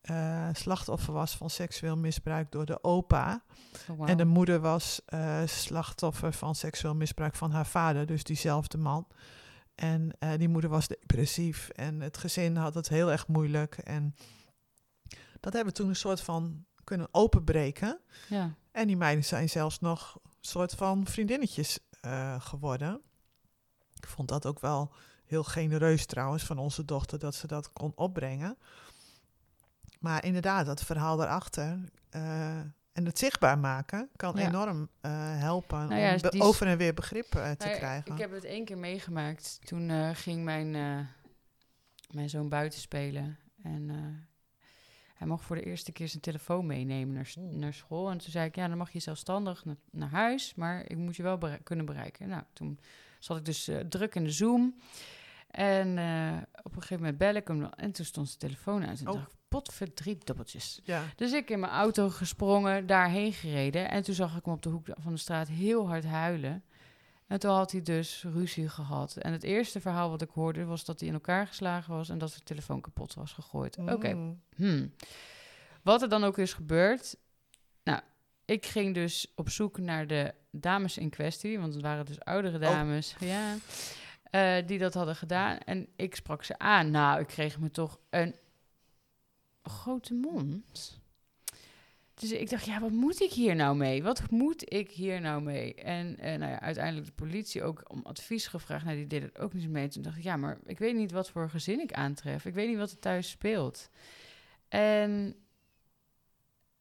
eh, 0.00 0.48
slachtoffer 0.52 1.12
was 1.12 1.36
van 1.36 1.50
seksueel 1.50 1.96
misbruik 1.96 2.52
door 2.52 2.66
de 2.66 2.84
opa. 2.84 3.42
Oh. 3.90 4.10
En 4.10 4.16
de 4.16 4.24
moeder 4.24 4.60
was 4.60 5.00
eh, 5.06 5.42
slachtoffer 5.46 6.32
van 6.32 6.54
seksueel 6.54 6.94
misbruik 6.94 7.34
van 7.34 7.50
haar 7.50 7.66
vader, 7.66 8.06
dus 8.06 8.24
diezelfde 8.24 8.78
man. 8.78 9.06
En 9.74 10.10
eh, 10.18 10.30
die 10.38 10.48
moeder 10.48 10.70
was 10.70 10.88
depressief 10.88 11.68
en 11.68 12.00
het 12.00 12.16
gezin 12.16 12.56
had 12.56 12.74
het 12.74 12.88
heel 12.88 13.10
erg 13.10 13.26
moeilijk. 13.26 13.78
En 13.78 14.14
dat 15.40 15.52
hebben 15.52 15.72
we 15.72 15.78
toen 15.78 15.88
een 15.88 15.96
soort 15.96 16.20
van 16.20 16.64
kunnen 16.84 17.08
openbreken. 17.10 18.00
ja. 18.28 18.54
En 18.72 18.86
die 18.86 18.96
meiden 18.96 19.24
zijn 19.24 19.48
zelfs 19.48 19.80
nog 19.80 20.18
een 20.22 20.30
soort 20.40 20.74
van 20.74 21.06
vriendinnetjes 21.06 21.78
geworden. 22.38 23.00
Ik 23.94 24.06
vond 24.06 24.28
dat 24.28 24.46
ook 24.46 24.60
wel 24.60 24.92
heel 25.24 25.44
genereus 25.44 26.06
trouwens 26.06 26.44
van 26.44 26.58
onze 26.58 26.84
dochter 26.84 27.18
dat 27.18 27.34
ze 27.34 27.46
dat 27.46 27.72
kon 27.72 27.92
opbrengen. 27.94 28.58
Maar 30.00 30.24
inderdaad, 30.24 30.66
dat 30.66 30.82
verhaal 30.84 31.16
daarachter 31.16 31.78
eh, 32.10 32.58
en 32.92 33.04
het 33.06 33.18
zichtbaar 33.18 33.58
maken 33.58 34.08
kan 34.16 34.36
Ja. 34.36 34.46
enorm 34.48 34.88
eh, 35.00 35.10
helpen 35.38 35.88
Nou 35.88 36.00
ja, 36.00 36.14
om 36.14 36.20
be- 36.20 36.30
die 36.30 36.40
s- 36.42 36.44
over 36.44 36.66
en 36.66 36.78
weer 36.78 36.94
begrip 36.94 37.34
eh, 37.34 37.50
te 37.50 37.66
Nou 37.66 37.76
krijgen. 37.78 38.12
Ik 38.12 38.18
heb 38.18 38.30
het 38.32 38.44
één 38.44 38.64
keer 38.64 38.78
meegemaakt. 38.78 39.58
Toen 39.64 40.14
ging 40.14 40.44
mijn, 40.44 40.70
mijn 42.10 42.28
zoon 42.30 42.48
buiten 42.48 42.80
spelen. 42.80 43.38
En 43.62 43.88
hij 45.14 45.26
mocht 45.26 45.44
voor 45.44 45.56
de 45.56 45.62
eerste 45.64 45.92
keer 45.92 46.08
zijn 46.08 46.22
telefoon 46.22 46.66
meenemen 46.66 47.14
naar, 47.14 47.30
Hmm. 47.34 47.58
naar 47.58 47.74
school. 47.74 48.10
En 48.10 48.18
toen 48.18 48.30
zei 48.30 48.46
ik, 48.46 48.54
ja, 48.56 48.68
dan 48.68 48.76
mag 48.78 48.90
je 48.90 48.98
zelfstandig 49.00 49.64
na- 49.64 49.76
naar 49.90 50.10
huis. 50.10 50.54
Maar 50.54 50.84
ik 50.90 50.96
moet 50.96 51.16
je 51.16 51.22
wel 51.22 51.38
kunnen 51.62 51.84
bereiken. 51.86 52.28
Nou, 52.28 52.42
toen 52.52 52.78
zat 53.18 53.36
ik 53.36 53.44
dus 53.44 53.70
druk 53.88 54.14
in 54.14 54.24
de 54.24 54.30
Zoom. 54.32 54.74
En 55.50 55.98
eh, 55.98 56.36
op 56.62 56.74
een 56.76 56.82
gegeven 56.82 56.96
moment 56.98 57.18
bel 57.18 57.34
ik 57.34 57.48
hem. 57.48 57.64
En 57.64 57.92
toen 57.92 58.04
stond 58.04 58.26
zijn 58.26 58.38
telefoon 58.38 58.86
uit. 58.86 58.98
En 58.98 59.04
toen 59.04 59.14
Oh. 59.14 59.20
dacht 59.20 59.32
ik, 59.32 59.38
potverdriet 59.48 60.26
dubbeltjes. 60.26 60.80
ja. 60.84 61.02
Dus 61.16 61.32
ik 61.32 61.50
in 61.50 61.60
mijn 61.60 61.72
auto 61.72 62.08
gesprongen, 62.10 62.86
daarheen 62.86 63.32
gereden. 63.32 63.90
En 63.90 64.02
toen 64.02 64.14
zag 64.14 64.36
ik 64.36 64.44
hem 64.44 64.54
op 64.54 64.62
de 64.62 64.68
hoek 64.68 64.86
van 65.00 65.12
de 65.12 65.18
straat 65.18 65.48
heel 65.48 65.88
hard 65.88 66.04
huilen. 66.04 66.64
En 67.26 67.38
toen 67.40 67.50
had 67.50 67.72
hij 67.72 67.82
dus 67.82 68.24
ruzie 68.32 68.68
gehad. 68.68 69.16
En 69.16 69.32
het 69.32 69.42
eerste 69.42 69.80
verhaal 69.80 70.10
wat 70.10 70.22
ik 70.22 70.30
hoorde 70.30 70.64
was 70.64 70.84
dat 70.84 70.98
hij 71.00 71.08
in 71.08 71.14
elkaar 71.14 71.46
geslagen 71.46 71.94
was 71.94 72.08
en 72.08 72.18
dat 72.18 72.30
zijn 72.30 72.44
telefoon 72.44 72.80
kapot 72.80 73.14
was 73.14 73.32
gegooid. 73.32 73.78
Oké, 73.78 74.12
Mm. 74.14 74.40
hmm. 74.56 74.92
Wat 75.82 76.02
er 76.02 76.08
dan 76.08 76.24
ook 76.24 76.38
is 76.38 76.52
gebeurd. 76.52 77.16
Nou, 77.84 78.00
ik 78.44 78.66
ging 78.66 78.94
dus 78.94 79.32
op 79.34 79.48
zoek 79.50 79.78
naar 79.78 80.06
de 80.06 80.34
dames 80.50 80.98
in 80.98 81.10
kwestie, 81.10 81.58
want 81.58 81.72
het 81.74 81.82
waren 81.82 82.04
dus 82.06 82.20
oudere 82.20 82.58
dames. 82.58 83.14
Ja. 83.20 83.54
Eh, 84.30 84.56
die 84.66 84.78
dat 84.78 84.94
hadden 84.94 85.16
gedaan. 85.16 85.58
En 85.58 85.88
ik 85.96 86.14
sprak 86.14 86.44
ze 86.44 86.58
aan. 86.58 86.90
Nou, 86.90 87.20
ik 87.20 87.26
kreeg 87.26 87.58
me 87.58 87.70
toch 87.70 87.98
een 88.10 88.34
grote 89.62 90.14
mond. 90.14 91.00
Dus 92.14 92.32
ik 92.32 92.50
dacht, 92.50 92.64
ja, 92.64 92.80
wat 92.80 92.90
moet 92.90 93.20
ik 93.20 93.32
hier 93.32 93.54
nou 93.54 93.76
mee? 93.76 94.02
Wat 94.02 94.30
moet 94.30 94.72
ik 94.72 94.90
hier 94.90 95.20
nou 95.20 95.42
mee? 95.42 95.74
En 95.74 96.18
eh, 96.18 96.38
nou 96.38 96.50
ja, 96.50 96.60
uiteindelijk 96.60 97.06
de 97.06 97.12
politie 97.12 97.62
ook 97.62 97.82
om 97.86 98.00
advies 98.02 98.46
gevraagd. 98.46 98.84
Nou, 98.84 98.96
die 98.96 99.06
deed 99.06 99.22
het 99.22 99.38
ook 99.38 99.52
niet 99.52 99.68
mee. 99.68 99.88
Toen 99.88 100.02
dacht 100.02 100.16
ik, 100.16 100.22
ja, 100.22 100.36
maar 100.36 100.58
ik 100.64 100.78
weet 100.78 100.94
niet 100.94 101.12
wat 101.12 101.30
voor 101.30 101.50
gezin 101.50 101.80
ik 101.80 101.92
aantref. 101.92 102.44
Ik 102.44 102.54
weet 102.54 102.68
niet 102.68 102.78
wat 102.78 102.90
er 102.90 102.98
thuis 102.98 103.30
speelt. 103.30 103.90
En 104.68 105.34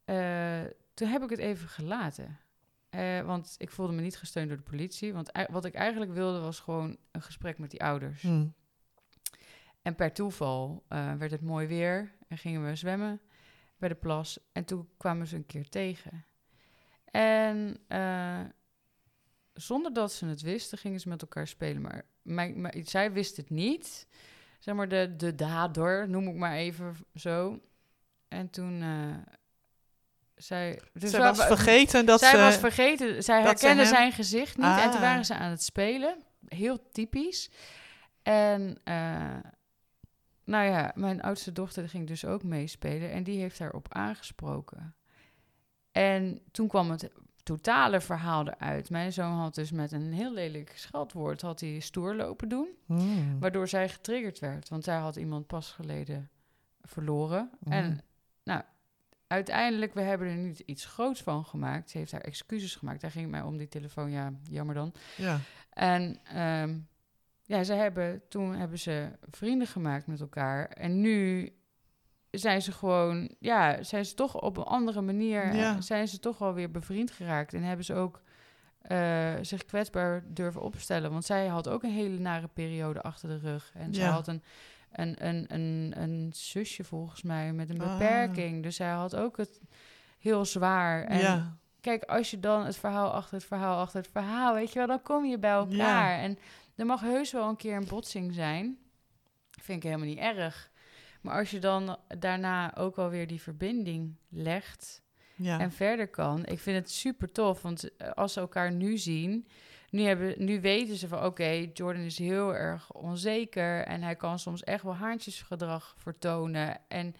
eh, 0.06 0.62
toen 0.94 1.08
heb 1.08 1.24
ik 1.24 1.30
het 1.30 1.40
even 1.40 1.68
gelaten. 1.68 2.40
Eh, 2.90 3.22
want 3.22 3.56
ik 3.58 3.70
voelde 3.70 3.94
me 3.94 4.02
niet 4.02 4.18
gesteund 4.18 4.48
door 4.48 4.58
de 4.58 4.64
politie. 4.64 5.14
Want 5.14 5.32
wat 5.50 5.66
ik 5.66 5.74
eigenlijk 5.74 6.12
wilde 6.14 6.40
was 6.40 6.60
gewoon 6.60 6.98
een 7.12 7.22
gesprek 7.22 7.58
met 7.58 7.72
die 7.72 7.84
ouders. 7.84 8.22
Mm. 8.22 8.54
En 9.82 9.96
per 9.96 10.14
toeval 10.14 10.84
eh, 10.88 11.14
werd 11.14 11.32
het 11.32 11.42
mooi 11.42 11.68
weer 11.68 12.16
en 12.28 12.38
gingen 12.38 12.66
we 12.66 12.76
zwemmen 12.76 13.22
bij 13.78 13.90
de 13.90 13.96
plas. 13.96 14.40
En 14.52 14.66
toen 14.66 14.90
kwamen 14.98 15.28
ze 15.28 15.36
een 15.36 15.46
keer 15.46 15.70
tegen. 15.70 16.26
En 17.06 17.78
eh, 17.88 18.42
zonder 19.54 19.94
dat 19.94 20.12
ze 20.14 20.26
het 20.26 20.42
wisten, 20.42 20.78
gingen 20.78 21.00
ze 21.00 21.10
met 21.10 21.22
elkaar 21.22 21.48
spelen. 21.48 21.82
Maar, 21.82 22.06
mijn, 22.22 22.62
mijn- 22.62 22.88
zij 22.88 23.12
wist 23.12 23.38
het 23.38 23.50
niet. 23.50 24.08
Zeg 24.60 24.76
maar 24.76 24.88
de, 24.88 25.14
de 25.18 25.36
dader, 25.36 26.10
noem 26.10 26.28
ik 26.28 26.36
maar 26.36 26.56
even 26.56 26.96
zo. 27.16 27.60
En 28.28 28.50
toen... 28.50 28.84
zij, 30.44 30.82
dus 30.94 31.10
Zij 31.10 31.20
wa- 31.20 31.28
was 31.28 31.38
wa- 31.38 31.46
vergeten 31.48 32.06
dat 32.06 32.20
zij 32.20 32.32
ze... 32.32 32.38
was 32.38 32.58
vergeten, 32.58 33.24
zij 33.24 33.42
ze 33.42 33.48
herkende 33.48 33.82
hem- 33.84 33.94
zijn 33.94 34.12
gezicht 34.12 34.58
niet. 34.58 34.66
En 34.66 34.84
toen 34.84 34.92
Ah. 34.94 35.00
waren 35.00 35.26
ze 35.26 35.34
aan 35.36 35.50
het 35.50 35.64
spelen. 35.64 36.24
Heel 36.48 36.90
typisch. 36.92 37.50
En 38.24 38.78
eh, 38.84 39.38
nou 40.44 40.66
ja, 40.66 40.92
mijn 40.96 41.22
oudste 41.22 41.52
dochter 41.52 41.90
ging 41.90 42.08
dus 42.08 42.26
ook 42.26 42.44
meespelen. 42.44 43.12
En 43.12 43.24
die 43.24 43.40
heeft 43.40 43.58
daarop 43.60 43.94
aangesproken. 43.94 44.96
En 45.92 46.42
toen 46.52 46.68
kwam 46.68 46.90
het 46.92 47.10
totale 47.44 48.02
verhaal 48.02 48.48
eruit. 48.48 48.90
Mijn 48.90 49.14
zoon 49.14 49.32
had 49.38 49.56
dus 49.56 49.72
met 49.72 49.92
een 49.92 50.14
heel 50.14 50.34
lelijk 50.34 50.72
scheldwoord... 50.76 51.42
had 51.42 51.60
hij 51.60 51.80
stoer 51.80 52.16
lopen 52.16 52.50
doen. 52.50 52.68
Hmm. 52.86 53.40
Waardoor 53.40 53.68
zij 53.68 53.90
getriggerd 53.90 54.40
werd. 54.40 54.70
Want 54.70 54.84
zij 54.84 54.98
had 54.98 55.16
iemand 55.16 55.48
pas 55.48 55.72
geleden 55.72 56.30
verloren. 56.82 57.50
Mm. 57.60 57.72
En 57.72 58.00
nou, 58.44 58.62
uiteindelijk, 59.30 59.94
we 59.94 60.02
hebben 60.02 60.28
er 60.28 60.36
niet 60.36 60.60
iets 60.60 60.86
groots 60.86 61.22
van 61.24 61.46
gemaakt. 61.46 61.90
Ze 61.90 61.98
heeft 61.98 62.12
haar 62.12 62.22
excuses 62.22 62.76
gemaakt. 62.76 63.02
Daar 63.02 63.12
ging 63.12 63.24
het 63.24 63.34
mij 63.34 63.42
om 63.42 63.58
die 63.58 63.68
telefoon. 63.68 64.12
Ja, 64.12 64.32
jammer 64.50 64.76
dan. 64.76 64.94
Ja. 65.18 65.40
En 65.70 66.20
ehm, 66.24 66.78
ja, 67.44 67.64
ze 67.64 67.74
hebben, 67.74 68.22
toen 68.30 68.56
hebben 68.56 68.80
ze 68.80 69.10
vrienden 69.32 69.68
gemaakt 69.68 70.08
met 70.08 70.20
elkaar. 70.20 70.66
En 70.68 71.02
nu 71.02 71.50
zijn 72.32 72.62
ze 72.62 72.72
gewoon, 72.72 73.36
ja, 73.40 73.84
zijn 73.84 74.06
ze 74.06 74.14
toch 74.14 74.42
op 74.42 74.58
een 74.58 74.64
andere 74.64 75.02
manier, 75.02 75.56
Ja. 75.56 75.82
zijn 75.82 76.08
ze 76.08 76.20
toch 76.20 76.38
wel 76.38 76.54
weer 76.54 76.72
bevriend 76.72 77.12
geraakt. 77.12 77.54
En 77.54 77.64
hebben 77.64 77.86
ze 77.86 77.94
ook 77.94 78.22
eh, 78.80 79.34
zich 79.42 79.66
kwetsbaar 79.66 80.24
durven 80.28 80.62
opstellen. 80.62 81.12
Want 81.12 81.26
zij 81.26 81.48
had 81.48 81.70
ook 81.70 81.84
een 81.84 81.92
hele 81.92 82.20
nare 82.20 82.48
periode 82.48 83.02
achter 83.02 83.30
de 83.30 83.38
rug. 83.38 83.72
En 83.74 83.94
ze 83.94 84.02
Ja. 84.02 84.10
had 84.10 84.28
een, 84.28 84.44
een, 84.92 85.26
een, 85.28 85.46
een, 85.48 85.94
een 85.98 86.30
zusje 86.36 86.84
volgens 86.84 87.22
mij 87.22 87.54
met 87.54 87.70
een 87.70 87.82
Ah. 87.82 87.98
beperking. 87.98 88.64
Dus 88.64 88.76
zij 88.76 88.90
had 88.90 89.16
ook 89.16 89.38
het 89.38 89.60
heel 90.20 90.46
zwaar. 90.46 91.04
En 91.04 91.20
ja. 91.20 91.58
kijk, 91.82 92.04
als 92.04 92.32
je 92.32 92.40
dan 92.40 92.66
het 92.66 92.78
verhaal 92.78 93.12
achter 93.12 93.34
het 93.38 93.46
verhaal 93.46 93.80
achter 93.80 94.00
het 94.02 94.10
verhaal, 94.12 94.54
weet 94.54 94.72
je 94.74 94.80
wel, 94.80 94.88
dan 94.88 95.02
kom 95.02 95.26
je 95.26 95.38
bij 95.40 95.52
elkaar. 95.52 96.20
En 96.20 96.38
er 96.76 96.86
mag 96.86 97.02
heus 97.02 97.32
wel 97.32 97.50
een 97.50 97.56
keer 97.56 97.76
een 97.76 97.88
botsing 97.88 98.34
zijn. 98.34 98.78
Vind 99.62 99.78
ik 99.78 99.84
helemaal 99.90 100.08
niet 100.08 100.18
erg. 100.18 100.70
Maar 101.22 101.38
als 101.40 101.52
je 101.52 101.60
dan 101.60 101.98
daarna 102.18 102.76
ook 102.76 102.98
alweer 102.98 103.28
die 103.28 103.42
verbinding 103.42 104.16
legt 104.30 105.02
Ja. 105.36 105.60
en 105.60 105.72
verder 105.72 106.08
kan, 106.08 106.46
ik 106.46 106.60
vind 106.60 106.78
het 106.78 106.92
super 106.92 107.32
tof. 107.32 107.62
Want 107.62 107.90
als 108.16 108.34
ze 108.34 108.40
elkaar 108.40 108.72
nu 108.72 108.98
zien, 108.98 109.48
nu, 109.92 110.04
hebben, 110.04 110.34
nu 110.38 110.62
weten 110.62 110.96
ze 110.96 111.08
van 111.08 111.24
oké, 111.26 111.70
Jordan 111.74 112.04
is 112.04 112.18
heel 112.18 112.56
erg 112.56 112.92
onzeker 112.92 113.86
en 113.86 114.02
hij 114.02 114.16
kan 114.16 114.40
soms 114.40 114.64
echt 114.64 114.84
wel 114.84 114.96
haantjesgedrag 114.96 115.94
vertonen. 115.98 116.78
En 116.88 117.16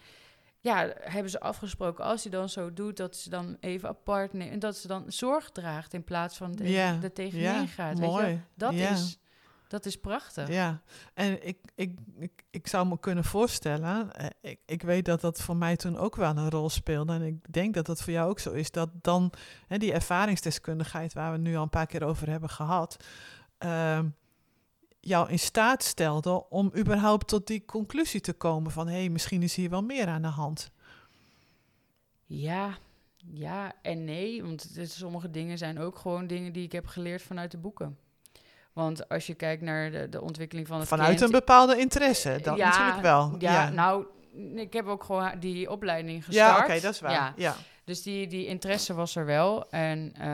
ja, 0.60 0.92
hebben 1.00 1.30
ze 1.30 1.40
afgesproken 1.40 2.04
als 2.04 2.22
hij 2.22 2.32
dan 2.32 2.48
zo 2.48 2.72
doet, 2.72 2.96
dat 2.96 3.16
ze 3.16 3.30
dan 3.30 3.56
even 3.60 3.88
apart 3.88 4.32
neemt 4.32 4.52
en 4.52 4.58
dat 4.58 4.76
ze 4.76 4.88
dan 4.88 5.04
zorg 5.06 5.50
draagt 5.50 5.94
in 5.94 6.04
plaats 6.04 6.36
van 6.36 6.52
de, 6.52 6.70
Ja, 6.70 6.98
er 7.02 7.12
tegenin 7.12 7.68
gaat. 7.68 7.98
Weet 7.98 8.08
je 8.08 8.12
mooi. 8.12 8.42
Dat, 8.54 8.72
is, 8.72 9.18
dat 9.70 9.86
is 9.86 9.96
prachtig. 9.96 10.48
Ja, 10.48 10.82
en 11.14 11.46
ik, 11.46 11.58
ik, 11.74 11.98
ik, 12.18 12.44
ik 12.50 12.66
zou 12.66 12.86
me 12.86 12.98
kunnen 12.98 13.24
voorstellen, 13.24 14.12
eh, 14.12 14.26
ik, 14.40 14.60
ik 14.66 14.82
weet 14.82 15.04
dat 15.04 15.20
dat 15.20 15.40
voor 15.40 15.56
mij 15.56 15.76
toen 15.76 15.96
ook 15.96 16.16
wel 16.16 16.36
een 16.36 16.50
rol 16.50 16.70
speelde. 16.70 17.12
En 17.12 17.22
ik 17.22 17.52
denk 17.52 17.74
dat 17.74 17.86
dat 17.86 18.02
voor 18.02 18.12
jou 18.12 18.30
ook 18.30 18.38
zo 18.38 18.52
is, 18.52 18.70
dat 18.70 18.90
dan 19.02 19.32
hè, 19.66 19.78
die 19.78 19.92
ervaringsdeskundigheid 19.92 21.12
waar 21.12 21.32
we 21.32 21.38
nu 21.38 21.56
al 21.56 21.62
een 21.62 21.68
paar 21.68 21.86
keer 21.86 22.04
over 22.04 22.28
hebben 22.28 22.48
gehad, 22.50 23.04
ehm, 23.58 24.08
jou 25.00 25.30
in 25.30 25.38
staat 25.38 25.82
stelde 25.82 26.48
om 26.48 26.72
überhaupt 26.76 27.28
tot 27.28 27.46
die 27.46 27.64
conclusie 27.64 28.20
te 28.20 28.32
komen 28.32 28.70
van 28.70 28.88
hé, 28.88 28.98
hey, 28.98 29.08
misschien 29.08 29.42
is 29.42 29.54
hier 29.54 29.70
wel 29.70 29.82
meer 29.82 30.06
aan 30.06 30.22
de 30.22 30.28
hand. 30.28 30.70
Ja, 32.26 32.78
ja 33.16 33.72
en 33.82 34.04
nee. 34.04 34.42
Want 34.42 34.70
sommige 34.82 35.30
dingen 35.30 35.58
zijn 35.58 35.78
ook 35.78 35.98
gewoon 35.98 36.26
dingen 36.26 36.52
die 36.52 36.64
ik 36.64 36.72
heb 36.72 36.86
geleerd 36.86 37.22
vanuit 37.22 37.50
de 37.50 37.58
boeken. 37.58 37.98
Want 38.72 39.08
als 39.08 39.26
je 39.26 39.34
kijkt 39.34 39.62
naar 39.62 39.90
de, 39.90 40.08
de 40.08 40.20
ontwikkeling 40.22 40.66
van 40.66 40.78
het 40.78 40.88
Vanuit 40.88 41.08
kind, 41.08 41.20
een 41.20 41.30
bepaalde 41.30 41.76
interesse, 41.78 42.38
dat 42.42 42.56
Ja, 42.56 42.68
natuurlijk 42.68 43.00
wel. 43.00 43.34
Ja, 43.38 43.68
nou, 43.70 44.04
ik 44.54 44.72
heb 44.72 44.86
ook 44.86 45.04
gewoon 45.04 45.30
die 45.40 45.70
opleiding 45.70 46.16
ja 46.18 46.24
gestart. 46.48 46.70
oké, 46.70 46.80
dat 46.80 46.94
is 46.94 47.00
waar. 47.00 47.12
Ja, 47.12 47.32
Ja. 47.36 47.54
dus 47.84 48.02
die, 48.02 48.26
die 48.26 48.46
interesse 48.46 48.94
was 48.94 49.16
er 49.16 49.24
wel. 49.26 49.70
En 49.70 50.12
eh, 50.18 50.28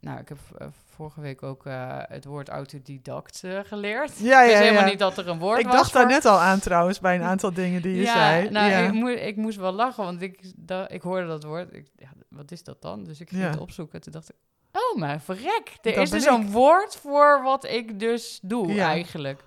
nou, 0.00 0.18
ik 0.20 0.28
heb 0.28 0.38
eh, 0.58 0.66
vorige 0.84 1.20
week 1.20 1.42
ook 1.42 1.66
eh, 1.66 1.98
het 1.98 2.24
woord 2.24 2.48
autodidact 2.48 3.44
eh, 3.44 3.58
geleerd. 3.64 4.18
Ja, 4.18 4.42
ik 4.42 4.44
ja, 4.44 4.46
wist 4.46 4.58
helemaal 4.58 4.82
ja. 4.84 4.88
niet 4.88 4.98
dat 4.98 5.18
er 5.18 5.28
een 5.28 5.38
woord 5.38 5.58
Ik 5.58 5.66
was 5.66 5.74
dacht 5.74 5.92
daar 5.92 6.06
net 6.06 6.24
al 6.24 6.38
aan 6.40 6.58
trouwens, 6.60 7.00
bij 7.00 7.14
een 7.14 7.22
aantal 7.22 7.52
dingen 7.52 7.82
die 7.82 7.94
je 7.96 8.02
ja, 8.02 8.12
zei. 8.14 8.50
Nou, 8.50 8.70
ja. 8.70 8.78
ik, 8.78 8.92
moe- 8.92 9.20
ik 9.26 9.36
moest 9.36 9.58
wel 9.58 9.72
lachen, 9.72 10.04
want 10.04 10.22
ik, 10.22 10.40
da- 10.56 10.88
ik 10.88 11.02
hoorde 11.02 11.26
dat 11.26 11.44
woord. 11.44 11.72
Ik, 11.74 11.86
ja, 11.96 12.08
wat 12.28 12.50
is 12.50 12.62
dat 12.64 12.82
dan? 12.82 13.04
Dus 13.04 13.20
ik 13.20 13.28
ging 13.28 13.42
Ja. 13.42 13.48
het 13.50 13.58
opzoeken. 13.58 14.00
Toen 14.00 14.12
dacht 14.12 14.28
ik, 14.30 14.36
oh, 14.74 14.96
maar 14.98 15.20
verrek. 15.20 15.68
Er 15.82 15.92
Dat 15.94 16.02
is 16.02 16.10
dus 16.10 16.24
een 16.26 16.50
woord 16.50 16.96
voor 16.96 17.42
wat 17.42 17.64
ik 17.64 17.98
dus 18.00 18.38
doe, 18.42 18.72
Ja. 18.72 18.86
eigenlijk. 18.88 19.42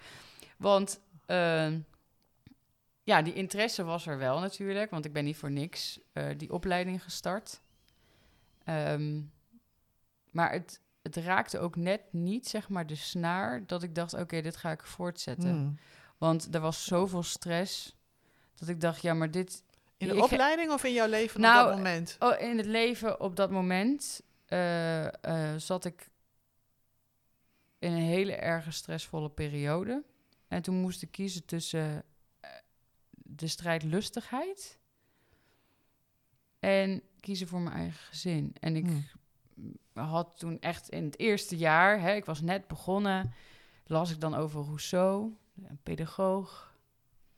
Want 0.57 0.99
ehm, 1.25 1.79
ja, 3.03 3.21
die 3.21 3.33
interesse 3.33 3.83
was 3.83 4.05
er 4.07 4.17
wel 4.17 4.39
natuurlijk, 4.39 4.91
want 4.91 5.05
ik 5.05 5.13
ben 5.13 5.23
niet 5.25 5.37
voor 5.37 5.51
niks 5.51 5.99
eh, 6.13 6.25
die 6.37 6.51
opleiding 6.53 7.03
gestart. 7.03 7.61
Ehm, 8.63 9.21
maar 10.31 10.51
het, 10.51 10.81
het 11.01 11.15
raakte 11.15 11.59
ook 11.59 11.75
net 11.75 12.01
niet, 12.11 12.47
zeg 12.47 12.69
maar, 12.69 12.87
de 12.87 12.95
snaar 12.95 13.63
dat 13.65 13.83
ik 13.83 13.95
dacht, 13.95 14.13
oké, 14.13 14.41
dit 14.41 14.57
ga 14.57 14.71
ik 14.71 14.83
voortzetten. 14.83 15.49
Hmm. 15.49 15.77
Want 16.17 16.47
er 16.55 16.61
was 16.61 16.83
zoveel 16.85 17.23
stress 17.23 17.95
dat 18.55 18.67
ik 18.69 18.81
dacht, 18.81 19.01
ja, 19.01 19.13
maar 19.13 19.31
dit... 19.31 19.63
In 19.97 20.07
de 20.07 20.15
Ik- 20.15 20.23
opleiding 20.23 20.71
of 20.71 20.83
in 20.83 20.93
jouw 20.93 21.07
leven 21.07 21.41
Nou, 21.41 21.61
op 21.63 21.67
dat 21.67 21.77
moment? 21.77 22.15
Oh, 22.19 22.41
in 22.41 22.57
het 22.57 22.65
leven 22.65 23.19
op 23.19 23.35
dat 23.35 23.51
moment 23.51 24.21
eh, 24.47 25.05
eh, 25.23 25.59
zat 25.59 25.85
ik 25.85 26.09
in 27.79 27.91
een 27.91 28.01
hele 28.01 28.35
erge 28.35 28.71
stressvolle 28.71 29.29
periode. 29.29 30.03
En 30.47 30.61
toen 30.61 30.75
moest 30.75 31.01
ik 31.01 31.11
kiezen 31.11 31.45
tussen 31.45 32.03
eh, 32.39 32.49
de 33.11 33.47
strijdlustigheid 33.47 34.79
en 36.59 37.01
kiezen 37.19 37.47
voor 37.47 37.61
mijn 37.61 37.75
eigen 37.75 38.05
gezin. 38.05 38.55
En 38.59 38.75
ik 38.75 38.85
Hmm. 38.85 39.05
had 39.93 40.39
toen 40.39 40.59
echt 40.59 40.89
in 40.89 41.03
het 41.05 41.19
eerste 41.19 41.57
jaar, 41.57 42.01
hè, 42.01 42.15
ik 42.15 42.25
was 42.25 42.41
net 42.41 42.67
begonnen, 42.67 43.33
las 43.85 44.11
ik 44.11 44.19
dan 44.19 44.35
over 44.35 44.63
Rousseau, 44.63 45.35
een 45.63 45.79
pedagoog. 45.83 46.76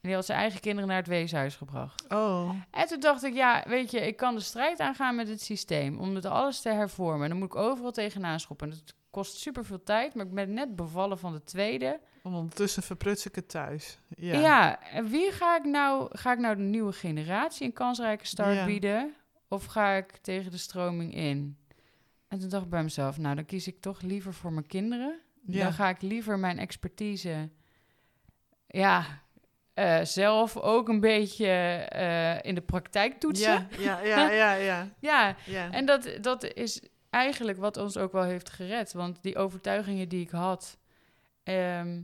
En 0.02 0.08
die 0.08 0.14
had 0.14 0.26
zijn 0.26 0.40
eigen 0.40 0.60
kinderen 0.60 0.88
naar 0.90 0.98
het 0.98 1.08
weeshuis 1.08 1.56
gebracht. 1.56 2.06
Oh, 2.10 2.50
En 2.72 2.88
toen 2.88 3.00
dacht 3.00 3.24
ik, 3.24 3.34
ja, 3.34 3.64
weet 3.68 3.92
je, 3.92 4.08
ik 4.08 4.18
kan 4.18 4.36
de 4.36 4.42
strijd 4.42 4.80
aangaan 4.80 5.16
met 5.16 5.28
het 5.28 5.42
systeem. 5.42 6.00
Om 6.00 6.16
het 6.16 6.26
alles 6.26 6.62
te 6.62 6.70
hervormen. 6.70 7.24
En 7.24 7.30
dan 7.30 7.38
moet 7.38 7.48
ik 7.48 7.56
overal 7.56 7.92
tegenaan 7.92 8.40
schoppen. 8.40 8.70
Het 8.70 8.94
kost 9.10 9.38
superveel 9.38 9.84
tijd, 9.84 10.14
maar 10.16 10.26
ik 10.26 10.34
ben 10.34 10.54
net 10.54 10.76
bevallen 10.76 11.20
van 11.20 11.34
de 11.34 11.44
tweede. 11.44 12.00
en 12.24 12.34
ondertussen 12.34 12.84
verpruts 12.84 13.26
ik 13.26 13.36
het 13.36 13.50
thuis. 13.50 14.00
Ja. 14.10 14.40
Ja, 14.40 14.82
en 14.84 15.08
wie 15.08 15.32
ga 15.32 15.58
ik 15.58 15.64
nou, 15.66 16.08
ga 16.18 16.32
ik 16.32 16.40
nou 16.40 16.56
de 16.56 16.62
nieuwe 16.62 16.92
generatie 16.94 17.66
een 17.66 17.74
kansrijke 17.74 18.26
start 18.26 18.56
Ja. 18.56 18.66
bieden? 18.66 19.14
Of 19.48 19.66
ga 19.66 19.92
ik 19.92 20.18
tegen 20.22 20.52
de 20.52 20.58
stroming 20.58 21.16
in? 21.16 21.58
En 22.28 22.40
toen 22.40 22.50
dacht 22.50 22.64
ik 22.64 22.70
bij 22.70 22.84
mezelf, 22.84 23.18
nou, 23.18 23.36
dan 23.36 23.46
kies 23.46 23.68
ik 23.68 23.82
toch 23.82 24.02
liever 24.02 24.34
voor 24.34 24.54
mijn 24.54 24.68
kinderen. 24.68 25.20
Ja. 25.46 25.64
Dan 25.64 25.74
ga 25.74 25.90
ik 25.90 26.02
liever 26.02 26.40
mijn 26.40 26.60
expertise, 26.60 27.50
ja, 28.68 29.06
eh, 29.80 30.06
zelf 30.06 30.58
ook 30.58 30.88
een 30.88 31.00
beetje 31.00 31.48
eh, 31.48 32.42
in 32.42 32.56
de 32.56 32.62
praktijk 32.62 33.20
toetsen. 33.20 33.68
Ja, 33.78 34.02
ja, 34.04 34.30
ja, 34.32 34.54
ja, 35.00 35.36
ja. 35.46 35.72
En 35.72 35.86
dat, 35.86 36.10
dat 36.22 36.44
is 36.44 36.82
eigenlijk 37.10 37.58
wat 37.58 37.78
ons 37.78 37.98
ook 37.98 38.12
wel 38.12 38.24
heeft 38.24 38.50
gered. 38.50 38.94
Want 38.94 39.24
die 39.24 39.38
overtuigingen 39.38 40.10
die 40.10 40.22
ik 40.22 40.30
had, 40.30 40.78
ehm, 41.44 42.02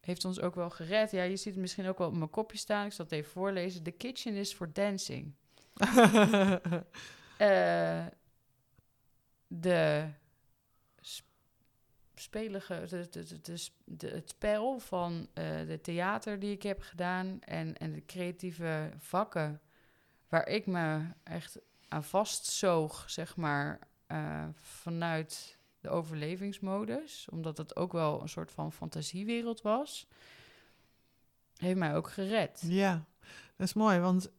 heeft 0.00 0.24
ons 0.24 0.40
ook 0.40 0.54
wel 0.54 0.70
gered. 0.70 1.10
Ja, 1.10 1.22
je 1.22 1.36
ziet 1.36 1.52
het 1.52 1.60
misschien 1.60 1.86
ook 1.86 1.98
wel 1.98 2.06
op 2.06 2.16
mijn 2.16 2.30
kopje 2.30 2.58
staan. 2.58 2.86
Ik 2.86 2.92
zal 2.92 3.04
het 3.04 3.14
even 3.14 3.30
voorlezen. 3.30 3.82
The 3.82 3.90
kitchen 3.90 4.34
is 4.34 4.52
for 4.52 4.72
dancing. 4.72 5.34
Eh, 7.36 8.06
de 9.46 10.08
spelige, 12.20 12.74
het 13.98 14.28
spel 14.30 14.78
van 14.78 15.28
eh, 15.32 15.44
de 15.66 15.80
theater 15.82 16.38
die 16.38 16.52
ik 16.52 16.62
heb 16.62 16.80
gedaan 16.80 17.40
en, 17.40 17.76
en 17.76 17.92
de 17.92 18.04
creatieve 18.04 18.90
vakken 18.98 19.60
waar 20.28 20.48
ik 20.48 20.66
me 20.66 21.00
echt 21.24 21.58
aan 21.88 22.04
vastzoog, 22.04 23.04
zeg 23.06 23.36
maar, 23.36 23.78
eh, 24.06 24.44
vanuit 24.60 25.58
de 25.80 25.88
overlevingsmodus, 25.88 27.28
omdat 27.30 27.58
het 27.58 27.76
ook 27.76 27.92
wel 27.92 28.22
een 28.22 28.28
soort 28.28 28.52
van 28.52 28.72
fantasiewereld 28.72 29.62
was, 29.62 30.06
heeft 31.56 31.78
mij 31.78 31.94
ook 31.94 32.10
gered. 32.10 32.62
ja, 32.66 33.04
dat 33.56 33.66
is 33.66 33.74
mooi, 33.74 33.98
want 33.98 34.30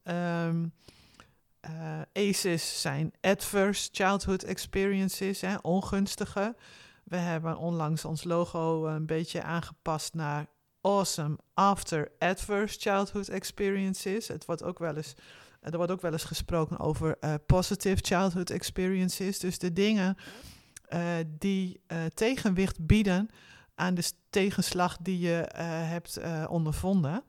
eh, 1.67 2.01
ACEs 2.13 2.81
zijn 2.81 3.13
adverse 3.21 3.89
childhood 3.91 4.43
experiences, 4.43 5.41
hè, 5.41 5.55
ongunstige. 5.61 6.55
We 7.07 7.17
hebben 7.17 7.57
onlangs 7.57 8.05
ons 8.05 8.23
logo 8.23 8.85
een 8.87 9.05
beetje 9.05 9.41
aangepast 9.41 10.13
naar 10.13 10.45
Awesome 10.81 11.37
After 11.53 12.11
Adverse 12.19 12.79
Childhood 12.79 13.29
Experiences. 13.29 14.27
Het 14.27 14.45
wordt 14.45 14.63
ook 14.63 14.79
wel 14.79 14.95
eens, 14.95 15.13
er 15.61 15.77
wordt 15.77 15.91
ook 15.91 16.01
wel 16.01 16.11
eens 16.11 16.23
gesproken 16.23 16.79
over 16.79 17.17
uh, 17.21 17.33
Positive 17.45 17.97
Childhood 18.01 18.49
Experiences. 18.49 19.39
Dus 19.39 19.57
de 19.57 19.73
dingen 19.73 20.17
die 21.27 21.81
tegenwicht 22.13 22.85
bieden 22.85 23.29
aan 23.75 23.93
de 23.93 24.11
tegenslag 24.29 24.97
die 25.01 25.19
je 25.19 25.49
hebt 25.67 26.19
ondervonden. 26.47 27.23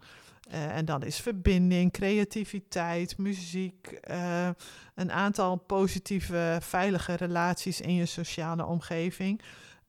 En 0.50 0.84
dat 0.84 1.04
is 1.04 1.20
verbinding, 1.20 1.92
creativiteit, 1.92 3.18
muziek, 3.18 4.00
een 4.94 5.12
aantal 5.12 5.56
positieve, 5.56 6.58
veilige 6.60 7.14
relaties 7.14 7.80
in 7.80 7.94
je 7.94 8.06
sociale 8.06 8.64
omgeving. 8.64 9.42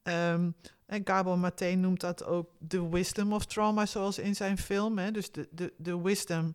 Um, 0.03 0.55
en 0.85 1.01
Gabo 1.03 1.37
Maté 1.37 1.75
noemt 1.75 1.99
dat 1.99 2.23
ook 2.23 2.49
de 2.59 2.89
wisdom 2.89 3.33
of 3.33 3.45
trauma, 3.45 3.85
zoals 3.85 4.19
in 4.19 4.35
zijn 4.35 4.57
film. 4.57 4.97
Hè? 4.97 5.11
Dus 5.11 5.31
de, 5.31 5.47
de, 5.51 5.73
de 5.77 6.01
wisdom 6.01 6.53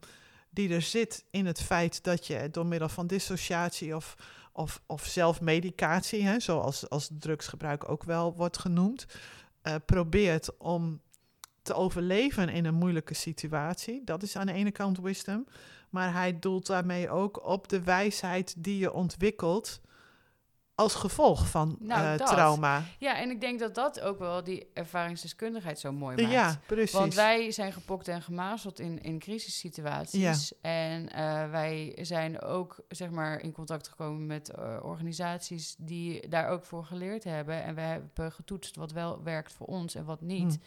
die 0.50 0.74
er 0.74 0.82
zit 0.82 1.24
in 1.30 1.46
het 1.46 1.62
feit 1.62 2.04
dat 2.04 2.26
je 2.26 2.48
door 2.50 2.66
middel 2.66 2.88
van 2.88 3.06
dissociatie 3.06 3.96
of, 3.96 4.14
of, 4.52 4.80
of 4.86 5.04
zelfmedicatie, 5.04 6.22
hè, 6.22 6.40
zoals 6.40 6.88
als 6.88 7.10
drugsgebruik 7.18 7.88
ook 7.88 8.04
wel 8.04 8.34
wordt 8.34 8.58
genoemd, 8.58 9.06
uh, 9.62 9.74
probeert 9.86 10.56
om 10.56 11.00
te 11.62 11.74
overleven 11.74 12.48
in 12.48 12.64
een 12.64 12.74
moeilijke 12.74 13.14
situatie. 13.14 14.04
Dat 14.04 14.22
is 14.22 14.36
aan 14.36 14.46
de 14.46 14.52
ene 14.52 14.70
kant 14.70 14.98
wisdom. 14.98 15.46
Maar 15.90 16.12
hij 16.12 16.38
doelt 16.38 16.66
daarmee 16.66 17.10
ook 17.10 17.46
op 17.46 17.68
de 17.68 17.82
wijsheid 17.82 18.54
die 18.58 18.78
je 18.78 18.92
ontwikkelt 18.92 19.80
als 20.74 20.94
gevolg 20.94 21.48
van 21.48 21.76
nou, 21.80 22.18
uh, 22.18 22.26
trauma. 22.26 22.82
Ja, 22.98 23.16
en 23.16 23.30
ik 23.30 23.40
denk 23.40 23.58
dat 23.58 23.74
dat 23.74 24.00
ook 24.00 24.18
wel 24.18 24.44
die 24.44 24.70
ervaringsdeskundigheid 24.72 25.78
zo 25.78 25.92
mooi 25.92 26.16
maakt. 26.16 26.32
Ja, 26.32 26.60
precies. 26.66 26.92
Want 26.92 27.14
wij 27.14 27.50
zijn 27.50 27.72
gepokt 27.72 28.08
en 28.08 28.22
gemazeld 28.22 28.80
in, 28.80 29.02
in 29.02 29.18
crisissituaties. 29.18 30.48
Ja. 30.48 30.70
En 30.70 31.02
uh, 31.02 31.50
wij 31.50 31.98
zijn 32.00 32.40
ook 32.40 32.84
zeg 32.88 33.10
maar 33.10 33.40
in 33.40 33.52
contact 33.52 33.88
gekomen 33.88 34.26
met 34.26 34.52
uh, 34.58 34.78
organisaties 34.82 35.74
die 35.78 36.28
daar 36.28 36.48
ook 36.48 36.64
voor 36.64 36.84
geleerd 36.84 37.24
hebben. 37.24 37.62
En 37.62 37.74
we 37.74 37.80
hebben 37.80 38.32
getoetst 38.32 38.76
wat 38.76 38.92
wel 38.92 39.22
werkt 39.22 39.52
voor 39.52 39.66
ons 39.66 39.94
en 39.94 40.04
wat 40.04 40.20
niet. 40.20 40.54
Hm. 40.54 40.60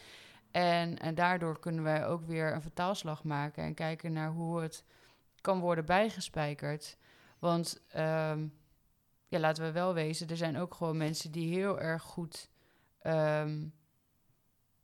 En, 0.51 0.99
en 0.99 1.15
daardoor 1.15 1.59
kunnen 1.59 1.83
wij 1.83 2.05
ook 2.05 2.25
weer 2.25 2.53
een 2.53 2.61
vertaalslag 2.61 3.23
maken 3.23 3.63
en 3.63 3.73
kijken 3.73 4.13
naar 4.13 4.29
hoe 4.29 4.61
het 4.61 4.83
kan 5.41 5.59
worden 5.59 5.85
bijgespijkerd. 5.85 6.97
Want 7.39 7.81
um, 7.97 8.53
ja, 9.27 9.39
laten 9.39 9.63
we 9.63 9.71
wel 9.71 9.93
wezen, 9.93 10.27
er 10.27 10.37
zijn 10.37 10.57
ook 10.57 10.73
gewoon 10.73 10.97
mensen 10.97 11.31
die 11.31 11.53
heel 11.53 11.79
erg 11.79 12.03
goed 12.03 12.49
um, 13.03 13.73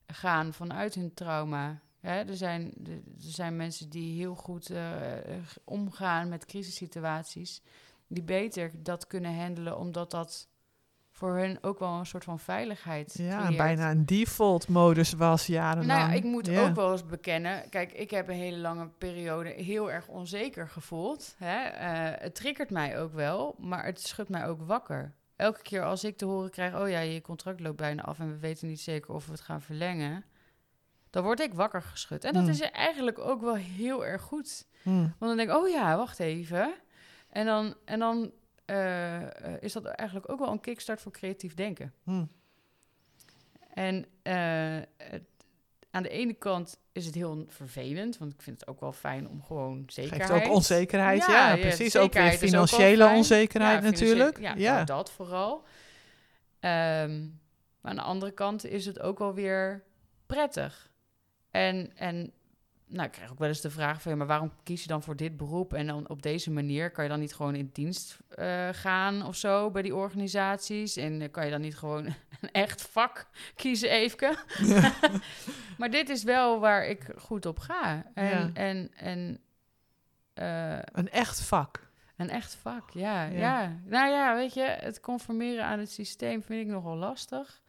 gaan 0.08 0.54
vanuit 0.54 0.96
hun 0.96 1.14
trauma. 1.14 1.82
Hè? 2.00 2.20
Er, 2.20 2.36
zijn, 2.36 2.74
er 2.88 3.02
zijn 3.18 3.56
mensen 3.56 3.90
die 3.90 4.18
heel 4.18 4.36
goed 4.36 4.70
uh, 4.70 5.18
omgaan 5.64 6.30
met 6.30 6.46
crisissituaties, 6.46 7.62
die 8.08 8.24
beter 8.24 8.84
dat 8.84 9.08
kunnen 9.08 9.40
handelen, 9.40 9.78
omdat 9.78 10.12
dat 10.12 10.48
voor 11.24 11.38
hun 11.38 11.58
ook 11.62 11.80
wel 11.80 12.00
een 12.00 12.06
soort 12.06 12.24
van 12.24 12.40
veiligheid. 12.40 13.14
Ja, 13.18 13.56
bijna 13.56 13.92
een 13.92 14.06
default 14.06 14.68
modus 14.68 15.14
was 15.14 15.46
jarenlang. 15.46 16.00
Nou 16.00 16.10
ja, 16.12 16.16
ik 16.16 16.24
moet 16.24 16.50
ook 16.50 16.76
wel 16.76 16.92
eens 16.92 17.06
bekennen. 17.06 17.70
Kijk, 17.70 17.92
ik 17.92 18.12
heb 18.12 18.28
een 18.28 18.36
hele 18.36 18.58
lange 18.58 18.88
periode 18.98 19.50
heel 19.50 19.92
erg 19.92 20.08
onzeker 20.08 20.70
gevoeld. 20.70 21.36
Hè? 21.38 21.66
Uh, 21.66 22.22
het 22.22 22.36
triggert 22.36 22.70
mij 22.70 23.00
ook 23.00 23.14
wel, 23.14 23.56
maar 23.58 23.86
het 23.86 24.02
schudt 24.02 24.30
mij 24.30 24.48
ook 24.48 24.62
wakker. 24.62 25.14
Elke 25.36 25.62
keer 25.62 25.84
als 25.84 26.04
ik 26.04 26.18
te 26.18 26.26
horen 26.26 26.50
krijg, 26.50 26.80
oh 26.80 26.90
ja, 26.90 27.00
je 27.00 27.22
contract 27.22 27.60
loopt 27.60 27.78
bijna 27.78 28.04
af 28.04 28.20
en 28.20 28.28
we 28.28 28.38
weten 28.38 28.68
niet 28.68 28.82
zeker 28.82 29.14
of 29.14 29.26
we 29.26 29.32
het 29.32 29.42
gaan 29.42 29.62
verlengen, 29.62 30.24
dan 31.10 31.24
word 31.24 31.40
ik 31.40 31.54
wakker 31.54 31.82
geschud. 31.82 32.24
En 32.24 32.34
dat 32.34 32.44
mm. 32.44 32.50
is 32.50 32.62
eigenlijk 32.62 33.20
ook 33.20 33.42
wel 33.42 33.56
heel 33.56 34.06
erg 34.06 34.22
goed. 34.22 34.68
Mm. 34.82 35.02
Want 35.02 35.16
dan 35.20 35.38
denk 35.38 35.50
ik, 35.50 35.56
oh 35.56 35.70
ja, 35.70 35.98
wacht 35.98 36.20
even. 36.20 36.74
En 37.30 37.46
dan, 37.46 37.76
en 37.86 38.00
dan 38.00 38.32
uh, 38.66 39.22
is 39.60 39.74
dat 39.74 39.86
eigenlijk 39.86 40.32
ook 40.32 40.40
wel 40.40 40.52
een 40.52 40.60
kickstart 40.60 41.02
voor 41.02 41.12
creatief 41.12 41.54
denken. 41.54 41.94
Hmm. 42.04 42.30
En 43.74 44.06
uh, 44.24 44.84
het, 44.98 45.24
aan 45.92 46.04
de 46.04 46.10
ene 46.10 46.34
kant 46.34 46.80
is 46.92 47.06
het 47.06 47.16
heel 47.16 47.46
vervelend, 47.48 48.18
want 48.18 48.34
ik 48.34 48.42
vind 48.42 48.60
het 48.60 48.70
ook 48.70 48.80
wel 48.80 48.94
fijn 48.94 49.28
om 49.28 49.44
gewoon 49.44 49.84
zekerheid... 49.88 50.32
Geeft 50.32 50.46
ook 50.46 50.54
onzekerheid, 50.54 51.26
ja, 51.26 51.54
ja 51.54 51.62
precies. 51.62 51.98
Ook 51.98 52.14
weer 52.14 52.32
financiële 52.32 53.08
onzekerheid 53.08 53.82
natuurlijk. 53.82 54.40
Ja, 54.40 54.54
ja. 54.58 54.74
Nou, 54.74 54.86
dat 54.86 55.12
vooral. 55.12 55.64
Um, 56.60 57.42
maar 57.82 57.92
aan 57.92 57.96
de 57.96 58.02
andere 58.02 58.32
kant 58.32 58.66
is 58.66 58.86
het 58.86 59.00
ook 59.00 59.20
wel 59.20 59.34
weer 59.34 59.84
prettig. 60.26 60.92
En, 61.52 61.92
en 61.96 62.34
nou, 62.94 63.06
ik 63.06 63.12
krijg 63.12 63.32
ook 63.32 63.40
wel 63.40 63.48
eens 63.48 63.62
de 63.62 63.70
vraag 63.70 64.02
van, 64.02 64.12
ja, 64.12 64.18
maar 64.18 64.28
waarom 64.28 64.52
kies 64.64 64.82
je 64.82 64.88
dan 64.88 65.04
voor 65.04 65.16
dit 65.16 65.38
beroep? 65.38 65.74
En 65.74 65.88
dan 65.88 66.10
op 66.10 66.22
deze 66.22 66.52
manier 66.52 66.92
kan 66.92 67.04
je 67.04 67.10
dan 67.10 67.20
niet 67.20 67.36
gewoon 67.36 67.56
in 67.56 67.70
dienst 67.74 68.18
uh, 68.36 68.70
gaan 68.72 69.26
of 69.26 69.36
zo 69.36 69.72
bij 69.72 69.82
die 69.82 69.96
organisaties? 69.96 70.98
En 70.98 71.22
uh, 71.22 71.32
kan 71.32 71.46
je 71.46 71.52
dan 71.52 71.62
niet 71.62 71.78
gewoon 71.78 72.06
een 72.42 72.52
echt 72.52 72.82
vak 72.82 73.28
kiezen? 73.56 73.90
Ja. 73.90 74.94
maar 75.78 75.90
dit 75.90 76.10
is 76.10 76.24
wel 76.24 76.60
waar 76.60 76.86
ik 76.88 77.08
goed 77.18 77.46
op 77.46 77.60
ga. 77.60 78.06
En, 78.14 78.26
ja. 78.26 78.50
en, 78.54 78.92
en 78.96 79.40
uh, 80.36 80.80
een 80.92 81.10
echt 81.10 81.42
vak. 81.42 81.92
Een 82.16 82.30
echt 82.30 82.56
vak, 82.56 82.90
ja, 82.90 83.24
ja, 83.24 83.62
ja. 83.62 83.80
Nou 83.86 84.10
ja, 84.10 84.36
weet 84.36 84.54
je, 84.54 84.62
het 84.62 85.00
conformeren 85.00 85.66
aan 85.66 85.80
het 85.80 85.92
systeem 85.92 86.44
vind 86.44 86.62
ik 86.62 86.68
nogal 86.68 86.96
lastig. 86.96 87.62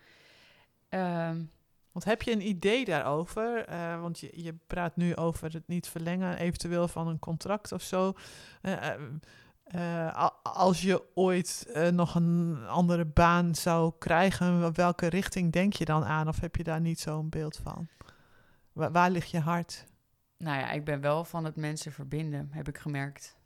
Um, 0.89 1.51
want 1.95 2.07
heb 2.07 2.23
je 2.23 2.33
een 2.33 2.49
idee 2.49 2.85
daarover? 2.85 3.69
Uh, 3.71 4.01
want 4.01 4.19
je, 4.19 4.31
je 4.43 4.55
praat 4.67 4.97
nu 4.97 5.17
over 5.17 5.53
het 5.53 5.69
niet 5.69 5.89
verlengen, 5.89 6.39
eventueel 6.39 6.89
van 6.89 7.09
een 7.09 7.19
contract 7.19 7.73
of 7.73 7.83
zo. 7.83 8.13
Uh, 8.63 8.93
uh, 9.75 10.29
als 10.43 10.83
je 10.83 11.03
ooit 11.15 11.75
nog 11.93 12.15
een 12.15 12.67
andere 12.69 13.05
baan 13.05 13.55
zou 13.55 13.93
krijgen, 13.99 14.75
welke 14.75 15.07
richting 15.07 15.53
denk 15.53 15.73
je 15.73 15.85
dan 15.85 16.05
aan? 16.05 16.29
Of 16.29 16.41
heb 16.41 16.57
je 16.57 16.63
daar 16.63 16.81
niet 16.81 17.01
zo'n 17.01 17.29
beeld 17.29 17.57
van? 17.57 17.89
Waar, 18.73 18.93
waar 18.93 19.11
ligt 19.11 19.31
je 19.31 19.41
hart? 19.41 19.85
Nou 20.39 20.59
ja, 20.59 20.71
ik 20.71 20.85
ben 20.85 21.01
wel 21.01 21.25
van 21.25 21.45
het 21.45 21.57
mensen 21.57 21.93
verbinden, 21.93 22.49
heb 22.53 22.69
ik 22.69 22.79
gemerkt. 22.79 23.37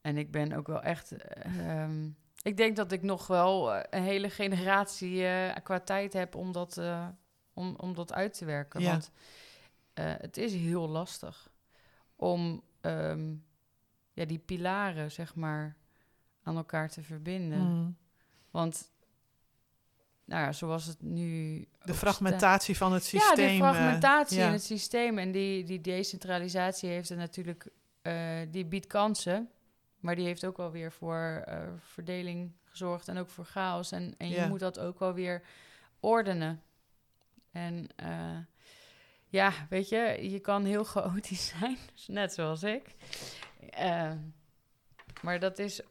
En 0.00 0.16
ik 0.16 0.30
ben 0.30 0.52
ook 0.52 0.66
wel 0.66 0.82
echt. 0.82 1.12
Ehm, 1.12 2.08
ik 2.42 2.56
denk 2.56 2.76
dat 2.76 2.92
ik 2.92 3.02
nog 3.02 3.26
wel 3.26 3.74
een 3.74 4.02
hele 4.02 4.30
generatie 4.30 5.26
qua 5.62 5.80
tijd 5.80 6.12
heb 6.12 6.34
om 6.34 6.52
dat 6.52 6.80
om, 7.54 7.74
om 7.76 7.94
dat 7.94 8.12
uit 8.12 8.38
te 8.38 8.44
werken. 8.44 8.80
Ja. 8.80 8.90
Want 8.90 9.10
uh, 9.94 10.04
het 10.18 10.36
is 10.36 10.52
heel 10.52 10.88
lastig 10.88 11.50
om 12.16 12.62
um, 12.80 13.44
ja, 14.12 14.24
die 14.24 14.38
pilaren, 14.38 15.10
zeg 15.10 15.34
maar, 15.34 15.76
aan 16.42 16.56
elkaar 16.56 16.88
te 16.88 17.02
verbinden. 17.02 17.58
Mm. 17.58 17.96
Want, 18.50 18.92
nou 20.24 20.42
ja, 20.42 20.52
zoals 20.52 20.86
het 20.86 21.02
nu... 21.02 21.58
De 21.84 21.94
fragmentatie 21.94 22.76
van 22.76 22.92
het 22.92 23.04
systeem. 23.04 23.48
Ja, 23.48 23.52
de 23.52 23.56
fragmentatie 23.56 24.38
uh, 24.38 24.46
in 24.46 24.52
het 24.52 24.64
systeem. 24.64 25.18
En 25.18 25.32
die, 25.32 25.64
die 25.64 25.80
decentralisatie 25.80 26.88
heeft 26.88 27.10
er 27.10 27.16
natuurlijk... 27.16 27.68
Uh, 28.02 28.40
die 28.50 28.64
biedt 28.64 28.86
kansen, 28.86 29.50
maar 30.00 30.14
die 30.14 30.24
heeft 30.24 30.44
ook 30.44 30.56
wel 30.56 30.70
weer 30.70 30.92
voor 30.92 31.44
verdeling 31.78 32.52
gezorgd 32.64 33.08
en 33.08 33.18
ook 33.18 33.30
voor 33.30 33.44
chaos. 33.44 33.92
En, 33.92 34.14
en 34.18 34.28
je 34.28 34.46
moet 34.48 34.60
dat 34.60 34.78
ook 34.78 34.98
wel 34.98 35.12
weer 35.12 35.42
ordenen. 36.00 36.62
En 37.54 37.88
uh, 38.02 38.38
ja, 39.28 39.52
weet 39.68 39.88
je, 39.88 40.30
je 40.30 40.40
kan 40.40 40.64
heel 40.64 40.84
chaotisch 40.94 41.46
zijn, 41.46 41.78
net 42.06 42.34
zoals 42.34 42.62
ik. 42.62 42.94
Uh, 43.78 44.12
maar 45.22 45.38
dat 45.38 45.58
is. 45.58 45.82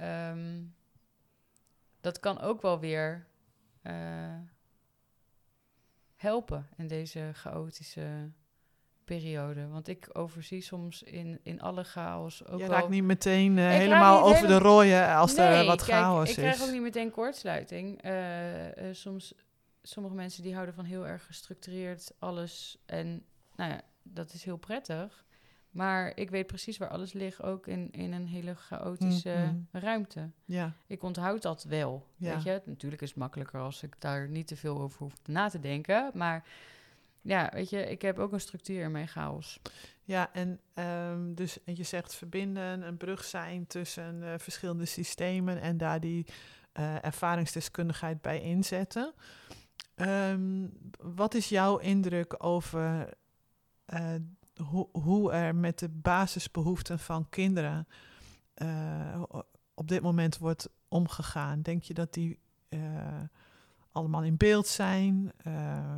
Um, 0.00 0.74
dat 2.00 2.20
kan 2.20 2.40
ook 2.40 2.62
wel 2.62 2.80
weer 2.80 3.26
uh, 3.82 3.92
helpen 6.16 6.68
in 6.76 6.86
deze 6.86 7.30
chaotische 7.32 8.30
periode. 9.04 9.68
Want 9.68 9.88
ik 9.88 10.08
overzie 10.12 10.60
soms 10.60 11.02
in, 11.02 11.40
in 11.42 11.60
alle 11.60 11.84
chaos 11.84 12.46
ook 12.46 12.60
Je 12.60 12.66
raakt 12.66 12.88
niet 12.88 13.04
meteen 13.04 13.56
uh, 13.56 13.68
helemaal 13.68 14.22
over 14.22 14.46
de 14.46 14.58
rooien 14.58 15.14
als 15.14 15.34
nee, 15.34 15.46
er 15.46 15.64
wat 15.64 15.84
kijk, 15.84 15.98
chaos 15.98 16.28
is. 16.28 16.36
ik 16.36 16.42
krijg 16.42 16.62
ook 16.62 16.72
niet 16.72 16.82
meteen 16.82 17.10
kortsluiting. 17.10 18.04
Uh, 18.04 18.12
soms 18.92 19.34
sommige 19.86 20.14
mensen 20.14 20.42
die 20.42 20.54
houden 20.54 20.74
van 20.74 20.84
heel 20.84 21.06
erg 21.06 21.26
gestructureerd 21.26 22.12
alles. 22.18 22.78
En 22.86 23.24
nou 23.56 23.70
ja, 23.70 23.80
dat 24.02 24.32
is 24.32 24.44
heel 24.44 24.56
prettig. 24.56 25.24
Maar 25.70 26.12
ik 26.16 26.30
weet 26.30 26.46
precies 26.46 26.78
waar 26.78 26.88
alles 26.88 27.12
ligt, 27.12 27.42
ook 27.42 27.66
in, 27.66 27.90
in 27.90 28.12
een 28.12 28.26
hele 28.26 28.54
chaotische 28.54 29.34
mm-hmm. 29.36 29.68
ruimte. 29.72 30.30
Ja. 30.44 30.72
Ik 30.86 31.02
onthoud 31.02 31.42
dat 31.42 31.64
wel. 31.64 32.06
Ja. 32.16 32.34
Weet 32.34 32.42
je? 32.42 32.62
Natuurlijk 32.64 33.02
is 33.02 33.08
het 33.08 33.18
makkelijker 33.18 33.60
als 33.60 33.82
ik 33.82 34.00
daar 34.00 34.28
niet 34.28 34.46
te 34.46 34.56
veel 34.56 34.80
over 34.80 34.98
hoef 34.98 35.14
na 35.24 35.48
te 35.48 35.60
denken. 35.60 36.10
Maar 36.14 36.44
ja, 37.20 37.50
weet 37.52 37.70
je, 37.70 37.90
ik 37.90 38.02
heb 38.02 38.18
ook 38.18 38.32
een 38.32 38.40
structuur 38.40 38.82
in 38.82 38.90
mijn 38.90 39.08
chaos. 39.08 39.60
Ja, 40.02 40.32
en 40.32 40.60
um, 41.10 41.34
dus 41.34 41.58
je 41.64 41.82
zegt 41.82 42.14
verbinden, 42.14 42.82
een 42.82 42.96
brug 42.96 43.24
zijn 43.24 43.66
tussen 43.66 44.22
uh, 44.22 44.34
verschillende 44.38 44.84
systemen 44.84 45.60
en 45.60 45.76
daar 45.76 46.00
die 46.00 46.26
eh, 46.72 47.04
ervaringsdeskundigheid 47.04 48.22
bij 48.22 48.40
inzetten. 48.40 49.12
Ehm, 49.94 50.66
wat 50.98 51.34
is 51.34 51.48
jouw 51.48 51.76
indruk 51.76 52.44
over 52.44 53.14
eh, 53.84 54.14
hoe, 54.62 54.88
hoe 54.92 55.32
er 55.32 55.54
met 55.54 55.78
de 55.78 55.88
basisbehoeften 55.88 56.98
van 56.98 57.28
kinderen 57.28 57.86
eh, 58.54 59.22
op 59.74 59.88
dit 59.88 60.02
moment 60.02 60.38
wordt 60.38 60.68
omgegaan? 60.88 61.62
Denk 61.62 61.82
je 61.82 61.94
dat 61.94 62.12
die 62.12 62.38
eh, 62.68 63.22
allemaal 63.92 64.22
in 64.22 64.36
beeld 64.36 64.66
zijn? 64.66 65.32
Eh, 65.36 65.96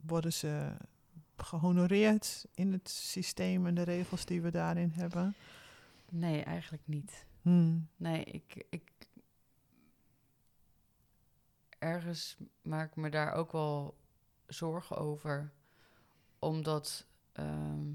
worden 0.00 0.32
ze 0.32 0.76
gehonoreerd 1.36 2.46
in 2.54 2.72
het 2.72 2.88
systeem 2.88 3.66
en 3.66 3.74
de 3.74 3.82
regels 3.82 4.24
die 4.24 4.42
we 4.42 4.50
daarin 4.50 4.90
hebben? 4.94 5.34
Nee, 6.10 6.42
eigenlijk 6.42 6.82
niet. 6.86 7.26
Hmm. 7.42 7.88
Nee, 7.96 8.24
ik, 8.24 8.66
ik. 8.70 8.82
Ergens 11.78 12.36
maak 12.62 12.88
ik 12.90 12.96
me 12.96 13.10
daar 13.10 13.32
ook 13.32 13.52
wel 13.52 13.96
zorgen 14.46 14.96
over. 14.96 15.52
Omdat. 16.38 17.06
ehm, 17.32 17.92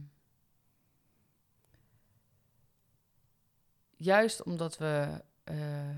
juist 3.97 4.43
omdat 4.43 4.77
we 4.77 5.23
eh, 5.43 5.89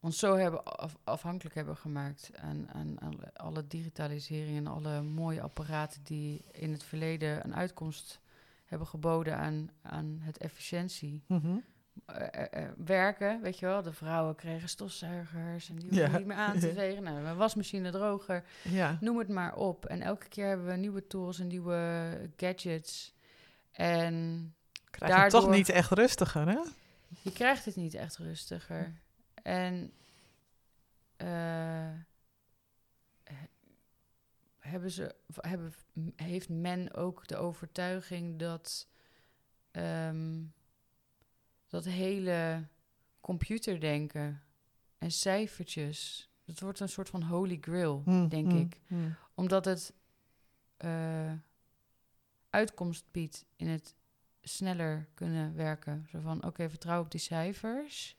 ons 0.00 0.18
zo 0.18 0.34
hebben 0.34 0.64
af- 0.64 0.96
afhankelijk 1.04 1.54
hebben 1.54 1.76
gemaakt 1.76 2.30
aan, 2.36 2.70
aan, 2.70 3.32
alle 3.34 3.66
digitalisering 3.66 4.56
en 4.56 4.66
alle 4.66 5.02
mooie 5.02 5.40
apparaten 5.42 6.02
die 6.04 6.44
in 6.52 6.72
het 6.72 6.82
verleden 6.82 7.44
een 7.44 7.54
uitkomst 7.54 8.20
hebben 8.64 8.86
geboden 8.88 9.36
aan, 9.38 9.70
aan 9.82 10.18
het 10.20 10.38
efficiëntie 10.38 11.22
Mhm. 11.26 11.58
Eh, 12.04 12.62
eh, 12.62 12.70
werken, 12.76 13.42
weet 13.42 13.58
je 13.58 13.66
wel. 13.66 13.82
De 13.82 13.92
vrouwen 13.92 14.34
kregen 14.34 14.68
stofzuigers 14.68 15.68
en 15.68 15.74
die 15.76 15.84
hoefden 15.88 16.10
Ja. 16.10 16.18
niet 16.18 16.26
meer 16.26 16.36
aan 16.36 16.58
te 16.58 16.72
vegen. 16.80 17.02
Nou, 17.02 17.16
een 17.24 17.36
wasmachine 17.36 17.90
droger, 17.90 18.44
Ja. 18.62 18.98
noem 19.00 19.18
het 19.18 19.28
maar 19.28 19.54
op. 19.56 19.86
En 19.86 20.02
elke 20.02 20.28
keer 20.28 20.46
hebben 20.46 20.66
we 20.66 20.72
nieuwe 20.76 21.06
tools 21.06 21.38
en 21.38 21.46
nieuwe 21.46 22.30
gadgets. 22.36 23.14
En 23.72 24.54
Krijg 24.90 25.14
je 25.14 25.20
het 25.20 25.30
toch 25.30 25.50
niet 25.50 25.68
echt 25.68 25.90
rustiger, 25.90 26.46
hè? 26.48 26.58
je 27.22 27.32
krijgt 27.32 27.64
het 27.64 27.76
niet 27.76 27.94
echt 27.94 28.16
rustiger. 28.16 28.92
En 29.42 29.92
eh, 31.16 31.90
he- 33.24 33.48
hebben 34.58 34.90
ze, 34.90 35.14
hebben, 35.40 35.74
heeft 36.16 36.48
men 36.48 36.94
ook 36.94 37.26
de 37.28 37.36
overtuiging 37.36 38.38
dat 38.38 38.88
ehm, 39.70 40.42
dat 41.66 41.84
hele 41.84 42.66
computerdenken 43.20 44.42
en 44.98 45.10
cijfertjes, 45.10 46.28
dat 46.44 46.60
wordt 46.60 46.80
een 46.80 46.88
soort 46.88 47.08
van 47.08 47.22
holy 47.22 47.58
grail, 47.60 48.02
Hmm, 48.04 48.28
denk 48.28 48.50
hmm, 48.50 48.60
ik 48.60 48.80
hmm. 48.86 49.14
omdat 49.34 49.64
het 49.64 49.92
eh, 50.76 51.32
uitkomst 52.50 53.04
biedt 53.10 53.44
in 53.56 53.68
het 53.68 53.94
sneller 54.42 55.08
kunnen 55.14 55.54
werken. 55.56 56.06
Zo 56.10 56.20
van, 56.20 56.44
oké, 56.44 56.68
vertrouw 56.70 57.00
op 57.00 57.10
die 57.10 57.20
cijfers. 57.20 58.16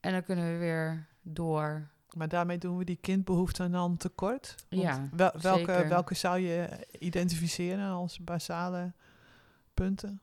En 0.00 0.12
dan 0.12 0.22
kunnen 0.22 0.52
we 0.52 0.58
weer 0.58 1.06
door. 1.22 1.88
Maar 2.16 2.28
daarmee 2.28 2.58
doen 2.58 2.76
we 2.78 2.84
die 2.84 2.96
kindbehoeften 2.96 3.70
dan 3.72 3.96
tekort? 3.96 4.54
Want 4.68 4.82
Ja, 4.82 5.08
wel- 5.12 5.32
welke, 5.40 5.72
zeker. 5.72 5.88
welke 5.88 6.14
zou 6.14 6.38
je 6.38 6.86
identificeren 6.98 7.88
als 7.90 8.18
basale 8.24 8.92
punten? 9.74 10.20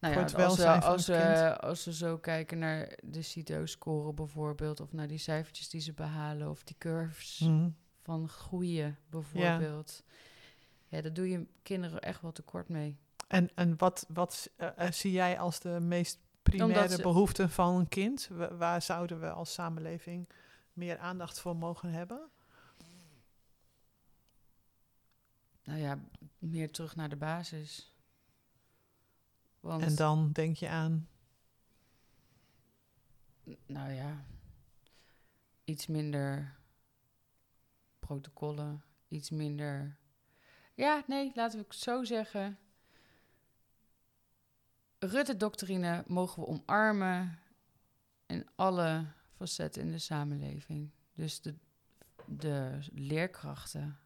Nou 0.00 0.14
ja, 0.14 0.20
als, 0.22 0.32
we, 0.56 0.80
als, 0.80 1.06
we, 1.06 1.58
als 1.60 1.84
we 1.84 1.92
zo 1.94 2.18
kijken 2.18 2.58
naar 2.58 2.98
de 3.02 3.22
CITO-score 3.22 4.12
bijvoorbeeld... 4.12 4.80
of 4.80 4.92
naar 4.92 5.08
die 5.08 5.18
cijfertjes 5.18 5.68
die 5.68 5.80
ze 5.80 5.92
behalen... 5.92 6.50
of 6.50 6.62
die 6.64 6.76
curves 6.78 7.38
Mhm. 7.38 7.68
van 8.02 8.28
groeien 8.28 8.98
bijvoorbeeld... 9.10 10.02
Ja. 10.88 11.00
daar 11.00 11.12
doe 11.12 11.28
je 11.30 11.46
kinderen 11.62 12.00
echt 12.00 12.20
wel 12.22 12.32
tekort 12.32 12.68
mee. 12.68 12.96
En, 13.28 13.50
en 13.54 13.74
wat, 13.76 14.06
wat 14.08 14.50
eh, 14.56 14.68
eh, 14.76 14.92
zie 14.92 15.12
jij 15.12 15.38
als 15.38 15.60
de 15.60 15.80
meest 15.80 16.18
primaire 16.42 16.94
ze- 16.96 17.02
behoeften 17.02 17.50
van 17.50 17.74
een 17.76 17.88
kind? 17.88 18.28
Wa- 18.32 18.54
waar 18.56 18.82
zouden 18.82 19.20
we 19.20 19.30
als 19.30 19.52
samenleving 19.52 20.28
meer 20.72 20.98
aandacht 20.98 21.40
voor 21.40 21.56
mogen 21.56 21.90
hebben? 21.92 22.30
Nou 25.64 25.78
ja, 25.80 25.98
meer 26.38 26.70
terug 26.70 26.96
naar 26.96 27.08
de 27.08 27.16
basis. 27.16 27.92
Want, 29.68 29.82
En 29.82 29.94
dan 29.94 30.32
denk 30.32 30.56
je 30.56 30.68
aan, 30.68 31.08
nou 33.66 33.92
ja, 33.92 34.24
iets 35.64 35.86
minder 35.86 36.56
protocollen, 37.98 38.82
iets 39.08 39.30
minder. 39.30 39.98
Ja, 40.74 41.04
nee, 41.06 41.32
laten 41.34 41.58
we 41.58 41.64
het 41.64 41.74
zo 41.74 42.04
zeggen. 42.04 42.58
Rutte-doctrine 44.98 46.04
mogen 46.06 46.42
we 46.42 46.48
omarmen 46.48 47.38
in 48.26 48.46
alle 48.54 49.06
facetten 49.36 49.82
in 49.82 49.90
de 49.90 49.98
samenleving. 49.98 50.90
Dus 51.14 51.40
de, 51.40 51.54
de 52.26 52.78
leerkrachten 52.92 53.98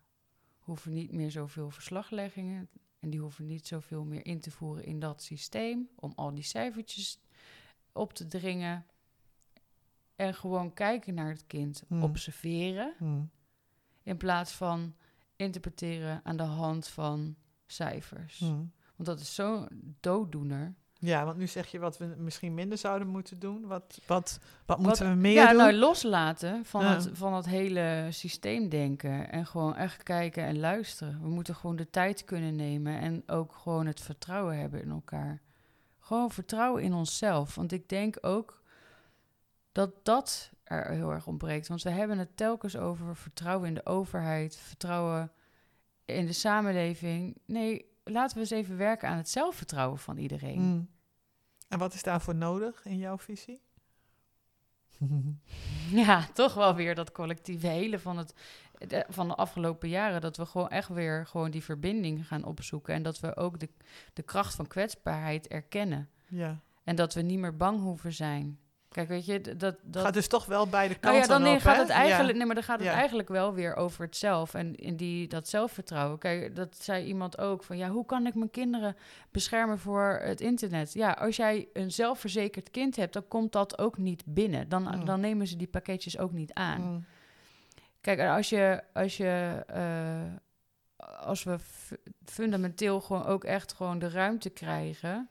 hoeven 0.58 0.92
niet 0.92 1.12
meer 1.12 1.30
zoveel 1.30 1.70
verslagleggingen 1.70 2.68
en 3.02 3.10
die 3.10 3.20
hoeven 3.20 3.46
niet 3.46 3.66
zoveel 3.66 4.04
meer 4.04 4.26
in 4.26 4.40
te 4.40 4.50
voeren 4.50 4.84
in 4.84 5.00
dat 5.00 5.22
systeem 5.22 5.88
om 5.94 6.12
al 6.16 6.34
die 6.34 6.44
cijfertjes 6.44 7.20
op 7.92 8.12
te 8.12 8.26
dringen. 8.26 8.86
En 10.16 10.34
gewoon 10.34 10.74
kijken 10.74 11.14
naar 11.14 11.28
het 11.28 11.46
kind, 11.46 11.82
Hmm. 11.88 12.02
observeren, 12.02 12.94
hmm, 12.98 13.30
in 14.02 14.16
plaats 14.16 14.52
van 14.52 14.94
interpreteren 15.36 16.20
aan 16.24 16.36
de 16.36 16.42
hand 16.42 16.88
van 16.88 17.36
cijfers. 17.66 18.38
hmm. 18.38 18.72
Want 18.96 19.08
dat 19.08 19.20
is 19.20 19.34
zo'n 19.34 19.96
dooddoener. 20.00 20.74
Ja, 21.04 21.24
want 21.24 21.36
nu 21.36 21.46
zeg 21.46 21.66
je 21.70 21.78
wat 21.78 21.98
we 21.98 22.14
misschien 22.18 22.54
minder 22.54 22.78
zouden 22.78 23.08
moeten 23.08 23.38
doen. 23.38 23.66
Wat, 23.66 24.00
wat, 24.06 24.38
wat 24.66 24.76
Wat- 24.76 24.78
moeten 24.86 25.08
we 25.08 25.14
meer 25.14 25.32
ja, 25.32 25.48
doen? 25.48 25.56
nou 25.56 25.72
loslaten 25.72 26.64
van, 26.64 26.82
Ja. 26.84 26.94
het, 26.94 27.10
van 27.12 27.34
het 27.34 27.46
hele 27.46 28.06
systeemdenken. 28.10 29.30
En 29.30 29.46
gewoon 29.46 29.76
echt 29.76 30.02
kijken 30.02 30.44
en 30.44 30.58
luisteren. 30.60 31.18
We 31.22 31.28
moeten 31.28 31.54
gewoon 31.54 31.76
de 31.76 31.90
tijd 31.90 32.24
kunnen 32.24 32.56
nemen. 32.56 32.98
En 33.00 33.22
ook 33.26 33.54
gewoon 33.54 33.86
het 33.86 34.00
vertrouwen 34.00 34.58
hebben 34.58 34.82
in 34.82 34.90
elkaar. 34.90 35.40
Gewoon 35.98 36.30
vertrouwen 36.30 36.82
in 36.82 36.92
onszelf. 36.94 37.54
Want 37.54 37.72
ik 37.72 37.88
denk 37.88 38.16
ook 38.20 38.62
dat 39.72 40.04
dat 40.04 40.50
er 40.64 40.90
heel 40.90 41.10
erg 41.10 41.26
ontbreekt. 41.26 41.68
Want 41.68 41.82
we 41.82 41.90
hebben 41.90 42.18
het 42.18 42.36
telkens 42.36 42.76
over 42.76 43.16
vertrouwen 43.16 43.68
in 43.68 43.74
de 43.74 43.86
overheid. 43.86 44.56
Vertrouwen 44.56 45.32
in 46.04 46.26
de 46.26 46.32
samenleving. 46.32 47.36
Nee, 47.46 47.84
laten 48.04 48.34
we 48.34 48.40
eens 48.40 48.50
even 48.50 48.76
werken 48.76 49.08
aan 49.08 49.16
het 49.16 49.28
zelfvertrouwen 49.28 49.98
van 49.98 50.16
iedereen. 50.16 50.58
Hmm. 50.58 50.88
En 51.72 51.78
wat 51.78 51.94
is 51.94 52.02
daarvoor 52.02 52.34
nodig 52.34 52.84
in 52.84 52.98
jouw 52.98 53.18
visie? 53.18 53.60
Ja, 55.90 56.26
toch 56.32 56.54
wel 56.54 56.74
weer 56.74 56.94
dat 56.94 57.12
collectieve 57.12 57.66
hele 57.66 57.98
van, 57.98 58.18
het, 58.18 58.34
de, 58.78 59.04
van 59.08 59.28
de 59.28 59.34
afgelopen 59.34 59.88
jaren. 59.88 60.20
Dat 60.20 60.36
we 60.36 60.46
gewoon 60.46 60.68
echt 60.68 60.88
weer 60.88 61.26
gewoon 61.26 61.50
die 61.50 61.62
verbinding 61.62 62.26
gaan 62.26 62.44
opzoeken. 62.44 62.94
En 62.94 63.02
dat 63.02 63.20
we 63.20 63.36
ook 63.36 63.60
de, 63.60 63.68
de 64.12 64.22
kracht 64.22 64.54
van 64.54 64.66
kwetsbaarheid 64.66 65.48
erkennen. 65.48 66.08
ja. 66.28 66.60
En 66.84 66.96
dat 66.96 67.14
we 67.14 67.22
niet 67.22 67.38
meer 67.38 67.56
bang 67.56 67.80
hoeven 67.80 68.12
zijn. 68.12 68.58
Kijk, 68.92 69.08
weet 69.08 69.26
je, 69.26 69.40
dat... 69.40 69.76
dat 69.82 70.02
Gaat 70.04 70.14
dus 70.14 70.28
toch 70.28 70.44
wel 70.46 70.68
beide 70.68 70.96
nou 71.00 71.00
kanten 71.00 71.20
ja, 71.22 71.26
dan 71.38 71.42
nee, 71.42 71.54
op, 71.54 71.60
gaat 71.60 71.74
hè? 71.74 71.80
het 71.80 71.90
eigenlijk, 71.90 72.30
Ja. 72.30 72.36
nee, 72.36 72.46
maar 72.46 72.54
dan 72.54 72.64
gaat 72.64 72.78
het 72.78 72.88
Ja. 72.88 72.94
eigenlijk 72.94 73.28
wel 73.28 73.54
weer 73.54 73.74
over 73.76 74.04
het 74.04 74.16
zelf 74.16 74.54
en 74.54 74.74
in 74.74 74.96
die 74.96 75.28
dat 75.28 75.48
zelfvertrouwen. 75.48 76.18
Kijk, 76.18 76.56
dat 76.56 76.76
zei 76.80 77.04
iemand 77.06 77.38
ook 77.38 77.62
van 77.64 77.76
ja, 77.76 77.88
hoe 77.88 78.04
kan 78.06 78.26
ik 78.26 78.34
mijn 78.34 78.50
kinderen 78.50 78.96
beschermen 79.30 79.78
voor 79.78 80.20
het 80.22 80.40
internet? 80.40 80.92
Ja, 80.92 81.10
als 81.10 81.36
jij 81.36 81.68
een 81.72 81.90
zelfverzekerd 81.92 82.70
kind 82.70 82.96
hebt, 82.96 83.12
dan 83.12 83.28
komt 83.28 83.52
dat 83.52 83.78
ook 83.78 83.98
niet 83.98 84.22
binnen. 84.26 84.68
Dan, 84.68 84.82
Mm. 84.82 85.04
dan 85.04 85.20
nemen 85.20 85.46
ze 85.46 85.56
die 85.56 85.66
pakketjes 85.66 86.18
ook 86.18 86.32
niet 86.32 86.52
aan. 86.52 86.80
Hmm. 86.80 87.04
Kijk, 88.00 88.18
en 88.18 88.30
als 88.30 88.48
je, 88.48 88.82
als 88.92 89.16
je, 89.16 89.62
eh, 89.66 90.20
als 91.20 91.44
we 91.44 91.58
fu- 91.58 91.96
fundamenteel 92.24 93.00
gewoon 93.00 93.24
ook 93.26 93.44
echt 93.44 93.72
gewoon 93.72 93.98
de 93.98 94.08
ruimte 94.10 94.50
krijgen 94.50 95.28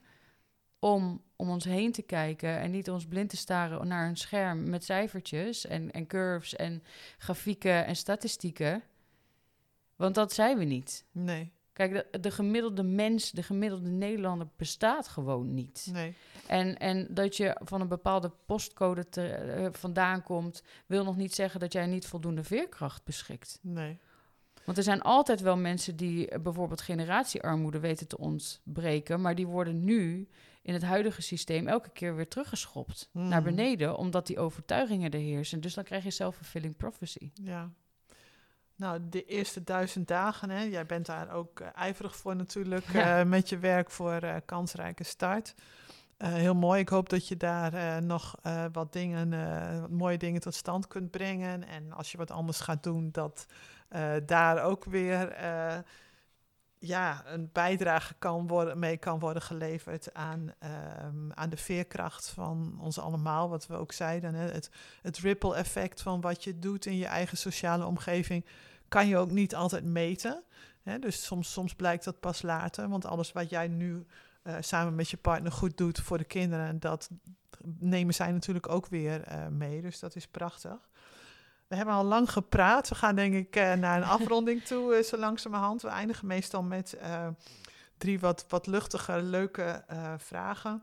om 0.84 1.22
om 1.36 1.50
ons 1.50 1.64
heen 1.64 1.92
te 1.92 2.02
kijken 2.02 2.58
en 2.58 2.70
niet 2.70 2.90
ons 2.90 3.06
blind 3.06 3.30
te 3.30 3.36
staren 3.36 3.88
naar 3.88 4.08
een 4.08 4.16
scherm 4.16 4.70
met 4.70 4.84
cijfertjes 4.84 5.66
en, 5.66 5.90
en 5.90 6.06
curves 6.06 6.56
en 6.56 6.82
grafieken 7.18 7.86
en 7.86 7.96
statistieken. 7.96 8.82
Want 9.96 10.14
dat 10.14 10.32
zijn 10.32 10.58
we 10.58 10.64
niet. 10.64 11.04
Nee, 11.12 11.52
Kijk, 11.72 11.92
de, 11.92 12.20
de 12.20 12.30
gemiddelde 12.30 12.82
mens, 12.82 13.30
de 13.30 13.42
gemiddelde 13.42 13.88
Nederlander 13.88 14.48
bestaat 14.56 15.08
gewoon 15.08 15.54
niet. 15.54 15.88
nee. 15.92 16.14
En, 16.46 16.78
en 16.78 17.06
dat 17.10 17.36
je 17.36 17.56
van 17.64 17.80
een 17.80 17.88
bepaalde 17.88 18.30
postcode 18.46 19.08
te, 19.08 19.26
eh, 19.26 19.68
vandaan 19.72 20.22
komt, 20.22 20.62
wil 20.86 21.04
nog 21.04 21.16
niet 21.16 21.34
zeggen 21.34 21.60
dat 21.60 21.72
jij 21.72 21.86
niet 21.86 22.06
voldoende 22.06 22.44
veerkracht 22.44 23.04
beschikt. 23.04 23.58
Nee. 23.62 23.98
Want 24.64 24.78
er 24.78 24.84
zijn 24.84 25.02
altijd 25.02 25.40
wel 25.40 25.56
mensen 25.56 25.96
die 25.96 26.28
eh, 26.28 26.40
bijvoorbeeld 26.40 26.80
generatiearmoede 26.80 27.80
weten 27.80 28.08
te 28.08 28.18
ontbreken, 28.18 29.20
maar 29.20 29.34
die 29.34 29.46
worden 29.46 29.84
nu 29.84 30.28
in 30.62 30.72
het 30.74 30.82
huidige 30.82 31.22
systeem 31.22 31.68
elke 31.68 31.90
keer 31.90 32.14
weer 32.16 32.28
teruggeschopt 32.28 33.08
Hmm. 33.12 33.28
naar 33.28 33.42
beneden, 33.42 33.96
omdat 33.96 34.26
die 34.26 34.38
overtuigingen 34.38 35.10
er 35.10 35.18
heersen. 35.18 35.60
Dus 35.60 35.74
dan 35.74 35.84
krijg 35.84 36.04
je 36.04 36.10
self-fulfilling 36.10 36.76
prophecy. 36.76 37.30
Ja. 37.34 37.70
Nou, 38.76 39.00
de 39.08 39.24
eerste 39.24 39.64
duizend 39.64 40.08
dagen, 40.08 40.50
hè, 40.50 40.62
jij 40.62 40.86
bent 40.86 41.06
daar 41.06 41.30
ook 41.30 41.60
eh, 41.60 41.68
ijverig 41.74 42.16
voor 42.16 42.36
natuurlijk, 42.36 42.92
Ja. 42.92 43.20
eh, 43.20 43.26
met 43.26 43.48
je 43.48 43.58
werk 43.58 43.90
voor 43.90 44.12
eh, 44.12 44.36
kansrijke 44.44 45.04
start. 45.04 45.54
Heel 46.18 46.54
mooi. 46.54 46.80
Ik 46.80 46.88
hoop 46.88 47.08
dat 47.08 47.28
je 47.28 47.36
daar 47.36 48.02
nog 48.02 48.36
wat 48.72 48.92
dingen, 48.92 49.30
wat 49.80 49.90
mooie 49.90 50.16
dingen 50.18 50.40
tot 50.40 50.54
stand 50.54 50.86
kunt 50.86 51.10
brengen. 51.10 51.66
En 51.68 51.92
als 51.92 52.12
je 52.12 52.18
wat 52.18 52.30
anders 52.30 52.60
gaat 52.60 52.82
doen, 52.82 53.08
dat 53.12 53.46
daar 54.26 54.62
ook 54.64 54.84
weer 54.84 55.36
ja, 56.84 57.22
een 57.26 57.50
bijdrage 57.52 58.14
kan 58.18 58.46
worden, 58.46 58.78
mee 58.78 58.96
kan 58.96 59.18
worden 59.18 59.42
geleverd 59.42 60.14
aan, 60.14 60.52
ehm, 60.58 61.30
aan 61.30 61.50
de 61.50 61.56
veerkracht 61.56 62.28
van 62.28 62.76
ons 62.80 62.98
allemaal. 62.98 63.48
Wat 63.48 63.66
we 63.66 63.74
ook 63.74 63.92
zeiden, 63.92 64.34
hè, 64.34 64.50
het, 64.50 64.70
het 65.02 65.18
ripple 65.18 65.54
effect 65.54 66.02
van 66.02 66.20
wat 66.20 66.44
je 66.44 66.58
doet 66.58 66.86
in 66.86 66.96
je 66.96 67.06
eigen 67.06 67.38
sociale 67.38 67.86
omgeving 67.86 68.44
kan 68.88 69.06
je 69.06 69.16
ook 69.16 69.30
niet 69.30 69.54
altijd 69.54 69.84
meten. 69.84 70.42
Hè? 70.82 70.98
Dus 70.98 71.24
soms, 71.24 71.52
soms 71.52 71.74
blijkt 71.74 72.04
dat 72.04 72.20
pas 72.20 72.42
later, 72.42 72.88
want 72.88 73.04
alles 73.04 73.32
wat 73.32 73.50
jij 73.50 73.68
nu 73.68 74.06
eh, 74.42 74.56
samen 74.60 74.94
met 74.94 75.08
je 75.08 75.16
partner 75.16 75.52
goed 75.52 75.76
doet 75.76 76.00
voor 76.00 76.18
de 76.18 76.24
kinderen, 76.24 76.80
dat 76.80 77.10
nemen 77.78 78.14
zij 78.14 78.32
natuurlijk 78.32 78.68
ook 78.68 78.86
weer 78.86 79.22
eh, 79.22 79.46
mee. 79.46 79.82
Dus 79.82 79.98
dat 79.98 80.16
is 80.16 80.26
prachtig. 80.26 80.90
We 81.72 81.78
hebben 81.78 81.96
al 81.96 82.04
lang 82.04 82.30
gepraat. 82.30 82.88
We 82.88 82.94
gaan 82.94 83.14
denk 83.14 83.34
ik 83.34 83.56
eh, 83.56 83.72
naar 83.72 83.96
een 83.96 84.08
afronding 84.18 84.62
toe, 84.62 84.94
eh, 84.94 85.02
zo 85.02 85.16
langzamerhand. 85.16 85.82
We 85.82 85.88
eindigen 85.88 86.26
meestal 86.26 86.62
met 86.62 86.92
eh, 86.92 87.28
drie 87.96 88.20
wat, 88.20 88.44
wat 88.48 88.66
luchtige, 88.66 89.22
leuke 89.22 89.84
vragen. 90.18 90.82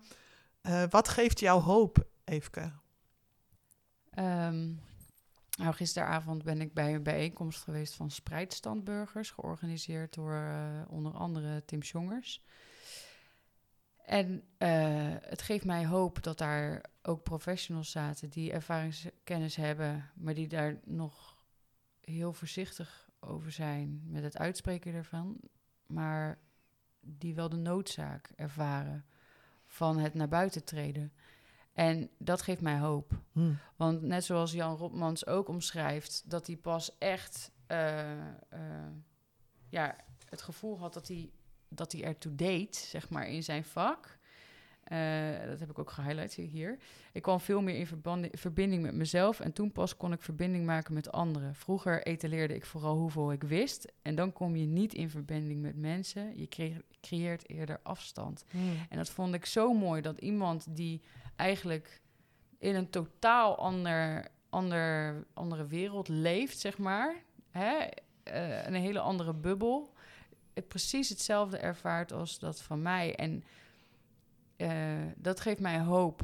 Wat 0.89 1.07
geeft 1.07 1.39
jou 1.39 1.61
hoop, 1.61 2.05
Eefke? 2.23 2.71
Nou, 5.57 5.73
gisteravond 5.73 6.43
ben 6.43 6.61
ik 6.61 6.73
bij 6.73 6.93
een 6.93 7.03
bijeenkomst 7.03 7.63
geweest 7.63 7.93
van 7.93 8.11
Spreidstandburgers, 8.11 9.31
georganiseerd 9.31 10.13
door 10.13 10.43
onder 10.87 11.13
andere 11.13 11.65
Tim 11.65 11.79
Jongers. 11.79 12.43
En 14.09 14.43
eh, 14.57 14.69
het 15.21 15.41
geeft 15.41 15.65
mij 15.65 15.85
hoop 15.85 16.23
dat 16.23 16.37
daar 16.37 16.83
ook 17.01 17.23
professionals 17.23 17.91
zaten 17.91 18.29
die 18.29 18.51
ervaringskennis 18.51 19.55
hebben, 19.55 20.09
maar 20.15 20.33
die 20.33 20.47
daar 20.47 20.79
nog 20.85 21.37
heel 22.01 22.33
voorzichtig 22.33 23.09
over 23.19 23.51
zijn 23.51 24.01
met 24.05 24.23
het 24.23 24.37
uitspreken 24.37 24.93
ervan, 24.93 25.39
maar 25.85 26.39
die 26.99 27.35
wel 27.35 27.49
de 27.49 27.57
noodzaak 27.57 28.31
ervaren 28.35 29.05
van 29.65 29.97
het 29.97 30.13
naar 30.13 30.27
buiten 30.27 30.63
treden. 30.63 31.13
En 31.73 32.09
dat 32.17 32.41
geeft 32.41 32.61
mij 32.61 32.79
hoop. 32.79 33.11
Hm. 33.31 33.53
Want 33.75 34.01
net 34.01 34.25
zoals 34.25 34.51
Jan 34.51 34.75
Rotmans 34.75 35.25
ook 35.25 35.47
omschrijft, 35.47 36.23
dat 36.25 36.47
hij 36.47 36.55
pas 36.55 36.97
echt 36.97 37.51
eh, 37.67 38.27
eh, 38.49 38.93
ja, 39.67 39.95
het 40.29 40.41
gevoel 40.41 40.79
had 40.79 40.93
dat 40.93 41.07
hij, 41.07 41.31
dat 41.69 41.91
hij 41.91 42.03
ertoe 42.03 42.35
deed, 42.35 42.75
zeg 42.75 43.09
maar, 43.09 43.27
in 43.27 43.43
zijn 43.43 43.63
vak. 43.63 44.17
Eh, 44.83 44.99
dat 45.45 45.59
heb 45.59 45.69
ik 45.69 45.79
ook 45.79 45.91
gehighlight 45.91 46.33
hier. 46.33 46.77
Ik 47.11 47.21
kwam 47.21 47.39
veel 47.39 47.61
meer 47.61 47.75
in 47.75 47.87
verbinding 48.31 48.81
met 48.81 48.93
mezelf 48.93 49.39
en 49.39 49.53
toen 49.53 49.71
pas 49.71 49.97
kon 49.97 50.11
ik 50.11 50.21
verbinding 50.21 50.65
maken 50.65 50.93
met 50.93 51.11
anderen. 51.11 51.55
Vroeger 51.55 52.03
etaleerde 52.03 52.55
ik 52.55 52.65
vooral 52.65 52.97
hoeveel 52.97 53.31
ik 53.31 53.43
wist 53.43 53.91
en 54.01 54.15
dan 54.15 54.33
kom 54.33 54.55
je 54.55 54.65
niet 54.65 54.93
in 54.93 55.09
verbinding 55.09 55.61
met 55.61 55.75
mensen. 55.75 56.39
Je 56.39 56.47
cre- 56.47 56.81
creëert 57.01 57.49
eerder 57.49 57.79
afstand. 57.83 58.45
Hm. 58.49 58.57
En 58.89 58.97
dat 58.97 59.09
vond 59.09 59.33
ik 59.33 59.45
zo 59.45 59.73
mooi 59.73 60.01
dat 60.01 60.17
iemand 60.17 60.65
die 60.75 61.01
eigenlijk 61.35 62.01
in 62.57 62.75
een 62.75 62.89
totaal 62.89 63.57
ander, 63.57 64.27
ander, 64.49 65.15
andere 65.33 65.65
wereld 65.65 66.07
leeft, 66.07 66.59
zeg 66.59 66.77
maar, 66.77 67.15
hè, 67.51 67.77
eh, 68.23 68.65
een 68.65 68.73
hele 68.73 68.99
andere 68.99 69.33
bubbel, 69.33 69.93
precies 70.67 71.09
hetzelfde 71.09 71.57
ervaart 71.57 72.11
als 72.11 72.39
dat 72.39 72.61
van 72.61 72.81
mij. 72.81 73.15
En 73.15 73.43
eh, 74.55 75.05
dat 75.15 75.39
geeft 75.39 75.59
mij 75.59 75.79
hoop, 75.79 76.21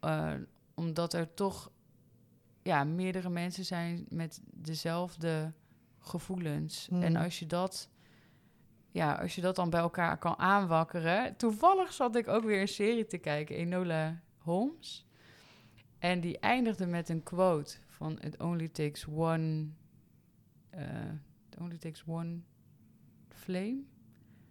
eh, 0.00 0.32
omdat 0.74 1.12
er 1.12 1.34
toch 1.34 1.70
ja, 2.62 2.84
meerdere 2.84 3.28
mensen 3.28 3.64
zijn 3.64 4.06
met 4.08 4.40
dezelfde 4.44 5.52
gevoelens. 5.98 6.88
Mm. 6.88 7.02
En 7.02 7.16
als 7.16 7.38
je 7.38 7.46
dat 7.46 7.88
ja, 8.90 9.14
als 9.14 9.34
je 9.34 9.40
dat 9.40 9.56
dan 9.56 9.70
bij 9.70 9.80
elkaar 9.80 10.18
kan 10.18 10.38
aanwakkeren. 10.38 11.36
Toevallig 11.36 11.92
zat 11.92 12.16
ik 12.16 12.28
ook 12.28 12.44
weer 12.44 12.60
een 12.60 12.68
serie 12.68 13.06
te 13.06 13.18
kijken, 13.18 13.56
Enola 13.56 14.20
Holmes. 14.38 15.06
En 15.98 16.20
die 16.20 16.38
eindigde 16.38 16.86
met 16.86 17.08
een 17.08 17.22
quote 17.22 17.76
van 17.86 18.18
It 18.20 18.40
only 18.40 18.68
takes 18.68 19.06
one... 19.06 19.66
eh, 20.70 20.82
it 21.50 21.60
only 21.60 21.76
takes 21.78 22.04
one 22.06 22.40
flame 23.48 23.78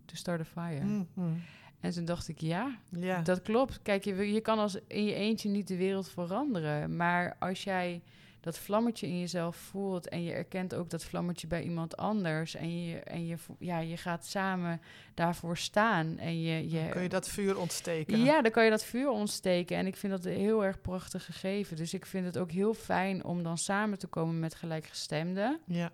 to 0.06 0.16
start 0.16 0.40
a 0.42 0.46
fire. 0.46 0.80
Hm, 0.86 1.04
hm. 1.14 1.34
En 1.80 1.92
toen 1.92 2.06
dacht 2.06 2.28
ik, 2.28 2.40
ja, 2.42 2.78
Ja. 2.90 3.22
dat 3.22 3.42
klopt. 3.42 3.82
Kijk, 3.82 4.04
je, 4.04 4.34
je 4.34 4.42
kan 4.42 4.60
als 4.60 4.78
in 4.88 5.04
je 5.06 5.14
eentje 5.14 5.50
niet 5.50 5.68
de 5.68 5.78
wereld 5.78 6.10
veranderen. 6.10 6.96
Maar 6.96 7.36
als 7.40 7.64
jij 7.64 8.02
dat 8.40 8.58
vlammetje 8.58 9.08
in 9.08 9.20
jezelf 9.20 9.56
voelt 9.56 10.10
en 10.10 10.24
je 10.24 10.32
erkent 10.34 10.76
ook 10.76 10.90
dat 10.90 11.04
vlammetje 11.04 11.48
bij 11.48 11.64
iemand 11.64 11.98
anders 11.98 12.56
en 12.56 12.86
je, 12.86 13.00
en 13.00 13.26
je, 13.26 13.36
ja, 13.60 13.80
je 13.80 13.98
gaat 13.98 14.26
samen 14.26 14.82
daarvoor 15.14 15.58
staan 15.58 16.18
en 16.18 16.42
je, 16.42 16.70
je 16.70 16.90
Kun 16.90 17.02
je 17.02 17.10
dat 17.10 17.30
vuur 17.30 17.58
ontsteken? 17.60 18.24
ja, 18.24 18.42
dan 18.42 18.52
kan 18.52 18.64
je 18.64 18.70
dat 18.70 18.84
vuur 18.86 19.10
ontsteken. 19.10 19.78
En 19.78 19.88
ik 19.88 19.96
vind 19.96 20.14
dat 20.14 20.26
een 20.26 20.34
heel 20.40 20.66
erg 20.66 20.82
prachtig 20.82 21.26
gegeven. 21.26 21.76
Dus 21.76 21.94
ik 21.94 22.06
vind 22.06 22.26
het 22.26 22.38
ook 22.38 22.52
heel 22.52 22.74
fijn 22.74 23.24
om 23.24 23.44
dan 23.44 23.58
samen 23.58 23.98
te 24.00 24.08
komen 24.08 24.40
met 24.40 24.56
gelijkgestemden. 24.56 25.60
Ja. 25.66 25.92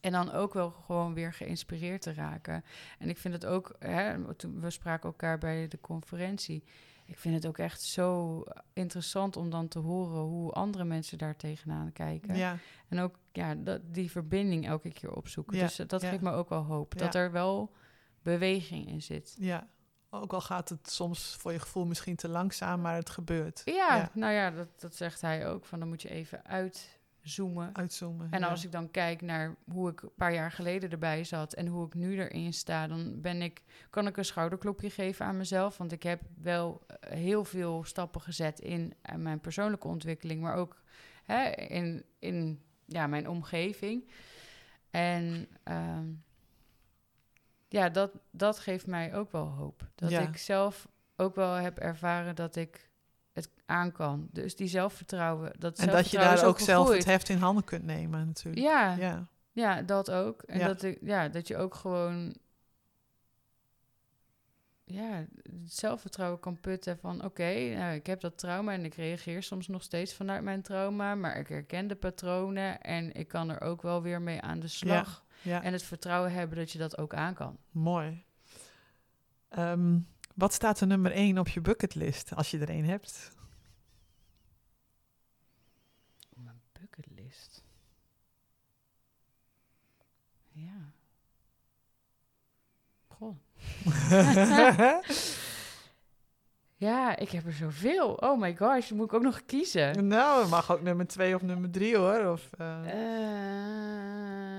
En 0.00 0.12
dan 0.12 0.32
ook 0.32 0.54
wel 0.54 0.70
gewoon 0.70 1.14
weer 1.14 1.32
geïnspireerd 1.32 2.02
te 2.02 2.12
raken. 2.12 2.64
En 2.98 3.08
ik 3.08 3.18
vind 3.18 3.34
het 3.34 3.46
ook, 3.46 3.76
hè, 3.78 4.34
toen 4.34 4.60
we 4.60 4.70
spraken 4.70 5.08
elkaar 5.08 5.38
bij 5.38 5.68
de 5.68 5.80
conferentie. 5.80 6.64
Ik 7.06 7.18
vind 7.18 7.34
het 7.34 7.46
ook 7.46 7.58
echt 7.58 7.82
zo 7.82 8.44
interessant 8.72 9.36
om 9.36 9.50
dan 9.50 9.68
te 9.68 9.78
horen 9.78 10.20
hoe 10.20 10.52
andere 10.52 10.84
mensen 10.84 11.18
daar 11.18 11.36
tegenaan 11.36 11.92
kijken. 11.92 12.36
Ja. 12.36 12.58
En 12.88 12.98
ook 12.98 13.18
ja, 13.32 13.54
dat, 13.54 13.80
die 13.84 14.10
verbinding 14.10 14.66
elke 14.66 14.92
keer 14.92 15.12
opzoeken. 15.14 15.56
Ja, 15.56 15.64
Dus 15.64 15.76
dat 15.76 16.00
ja. 16.00 16.08
geeft 16.08 16.22
me 16.22 16.30
ook 16.30 16.48
wel 16.48 16.62
hoop. 16.62 16.98
Dat 16.98 17.14
er 17.14 17.32
wel 17.32 17.72
beweging 18.22 18.86
in 18.88 19.02
zit. 19.02 19.36
ja. 19.38 19.68
Ook 20.10 20.32
al 20.32 20.40
gaat 20.40 20.68
het 20.68 20.90
soms 20.90 21.36
voor 21.38 21.52
je 21.52 21.58
gevoel 21.58 21.86
misschien 21.86 22.16
te 22.16 22.28
langzaam, 22.28 22.80
maar 22.80 22.94
het 22.94 23.10
gebeurt. 23.10 23.62
Ja, 23.64 24.10
nou 24.12 24.32
ja, 24.32 24.50
dat, 24.50 24.80
dat 24.80 24.94
zegt 24.94 25.20
hij 25.20 25.48
ook. 25.48 25.64
Van 25.64 25.78
dan 25.78 25.88
moet 25.88 26.02
je 26.02 26.10
even 26.10 26.44
uitzoomen. 27.22 27.74
Uitzoomen. 27.74 28.30
En 28.30 28.40
ja. 28.40 28.48
als 28.48 28.64
ik 28.64 28.72
dan 28.72 28.90
kijk 28.90 29.20
naar 29.20 29.56
hoe 29.70 29.90
ik 29.90 30.02
een 30.02 30.14
paar 30.16 30.34
jaar 30.34 30.52
geleden 30.52 30.90
erbij 30.90 31.24
zat 31.24 31.52
en 31.52 31.66
hoe 31.66 31.86
ik 31.86 31.94
nu 31.94 32.20
erin 32.20 32.52
sta, 32.52 32.86
dan 32.86 33.20
ben 33.20 33.42
ik, 33.42 33.62
kan 33.90 34.06
ik 34.06 34.16
een 34.16 34.24
schouderklopje 34.24 34.90
geven 34.90 35.26
aan 35.26 35.36
mezelf. 35.36 35.76
Want 35.76 35.92
ik 35.92 36.02
heb 36.02 36.20
wel 36.40 36.82
eh, 36.86 37.10
heel 37.10 37.44
veel 37.44 37.84
stappen 37.84 38.20
gezet 38.20 38.60
in 38.60 38.94
eh, 39.02 39.14
mijn 39.14 39.40
persoonlijke 39.40 39.88
ontwikkeling, 39.88 40.40
maar 40.40 40.54
ook 40.54 40.82
hè, 41.24 41.50
in, 41.50 42.04
in 42.18 42.62
ja, 42.84 43.06
mijn 43.06 43.28
omgeving. 43.28 44.10
En 44.90 45.48
ehm, 45.62 46.06
ja, 47.68 47.88
dat, 47.88 48.10
dat 48.30 48.58
geeft 48.58 48.86
mij 48.86 49.14
ook 49.14 49.32
wel 49.32 49.46
hoop. 49.46 49.88
Dat 49.94 50.10
Ja. 50.10 50.20
ik 50.20 50.36
zelf 50.36 50.88
ook 51.16 51.34
wel 51.34 51.54
heb 51.54 51.78
ervaren 51.78 52.34
dat 52.34 52.56
ik 52.56 52.87
het 53.44 53.50
aan 53.66 53.92
kan. 53.92 54.28
Dus 54.30 54.56
die 54.56 54.68
zelfvertrouwen. 54.68 55.52
Dat 55.58 55.78
en 55.78 55.86
dat 55.86 55.94
je 56.10 56.10
zelfvertrouwen 56.10 56.36
daar 56.40 56.48
ook 56.48 56.58
zelf 56.58 56.88
het 56.88 57.04
heft 57.04 57.28
in 57.28 57.38
handen 57.38 57.64
kunt 57.64 57.84
nemen 57.84 58.26
natuurlijk. 58.26 58.66
Ja, 58.66 58.96
Ja. 58.96 59.26
ja, 59.52 59.82
dat 59.82 60.10
ook. 60.10 60.42
En 60.42 60.58
Ja. 60.58 60.66
dat, 60.66 60.82
ik, 60.82 60.98
ja, 61.02 61.28
dat 61.28 61.48
je 61.48 61.56
ook 61.56 61.74
gewoon 61.74 62.36
ja, 64.84 65.24
het 65.42 65.72
zelfvertrouwen 65.72 66.40
kan 66.40 66.60
putten 66.60 66.98
van... 66.98 67.24
oké, 67.24 67.74
nou, 67.76 67.94
ik 67.94 68.06
heb 68.06 68.20
dat 68.20 68.38
trauma 68.38 68.72
en 68.72 68.84
ik 68.84 68.94
reageer 68.94 69.42
soms 69.42 69.68
nog 69.68 69.82
steeds 69.82 70.14
vanuit 70.14 70.42
mijn 70.42 70.62
trauma... 70.62 71.14
maar 71.14 71.36
ik 71.36 71.48
herken 71.48 71.86
de 71.88 71.94
patronen 71.96 72.80
en 72.80 73.12
ik 73.12 73.28
kan 73.28 73.50
er 73.50 73.60
ook 73.60 73.82
wel 73.82 74.02
weer 74.02 74.22
mee 74.22 74.40
aan 74.40 74.60
de 74.60 74.68
slag. 74.68 75.24
ja. 75.42 75.62
En 75.62 75.72
het 75.72 75.82
vertrouwen 75.82 76.32
hebben 76.32 76.56
dat 76.58 76.70
je 76.70 76.78
dat 76.78 76.98
ook 76.98 77.14
aan 77.14 77.34
kan. 77.34 77.58
Mooi. 77.70 78.24
Ehm, 79.48 79.98
wat 80.38 80.52
staat 80.52 80.80
er 80.80 80.86
nummer 80.86 81.12
één 81.12 81.38
op 81.38 81.48
je 81.48 81.60
bucketlist, 81.60 82.34
als 82.34 82.50
je 82.50 82.58
er 82.58 82.68
één 82.68 82.84
hebt? 82.84 83.30
Mijn 86.34 86.60
bucketlist. 86.72 87.64
Ja. 90.52 90.92
Goh. 93.08 93.36
Ja, 96.80 97.16
ik 97.16 97.30
heb 97.30 97.46
er 97.46 97.52
zoveel. 97.52 98.12
Oh 98.14 98.40
my 98.40 98.56
gosh, 98.56 98.90
moet 98.90 99.06
ik 99.06 99.12
ook 99.12 99.22
nog 99.22 99.42
kiezen. 99.46 100.06
nou, 100.06 100.40
het 100.40 100.50
mag 100.50 100.72
ook 100.72 100.82
nummer 100.82 101.06
twee 101.06 101.34
of 101.34 101.42
nummer 101.42 101.70
drie 101.70 101.96
hoor. 101.96 102.32
Of, 102.32 102.50
eh, 102.58 102.78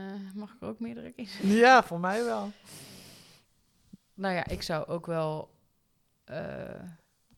Eh, 0.05 0.19
mag 0.35 0.53
ik 0.53 0.63
ook 0.63 0.79
meerdere 0.79 1.11
kiezen? 1.11 1.47
Ja, 1.47 1.83
voor 1.83 1.99
mij 1.99 2.23
wel. 2.23 2.51
Nou 4.13 4.35
ja, 4.35 4.47
ik 4.47 4.61
zou 4.61 4.87
ook 4.87 5.05
wel 5.05 5.49
eh, 6.29 6.83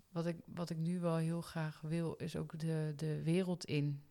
wat, 0.10 0.26
ik, 0.26 0.38
wat 0.46 0.70
ik 0.70 0.78
nu 0.78 1.00
wel 1.00 1.16
heel 1.16 1.42
graag 1.42 1.82
wil, 1.82 2.14
is 2.14 2.36
ook 2.36 2.60
de, 2.60 2.94
de 2.96 3.24
wereld 3.24 3.66
in 3.66 4.04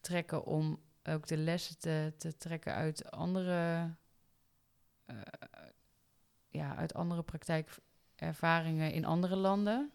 trekken 0.00 0.44
om 0.44 0.80
ook 1.02 1.26
de 1.26 1.36
lessen 1.36 1.78
te, 1.78 2.12
te 2.16 2.36
trekken 2.36 2.74
uit 2.74 3.10
andere, 3.10 3.90
eh, 5.04 5.16
ja, 6.48 6.76
uit 6.76 6.94
andere 6.94 7.22
praktijkervaringen 7.22 8.92
in 8.92 9.04
andere 9.04 9.36
landen. 9.36 9.92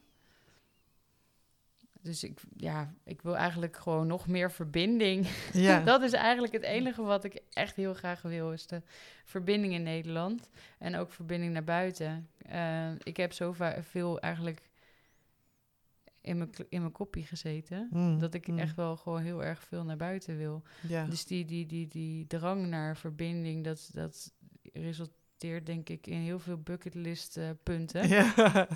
Dus 2.06 2.24
ik, 2.24 2.40
ja, 2.56 2.94
ik 3.04 3.22
wil 3.22 3.38
eigenlijk 3.38 3.78
gewoon 3.78 4.08
nog 4.08 4.28
meer 4.28 4.52
verbinding. 4.52 5.28
Ja. 5.54 5.80
dat 5.80 6.02
is 6.02 6.14
eigenlijk 6.14 6.54
het 6.54 6.64
enige 6.64 7.02
wat 7.02 7.24
ik 7.24 7.42
echt 7.50 7.76
heel 7.76 7.94
graag 7.94 8.22
wil, 8.22 8.52
is 8.52 8.68
de 8.68 8.82
verbinding 9.24 9.74
in 9.74 9.84
Nederland. 9.84 10.50
En 10.78 10.96
ook 10.96 11.12
verbinding 11.12 11.54
naar 11.54 11.64
buiten. 11.64 12.30
Eh, 12.38 12.92
ik 13.04 13.18
heb 13.18 13.34
zo 13.34 13.56
veel 13.82 14.20
eigenlijk 14.20 14.70
in 16.22 16.38
mijn, 16.38 16.50
in 16.70 16.80
mijn 16.80 16.92
kopje 16.92 17.24
gezeten. 17.24 17.88
Mm, 17.92 18.20
Dat 18.20 18.34
ik 18.34 18.48
mm. 18.48 18.60
echt 18.60 18.76
wel 18.76 18.98
gewoon 18.98 19.22
heel 19.22 19.44
erg 19.44 19.64
veel 19.64 19.84
naar 19.84 19.98
buiten 19.98 20.38
wil. 20.38 20.64
Ja. 20.88 21.06
Dus 21.06 21.26
die, 21.26 21.46
die, 21.46 21.66
die, 21.66 21.88
die 21.88 22.28
drang 22.28 22.68
naar 22.68 22.98
verbinding, 22.98 23.64
dat, 23.64 23.90
dat 23.94 24.34
resulteert 24.74 25.24
denk 25.38 25.90
ik 25.90 26.08
in 26.08 26.18
heel 26.20 26.40
veel 26.40 26.58
bucketlist 26.58 27.38
eh, 27.38 27.50
punten. 27.64 28.08
ja. 28.08 28.34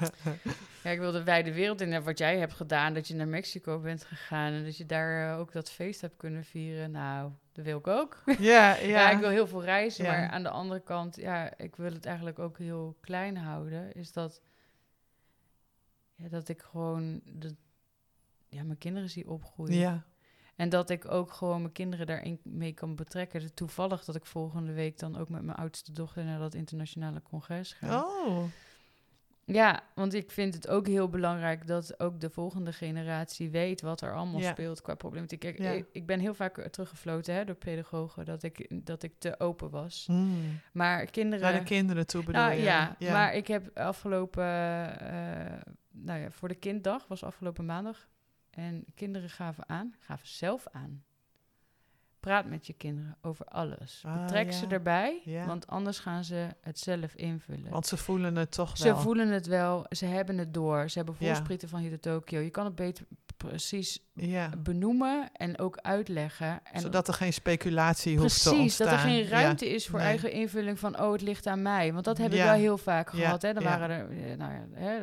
Ja, 0.83 0.89
ik 0.89 0.99
wil 0.99 1.11
de 1.11 1.23
wijde 1.23 1.53
wereld 1.53 1.81
in. 1.81 1.93
En 1.93 2.03
wat 2.03 2.17
jij 2.17 2.37
hebt 2.37 2.53
gedaan, 2.53 2.93
dat 2.93 3.07
je 3.07 3.15
naar 3.15 3.27
Mexico 3.27 3.79
bent 3.79 4.03
gegaan 4.03 4.53
en 4.53 4.63
dat 4.63 4.77
je 4.77 4.85
daar 4.85 5.31
eh, 5.33 5.39
ook 5.39 5.51
dat 5.51 5.71
feest 5.71 6.01
hebt 6.01 6.17
kunnen 6.17 6.43
vieren. 6.43 6.91
Nou, 6.91 7.31
dat 7.51 7.65
wil 7.65 7.77
ik 7.77 7.87
ook. 7.87 8.23
ja, 8.25 8.35
Ja, 8.75 8.75
ja. 8.75 9.09
ik 9.11 9.19
wil 9.19 9.29
heel 9.29 9.47
veel 9.47 9.63
reizen, 9.63 10.05
Ja. 10.05 10.11
maar 10.11 10.29
aan 10.29 10.43
de 10.43 10.49
andere 10.49 10.79
kant, 10.79 11.15
ja, 11.15 11.57
ik 11.57 11.75
wil 11.75 11.91
het 11.93 12.05
eigenlijk 12.05 12.39
ook 12.39 12.57
heel 12.57 12.97
klein 13.01 13.37
houden. 13.37 13.93
Is 13.93 14.11
dat, 14.11 14.41
ja, 16.15 16.27
dat 16.29 16.49
ik 16.49 16.61
gewoon 16.61 17.21
de, 17.25 17.55
ja, 18.49 18.63
mijn 18.63 18.77
kinderen 18.77 19.09
zie 19.09 19.29
opgroeien. 19.29 19.75
Ja. 19.75 20.05
En 20.59 20.69
dat 20.69 20.89
ik 20.89 21.11
ook 21.11 21.31
gewoon 21.31 21.61
mijn 21.61 21.73
kinderen 21.73 22.05
daarin 22.05 22.39
mee 22.43 22.73
kan 22.73 22.95
betrekken. 22.95 23.39
Dus 23.39 23.49
Toevallig 23.53 24.05
dat 24.05 24.15
ik 24.15 24.25
volgende 24.25 24.73
week 24.73 24.99
dan 24.99 25.17
ook 25.17 25.29
met 25.29 25.41
mijn 25.41 25.57
oudste 25.57 25.91
dochter 25.91 26.23
naar 26.23 26.39
dat 26.39 26.53
internationale 26.53 27.21
congres 27.21 27.73
ga. 27.73 28.03
Oh. 28.03 28.43
Ja, 29.45 29.81
want 29.95 30.13
ik 30.13 30.31
vind 30.31 30.53
het 30.53 30.67
ook 30.67 30.87
heel 30.87 31.09
belangrijk 31.09 31.67
dat 31.67 31.99
ook 31.99 32.19
de 32.19 32.29
volgende 32.29 32.73
generatie 32.73 33.49
weet 33.49 33.81
wat 33.81 34.01
er 34.01 34.13
allemaal 34.15 34.39
Ja. 34.39 34.51
speelt 34.51 34.81
qua 34.81 34.95
problematiek. 34.95 35.43
Ik, 35.43 35.57
Ja. 35.57 35.69
ik, 35.69 35.85
ik 35.91 36.05
ben 36.05 36.19
heel 36.19 36.33
vaak 36.33 36.67
teruggefloten 36.67 37.33
hè, 37.33 37.45
door 37.45 37.55
pedagogen 37.55 38.25
dat 38.25 38.43
ik, 38.43 38.67
dat 38.85 39.03
ik 39.03 39.13
te 39.17 39.39
open 39.39 39.69
was. 39.69 40.05
Mm. 40.09 40.59
Maar 40.73 41.05
kinderen. 41.05 41.51
Naar 41.51 41.59
de 41.59 41.65
kinderen 41.65 42.07
toe 42.07 42.23
bedoel 42.23 42.41
nou, 42.41 42.53
je? 42.53 42.61
ja, 42.61 42.95
maar 42.99 43.33
ik 43.33 43.47
heb 43.47 43.77
afgelopen. 43.77 44.43
eh, 44.99 45.61
nou 45.91 46.19
ja, 46.19 46.31
voor 46.31 46.47
de 46.47 46.55
kinddag 46.55 47.07
was 47.07 47.23
afgelopen 47.23 47.65
maandag. 47.65 48.07
En 48.59 48.85
kinderen 48.95 49.29
gaven 49.29 49.69
aan, 49.69 49.95
gaven 49.99 50.27
zelf 50.27 50.67
aan. 50.71 51.03
Praat 52.19 52.45
met 52.45 52.67
je 52.67 52.73
kinderen 52.73 53.17
over 53.21 53.45
alles. 53.45 54.03
Ah, 54.05 54.21
Betrek 54.21 54.53
ze 54.53 54.65
ja. 54.65 54.71
erbij, 54.71 55.21
Ja. 55.23 55.45
want 55.45 55.67
anders 55.67 55.99
gaan 55.99 56.23
ze 56.23 56.47
het 56.61 56.79
zelf 56.79 57.13
invullen. 57.15 57.71
Want 57.71 57.87
ze 57.87 57.97
voelen 57.97 58.35
het 58.35 58.51
toch 58.51 58.77
Ze 58.77 58.83
wel. 58.83 58.97
voelen 58.97 59.27
het 59.29 59.45
wel, 59.47 59.85
ze 59.89 60.05
hebben 60.05 60.37
het 60.37 60.53
door. 60.53 60.89
Ze 60.89 60.97
hebben 60.97 61.15
Ja. 61.19 61.25
voorsprieten 61.27 61.69
van 61.69 61.79
hier 61.79 61.89
de 61.89 61.99
Tokio. 61.99 62.39
Je 62.39 62.49
kan 62.49 62.65
het 62.65 62.75
beter 62.75 63.05
precies 63.47 63.99
ja. 64.13 64.49
benoemen 64.57 65.29
en 65.33 65.59
ook 65.59 65.77
uitleggen. 65.77 66.59
En 66.71 66.81
Zodat 66.81 67.07
er 67.07 67.13
geen 67.13 67.33
speculatie 67.33 68.17
hoeft 68.17 68.43
te 68.43 68.49
Precies, 68.49 68.61
ontstaan. 68.61 68.85
dat 68.87 68.95
er 68.95 68.99
geen 68.99 69.23
Ja. 69.23 69.29
ruimte 69.29 69.69
is 69.69 69.87
voor 69.87 69.99
nee. 69.99 70.07
eigen 70.07 70.31
invulling 70.31 70.79
van... 70.79 71.01
oh, 71.01 71.11
het 71.11 71.21
ligt 71.21 71.47
aan 71.47 71.61
mij. 71.61 71.93
Want 71.93 72.05
dat 72.05 72.17
heb 72.17 72.31
ik 72.33 72.41
wel 72.41 72.53
heel 72.53 72.77
vaak 72.77 73.09
gehad. 73.09 73.41
Hè. 73.41 73.53
Dan 73.53 73.63
waren 73.63 73.89
er, 73.89 74.09
eh, 74.31 74.37
nou 74.37 74.53
ja, 74.53 74.65
hè, 74.73 74.99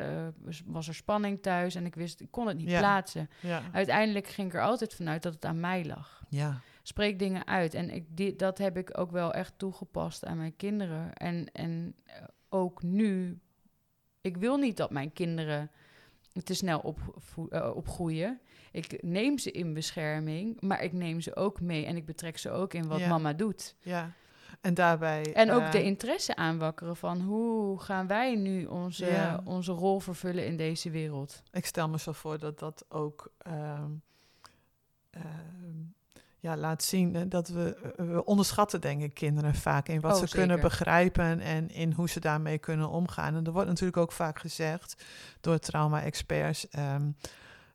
was- 0.65 0.87
er 0.87 0.95
spanning 0.95 1.41
thuis 1.41 1.75
en 1.75 1.85
ik 1.85 1.95
wist, 1.95 2.21
ik 2.21 2.31
kon 2.31 2.47
het 2.47 2.57
niet 2.57 2.67
plaatsen. 2.77 3.29
Uiteindelijk 3.71 4.27
ging 4.27 4.47
ik 4.47 4.53
er 4.53 4.61
altijd 4.63 4.93
vanuit 4.93 5.23
dat 5.23 5.33
het 5.33 5.45
aan 5.45 5.59
mij 5.59 5.85
lag. 5.85 6.23
ja. 6.29 6.61
Spreek 6.81 7.19
dingen 7.19 7.47
uit. 7.47 7.73
En 7.73 7.89
ik, 7.89 8.05
die, 8.09 8.35
dat 8.35 8.57
heb 8.57 8.77
ik 8.77 8.97
ook 8.99 9.11
wel 9.11 9.33
echt 9.33 9.53
toegepast 9.57 10.25
aan 10.25 10.37
mijn 10.37 10.55
kinderen. 10.55 11.13
En, 11.13 11.49
en 11.51 11.95
eh, 12.05 12.13
ook 12.49 12.83
nu, 12.83 13.39
ik 14.21 14.37
wil 14.37 14.57
niet 14.57 14.77
dat 14.77 14.91
mijn 14.91 15.13
kinderen 15.13 15.71
te 16.43 16.53
snel 16.53 16.79
opvoe- 16.79 17.49
eh, 17.49 17.75
opgroeien. 17.75 18.39
Ik 18.71 19.01
neem 19.03 19.37
ze 19.37 19.51
in 19.51 19.73
bescherming, 19.73 20.61
maar 20.61 20.83
ik 20.83 20.93
neem 20.93 21.21
ze 21.21 21.35
ook 21.35 21.61
mee 21.61 21.85
en 21.85 21.95
ik 21.95 22.05
betrek 22.05 22.37
ze 22.37 22.51
ook 22.51 22.73
in 22.73 22.87
wat 22.87 22.99
Ja. 22.99 23.07
mama 23.07 23.33
doet. 23.33 23.75
ja. 23.79 24.11
En 24.61 24.73
daarbij... 24.73 25.33
En 25.33 25.51
ook 25.51 25.61
eh, 25.61 25.71
de 25.71 25.83
interesse 25.83 26.35
aanwakkeren 26.35 26.95
van 26.95 27.21
hoe 27.21 27.79
gaan 27.79 28.07
wij 28.07 28.35
nu 28.35 28.65
onze, 28.65 29.05
Ja. 29.05 29.41
onze 29.45 29.71
rol 29.71 29.99
vervullen 29.99 30.45
in 30.45 30.57
deze 30.57 30.89
wereld. 30.89 31.41
Ik 31.51 31.65
stel 31.65 31.89
me 31.89 31.99
zo 31.99 32.11
voor 32.11 32.39
dat 32.39 32.59
dat 32.59 32.85
ook 32.89 33.31
ehm, 33.37 33.91
ehm, 35.09 35.23
ja, 36.39 36.57
laat 36.57 36.83
zien 36.83 37.13
hè, 37.15 37.27
dat 37.27 37.47
we, 37.47 37.93
we 37.95 38.25
onderschatten, 38.25 38.81
denk 38.81 39.01
ik, 39.01 39.13
kinderen 39.13 39.55
vaak 39.55 39.87
in 39.87 40.01
wat 40.01 40.11
Oh, 40.13 40.19
ze 40.19 40.27
zeker. 40.27 40.37
kunnen 40.39 40.59
begrijpen 40.59 41.39
en 41.39 41.69
in 41.69 41.91
hoe 41.91 42.09
ze 42.09 42.19
daarmee 42.19 42.57
kunnen 42.57 42.89
omgaan. 42.89 43.35
En 43.35 43.45
er 43.45 43.51
wordt 43.51 43.67
natuurlijk 43.67 43.97
ook 43.97 44.11
vaak 44.11 44.39
gezegd 44.39 45.03
door 45.41 45.59
trauma-experts. 45.59 46.67
ehm, 46.69 47.11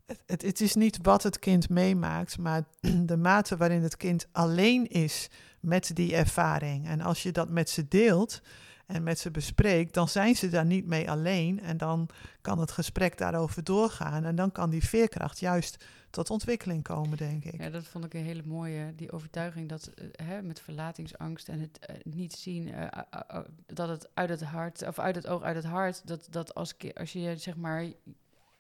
het, 0.07 0.23
het, 0.27 0.43
het 0.43 0.61
is 0.61 0.75
niet 0.75 0.99
wat 1.03 1.23
het 1.23 1.39
kind 1.39 1.69
meemaakt, 1.69 2.39
maar 2.39 2.63
de 3.11 3.17
mate 3.17 3.57
waarin 3.57 3.83
het 3.83 3.97
kind 3.97 4.27
alleen 4.33 4.87
is 4.89 5.29
met 5.61 5.91
die 5.95 6.15
ervaring. 6.17 6.87
En 6.87 7.01
als 7.01 7.23
je 7.23 7.33
dat 7.33 7.49
met 7.49 7.71
ze 7.71 7.89
deelt 7.89 8.41
en 8.87 9.03
met 9.03 9.19
ze 9.19 9.31
bespreekt, 9.31 9.95
dan 9.95 10.09
zijn 10.09 10.35
ze 10.35 10.49
daar 10.49 10.65
niet 10.65 10.87
mee 10.87 11.11
alleen. 11.11 11.61
En 11.61 11.77
dan 11.77 12.09
kan 12.41 12.59
het 12.59 12.71
gesprek 12.71 13.19
daarover 13.19 13.65
doorgaan. 13.65 14.25
En 14.25 14.35
dan 14.35 14.53
kan 14.53 14.71
die 14.71 14.85
veerkracht 14.85 15.39
juist 15.41 15.85
tot 16.13 16.31
ontwikkeling 16.31 16.83
komen, 16.83 17.17
denk 17.17 17.45
ik. 17.45 17.61
Ja, 17.61 17.71
dat 17.71 17.87
vond 17.87 18.05
ik 18.05 18.15
een 18.15 18.25
hele 18.25 18.43
mooie, 18.45 18.95
die 18.95 19.13
overtuiging 19.13 19.69
dat 19.69 19.87
eh, 19.87 20.27
hè, 20.27 20.43
met 20.43 20.61
verlatingsangst 20.61 21.49
en 21.49 21.61
het 21.61 21.79
eh, 21.79 21.97
niet 22.05 22.33
zien 22.33 22.75
eh, 22.75 23.39
dat 23.67 23.89
het 23.89 24.09
uit 24.15 24.29
het 24.29 24.43
hart, 24.43 24.87
of 24.87 24.99
uit 24.99 25.15
het 25.15 25.27
oog, 25.27 25.43
uit 25.43 25.57
het 25.57 25.65
hart, 25.65 26.07
dat, 26.07 26.27
dat 26.31 26.55
als, 26.55 26.75
als 26.95 27.13
je 27.13 27.37
zeg 27.37 27.57
maar 27.57 27.87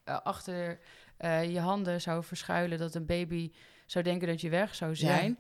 achter 0.05 0.79
je 1.49 1.61
handen 1.61 2.01
zou 2.01 2.25
verschuilen, 2.25 2.79
dat 2.79 2.95
een 2.95 3.07
baby 3.07 3.51
zou 3.87 4.05
denken 4.05 4.29
dat 4.29 4.41
je 4.41 4.49
weg 4.49 4.75
zou 4.75 4.97
zijn. 4.97 5.39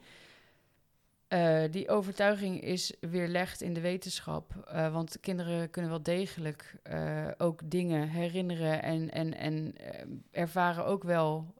Eh, 1.32 1.62
die 1.70 1.88
overtuiging 1.88 2.60
is 2.62 2.92
weerlegd 3.00 3.60
in 3.60 3.72
de 3.72 3.80
wetenschap. 3.80 4.52
eh, 4.66 4.92
want 4.92 5.20
kinderen 5.20 5.70
kunnen 5.70 5.90
wel 5.90 6.02
degelijk 6.02 6.74
eh, 6.82 7.28
ook 7.38 7.60
dingen 7.64 8.09
herinneren 8.09 8.82
en, 8.82 9.10
en, 9.10 9.36
en 9.36 9.74
ervaren 10.30 10.84
ook 10.84 11.02
wel. 11.02 11.54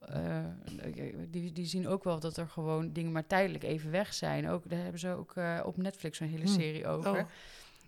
die, 1.31 1.53
die 1.53 1.66
zien 1.66 1.89
ook 1.89 2.05
wel 2.05 2.20
dat 2.20 2.36
er 2.36 2.49
gewoon 2.49 2.93
dingen 2.93 3.12
maar 3.12 3.27
tijdelijk 3.27 3.65
even 3.65 3.90
weg 3.90 4.15
zijn. 4.15 4.49
Ook, 4.49 4.70
daar 4.70 4.82
hebben 4.82 5.01
ze 5.01 5.09
ook 5.09 5.35
op 5.65 5.77
Netflix 5.77 6.20
een 6.20 6.28
hele 6.28 6.44
Hmm. 6.44 6.61
serie 6.61 6.86
over. 6.86 7.11
Oh. 7.11 7.27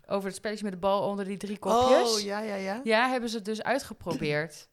Over 0.07 0.27
het 0.27 0.35
spelletje 0.37 0.63
met 0.63 0.73
de 0.73 0.79
bal 0.79 1.09
onder 1.09 1.25
die 1.25 1.37
drie 1.37 1.57
kopjes. 1.57 2.15
Oh, 2.15 2.19
ja, 2.19 2.39
ja, 2.39 2.55
ja. 2.55 2.81
Ja, 2.83 3.09
hebben 3.09 3.29
ze 3.29 3.35
het 3.35 3.45
dus 3.45 3.63
uitgeprobeerd. 3.63 4.67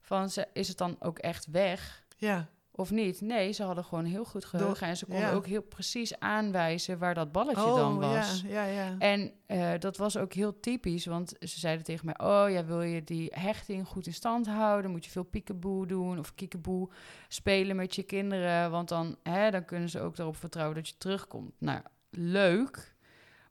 Van, 0.00 0.30
is 0.52 0.68
het 0.68 0.78
dan 0.78 0.96
ook 1.00 1.18
echt 1.18 1.46
weg? 1.50 2.04
Ja, 2.16 2.48
Of 2.76 2.90
niet? 2.90 3.20
Nee, 3.20 3.52
ze 3.52 3.62
hadden 3.62 3.84
gewoon 3.84 4.04
heel 4.04 4.24
goed 4.24 4.44
geheugen. 4.44 4.86
En 4.86 4.96
ze 4.96 5.06
konden 5.06 5.24
ja. 5.24 5.32
ook 5.32 5.46
heel 5.46 5.62
precies 5.62 6.18
aanwijzen 6.18 6.98
waar 6.98 7.14
dat 7.14 7.32
balletje 7.32 7.64
oh, 7.64 7.74
dan 7.74 7.98
was. 7.98 8.42
Ja, 8.46 8.64
ja. 8.64 8.94
En 8.98 9.32
eh, 9.46 9.72
dat 9.78 9.96
was 9.96 10.16
ook 10.16 10.32
heel 10.32 10.60
typisch, 10.60 11.06
want 11.06 11.34
ze 11.40 11.58
zeiden 11.58 11.84
tegen 11.84 12.06
mij... 12.06 12.18
oh 12.18 12.50
ja, 12.50 12.64
wil 12.64 12.82
je 12.82 13.04
die 13.04 13.30
hechting 13.34 13.86
goed 13.86 14.06
in 14.06 14.12
stand 14.12 14.46
houden... 14.46 14.90
moet 14.90 15.04
je 15.04 15.10
veel 15.10 15.24
peekaboo 15.24 15.86
doen 15.86 16.18
of 16.18 16.34
kiekeboe 16.34 16.90
spelen 17.28 17.76
met 17.76 17.94
je 17.94 18.02
kinderen... 18.02 18.70
want 18.70 18.88
dan, 18.88 19.16
hè, 19.22 19.50
dan 19.50 19.64
kunnen 19.64 19.88
ze 19.88 20.00
ook 20.00 20.18
erop 20.18 20.36
vertrouwen 20.36 20.76
dat 20.76 20.88
je 20.88 20.94
terugkomt. 20.98 21.52
Nou, 21.58 21.80
leuk... 22.10 22.92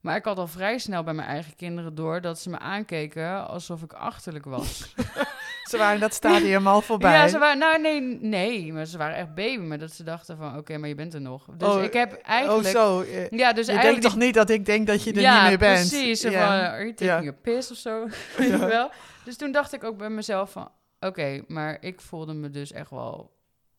Maar 0.01 0.15
ik 0.15 0.25
had 0.25 0.37
al 0.37 0.47
vrij 0.47 0.77
snel 0.77 1.03
bij 1.03 1.13
mijn 1.13 1.27
eigen 1.27 1.55
kinderen 1.55 1.95
door 1.95 2.21
dat 2.21 2.39
ze 2.39 2.49
me 2.49 2.59
aankeken 2.59 3.47
alsof 3.47 3.81
ik 3.81 3.93
achterlijk 3.93 4.45
was. 4.45 4.93
Ze 5.63 5.77
waren 5.77 5.99
dat 5.99 6.13
stadium 6.13 6.67
al 6.67 6.81
voorbij. 6.91 7.13
Ja, 7.13 7.27
ze 7.27 7.37
waren, 7.37 7.57
nou 7.57 7.81
nee, 7.81 8.01
nee, 8.01 8.73
maar 8.73 8.85
ze 8.85 8.97
waren 8.97 9.15
echt 9.15 9.33
baby. 9.33 9.63
Maar 9.63 9.79
dat 9.79 9.91
ze 9.91 10.03
dachten 10.03 10.37
van, 10.37 10.57
oké, 10.57 10.77
maar 10.77 10.89
je 10.89 10.95
bent 10.95 11.13
er 11.13 11.21
nog. 11.21 11.45
Dus 11.57 11.67
Oh, 11.67 11.83
ik 11.83 11.93
heb 11.93 12.13
eigenlijk... 12.13 12.65
Oh, 12.65 12.71
zo. 12.71 13.03
Ja, 13.29 13.53
dus 13.53 13.65
je 13.65 13.71
eigenlijk... 13.71 13.81
denkt 13.83 14.01
toch 14.01 14.15
niet 14.15 14.33
dat 14.33 14.49
ik 14.49 14.65
denk 14.65 14.87
dat 14.87 15.03
je 15.03 15.13
er 15.13 15.21
ja, 15.21 15.39
niet 15.41 15.49
meer 15.49 15.57
bent? 15.57 15.89
precies. 15.89 16.21
Ja. 16.21 16.31
van, 16.31 16.71
are 16.71 16.77
you 16.77 16.93
taking 16.93 17.23
Ja. 17.23 17.29
a 17.29 17.35
piss 17.41 17.71
of 17.71 17.77
zo? 17.77 18.07
Weet 18.37 18.49
je 18.49 18.57
wel? 18.57 18.91
Dus 19.23 19.37
toen 19.37 19.51
dacht 19.51 19.73
ik 19.73 19.83
ook 19.83 19.97
bij 19.97 20.09
mezelf 20.09 20.51
van... 20.51 20.71
Oké, 20.99 21.43
maar 21.47 21.77
ik 21.79 22.01
voelde 22.01 22.33
me 22.33 22.49
dus 22.49 22.71
echt 22.71 22.89
wel 22.89 23.31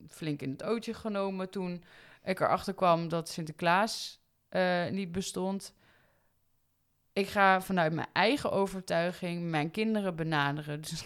flink 0.09 0.43
in 0.43 0.51
het 0.51 0.63
ootje 0.63 0.95
genomen... 0.95 1.51
toen 1.51 1.85
ik 2.25 2.41
erachter 2.41 2.75
kwam 2.75 3.09
dat 3.09 3.29
Sinterklaas 3.29 4.21
eh, 4.49 4.87
niet 4.91 5.13
bestond. 5.13 5.75
Ik 7.13 7.29
ga 7.29 7.61
vanuit 7.61 7.93
mijn 7.93 8.09
eigen 8.13 8.53
overtuiging 8.53 9.51
mijn 9.51 9.71
kinderen 9.71 10.17
benaderen. 10.17 10.81
Dus 10.81 11.05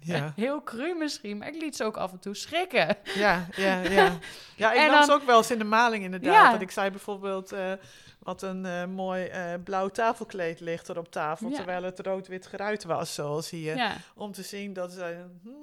Ja, 0.00 0.32
heel 0.36 0.62
cru 0.62 0.94
misschien, 0.94 1.38
maar 1.38 1.48
ik 1.48 1.60
liet 1.60 1.76
ze 1.76 1.84
ook 1.84 1.96
af 1.96 2.12
en 2.12 2.18
toe 2.18 2.34
schrikken. 2.34 2.96
ja, 3.14 3.46
ja. 3.56 3.80
Ja, 3.80 4.18
ja 4.56 4.72
ik 4.72 4.78
En 4.80 4.90
nam 4.90 5.00
ze 5.00 5.06
dan- 5.06 5.20
ook 5.20 5.26
wel 5.26 5.36
eens 5.36 5.50
in 5.50 5.58
de 5.58 5.64
maling 5.64 6.04
inderdaad. 6.04 6.32
Ja. 6.32 6.52
Dat 6.52 6.60
ik 6.60 6.70
zei 6.70 6.90
bijvoorbeeld... 6.90 7.52
eh, 7.52 7.72
wat 8.18 8.42
een 8.42 8.66
eh, 8.66 8.84
mooi 8.84 9.24
eh, 9.24 9.42
blauw 9.64 9.88
tafelkleed 9.88 10.60
ligt 10.60 10.88
er 10.88 10.98
op 10.98 11.10
tafel, 11.10 11.48
Ja. 11.48 11.54
terwijl 11.56 11.82
het 11.82 11.98
rood-wit 12.00 12.46
geruit 12.46 12.84
was, 12.84 13.14
zoals 13.14 13.50
hier. 13.50 13.76
Ja. 13.76 13.96
Om 14.14 14.32
te 14.32 14.42
zien 14.42 14.72
dat 14.72 14.92
ze... 14.92 15.24
hmm, 15.42 15.56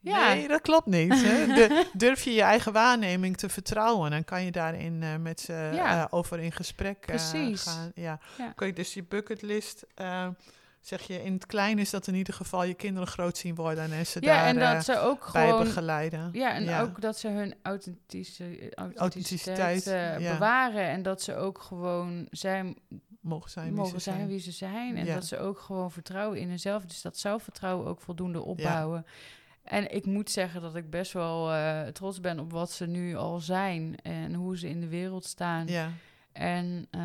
Ja. 0.00 0.28
Nee, 0.34 0.48
dat 0.48 0.60
klopt 0.60 0.86
niet. 0.86 1.22
Hè? 1.22 1.46
De- 1.54 1.86
durf 1.92 2.24
je 2.24 2.32
je 2.34 2.42
eigen 2.42 2.72
waarneming 2.72 3.36
te 3.36 3.48
vertrouwen 3.48 4.12
en 4.12 4.24
kan 4.24 4.44
je 4.44 4.50
daarin 4.50 5.02
eh, 5.02 5.16
met 5.16 5.40
ze 5.40 5.52
eh, 5.72 6.04
over 6.10 6.38
in 6.38 6.52
gesprek 6.52 6.96
eh, 7.00 7.06
Precies. 7.06 7.62
gaan. 7.62 7.92
Ja. 7.94 8.18
Ja. 8.38 8.48
Oké, 8.50 8.72
dus 8.72 8.92
die 8.92 9.02
bucketlist, 9.04 9.84
eh, 9.94 10.28
zeg 10.82 11.02
je 11.02 11.22
in 11.22 11.32
het 11.32 11.46
klein 11.46 11.78
is 11.78 11.90
dat 11.90 12.06
in 12.06 12.14
ieder 12.14 12.34
geval 12.34 12.64
je 12.64 12.74
kinderen 12.74 13.08
groot 13.08 13.36
zien 13.36 13.54
worden 13.54 13.92
en 13.92 14.06
ze 14.06 14.20
ja, 14.20 14.26
daar 14.34 14.46
en 14.46 14.58
eh, 14.58 14.72
dat 14.72 14.84
ze 14.84 14.98
ook 14.98 15.32
bij 15.32 15.46
gewoon... 15.46 15.64
begeleiden. 15.64 16.28
Ja, 16.32 16.52
en 16.54 16.64
Ja. 16.64 16.80
ook 16.82 17.00
dat 17.00 17.18
ze 17.18 17.28
hun 17.28 17.54
authentische, 17.62 18.44
authenticiteit 18.74 18.98
Authenticiteit, 18.98 19.86
eh, 19.86 20.18
ja. 20.18 20.32
bewaren. 20.32 20.88
En 20.88 21.02
dat 21.02 21.22
ze 21.22 21.34
ook 21.36 21.58
gewoon 21.60 22.26
zijn, 22.30 22.76
mogen 23.20 23.50
zijn 23.50 23.66
wie 23.66 23.74
mogen 23.74 24.00
ze 24.00 24.10
zijn, 24.10 24.26
wie 24.26 24.38
ze 24.38 24.52
zijn. 24.52 24.96
En 24.96 25.04
Ja. 25.04 25.14
dat 25.14 25.26
ze 25.26 25.38
ook 25.38 25.58
gewoon 25.58 25.90
vertrouwen 25.90 26.38
in 26.38 26.48
hunzelf. 26.48 26.84
Dus 26.84 27.02
dat 27.02 27.18
zelfvertrouwen 27.18 27.86
ook 27.86 28.00
voldoende 28.00 28.42
opbouwen. 28.42 29.06
En 29.62 29.94
ik 29.94 30.06
moet 30.06 30.30
zeggen 30.30 30.60
dat 30.60 30.76
ik 30.76 30.90
best 30.90 31.12
wel 31.12 31.52
eh, 31.52 31.82
trots 31.86 32.20
ben 32.20 32.38
op 32.38 32.52
wat 32.52 32.70
ze 32.70 32.86
nu 32.86 33.16
al 33.16 33.40
zijn. 33.40 33.96
En 34.02 34.34
hoe 34.34 34.58
ze 34.58 34.68
in 34.68 34.80
de 34.80 34.88
wereld 34.88 35.24
staan. 35.24 35.66
Ja. 35.66 35.90
En 36.32 36.86
eh, 36.90 37.00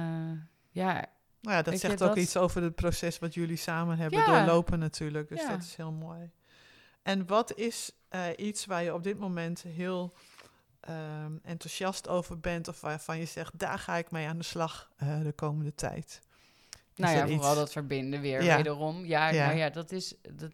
ja, 0.70 1.06
Nou 1.42 1.56
ja, 1.56 1.62
dat 1.62 1.72
Weet 1.74 1.80
zegt 1.82 2.02
ook 2.02 2.08
dat- 2.08 2.18
iets 2.18 2.38
over 2.38 2.62
het 2.64 2.76
proces 2.76 3.20
wat 3.20 3.34
jullie 3.34 3.58
samen 3.58 3.98
hebben 3.98 4.20
Ja. 4.20 4.26
doorlopen 4.26 4.80
natuurlijk. 4.80 5.30
Dus 5.30 5.42
Ja. 5.42 5.50
dat 5.50 5.62
is 5.62 5.76
heel 5.76 5.92
mooi. 5.92 6.32
En 7.02 7.26
wat 7.28 7.54
is 7.56 7.92
eh, 8.10 8.26
iets 8.38 8.66
waar 8.66 8.84
je 8.84 8.94
op 8.94 9.04
dit 9.04 9.20
moment 9.20 9.62
heel 9.62 10.14
ehm, 10.80 11.32
enthousiast 11.44 12.08
over 12.08 12.40
bent... 12.40 12.68
of 12.68 12.82
waarvan 12.82 13.18
je 13.20 13.26
zegt, 13.26 13.60
daar 13.60 13.80
ga 13.80 13.96
ik 13.96 14.12
mee 14.12 14.28
aan 14.28 14.38
de 14.38 14.44
slag 14.44 14.92
eh, 14.98 15.22
de 15.22 15.32
komende 15.32 15.76
tijd? 15.76 16.22
Nou 16.96 17.14
Is 17.14 17.20
ja, 17.20 17.26
iets? 17.26 17.36
vooral 17.36 17.56
dat 17.56 17.72
verbinden 17.72 18.22
weer 18.22 18.44
Ja. 18.44 18.56
wederom. 18.56 19.06
Ja, 19.06 19.30
Ja. 19.30 19.46
nou 19.46 19.58
ja, 19.58 19.70
dat 19.70 19.92
is... 19.92 20.16
Dat, 20.22 20.52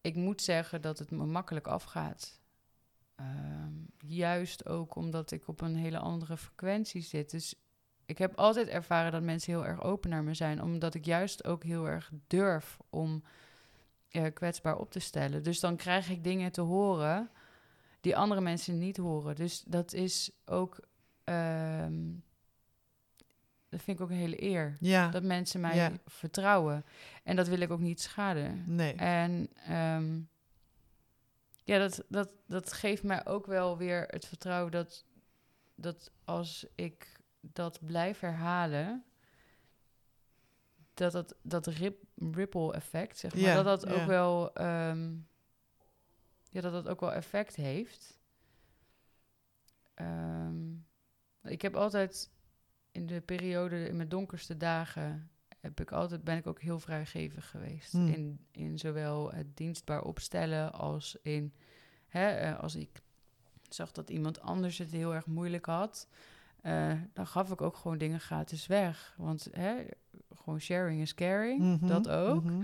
ik 0.00 0.14
moet 0.14 0.42
zeggen 0.42 0.80
dat 0.82 0.98
het 0.98 1.10
me 1.10 1.24
makkelijk 1.26 1.66
afgaat. 1.66 2.40
Ehm, 3.16 3.72
juist 4.06 4.66
ook 4.66 4.94
omdat 4.94 5.30
ik 5.30 5.48
op 5.48 5.60
een 5.60 5.76
hele 5.76 5.98
andere 5.98 6.36
frequentie 6.36 7.02
zit. 7.02 7.30
Dus 7.30 7.54
ik 8.06 8.18
heb 8.18 8.34
altijd 8.34 8.68
ervaren 8.68 9.12
dat 9.12 9.22
mensen 9.22 9.52
heel 9.52 9.66
erg 9.66 9.82
open 9.82 10.10
naar 10.10 10.22
me 10.22 10.34
zijn. 10.34 10.62
Omdat 10.62 10.94
ik 10.94 11.04
juist 11.04 11.44
ook 11.44 11.62
heel 11.64 11.88
erg 11.88 12.10
durf 12.26 12.78
om 12.90 13.22
eh, 14.08 14.24
kwetsbaar 14.34 14.76
op 14.78 14.90
te 14.90 14.98
stellen. 15.00 15.42
Dus 15.42 15.60
dan 15.60 15.76
krijg 15.76 16.08
ik 16.10 16.24
dingen 16.24 16.52
te 16.52 16.60
horen 16.60 17.30
die 18.00 18.16
andere 18.16 18.40
mensen 18.40 18.78
niet 18.78 18.96
horen. 18.96 19.34
Dus 19.36 19.62
dat 19.62 19.92
is 19.92 20.30
ook... 20.44 20.78
ehm, 21.24 21.94
dat 23.68 23.82
vind 23.82 23.98
ik 23.98 24.04
ook 24.04 24.10
een 24.10 24.16
hele 24.16 24.42
eer. 24.42 24.76
Ja, 24.80 25.08
Dat 25.08 25.22
mensen 25.22 25.60
mij 25.60 25.76
Ja. 25.76 25.92
vertrouwen. 26.06 26.84
En 27.22 27.36
dat 27.36 27.48
wil 27.48 27.60
ik 27.60 27.70
ook 27.70 27.80
niet 27.80 28.00
schaden. 28.00 28.64
nee. 28.66 28.94
En 28.94 29.48
ehm, 29.66 30.20
ja, 31.64 31.78
dat, 31.78 32.04
dat, 32.08 32.28
dat 32.46 32.72
geeft 32.72 33.02
mij 33.02 33.26
ook 33.26 33.46
wel 33.46 33.76
weer 33.76 34.04
het 34.08 34.26
vertrouwen 34.26 34.72
dat, 34.72 35.04
dat 35.74 36.10
als 36.24 36.66
ik 36.74 37.12
dat 37.52 37.78
blijf 37.84 38.20
herhalen, 38.20 39.04
dat 40.94 41.12
dat, 41.12 41.34
dat 41.42 41.66
rip, 41.66 42.02
ripple 42.14 42.74
effect, 42.74 43.18
zeg 43.18 43.34
maar, 43.34 43.42
Ja, 43.42 43.62
dat 43.62 43.64
dat 43.64 43.90
ja. 43.90 44.00
ook 44.00 44.06
wel, 44.06 44.54
ehm, 44.54 45.12
ja, 46.50 46.60
dat 46.60 46.72
dat 46.72 46.88
ook 46.88 47.00
wel 47.00 47.12
effect 47.12 47.54
heeft. 47.54 48.18
Ehm, 49.94 50.72
ik 51.42 51.62
heb 51.62 51.76
altijd 51.76 52.30
in 52.90 53.06
de 53.06 53.20
periode, 53.20 53.88
in 53.88 53.96
mijn 53.96 54.08
donkerste 54.08 54.56
dagen, 54.56 55.30
heb 55.60 55.80
ik 55.80 55.92
altijd, 55.92 56.24
ben 56.24 56.36
ik 56.36 56.46
ook 56.46 56.60
heel 56.60 56.78
vrijgevig 56.78 57.50
geweest. 57.50 57.92
Hmm. 57.92 58.08
In, 58.08 58.46
in 58.50 58.78
zowel 58.78 59.32
het 59.32 59.56
dienstbaar 59.56 60.02
opstellen 60.02 60.72
als 60.72 61.16
in, 61.22 61.54
hè, 62.06 62.28
eh, 62.28 62.58
als 62.58 62.74
ik 62.74 63.02
zag 63.68 63.92
dat 63.92 64.10
iemand 64.10 64.40
anders 64.40 64.78
het 64.78 64.90
heel 64.90 65.14
erg 65.14 65.26
moeilijk 65.26 65.66
had, 65.66 66.08
eh, 66.64 66.92
dan 67.12 67.26
gaf 67.26 67.50
ik 67.50 67.60
ook 67.62 67.76
gewoon 67.76 67.98
dingen 67.98 68.20
gratis 68.20 68.66
weg. 68.66 69.14
Want 69.16 69.48
hè, 69.52 69.74
gewoon 70.34 70.60
sharing 70.60 71.00
is 71.00 71.14
caring, 71.14 71.60
Mhm, 71.60 71.86
dat 71.86 72.08
ook. 72.08 72.44
mhm. 72.44 72.62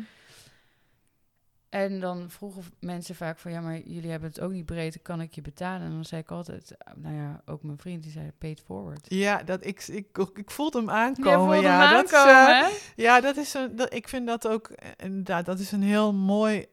En 1.69 2.01
dan 2.01 2.31
vroegen 2.31 2.63
mensen 2.81 3.15
vaak 3.15 3.39
van, 3.39 3.51
ja, 3.53 3.61
maar 3.61 3.79
jullie 3.79 4.11
hebben 4.11 4.29
het 4.29 4.41
ook 4.41 4.53
niet 4.53 4.65
breed, 4.67 5.03
kan 5.03 5.21
ik 5.21 5.35
je 5.35 5.41
betalen? 5.41 5.87
En 5.87 5.91
dan 5.93 6.05
zei 6.05 6.21
ik 6.21 6.31
altijd, 6.31 6.77
nou 6.97 7.15
ja, 7.15 7.43
ook 7.47 7.63
mijn 7.63 7.79
vriend, 7.79 8.03
die 8.03 8.13
zei, 8.13 8.31
paid 8.39 8.61
forward. 8.61 9.07
Ja, 9.09 9.43
dat, 9.43 9.67
ik, 9.67 9.87
ik, 9.89 10.19
ik 10.35 10.51
voelde 10.51 10.79
hem 10.79 10.91
aankomen. 10.91 11.61
ja, 11.61 11.81
hem 11.89 12.03
dat 12.03 12.15
aankomen, 12.15 12.65
eh? 12.65 12.75
Ja, 12.97 13.21
dat 13.21 13.37
is 13.37 13.55
een, 13.55 13.77
dat, 13.77 13.95
ik 13.95 14.09
vind 14.09 14.27
dat 14.27 14.49
ook 14.49 14.69
eh, 14.69 14.89
inderdaad, 14.97 15.47
dat 15.47 15.59
is 15.59 15.73
een 15.73 15.83
heel 15.83 16.13
mooi 16.15 16.67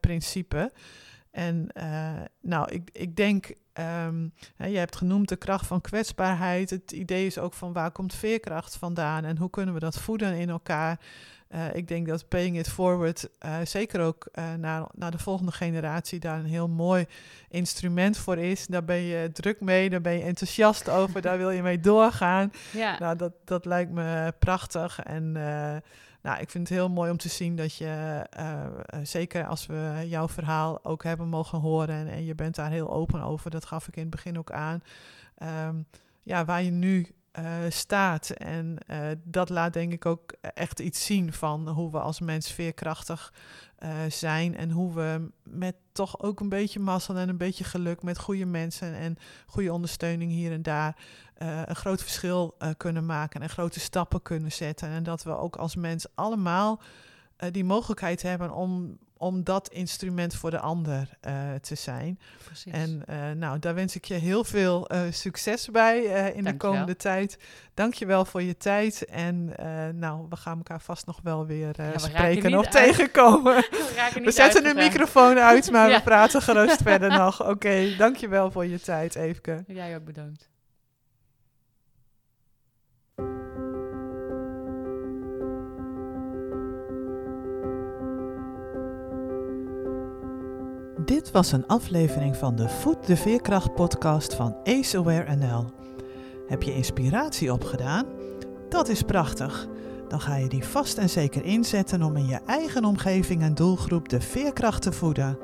principe. 0.00 0.72
En 1.32 1.68
eh, 1.72 2.20
nou, 2.40 2.70
ik, 2.70 2.88
ik 2.92 3.16
denk, 3.16 3.52
ehm, 3.72 4.28
hè, 4.56 4.66
je 4.66 4.78
hebt 4.78 4.96
genoemd 4.96 5.28
de 5.28 5.36
kracht 5.36 5.66
van 5.66 5.80
kwetsbaarheid. 5.80 6.70
Het 6.70 6.92
idee 6.92 7.26
is 7.26 7.38
ook 7.38 7.54
van 7.54 7.72
waar 7.72 7.90
komt 7.90 8.14
veerkracht 8.14 8.76
vandaan 8.76 9.24
en 9.24 9.38
hoe 9.38 9.50
kunnen 9.50 9.74
we 9.74 9.80
dat 9.80 9.98
voeden 9.98 10.34
in 10.34 10.50
elkaar. 10.50 11.00
Eh, 11.48 11.74
ik 11.74 11.88
denk 11.88 12.06
dat 12.06 12.28
Paying 12.28 12.58
It 12.58 12.68
Forward 12.68 13.28
eh, 13.38 13.56
zeker 13.64 14.00
ook 14.00 14.28
naar, 14.58 14.86
naar 14.94 15.10
de 15.10 15.18
volgende 15.18 15.52
generatie 15.52 16.20
daar 16.20 16.38
een 16.38 16.44
heel 16.44 16.68
mooi 16.68 17.06
instrument 17.48 18.16
voor 18.16 18.38
is. 18.38 18.66
Daar 18.66 18.84
ben 18.84 19.00
je 19.00 19.32
druk 19.32 19.60
mee, 19.60 19.90
daar 19.90 20.00
ben 20.00 20.12
je 20.12 20.22
enthousiast 20.22 20.88
over, 20.88 21.20
daar 21.30 21.38
wil 21.38 21.50
je 21.50 21.62
mee 21.62 21.80
doorgaan. 21.80 22.52
Ja, 22.72 22.98
Nou, 22.98 23.16
dat, 23.16 23.32
dat 23.44 23.64
lijkt 23.64 23.90
me 23.90 24.32
prachtig. 24.38 25.00
En 25.00 25.36
nou, 26.22 26.40
ik 26.40 26.50
vind 26.50 26.68
het 26.68 26.78
heel 26.78 26.88
mooi 26.88 27.10
om 27.10 27.16
te 27.16 27.28
zien 27.28 27.56
dat 27.56 27.74
je, 27.74 28.24
eh, 28.30 28.64
eh, 28.64 28.70
zeker 29.02 29.46
als 29.46 29.66
we 29.66 30.04
jouw 30.06 30.28
verhaal 30.28 30.84
ook 30.84 31.04
hebben 31.04 31.28
mogen 31.28 31.58
horen 31.58 32.08
en, 32.08 32.24
je 32.24 32.34
bent 32.34 32.54
daar 32.54 32.70
heel 32.70 32.90
open 32.90 33.22
over, 33.22 33.50
dat 33.50 33.64
gaf 33.64 33.88
ik 33.88 33.96
in 33.96 34.02
het 34.02 34.10
begin 34.10 34.38
ook 34.38 34.52
aan, 34.52 34.82
ehm, 35.34 35.82
ja, 36.22 36.44
waar 36.44 36.62
je 36.62 36.70
nu 36.70 37.06
eh, 37.32 37.44
staat. 37.68 38.30
En 38.30 38.76
dat 39.24 39.48
laat 39.48 39.72
denk 39.72 39.92
ik 39.92 40.06
ook 40.06 40.32
echt 40.40 40.80
iets 40.80 41.04
zien 41.06 41.32
van 41.32 41.68
hoe 41.68 41.90
we 41.90 42.00
als 42.00 42.20
mens 42.20 42.52
veerkrachtig 42.52 43.32
zijn 44.08 44.56
en 44.56 44.70
hoe 44.70 44.94
we 44.94 45.30
met 45.42 45.74
toch 45.92 46.22
ook 46.22 46.40
een 46.40 46.48
beetje 46.48 46.80
mazzel 46.80 47.16
en 47.16 47.28
een 47.28 47.36
beetje 47.36 47.64
geluk 47.64 48.02
met 48.02 48.18
goede 48.18 48.44
mensen 48.44 48.94
en 48.94 49.16
goede 49.46 49.72
ondersteuning 49.72 50.30
hier 50.30 50.52
en 50.52 50.62
daar 50.62 50.96
eh, 51.42 51.60
een 51.64 51.76
groot 51.76 52.02
verschil 52.02 52.54
eh, 52.58 52.68
kunnen 52.76 53.06
maken 53.06 53.40
en 53.42 53.48
grote 53.48 53.80
stappen 53.80 54.22
kunnen 54.22 54.52
zetten. 54.52 54.88
En 54.88 55.02
dat 55.02 55.22
we 55.22 55.36
ook 55.36 55.56
als 55.56 55.76
mens 55.76 56.06
allemaal 56.14 56.80
eh, 57.36 57.48
die 57.52 57.64
mogelijkheid 57.64 58.22
hebben 58.22 58.50
om, 58.50 58.98
om 59.16 59.44
dat 59.44 59.68
instrument 59.68 60.34
voor 60.34 60.50
de 60.50 60.58
ander 60.58 61.08
te 61.60 61.74
zijn. 61.74 62.18
precies. 62.44 62.72
En 62.72 63.04
nou, 63.38 63.58
daar 63.58 63.74
wens 63.74 63.96
ik 63.96 64.04
je 64.04 64.14
heel 64.14 64.44
veel 64.44 64.90
succes 65.10 65.70
bij 65.70 65.98
in 66.02 66.12
de 66.12 66.42
Dankjewel. 66.42 66.56
komende 66.56 66.96
tijd. 66.96 67.38
Dank 67.74 67.94
je 67.94 68.06
wel 68.06 68.24
voor 68.24 68.42
je 68.42 68.56
tijd. 68.56 69.04
En 69.04 69.44
nou, 69.98 70.26
we 70.28 70.36
gaan 70.36 70.56
elkaar 70.56 70.80
vast 70.80 71.06
nog 71.06 71.20
wel 71.22 71.46
weer 71.46 71.72
we 71.72 71.92
spreken 71.98 72.58
of 72.58 72.64
uit. 72.64 72.72
tegenkomen. 72.72 73.54
We, 74.24 74.30
zetten 74.30 74.62
de 74.62 74.74
microfoon 74.74 75.38
uit, 75.38 75.70
maar 75.72 75.88
Ja. 75.90 75.96
we 75.96 76.02
praten 76.02 76.42
gerust 76.42 76.82
verder 76.90 77.10
nog. 77.10 77.48
Oké, 77.48 77.94
dank 77.98 78.16
je 78.16 78.28
wel 78.28 78.50
voor 78.50 78.66
je 78.66 78.80
tijd, 78.80 79.14
Eefke. 79.14 79.64
Jij 79.66 79.96
ook 79.96 80.04
bedankt. 80.04 80.50
Dit 91.04 91.30
was 91.30 91.52
een 91.52 91.66
aflevering 91.66 92.36
van 92.36 92.56
de 92.56 92.68
Voed 92.68 93.06
de 93.06 93.16
Veerkracht 93.16 93.74
podcast 93.74 94.34
van 94.34 94.56
Ace 94.64 94.98
Aware 94.98 95.36
NL. 95.36 95.64
Heb 96.46 96.62
je 96.62 96.74
inspiratie 96.74 97.52
opgedaan? 97.52 98.04
Dat 98.68 98.88
is 98.88 99.02
prachtig. 99.02 99.68
Dan 100.08 100.20
ga 100.20 100.36
je 100.36 100.48
die 100.48 100.64
vast 100.64 100.98
en 100.98 101.08
zeker 101.08 101.44
inzetten 101.44 102.02
om 102.02 102.16
in 102.16 102.26
je 102.26 102.40
eigen 102.46 102.84
omgeving 102.84 103.42
en 103.42 103.54
doelgroep 103.54 104.08
de 104.08 104.20
veerkracht 104.20 104.82
te 104.82 104.92
voeden. 104.92 105.38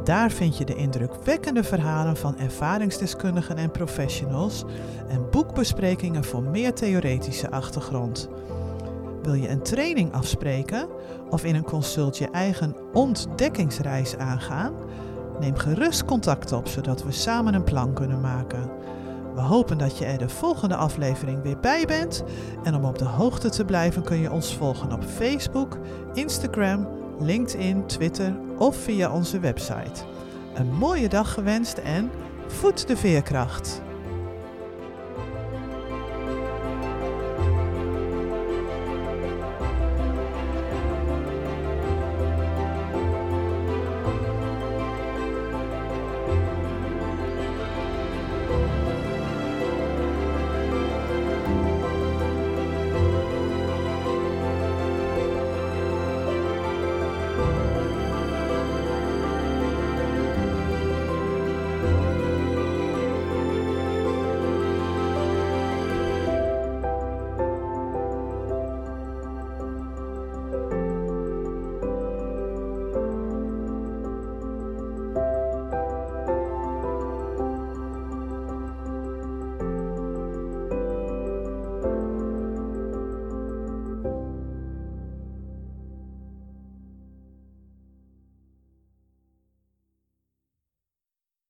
Daar 0.04 0.30
vind 0.30 0.58
je 0.58 0.64
de 0.64 0.74
indrukwekkende 0.74 1.64
verhalen 1.64 2.16
van 2.16 2.38
ervaringsdeskundigen 2.38 3.56
en 3.56 3.70
professionals 3.70 4.64
en 5.08 5.30
boekbesprekingen 5.30 6.24
voor 6.24 6.42
meer 6.42 6.74
theoretische 6.74 7.50
achtergrond. 7.50 8.28
Wil 9.22 9.34
je 9.34 9.48
een 9.48 9.62
training 9.62 10.12
afspreken 10.12 10.88
of 11.30 11.44
in 11.44 11.54
een 11.54 11.64
consult 11.64 12.18
je 12.18 12.30
eigen 12.30 12.76
ontdekkingsreis 12.92 14.16
aangaan? 14.16 14.74
Neem 15.40 15.56
gerust 15.56 16.04
contact 16.04 16.52
op 16.52 16.68
zodat 16.68 17.02
we 17.02 17.12
samen 17.12 17.54
een 17.54 17.64
plan 17.64 17.92
kunnen 17.92 18.20
maken. 18.20 18.70
We 19.34 19.40
hopen 19.40 19.78
dat 19.78 19.98
je 19.98 20.04
er 20.04 20.18
de 20.18 20.28
volgende 20.28 20.76
aflevering 20.76 21.42
weer 21.42 21.58
bij 21.60 21.86
bent. 21.86 22.24
En 22.64 22.74
om 22.74 22.84
op 22.84 22.98
de 22.98 23.04
hoogte 23.04 23.48
te 23.48 23.64
blijven 23.64 24.02
kun 24.02 24.18
je 24.18 24.32
ons 24.32 24.56
volgen 24.56 24.92
op 24.92 25.04
Facebook, 25.04 25.78
Instagram, 26.14 26.88
LinkedIn, 27.18 27.86
Twitter 27.86 28.34
of 28.58 28.76
via 28.76 29.12
onze 29.12 29.40
website. 29.40 30.04
Een 30.54 30.72
mooie 30.74 31.08
dag 31.08 31.32
gewenst 31.32 31.78
en 31.78 32.10
voed 32.46 32.86
de 32.86 32.96
veerkracht! 32.96 33.82